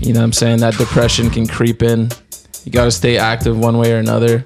you 0.00 0.12
know 0.12 0.20
what 0.20 0.24
I'm 0.24 0.32
saying, 0.32 0.58
that 0.60 0.74
depression 0.76 1.30
can 1.30 1.46
creep 1.46 1.82
in. 1.82 2.10
You 2.64 2.72
got 2.72 2.84
to 2.84 2.90
stay 2.90 3.16
active 3.18 3.58
one 3.58 3.78
way 3.78 3.92
or 3.92 3.98
another. 3.98 4.44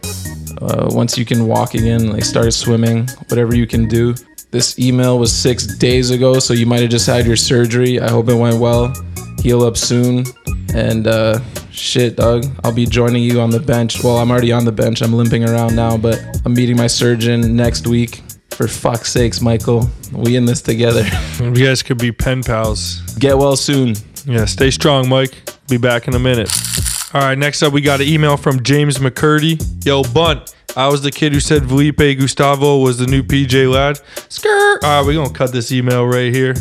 Uh, 0.60 0.88
once 0.90 1.18
you 1.18 1.24
can 1.24 1.46
walk 1.46 1.74
again, 1.74 2.10
like 2.10 2.24
start 2.24 2.52
swimming, 2.52 3.08
whatever 3.28 3.54
you 3.54 3.66
can 3.66 3.88
do. 3.88 4.14
This 4.50 4.78
email 4.78 5.18
was 5.18 5.32
six 5.32 5.66
days 5.78 6.10
ago, 6.10 6.38
so 6.38 6.52
you 6.54 6.66
might 6.66 6.80
have 6.80 6.90
just 6.90 7.06
had 7.06 7.26
your 7.26 7.36
surgery. 7.36 8.00
I 8.00 8.10
hope 8.10 8.28
it 8.28 8.34
went 8.34 8.60
well. 8.60 8.92
Heal 9.40 9.62
up 9.62 9.76
soon. 9.76 10.24
And 10.74 11.06
uh, 11.06 11.40
shit, 11.70 12.16
dog, 12.16 12.44
I'll 12.62 12.72
be 12.72 12.86
joining 12.86 13.22
you 13.22 13.40
on 13.40 13.50
the 13.50 13.60
bench. 13.60 14.04
Well, 14.04 14.18
I'm 14.18 14.30
already 14.30 14.52
on 14.52 14.64
the 14.64 14.72
bench. 14.72 15.02
I'm 15.02 15.12
limping 15.12 15.44
around 15.48 15.74
now, 15.74 15.96
but 15.96 16.22
I'm 16.44 16.54
meeting 16.54 16.76
my 16.76 16.86
surgeon 16.86 17.56
next 17.56 17.86
week. 17.86 18.22
For 18.50 18.68
fuck's 18.68 19.10
sakes, 19.10 19.40
Michael, 19.40 19.88
we 20.12 20.36
in 20.36 20.44
this 20.44 20.62
together. 20.62 21.04
You 21.40 21.66
guys 21.66 21.82
could 21.82 21.98
be 21.98 22.12
pen 22.12 22.42
pals. 22.42 23.00
Get 23.18 23.36
well 23.36 23.56
soon. 23.56 23.94
Yeah, 24.26 24.44
stay 24.44 24.70
strong, 24.70 25.08
Mike. 25.08 25.34
Be 25.68 25.76
back 25.78 26.08
in 26.08 26.14
a 26.14 26.18
minute. 26.18 26.50
All 27.14 27.20
right, 27.20 27.36
next 27.36 27.62
up, 27.62 27.72
we 27.72 27.80
got 27.80 28.00
an 28.00 28.08
email 28.08 28.36
from 28.36 28.62
James 28.62 28.98
McCurdy. 28.98 29.84
Yo, 29.84 30.02
Bunt, 30.02 30.54
I 30.76 30.88
was 30.88 31.02
the 31.02 31.10
kid 31.10 31.32
who 31.32 31.40
said 31.40 31.68
Felipe 31.68 31.98
Gustavo 31.98 32.78
was 32.78 32.98
the 32.98 33.06
new 33.06 33.22
PJ 33.22 33.70
Ladd. 33.70 34.00
Skirt. 34.30 34.82
All 34.82 35.00
right, 35.00 35.06
we're 35.06 35.14
going 35.14 35.28
to 35.28 35.34
cut 35.34 35.52
this 35.52 35.72
email 35.72 36.06
right 36.06 36.34
here. 36.34 36.54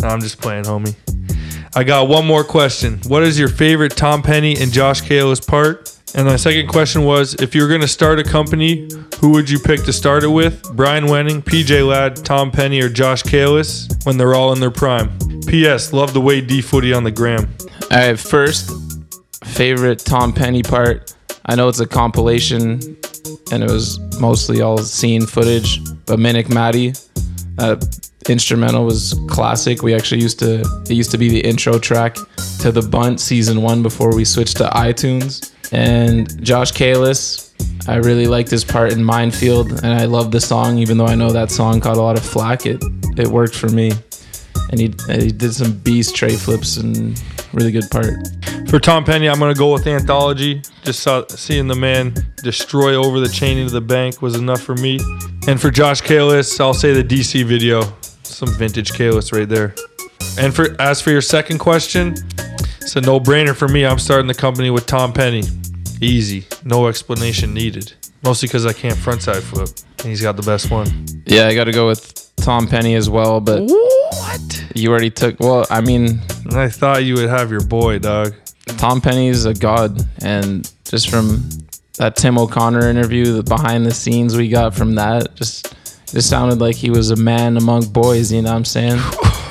No, 0.00 0.08
I'm 0.08 0.20
just 0.20 0.40
playing, 0.40 0.64
homie. 0.64 0.94
I 1.74 1.84
got 1.84 2.08
one 2.08 2.26
more 2.26 2.44
question. 2.44 3.00
What 3.06 3.22
is 3.22 3.38
your 3.38 3.48
favorite 3.48 3.96
Tom 3.96 4.22
Penny 4.22 4.56
and 4.56 4.72
Josh 4.72 5.02
Kalis 5.02 5.44
part? 5.46 5.96
And 6.14 6.26
my 6.26 6.36
second 6.36 6.68
question 6.68 7.04
was 7.04 7.34
if 7.34 7.54
you 7.54 7.62
were 7.62 7.68
going 7.68 7.80
to 7.80 7.88
start 7.88 8.18
a 8.18 8.24
company, 8.24 8.88
who 9.20 9.30
would 9.30 9.48
you 9.48 9.58
pick 9.58 9.84
to 9.84 9.92
start 9.92 10.24
it 10.24 10.28
with? 10.28 10.62
Brian 10.74 11.06
Wenning, 11.06 11.42
PJ 11.42 11.86
Ladd, 11.86 12.16
Tom 12.16 12.50
Penny, 12.50 12.80
or 12.80 12.88
Josh 12.88 13.22
Kalis 13.22 14.04
when 14.04 14.16
they're 14.16 14.34
all 14.34 14.52
in 14.52 14.58
their 14.58 14.72
prime? 14.72 15.16
P.S. 15.46 15.92
Love 15.92 16.12
the 16.12 16.20
way 16.20 16.40
D 16.40 16.60
footy 16.60 16.92
on 16.92 17.04
the 17.04 17.10
gram. 17.12 17.48
All 17.92 17.98
right, 17.98 18.16
first, 18.16 18.70
favorite 19.42 19.98
Tom 19.98 20.32
Penny 20.32 20.62
part. 20.62 21.12
I 21.46 21.56
know 21.56 21.68
it's 21.68 21.80
a 21.80 21.86
compilation 21.88 22.80
and 23.50 23.64
it 23.64 23.70
was 23.70 23.98
mostly 24.20 24.60
all 24.60 24.78
scene 24.78 25.26
footage, 25.26 25.84
but 26.06 26.20
Menikmati, 26.20 26.96
that 27.56 28.10
instrumental 28.28 28.84
was 28.84 29.18
classic. 29.28 29.82
We 29.82 29.92
actually 29.92 30.22
used 30.22 30.38
to 30.38 30.60
it 30.84 30.92
used 30.92 31.10
to 31.10 31.18
be 31.18 31.30
the 31.30 31.40
intro 31.40 31.80
track 31.80 32.14
to 32.60 32.70
the 32.70 32.82
Bunt 32.82 33.18
season 33.18 33.60
one 33.60 33.82
before 33.82 34.14
we 34.14 34.24
switched 34.24 34.58
to 34.58 34.68
iTunes. 34.68 35.52
And 35.72 36.40
Josh 36.44 36.70
Kalis, 36.70 37.52
I 37.88 37.96
really 37.96 38.28
liked 38.28 38.50
his 38.50 38.64
part 38.64 38.92
in 38.92 39.02
Mind 39.02 39.34
Field, 39.34 39.72
and 39.82 39.86
I 39.86 40.04
love 40.04 40.30
the 40.30 40.40
song, 40.40 40.78
even 40.78 40.96
though 40.96 41.06
I 41.06 41.16
know 41.16 41.32
that 41.32 41.50
song 41.50 41.80
caught 41.80 41.96
a 41.96 42.02
lot 42.02 42.16
of 42.16 42.24
flack. 42.24 42.66
It 42.66 42.80
it 43.16 43.26
worked 43.26 43.56
for 43.56 43.68
me, 43.68 43.90
and 44.70 44.80
he 44.80 44.94
he 45.08 45.30
did 45.30 45.52
some 45.52 45.72
beast 45.72 46.14
tray 46.16 46.36
flips 46.36 46.76
and 46.76 47.20
really 47.52 47.72
good 47.72 47.90
part. 47.90 48.14
For 48.68 48.78
Tom 48.78 49.04
Penny, 49.04 49.28
I'm 49.28 49.38
gonna 49.38 49.54
go 49.54 49.72
with 49.72 49.86
Anthology. 49.86 50.62
Just 50.84 51.00
saw, 51.00 51.26
seeing 51.28 51.66
the 51.66 51.74
man 51.74 52.14
destroy 52.42 52.94
over 52.94 53.20
the 53.20 53.28
chain 53.28 53.58
into 53.58 53.72
the 53.72 53.80
bank 53.80 54.22
was 54.22 54.36
enough 54.36 54.62
for 54.62 54.74
me. 54.76 54.98
And 55.48 55.60
for 55.60 55.70
Josh 55.70 56.02
Kalis, 56.02 56.60
I'll 56.60 56.74
say 56.74 56.92
the 56.92 57.04
DC 57.04 57.44
video. 57.44 57.82
Some 58.22 58.50
vintage 58.54 58.92
Kalis 58.92 59.32
right 59.36 59.48
there. 59.48 59.74
And 60.38 60.54
for 60.54 60.80
as 60.80 61.00
for 61.00 61.10
your 61.10 61.20
second 61.20 61.58
question, 61.58 62.14
it's 62.80 62.94
a 62.96 63.00
no-brainer 63.00 63.54
for 63.54 63.68
me. 63.68 63.84
I'm 63.84 63.98
starting 63.98 64.28
the 64.28 64.34
company 64.34 64.70
with 64.70 64.86
Tom 64.86 65.12
Penny. 65.12 65.42
Easy, 66.00 66.46
no 66.64 66.86
explanation 66.86 67.52
needed. 67.52 67.92
Mostly 68.22 68.46
because 68.46 68.66
I 68.66 68.72
can't 68.72 68.96
frontside 68.96 69.40
flip, 69.42 69.68
and 69.98 70.08
he's 70.08 70.22
got 70.22 70.36
the 70.36 70.42
best 70.42 70.70
one. 70.70 71.06
Yeah, 71.26 71.46
I 71.46 71.54
got 71.54 71.64
to 71.64 71.72
go 71.72 71.86
with 71.86 72.30
Tom 72.36 72.66
Penny 72.68 72.94
as 72.94 73.08
well, 73.10 73.40
but 73.40 73.62
What? 73.62 73.89
You 74.74 74.90
already 74.90 75.10
took. 75.10 75.40
Well, 75.40 75.66
I 75.70 75.80
mean, 75.80 76.20
I 76.52 76.68
thought 76.68 77.04
you 77.04 77.14
would 77.14 77.28
have 77.28 77.50
your 77.50 77.64
boy, 77.64 77.98
dog. 77.98 78.34
Tom 78.78 79.00
Penny's 79.00 79.44
a 79.44 79.54
god, 79.54 80.00
and 80.22 80.70
just 80.84 81.10
from 81.10 81.48
that 81.98 82.16
Tim 82.16 82.38
O'Connor 82.38 82.88
interview, 82.88 83.32
the 83.32 83.42
behind 83.42 83.84
the 83.86 83.92
scenes 83.92 84.36
we 84.36 84.48
got 84.48 84.74
from 84.74 84.94
that, 84.94 85.34
just 85.34 85.74
just 86.06 86.28
sounded 86.28 86.58
like 86.58 86.76
he 86.76 86.90
was 86.90 87.10
a 87.10 87.16
man 87.16 87.56
among 87.56 87.86
boys. 87.86 88.32
You 88.32 88.42
know 88.42 88.50
what 88.50 88.56
I'm 88.56 88.64
saying? 88.64 89.00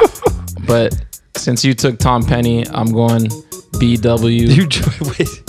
but 0.67 0.95
since 1.36 1.63
you 1.63 1.74
took 1.74 1.99
Tom 1.99 2.24
Penny, 2.24 2.67
I'm 2.67 2.91
going 2.91 3.26
BW. 3.74 4.32
You 4.32 4.67
wait. 5.20 5.43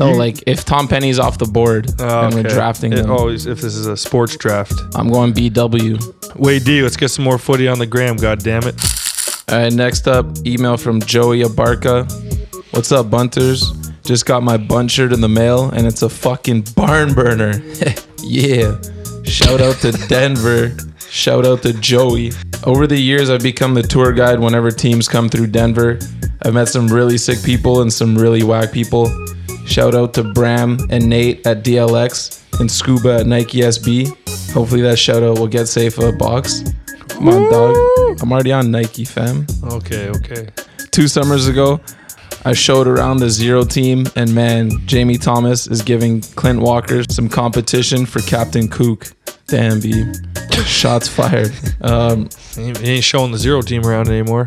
Oh, 0.00 0.12
no, 0.12 0.16
like 0.16 0.42
if 0.46 0.64
Tom 0.64 0.88
Penny's 0.88 1.18
off 1.18 1.38
the 1.38 1.46
board 1.46 1.90
Oh, 1.98 2.26
and 2.26 2.34
we're 2.34 2.42
drafting 2.44 2.92
It 2.92 3.00
him, 3.00 3.10
always 3.10 3.46
if 3.46 3.60
this 3.60 3.74
is 3.74 3.86
a 3.86 3.96
sports 3.96 4.36
draft. 4.36 4.72
I'm 4.94 5.10
going 5.10 5.32
BW. 5.32 6.36
Wait, 6.36 6.64
D, 6.64 6.80
let's 6.82 6.96
get 6.96 7.08
some 7.08 7.24
more 7.24 7.38
footy 7.38 7.68
on 7.68 7.78
the 7.78 7.86
gram. 7.86 8.16
God 8.16 8.42
damn 8.42 8.62
it. 8.64 8.74
All 9.50 9.56
right, 9.56 9.72
next 9.72 10.06
up, 10.06 10.26
email 10.46 10.76
from 10.76 11.00
Joey 11.00 11.42
Abarca. 11.42 12.08
What's 12.72 12.92
up, 12.92 13.10
bunters? 13.10 13.72
Just 14.04 14.24
got 14.24 14.44
my 14.44 14.56
bunt 14.56 14.92
shirt 14.92 15.12
in 15.12 15.20
the 15.20 15.28
mail, 15.28 15.70
and 15.70 15.88
it's 15.88 16.02
a 16.02 16.08
fucking 16.08 16.66
barn 16.76 17.14
burner. 17.14 17.60
yeah. 18.22 18.80
Shout 19.24 19.60
out 19.60 19.74
to 19.78 19.90
Denver. 20.08 20.76
Shout 21.00 21.44
out 21.44 21.62
to 21.62 21.72
Joey. 21.72 22.30
Over 22.62 22.86
the 22.86 22.96
years, 22.96 23.28
I've 23.28 23.42
become 23.42 23.74
the 23.74 23.82
tour 23.82 24.12
guide 24.12 24.38
whenever 24.38 24.70
teams 24.70 25.08
come 25.08 25.28
through 25.28 25.48
Denver. 25.48 25.98
I've 26.42 26.54
met 26.54 26.68
some 26.68 26.86
really 26.86 27.18
sick 27.18 27.42
people 27.42 27.82
and 27.82 27.92
some 27.92 28.16
really 28.16 28.44
whack 28.44 28.70
people. 28.70 29.10
Shout 29.66 29.96
out 29.96 30.14
to 30.14 30.22
Bram 30.22 30.78
and 30.90 31.08
Nate 31.08 31.44
at 31.44 31.64
DLX 31.64 32.60
and 32.60 32.70
Scuba 32.70 33.16
at 33.16 33.26
Nike 33.26 33.62
SB. 33.62 34.52
Hopefully, 34.52 34.82
that 34.82 35.00
shout 35.00 35.24
out 35.24 35.40
will 35.40 35.48
get 35.48 35.66
safe 35.66 35.98
a 35.98 36.12
box. 36.12 36.62
Come 37.10 37.28
on, 37.28 37.50
dog. 37.50 37.76
I'm 38.22 38.32
already 38.32 38.52
on 38.52 38.70
Nike, 38.70 39.04
fam 39.04 39.46
Okay, 39.64 40.08
okay. 40.08 40.48
two 40.90 41.08
summers 41.08 41.46
ago, 41.48 41.80
I 42.44 42.52
showed 42.54 42.86
around 42.86 43.18
the 43.18 43.28
zero 43.30 43.64
team, 43.64 44.06
and 44.16 44.34
man, 44.34 44.70
Jamie 44.86 45.18
Thomas 45.18 45.66
is 45.66 45.82
giving 45.82 46.22
Clint 46.22 46.60
Walker 46.60 47.02
some 47.10 47.28
competition 47.28 48.06
for 48.06 48.20
Captain 48.20 48.68
Kook. 48.68 49.12
Damn, 49.46 49.80
B. 49.80 50.04
Shots 50.64 51.08
fired. 51.08 51.52
Um, 51.82 52.28
He 52.54 52.72
he 52.80 52.90
ain't 52.92 53.04
showing 53.04 53.32
the 53.32 53.38
zero 53.38 53.62
team 53.62 53.84
around 53.84 54.08
anymore. 54.08 54.46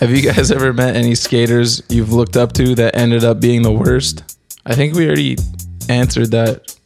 have 0.00 0.10
you 0.10 0.20
guys 0.22 0.50
ever 0.50 0.72
met 0.72 0.94
any 0.96 1.14
skaters 1.14 1.82
you've 1.88 2.12
looked 2.12 2.36
up 2.36 2.52
to 2.54 2.74
that 2.74 2.94
ended 2.96 3.24
up 3.24 3.40
being 3.40 3.62
the 3.62 3.72
worst? 3.72 4.36
I 4.66 4.74
think 4.74 4.94
we 4.94 5.06
already 5.06 5.36
answered 5.88 6.30
that. 6.32 6.76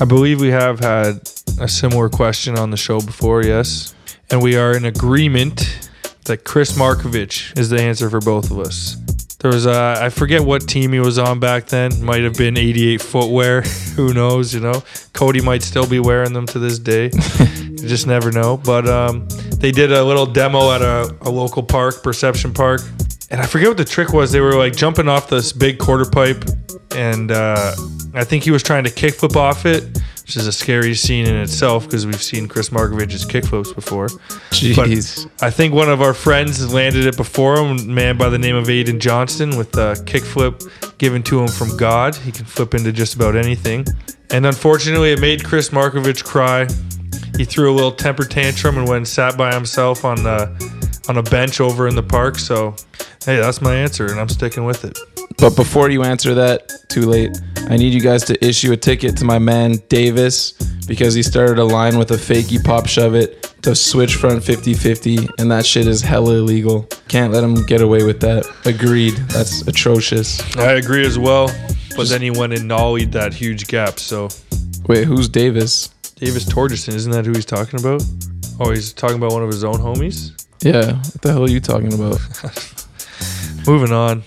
I 0.00 0.04
believe 0.06 0.40
we 0.40 0.50
have 0.50 0.80
had 0.80 1.20
a 1.60 1.68
similar 1.68 2.08
question 2.08 2.58
on 2.58 2.70
the 2.70 2.76
show 2.76 3.00
before, 3.00 3.42
yes. 3.44 3.93
And 4.30 4.42
we 4.42 4.56
are 4.56 4.76
in 4.76 4.84
agreement 4.84 5.88
that 6.24 6.44
Chris 6.44 6.72
Markovich 6.72 7.56
is 7.58 7.70
the 7.70 7.80
answer 7.80 8.08
for 8.08 8.20
both 8.20 8.50
of 8.50 8.58
us. 8.58 8.96
There 9.44 9.52
was 9.52 9.66
a, 9.66 9.98
I 10.00 10.08
forget 10.08 10.42
what 10.42 10.66
team 10.66 10.92
he 10.92 11.00
was 11.00 11.18
on 11.18 11.38
back 11.38 11.66
then. 11.66 12.02
Might 12.02 12.22
have 12.22 12.34
been 12.34 12.56
88 12.56 13.02
footwear. 13.02 13.60
Who 13.96 14.14
knows, 14.14 14.54
you 14.54 14.60
know? 14.60 14.82
Cody 15.12 15.42
might 15.42 15.62
still 15.62 15.86
be 15.86 16.00
wearing 16.00 16.32
them 16.32 16.46
to 16.46 16.58
this 16.58 16.78
day. 16.78 17.10
you 17.58 17.76
just 17.76 18.06
never 18.06 18.32
know. 18.32 18.56
But 18.56 18.88
um, 18.88 19.28
they 19.58 19.70
did 19.70 19.92
a 19.92 20.02
little 20.02 20.24
demo 20.24 20.72
at 20.72 20.80
a, 20.80 21.14
a 21.20 21.30
local 21.30 21.62
park, 21.62 22.02
Perception 22.02 22.54
Park. 22.54 22.80
And 23.30 23.38
I 23.38 23.46
forget 23.46 23.68
what 23.68 23.76
the 23.76 23.84
trick 23.84 24.14
was. 24.14 24.32
They 24.32 24.40
were 24.40 24.54
like 24.54 24.74
jumping 24.74 25.08
off 25.08 25.28
this 25.28 25.52
big 25.52 25.78
quarter 25.78 26.08
pipe. 26.10 26.42
And 26.96 27.30
uh, 27.30 27.74
I 28.14 28.24
think 28.24 28.44
he 28.44 28.50
was 28.50 28.62
trying 28.62 28.84
to 28.84 28.90
kickflip 28.90 29.36
off 29.36 29.66
it, 29.66 29.84
which 30.24 30.38
is 30.38 30.46
a 30.46 30.52
scary 30.52 30.94
scene 30.94 31.26
in 31.26 31.36
itself 31.36 31.84
because 31.84 32.06
we've 32.06 32.22
seen 32.22 32.48
Chris 32.48 32.70
Markovich's 32.70 33.26
kickflips 33.26 33.74
before. 33.74 34.06
Jeez. 34.52 35.30
I 35.42 35.50
think 35.50 35.74
one 35.74 35.90
of 35.90 36.00
our 36.00 36.14
friends 36.14 36.72
landed 36.72 37.04
it 37.04 37.14
before 37.18 37.58
him, 37.58 37.76
a 37.76 37.82
man 37.82 38.16
by 38.16 38.30
the 38.30 38.38
name 38.38 38.56
of 38.56 38.68
Aiden 38.68 39.00
Johnston, 39.00 39.58
with 39.58 39.76
a 39.76 39.92
kickflip 40.06 40.96
given 40.96 41.22
to 41.24 41.42
him 41.42 41.48
from 41.48 41.76
God. 41.76 42.14
He 42.16 42.32
can 42.32 42.46
flip 42.46 42.72
into 42.72 42.90
just 42.90 43.14
about 43.14 43.36
anything. 43.36 43.84
And 44.30 44.46
unfortunately, 44.46 45.12
it 45.12 45.20
made 45.20 45.44
Chris 45.44 45.68
Markovich 45.68 46.24
cry. 46.24 46.68
He 47.36 47.44
threw 47.44 47.70
a 47.70 47.74
little 47.74 47.92
temper 47.92 48.24
tantrum 48.24 48.78
and 48.78 48.88
went 48.88 48.96
and 48.96 49.08
sat 49.08 49.36
by 49.36 49.52
himself 49.52 50.06
on 50.06 50.22
the, 50.22 50.46
on 51.08 51.18
a 51.18 51.22
bench 51.22 51.60
over 51.60 51.88
in 51.88 51.94
the 51.94 52.02
park. 52.02 52.38
So, 52.38 52.74
hey, 53.24 53.36
that's 53.36 53.60
my 53.60 53.74
answer, 53.74 54.06
and 54.06 54.20
I'm 54.20 54.28
sticking 54.28 54.64
with 54.64 54.84
it. 54.84 54.98
But 55.38 55.56
before 55.56 55.90
you 55.90 56.02
answer 56.04 56.34
that, 56.34 56.70
too 56.88 57.02
late. 57.02 57.36
I 57.68 57.76
need 57.76 57.92
you 57.92 58.00
guys 58.00 58.24
to 58.24 58.44
issue 58.44 58.72
a 58.72 58.76
ticket 58.76 59.16
to 59.18 59.24
my 59.24 59.38
man 59.38 59.76
Davis 59.88 60.52
because 60.86 61.14
he 61.14 61.22
started 61.22 61.58
a 61.58 61.64
line 61.64 61.98
with 61.98 62.10
a 62.10 62.16
fakey 62.16 62.62
pop 62.62 62.86
shove 62.86 63.14
it 63.14 63.42
to 63.62 63.74
switch 63.74 64.16
front 64.16 64.44
50 64.44 64.74
50, 64.74 65.28
and 65.38 65.50
that 65.50 65.64
shit 65.64 65.86
is 65.86 66.02
hella 66.02 66.34
illegal. 66.34 66.86
Can't 67.08 67.32
let 67.32 67.42
him 67.42 67.64
get 67.66 67.80
away 67.80 68.04
with 68.04 68.20
that. 68.20 68.46
Agreed. 68.66 69.14
That's 69.28 69.66
atrocious. 69.66 70.56
I 70.56 70.72
agree 70.72 71.06
as 71.06 71.18
well. 71.18 71.50
But 71.96 72.08
then 72.08 72.20
he 72.20 72.30
went 72.30 72.52
and 72.52 72.68
nollied 72.68 73.12
that 73.12 73.32
huge 73.32 73.66
gap. 73.66 73.98
So, 73.98 74.28
Wait, 74.86 75.04
who's 75.04 75.28
Davis? 75.28 75.88
Davis 76.16 76.44
Torgerson, 76.44 76.94
isn't 76.94 77.12
that 77.12 77.24
who 77.24 77.32
he's 77.32 77.46
talking 77.46 77.80
about? 77.80 78.02
Oh, 78.60 78.70
he's 78.70 78.92
talking 78.92 79.16
about 79.16 79.32
one 79.32 79.42
of 79.42 79.48
his 79.48 79.64
own 79.64 79.76
homies? 79.76 80.43
Yeah, 80.64 80.94
what 80.94 81.20
the 81.20 81.30
hell 81.30 81.44
are 81.44 81.48
you 81.50 81.60
talking 81.60 81.92
about? 81.92 82.18
Moving 83.66 83.92
on. 83.92 84.22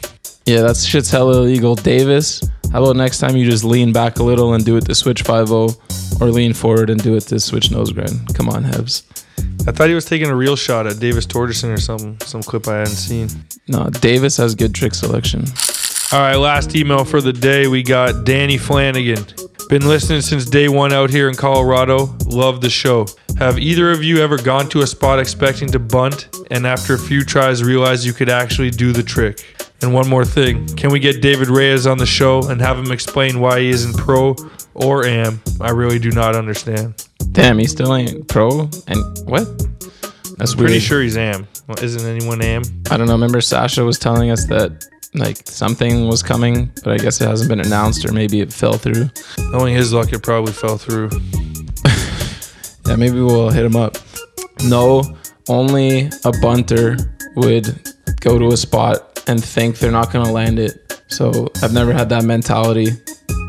Yeah, 0.45 0.61
that 0.61 0.77
shit's 0.77 1.09
hella 1.09 1.39
illegal. 1.39 1.73
Davis, 1.73 2.47
how 2.72 2.84
about 2.84 2.95
next 2.95 3.18
time 3.18 3.35
you 3.35 3.49
just 3.49 3.64
lean 3.64 3.91
back 3.91 4.19
a 4.19 4.23
little 4.23 4.53
and 4.53 4.64
do 4.64 4.77
it 4.77 4.85
to 4.85 4.93
switch 4.93 5.23
5 5.23 5.51
or 5.51 5.69
lean 6.19 6.53
forward 6.53 6.91
and 6.91 7.01
do 7.01 7.15
it 7.15 7.22
to 7.22 7.39
switch 7.39 7.72
nose 7.72 7.91
grind? 7.91 8.35
Come 8.35 8.49
on, 8.49 8.64
Hebs. 8.64 9.03
I 9.68 9.72
thought 9.72 9.89
he 9.89 9.95
was 9.95 10.05
taking 10.05 10.27
a 10.27 10.35
real 10.35 10.55
shot 10.55 10.85
at 10.85 10.99
Davis 10.99 11.26
Torgerson 11.26 11.73
or 11.73 11.80
some 11.80 12.19
some 12.22 12.43
clip 12.43 12.68
I 12.68 12.77
hadn't 12.77 12.93
seen. 12.93 13.30
No, 13.68 13.89
Davis 13.89 14.38
has 14.38 14.53
good 14.53 14.76
trick 14.76 14.93
selection. 14.93 15.43
All 16.11 16.19
right, 16.19 16.35
last 16.35 16.76
email 16.76 17.03
for 17.03 17.19
the 17.19 17.34
day. 17.34 17.65
We 17.68 17.81
got 17.81 18.26
Danny 18.26 18.57
Flanagan. 18.57 19.26
Been 19.69 19.85
listening 19.85 20.22
since 20.22 20.45
day 20.45 20.69
one 20.69 20.94
out 20.94 21.10
here 21.10 21.27
in 21.27 21.35
Colorado. 21.35 22.15
Love 22.26 22.61
the 22.61 22.69
show. 22.69 23.06
Have 23.38 23.60
either 23.60 23.91
of 23.91 24.02
you 24.02 24.19
ever 24.23 24.38
gone 24.38 24.69
to 24.69 24.80
a 24.80 24.88
spot 24.88 25.19
expecting 25.19 25.68
to 25.72 25.80
bunt 25.80 26.30
and 26.52 26.65
after 26.65 26.94
a 26.94 26.98
few 26.98 27.22
tries 27.26 27.61
realized 27.61 28.06
you 28.06 28.14
could 28.14 28.30
actually 28.30 28.69
do 28.69 28.94
the 28.94 29.03
trick? 29.03 29.44
And 29.81 29.94
one 29.94 30.07
more 30.07 30.23
thing 30.23 30.65
can 30.77 30.89
we 30.89 30.99
get 30.99 31.22
David 31.22 31.49
Reyes 31.49 31.85
on 31.85 31.98
the 31.98 32.06
show 32.06 32.48
and 32.48 32.61
have 32.61 32.80
him 32.80 32.94
explain 32.94 33.41
why 33.41 33.60
he 33.60 33.69
isn't 33.69 33.98
pro 33.98 34.38
or 34.73 35.06
am? 35.06 35.41
I 35.60 35.72
really 35.72 35.99
do 35.99 36.11
not 36.11 36.34
understand. 36.34 37.06
Damn, 37.34 37.60
he 37.60 37.65
still 37.65 37.94
ain't 37.94 38.26
pro. 38.30 38.69
And 38.88 39.03
what? 39.26 39.48
That's 40.38 40.56
weird. 40.56 40.69
Pretty 40.69 40.80
sure 40.80 41.02
he's 41.02 41.18
am. 41.18 41.45
Well, 41.68 41.84
isn't 41.84 42.10
anyone 42.10 42.41
am? 42.41 42.61
I 42.89 42.95
don't 42.95 43.07
know. 43.07 43.14
Remember, 43.14 43.41
Sasha 43.41 43.84
was 43.84 43.99
telling 43.99 44.31
us 44.31 44.45
that 44.45 44.88
like 45.13 45.38
something 45.47 46.07
was 46.07 46.21
coming, 46.21 46.71
but 46.84 46.93
I 46.93 46.97
guess 46.97 47.21
it 47.21 47.27
hasn't 47.27 47.49
been 47.49 47.59
announced, 47.59 48.05
or 48.05 48.11
maybe 48.11 48.41
it 48.41 48.51
fell 48.53 48.73
through. 48.73 49.09
Knowing 49.51 49.75
his 49.75 49.93
luck, 49.93 50.13
it 50.13 50.23
probably 50.23 50.53
fell 50.53 50.77
through. 50.77 51.09
Yeah, 52.88 52.95
maybe 52.95 53.19
we'll 53.19 53.49
hit 53.49 53.65
him 53.65 53.75
up. 53.75 53.97
No, 54.63 55.03
only 55.49 56.09
a 56.23 56.31
bunter 56.41 56.95
would 57.35 57.93
go 58.21 58.39
to 58.39 58.47
a 58.53 58.57
spot 58.57 59.23
and 59.27 59.43
think 59.43 59.77
they're 59.77 59.91
not 59.91 60.13
gonna 60.13 60.31
land 60.31 60.57
it. 60.57 61.03
So 61.07 61.49
I've 61.61 61.73
never 61.73 61.91
had 61.91 62.07
that 62.09 62.23
mentality. 62.23 62.91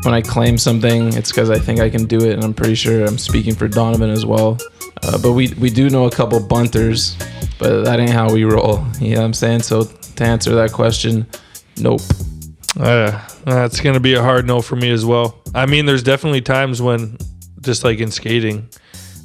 When 0.03 0.13
I 0.13 0.21
claim 0.21 0.57
something, 0.57 1.13
it's 1.13 1.31
because 1.31 1.49
I 1.49 1.57
think 1.57 1.79
I 1.79 1.89
can 1.89 2.05
do 2.05 2.19
it, 2.19 2.33
and 2.33 2.43
I'm 2.43 2.53
pretty 2.53 2.75
sure 2.75 3.05
I'm 3.05 3.17
speaking 3.17 3.55
for 3.55 3.69
Donovan 3.69 4.09
as 4.09 4.25
well. 4.25 4.57
Uh, 5.03 5.17
but 5.17 5.31
we 5.31 5.53
we 5.53 5.69
do 5.69 5.89
know 5.89 6.05
a 6.05 6.11
couple 6.11 6.37
bunters, 6.41 7.15
but 7.59 7.85
that 7.85 7.97
ain't 8.01 8.11
how 8.11 8.29
we 8.33 8.43
roll. 8.43 8.85
You 8.99 9.15
know 9.15 9.21
what 9.21 9.27
I'm 9.27 9.33
saying? 9.33 9.61
So 9.61 9.83
to 9.83 10.23
answer 10.25 10.53
that 10.55 10.73
question, 10.73 11.25
nope. 11.79 12.01
Uh, 12.79 13.19
that's 13.45 13.81
gonna 13.81 13.99
be 13.99 14.13
a 14.13 14.21
hard 14.21 14.45
no 14.45 14.61
for 14.61 14.75
me 14.75 14.91
as 14.91 15.05
well. 15.05 15.41
I 15.53 15.65
mean, 15.65 15.85
there's 15.85 16.03
definitely 16.03 16.41
times 16.41 16.81
when, 16.81 17.17
just 17.61 17.83
like 17.83 17.99
in 17.99 18.11
skating, 18.11 18.69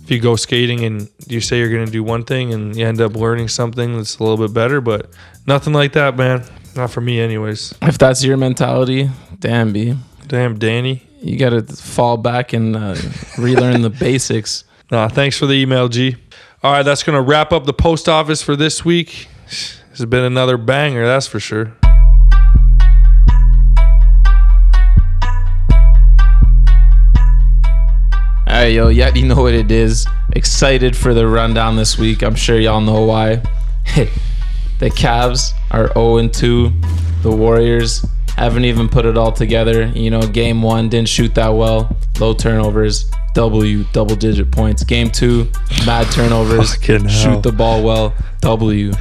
if 0.05 0.11
you 0.11 0.21
go 0.21 0.37
skating 0.37 0.85
and 0.85 1.09
you 1.27 1.41
say 1.41 1.59
you're 1.59 1.71
going 1.71 1.87
to 1.87 1.91
do 1.93 2.03
one 2.05 2.25
thing 2.25 2.53
and 2.53 2.77
you 2.77 2.87
end 2.87 3.01
up 3.01 3.15
learning 3.17 3.49
something 3.49 3.97
that's 3.97 4.19
a 4.19 4.23
little 4.23 4.37
bit 4.37 4.53
better, 4.53 4.83
but 4.83 5.11
nothing 5.47 5.73
like 5.73 5.93
that, 5.95 6.15
man. 6.17 6.45
Not 6.77 6.91
for 6.91 7.01
me, 7.01 7.21
anyways. 7.21 7.75
If 7.81 7.97
that's 7.97 8.23
your 8.23 8.37
mentality, 8.37 9.09
damn, 9.39 9.73
B, 9.73 9.97
Damn, 10.27 10.59
Danny. 10.59 11.03
you 11.23 11.39
got 11.39 11.51
to 11.51 11.63
fall 11.63 12.19
back 12.19 12.53
and 12.53 12.77
uh, 12.77 12.97
relearn 13.39 13.81
the 13.81 13.91
basics. 14.01 14.65
Nah, 14.91 15.09
thanks 15.09 15.39
for 15.39 15.47
the 15.47 15.55
email, 15.55 15.89
G. 15.89 16.17
All 16.63 16.73
right, 16.73 16.83
that's 16.83 17.03
going 17.03 17.17
to 17.17 17.23
wrap 17.23 17.53
up 17.53 17.65
the 17.65 17.73
post 17.73 18.07
office 18.09 18.43
for 18.43 18.57
this 18.57 18.85
week. 18.85 19.29
This 19.49 19.81
has 19.91 20.05
been 20.07 20.25
another 20.25 20.59
banger, 20.59 21.07
that's 21.07 21.27
for 21.27 21.41
sure. 21.41 21.73
Right, 28.65 28.73
yo, 28.73 28.89
yeah, 28.89 29.13
you 29.15 29.27
know 29.27 29.43
what 29.43 29.53
it 29.53 29.71
is. 29.71 30.07
Excited 30.33 30.97
for 30.97 31.13
the 31.13 31.27
rundown 31.27 31.77
this 31.77 31.99
week. 31.99 32.23
I'm 32.23 32.35
sure 32.35 32.59
y'all 32.59 32.81
know 32.81 33.05
why. 33.05 33.37
the 34.79 34.91
Cavs 34.91 35.53
are 35.71 35.93
0 35.93 36.29
2. 36.29 36.73
The 37.23 37.31
Warriors 37.31 38.07
haven't 38.37 38.65
even 38.65 38.89
put 38.89 39.05
it 39.05 39.19
all 39.19 39.33
together. 39.33 39.87
You 39.89 40.09
know, 40.11 40.23
game 40.23 40.63
one 40.63 40.89
didn't 40.89 41.11
shoot 41.11 41.35
that 41.35 41.51
well. 41.51 41.95
Low 42.19 42.33
turnovers. 42.33 43.11
W, 43.35 43.85
double 43.93 44.17
digit 44.17 44.51
points. 44.51 44.83
Game 44.83 45.11
two, 45.11 45.51
mad 45.85 46.11
turnovers. 46.13 46.75
Shoot 46.83 47.43
the 47.43 47.53
ball 47.55 47.83
well. 47.83 48.15
W. 48.41 48.93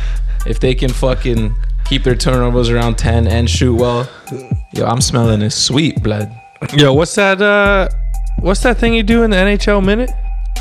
If 0.45 0.59
they 0.59 0.75
can 0.75 0.91
fucking 0.91 1.55
keep 1.85 2.03
their 2.03 2.15
turnovers 2.15 2.69
around 2.69 2.97
10 2.97 3.27
and 3.27 3.49
shoot 3.49 3.75
well, 3.75 4.09
yo, 4.73 4.85
I'm 4.85 4.99
smelling 4.99 5.41
a 5.41 5.49
sweet 5.49 6.03
blood. 6.03 6.33
Yo, 6.73 6.93
what's 6.93 7.15
that? 7.15 7.41
Uh, 7.41 7.89
what's 8.39 8.61
that 8.63 8.77
thing 8.77 8.93
you 8.93 9.03
do 9.03 9.23
in 9.23 9.31
the 9.31 9.37
NHL 9.37 9.83
minute? 9.83 10.11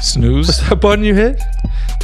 Snooze. 0.00 0.48
What's 0.48 0.68
that 0.68 0.80
button 0.80 1.04
you 1.04 1.14
hit? 1.14 1.40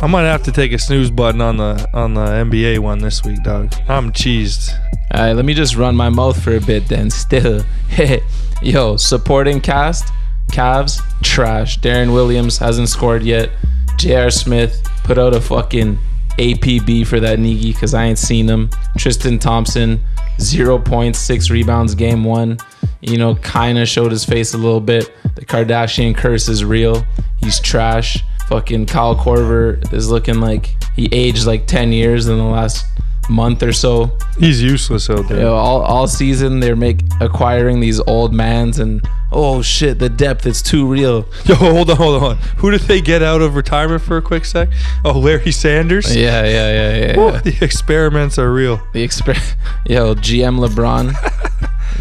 I 0.01 0.07
might 0.07 0.23
have 0.23 0.45
to 0.45 0.53
take 0.53 0.73
a 0.73 0.79
snooze 0.79 1.11
button 1.11 1.41
on 1.41 1.57
the 1.57 1.89
on 1.93 2.15
the 2.15 2.21
NBA 2.21 2.79
one 2.79 2.99
this 2.99 3.25
week, 3.25 3.43
dog. 3.43 3.73
I'm 3.89 4.13
cheesed. 4.13 4.73
All 5.13 5.23
right, 5.23 5.33
let 5.33 5.45
me 5.45 5.55
just 5.55 5.75
run 5.75 5.97
my 5.97 6.09
mouth 6.09 6.41
for 6.41 6.55
a 6.55 6.61
bit 6.61 6.87
then. 6.89 7.11
Still, 7.11 7.65
yo, 8.63 8.97
supporting 8.97 9.61
cast, 9.61 10.13
Cavs, 10.53 11.01
trash. 11.23 11.79
Deron 11.81 12.13
Williams 12.13 12.59
hasn't 12.59 12.89
scored 12.89 13.23
yet. 13.23 13.51
J.R. 13.99 14.31
Smith 14.31 14.81
put 15.05 15.19
out 15.19 15.35
a 15.35 15.41
fucking 15.41 15.99
APB 16.39 17.07
for 17.07 17.19
that 17.21 17.39
Niggy 17.39 17.73
because 17.75 17.95
I 17.95 18.05
ain't 18.05 18.19
seen 18.19 18.49
him. 18.49 18.71
Tristan 18.97 19.39
Thompson, 19.39 20.01
zero 20.41 20.79
points, 20.79 21.19
six 21.19 21.51
rebounds, 21.51 21.95
game 21.95 22.25
one. 22.25 22.59
You 23.01 23.17
know, 23.19 23.37
kind 23.37 23.79
of 23.79 23.89
showed 23.89 24.11
his 24.11 24.25
face 24.25 24.55
a 24.55 24.59
little 24.59 24.81
bit. 24.81 25.13
The 25.35 25.45
Kardashian 25.45 26.17
curse 26.17 26.49
is 26.49 26.65
real. 26.65 27.05
He's 27.39 27.61
trash. 27.61 28.25
Fucking 28.49 28.87
Kyle 28.87 29.15
Korver 29.15 29.93
is 29.93 30.11
looking 30.11 30.41
like 30.41 30.75
he 30.95 31.09
aged 31.13 31.47
like 31.47 31.67
10 31.67 31.93
years 31.93 32.29
in 32.29 32.39
the 32.39 32.45
last 32.45 32.87
month 33.29 33.63
or 33.63 33.73
so. 33.73 34.17
He's 34.39 34.63
useless 34.63 35.11
out 35.11 35.29
there. 35.29 35.39
You 35.39 35.45
know, 35.45 35.57
all, 35.57 35.83
all 35.83 36.07
season 36.07 36.61
they're 36.61 36.77
make 36.77 37.03
acquiring 37.21 37.81
these 37.81 38.01
old 38.01 38.33
mans 38.33 38.79
and 38.79 39.07
oh 39.33 39.63
shit, 39.63 39.99
the 39.99 40.09
depth 40.09 40.47
it's 40.47 40.63
too 40.63 40.87
real. 40.87 41.29
Yo, 41.45 41.55
hold 41.55 41.91
on, 41.91 41.97
hold 41.97 42.23
on. 42.23 42.37
Who 42.59 42.71
did 42.71 42.83
they 42.83 43.01
get 43.01 43.23
out 43.23 43.43
of 43.43 43.55
retirement 43.55 44.03
for 44.03 44.17
a 44.17 44.23
quick 44.23 44.45
sec? 44.45 44.69
Oh, 45.05 45.19
Larry 45.19 45.53
Sanders. 45.53 46.15
Yeah, 46.15 46.45
yeah, 46.45 46.73
yeah, 46.73 47.07
yeah. 47.07 47.17
Woo, 47.17 47.33
yeah. 47.33 47.41
the 47.41 47.59
experiments 47.65 48.39
are 48.39 48.53
real. 48.53 48.81
The 48.93 49.07
exper- 49.07 49.57
Yo, 49.87 50.15
GM 50.15 50.67
LeBron, 50.67 51.15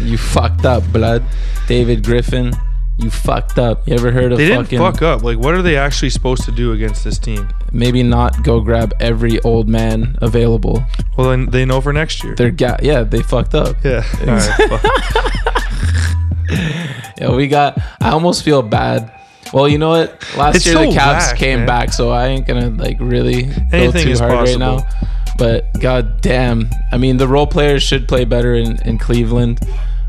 you 0.00 0.18
fucked 0.18 0.64
up, 0.64 0.84
blood. 0.92 1.24
David 1.66 2.04
Griffin, 2.04 2.52
you 2.96 3.10
fucked 3.10 3.58
up. 3.58 3.86
You 3.86 3.94
ever 3.94 4.10
heard 4.10 4.32
of 4.32 4.38
They 4.38 4.46
didn't 4.46 4.64
fucking 4.64 4.78
fuck 4.78 5.02
up. 5.02 5.22
Like, 5.22 5.38
what 5.38 5.54
are 5.54 5.62
they 5.62 5.76
actually 5.76 6.10
supposed 6.10 6.44
to 6.44 6.52
do 6.52 6.72
against 6.72 7.04
this 7.04 7.18
team? 7.18 7.48
Maybe 7.72 8.02
not 8.02 8.42
go 8.42 8.60
grab 8.60 8.92
every 9.00 9.40
old 9.42 9.68
man 9.68 10.16
available? 10.22 10.82
Well, 11.16 11.30
then 11.30 11.46
they 11.46 11.64
know 11.64 11.80
for 11.80 11.92
next 11.92 12.22
year. 12.24 12.34
They're 12.34 12.50
ga- 12.50 12.78
yeah, 12.82 13.02
they 13.02 13.22
fucked 13.22 13.54
up. 13.54 13.76
yeah. 13.84 14.04
Right. 14.24 14.80
Yeah, 17.20 17.34
we 17.34 17.48
got. 17.48 17.76
I 18.00 18.10
almost 18.10 18.44
feel 18.44 18.62
bad. 18.62 19.12
Well, 19.52 19.68
you 19.68 19.76
know 19.78 19.88
what? 19.90 20.24
Last 20.36 20.56
It's 20.56 20.66
year 20.66 20.74
so 20.76 20.80
the 20.82 20.86
Cavs 20.96 21.30
whack, 21.30 21.36
came 21.36 21.58
man. 21.60 21.66
back, 21.66 21.92
so 21.92 22.10
I 22.10 22.26
ain't 22.28 22.46
gonna 22.46 22.68
like 22.70 22.96
really 23.00 23.42
go 23.42 23.52
Anything 23.72 24.04
too 24.04 24.10
is 24.12 24.20
hard 24.20 24.32
right 24.32 24.40
possible. 24.56 24.58
now. 24.58 24.88
But 25.36 25.80
god 25.80 26.20
damn, 26.20 26.68
I 26.92 26.96
mean 26.96 27.16
the 27.16 27.26
role 27.26 27.46
players 27.46 27.82
should 27.82 28.06
play 28.06 28.24
better 28.24 28.54
in, 28.54 28.80
in 28.86 28.98
Cleveland, 28.98 29.58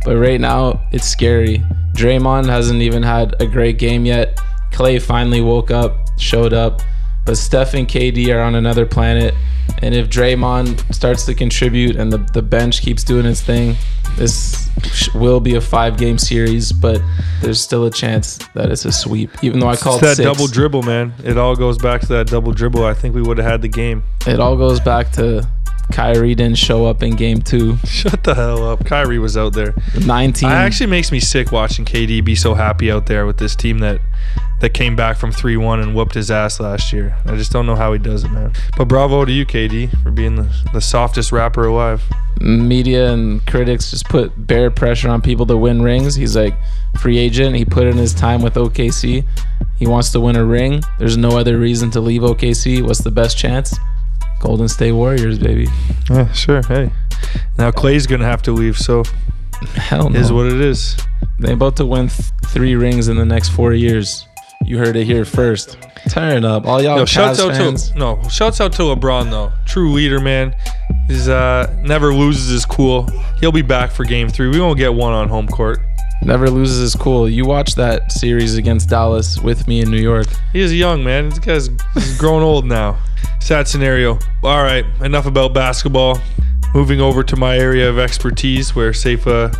but 0.05 0.17
right 0.17 0.39
now 0.39 0.81
it's 0.91 1.07
scary. 1.07 1.63
Draymond 1.95 2.45
hasn't 2.45 2.81
even 2.81 3.01
had 3.01 3.35
a 3.41 3.47
great 3.47 3.79
game 3.79 4.05
yet. 4.05 4.39
Clay 4.71 4.99
finally 4.99 5.41
woke 5.41 5.71
up, 5.71 5.93
showed 6.19 6.53
up, 6.53 6.81
but 7.29 7.37
Steph 7.37 7.75
and 7.75 7.87
KD 7.87 8.33
are 8.33 8.41
on 8.41 8.55
another 8.55 8.87
planet. 8.87 9.35
And 9.83 9.93
if 9.93 10.09
Draymond 10.09 10.91
starts 10.91 11.27
to 11.27 11.35
contribute 11.35 11.95
and 11.95 12.11
the, 12.11 12.17
the 12.17 12.41
bench 12.41 12.81
keeps 12.81 13.03
doing 13.03 13.27
its 13.27 13.39
thing, 13.39 13.75
this 14.17 14.67
will 15.13 15.39
be 15.39 15.53
a 15.53 15.61
five 15.61 15.95
game 15.95 16.17
series, 16.17 16.71
but 16.71 16.99
there's 17.43 17.61
still 17.61 17.85
a 17.85 17.91
chance 17.91 18.39
that 18.55 18.71
it's 18.71 18.83
a 18.85 18.91
sweep. 18.91 19.43
Even 19.43 19.59
though 19.59 19.67
I 19.67 19.73
It's 19.73 19.83
called 19.83 20.01
that 20.01 20.17
six, 20.17 20.25
double 20.25 20.47
dribble, 20.47 20.81
man. 20.81 21.13
It 21.23 21.37
all 21.37 21.55
goes 21.55 21.77
back 21.77 22.01
to 22.01 22.07
that 22.07 22.25
double 22.25 22.51
dribble. 22.51 22.83
I 22.83 22.95
think 22.95 23.13
we 23.13 23.21
would 23.21 23.37
have 23.37 23.45
had 23.45 23.61
the 23.61 23.67
game. 23.67 24.01
it 24.25 24.39
all 24.39 24.57
goes 24.57 24.79
back 24.79 25.11
to 25.11 25.47
Kyrie 25.91 26.33
didn't 26.33 26.57
show 26.57 26.87
up 26.87 27.03
in 27.03 27.15
game 27.15 27.43
two. 27.43 27.77
Shut 27.85 28.23
the 28.23 28.33
hell 28.33 28.67
up. 28.67 28.85
Kyrie 28.85 29.19
was 29.19 29.37
out 29.37 29.53
there. 29.53 29.75
19. 30.03 30.49
It 30.49 30.51
actually 30.51 30.87
makes 30.87 31.11
me 31.11 31.19
sick 31.19 31.51
watching 31.51 31.85
KD 31.85 32.25
be 32.25 32.33
so 32.33 32.55
happy 32.55 32.91
out 32.91 33.05
there 33.05 33.27
with 33.27 33.37
this 33.37 33.55
team 33.55 33.77
that 33.79 34.01
that 34.61 34.73
came 34.73 34.95
back 34.95 35.17
from 35.17 35.31
3-1 35.31 35.81
and 35.81 35.95
whooped 35.95 36.13
his 36.15 36.29
ass 36.29 36.59
last 36.59 36.91
year. 36.91 37.15
I 37.25 37.35
just 37.35 37.51
don't 37.51 37.65
know 37.65 37.75
how 37.75 37.93
he 37.93 37.99
does 37.99 38.23
it, 38.25 38.29
man. 38.31 38.51
But 38.77 38.85
bravo 38.89 39.23
to 39.25 39.31
you, 39.31 39.45
KD, 39.45 40.01
for 40.03 40.11
being 40.11 40.35
the, 40.35 40.49
the 40.73 40.81
softest 40.81 41.31
rapper 41.31 41.65
alive. 41.65 42.03
media 42.41 43.11
and 43.13 43.45
critics 43.47 43.91
just 43.91 44.05
put 44.09 44.31
bare 44.47 44.69
pressure 44.71 45.09
on 45.09 45.21
people 45.21 45.45
to 45.45 45.55
win 45.57 45.81
rings. 45.81 46.15
He's 46.15 46.35
like 46.35 46.55
free 46.99 47.17
agent. 47.17 47.55
He 47.55 47.63
put 47.65 47.87
in 47.87 47.95
his 47.97 48.13
time 48.13 48.41
with 48.41 48.55
OKC. 48.55 49.25
He 49.77 49.87
wants 49.87 50.11
to 50.11 50.19
win 50.19 50.35
a 50.35 50.43
ring. 50.43 50.81
There's 50.99 51.15
no 51.17 51.37
other 51.37 51.57
reason 51.57 51.89
to 51.91 52.01
leave 52.01 52.21
OKC. 52.21 52.81
What's 52.81 52.99
the 53.03 53.11
best 53.11 53.37
chance? 53.37 53.77
Golden 54.41 54.67
State 54.67 54.91
Warriors, 54.93 55.39
baby. 55.39 55.67
Yeah, 56.09 56.31
sure. 56.33 56.61
Hey. 56.63 56.91
Now 57.57 57.71
Clay's 57.71 58.07
going 58.07 58.21
to 58.21 58.27
have 58.27 58.41
to 58.43 58.51
leave, 58.51 58.77
so 58.77 59.03
Hell 59.75 60.09
no. 60.09 60.19
is 60.19 60.31
what 60.31 60.45
it 60.47 60.59
is. 60.61 60.97
They're 61.39 61.53
about 61.53 61.75
to 61.77 61.85
win 61.85 62.07
th- 62.07 62.29
three 62.47 62.75
rings 62.75 63.09
in 63.09 63.17
the 63.17 63.25
next 63.25 63.49
four 63.49 63.73
years. 63.73 64.25
You 64.65 64.77
heard 64.77 64.95
it 64.95 65.05
here 65.05 65.25
first. 65.25 65.77
Turn 66.09 66.45
up, 66.45 66.65
all 66.65 66.81
y'all 66.81 66.99
Yo, 66.99 67.05
shouts 67.05 67.39
out 67.39 67.53
fans. 67.55 67.91
to 67.91 67.97
no, 67.97 68.21
shouts 68.29 68.61
out 68.61 68.73
to 68.73 68.83
LeBron 68.83 69.29
though. 69.31 69.51
True 69.65 69.91
leader, 69.91 70.19
man. 70.19 70.55
He's 71.07 71.27
uh 71.27 71.73
never 71.81 72.13
loses 72.13 72.49
his 72.49 72.65
cool. 72.65 73.07
He'll 73.39 73.51
be 73.51 73.61
back 73.61 73.91
for 73.91 74.03
game 74.05 74.29
three. 74.29 74.47
We 74.49 74.59
won't 74.59 74.77
get 74.77 74.93
one 74.93 75.13
on 75.13 75.27
home 75.29 75.47
court. 75.47 75.79
Never 76.21 76.49
loses 76.49 76.79
his 76.79 76.95
cool. 76.95 77.29
You 77.29 77.45
watched 77.45 77.77
that 77.77 78.11
series 78.11 78.57
against 78.57 78.89
Dallas 78.89 79.39
with 79.39 79.67
me 79.67 79.81
in 79.81 79.89
New 79.89 80.01
York. 80.01 80.27
He 80.51 80.59
is 80.59 80.73
young, 80.73 81.03
man. 81.03 81.29
This 81.29 81.39
guy's 81.39 81.69
he's 81.93 82.17
grown 82.17 82.43
old 82.43 82.65
now. 82.65 82.97
Sad 83.39 83.67
scenario. 83.67 84.19
All 84.43 84.61
right, 84.61 84.85
enough 85.01 85.25
about 85.25 85.53
basketball. 85.53 86.19
Moving 86.75 87.01
over 87.01 87.23
to 87.23 87.35
my 87.35 87.57
area 87.57 87.89
of 87.89 87.97
expertise, 87.97 88.75
where 88.75 88.93
Safa 88.93 89.51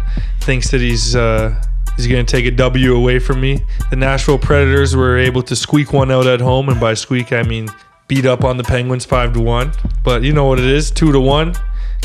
thinks 0.42 0.70
that 0.72 0.82
he's 0.82 1.16
uh, 1.16 1.60
he's 2.00 2.08
going 2.12 2.26
to 2.26 2.32
take 2.32 2.46
a 2.46 2.52
W 2.52 2.96
away 2.96 3.20
from 3.20 3.42
me. 3.42 3.60
The 3.90 3.98
Nashville 3.98 4.40
Predators 4.40 4.96
were 4.96 5.18
able 5.18 5.44
to 5.44 5.56
squeak 5.56 5.92
one 5.92 6.12
out 6.12 6.28
at 6.28 6.40
home, 6.40 6.70
and 6.70 6.80
by 6.80 6.94
squeak 6.94 7.34
I 7.34 7.44
mean 7.44 7.68
beat 8.08 8.26
up 8.26 8.46
on 8.46 8.56
the 8.56 8.64
Penguins 8.64 9.04
five 9.04 9.34
to 9.34 9.42
one. 9.42 9.74
But 10.04 10.24
you 10.24 10.32
know 10.32 10.46
what 10.46 10.60
it 10.60 10.66
is, 10.66 10.92
two 10.92 11.12
to 11.12 11.20
one. 11.20 11.56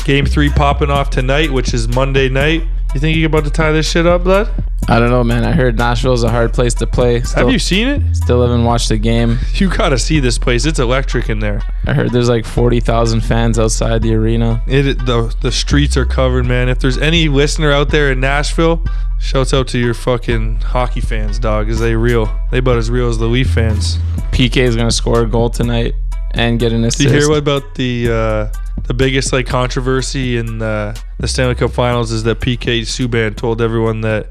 Game 0.03 0.25
three 0.25 0.49
popping 0.49 0.91
off 0.91 1.09
tonight, 1.09 1.51
which 1.51 1.73
is 1.73 1.87
Monday 1.87 2.27
night. 2.27 2.63
You 2.95 3.01
think 3.01 3.17
you're 3.17 3.27
about 3.27 3.43
to 3.43 3.49
tie 3.51 3.73
this 3.73 3.91
shit 3.91 4.05
up, 4.05 4.23
blood? 4.23 4.49
I 4.87 4.99
don't 4.99 5.09
know, 5.09 5.21
man. 5.21 5.43
I 5.43 5.51
heard 5.51 5.77
Nashville's 5.77 6.23
a 6.23 6.29
hard 6.29 6.53
place 6.53 6.73
to 6.75 6.87
play. 6.87 7.19
Still, 7.23 7.43
Have 7.43 7.51
you 7.51 7.59
seen 7.59 7.89
it? 7.89 8.15
still 8.15 8.41
haven't 8.41 8.63
watched 8.63 8.87
the 8.87 8.97
game. 8.97 9.37
You 9.55 9.69
gotta 9.69 9.97
see 9.99 10.21
this 10.21 10.37
place. 10.37 10.65
It's 10.65 10.79
electric 10.79 11.29
in 11.29 11.39
there. 11.39 11.61
I 11.85 11.93
heard 11.93 12.13
there's 12.13 12.29
like 12.29 12.45
40,000 12.45 13.19
fans 13.19 13.59
outside 13.59 14.01
the 14.01 14.13
arena. 14.15 14.63
It 14.65 15.05
the 15.05 15.35
the 15.41 15.51
streets 15.51 15.97
are 15.97 16.05
covered, 16.05 16.45
man. 16.45 16.69
If 16.69 16.79
there's 16.79 16.97
any 16.97 17.27
listener 17.27 17.69
out 17.73 17.89
there 17.89 18.13
in 18.13 18.21
Nashville, 18.21 18.81
shouts 19.19 19.53
out 19.53 19.67
to 19.69 19.77
your 19.77 19.93
fucking 19.93 20.61
hockey 20.61 21.01
fans, 21.01 21.37
dog. 21.37 21.67
Is 21.67 21.81
they 21.81 21.95
real? 21.97 22.33
They 22.49 22.59
about 22.59 22.77
as 22.77 22.89
real 22.89 23.09
as 23.09 23.17
the 23.17 23.27
Leaf 23.27 23.49
fans. 23.49 23.97
PK 24.31 24.55
is 24.55 24.77
to 24.77 24.89
score 24.91 25.23
a 25.23 25.27
goal 25.27 25.49
tonight 25.49 25.95
and 26.35 26.59
get 26.59 26.71
an 26.71 26.83
assist. 26.83 27.03
Did 27.03 27.11
you 27.11 27.19
hear 27.19 27.29
what 27.29 27.39
about 27.39 27.75
the 27.75 28.09
uh, 28.09 28.81
the 28.83 28.93
biggest 28.93 29.33
like 29.33 29.47
controversy 29.47 30.37
in 30.37 30.61
uh, 30.61 30.95
the 31.19 31.27
Stanley 31.27 31.55
Cup 31.55 31.71
Finals 31.71 32.11
is 32.11 32.23
that 32.23 32.39
PK 32.39 32.81
Subban 32.81 33.35
told 33.35 33.61
everyone 33.61 34.01
that 34.01 34.29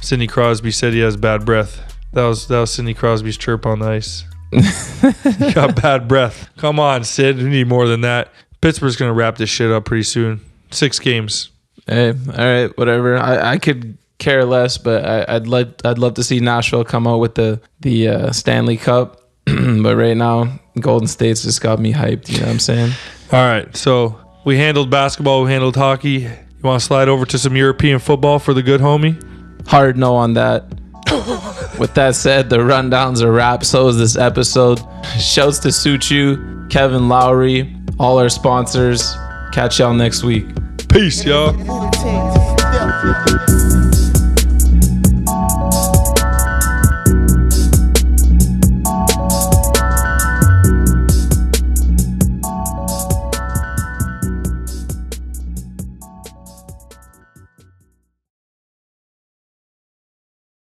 Sidney 0.00 0.26
Crosby 0.26 0.70
said 0.70 0.92
he 0.92 1.00
has 1.00 1.16
bad 1.16 1.44
breath. 1.44 1.82
That 2.12 2.24
was 2.24 2.46
that 2.48 2.60
was 2.60 2.72
Sidney 2.72 2.94
Crosby's 2.94 3.36
chirp 3.36 3.66
on 3.66 3.80
the 3.80 3.88
ice. 3.88 4.24
he 4.50 5.52
got 5.52 5.80
bad 5.80 6.08
breath. 6.08 6.48
Come 6.56 6.80
on, 6.80 7.04
Sid. 7.04 7.36
We 7.38 7.44
need 7.44 7.68
more 7.68 7.86
than 7.86 8.02
that. 8.02 8.32
Pittsburgh's 8.60 8.96
gonna 8.96 9.12
wrap 9.12 9.36
this 9.36 9.50
shit 9.50 9.70
up 9.70 9.84
pretty 9.84 10.04
soon. 10.04 10.40
Six 10.70 10.98
games. 10.98 11.50
Hey, 11.86 12.10
all 12.10 12.16
right, 12.36 12.78
whatever. 12.78 13.16
I, 13.16 13.52
I 13.52 13.58
could 13.58 13.96
care 14.18 14.44
less, 14.44 14.78
but 14.78 15.04
I, 15.04 15.36
I'd 15.36 15.46
like 15.46 15.84
I'd 15.84 15.98
love 15.98 16.14
to 16.14 16.24
see 16.24 16.40
Nashville 16.40 16.84
come 16.84 17.06
out 17.06 17.18
with 17.18 17.34
the 17.34 17.60
the 17.80 18.08
uh, 18.08 18.32
Stanley 18.32 18.76
Cup. 18.76 19.17
but 19.82 19.96
right 19.96 20.16
now, 20.16 20.58
Golden 20.80 21.08
State's 21.08 21.42
just 21.42 21.60
got 21.60 21.78
me 21.78 21.92
hyped. 21.92 22.28
You 22.28 22.38
know 22.38 22.46
what 22.46 22.52
I'm 22.52 22.58
saying? 22.58 22.92
All 23.32 23.46
right, 23.46 23.74
so 23.76 24.18
we 24.44 24.56
handled 24.56 24.90
basketball, 24.90 25.44
we 25.44 25.50
handled 25.50 25.76
hockey. 25.76 26.10
You 26.10 26.62
want 26.62 26.80
to 26.80 26.86
slide 26.86 27.08
over 27.08 27.24
to 27.26 27.38
some 27.38 27.54
European 27.54 27.98
football 27.98 28.38
for 28.38 28.52
the 28.52 28.62
good 28.62 28.80
homie? 28.80 29.22
Hard 29.68 29.96
no 29.96 30.16
on 30.16 30.34
that. 30.34 30.64
With 31.78 31.94
that 31.94 32.14
said, 32.14 32.50
the 32.50 32.64
rundown's 32.64 33.20
a 33.20 33.30
wrap. 33.30 33.64
So 33.64 33.88
is 33.88 33.98
this 33.98 34.16
episode. 34.16 34.80
Shouts 35.20 35.58
to 35.60 35.68
Suciu, 35.68 36.68
Kevin 36.70 37.08
Lowry, 37.08 37.76
all 37.98 38.18
our 38.18 38.28
sponsors. 38.28 39.14
Catch 39.52 39.78
y'all 39.78 39.94
next 39.94 40.24
week. 40.24 40.46
Peace, 40.88 41.24
y'all. 41.24 41.52
Cool 41.52 41.90
things. 41.90 42.34
Step. 42.60 43.87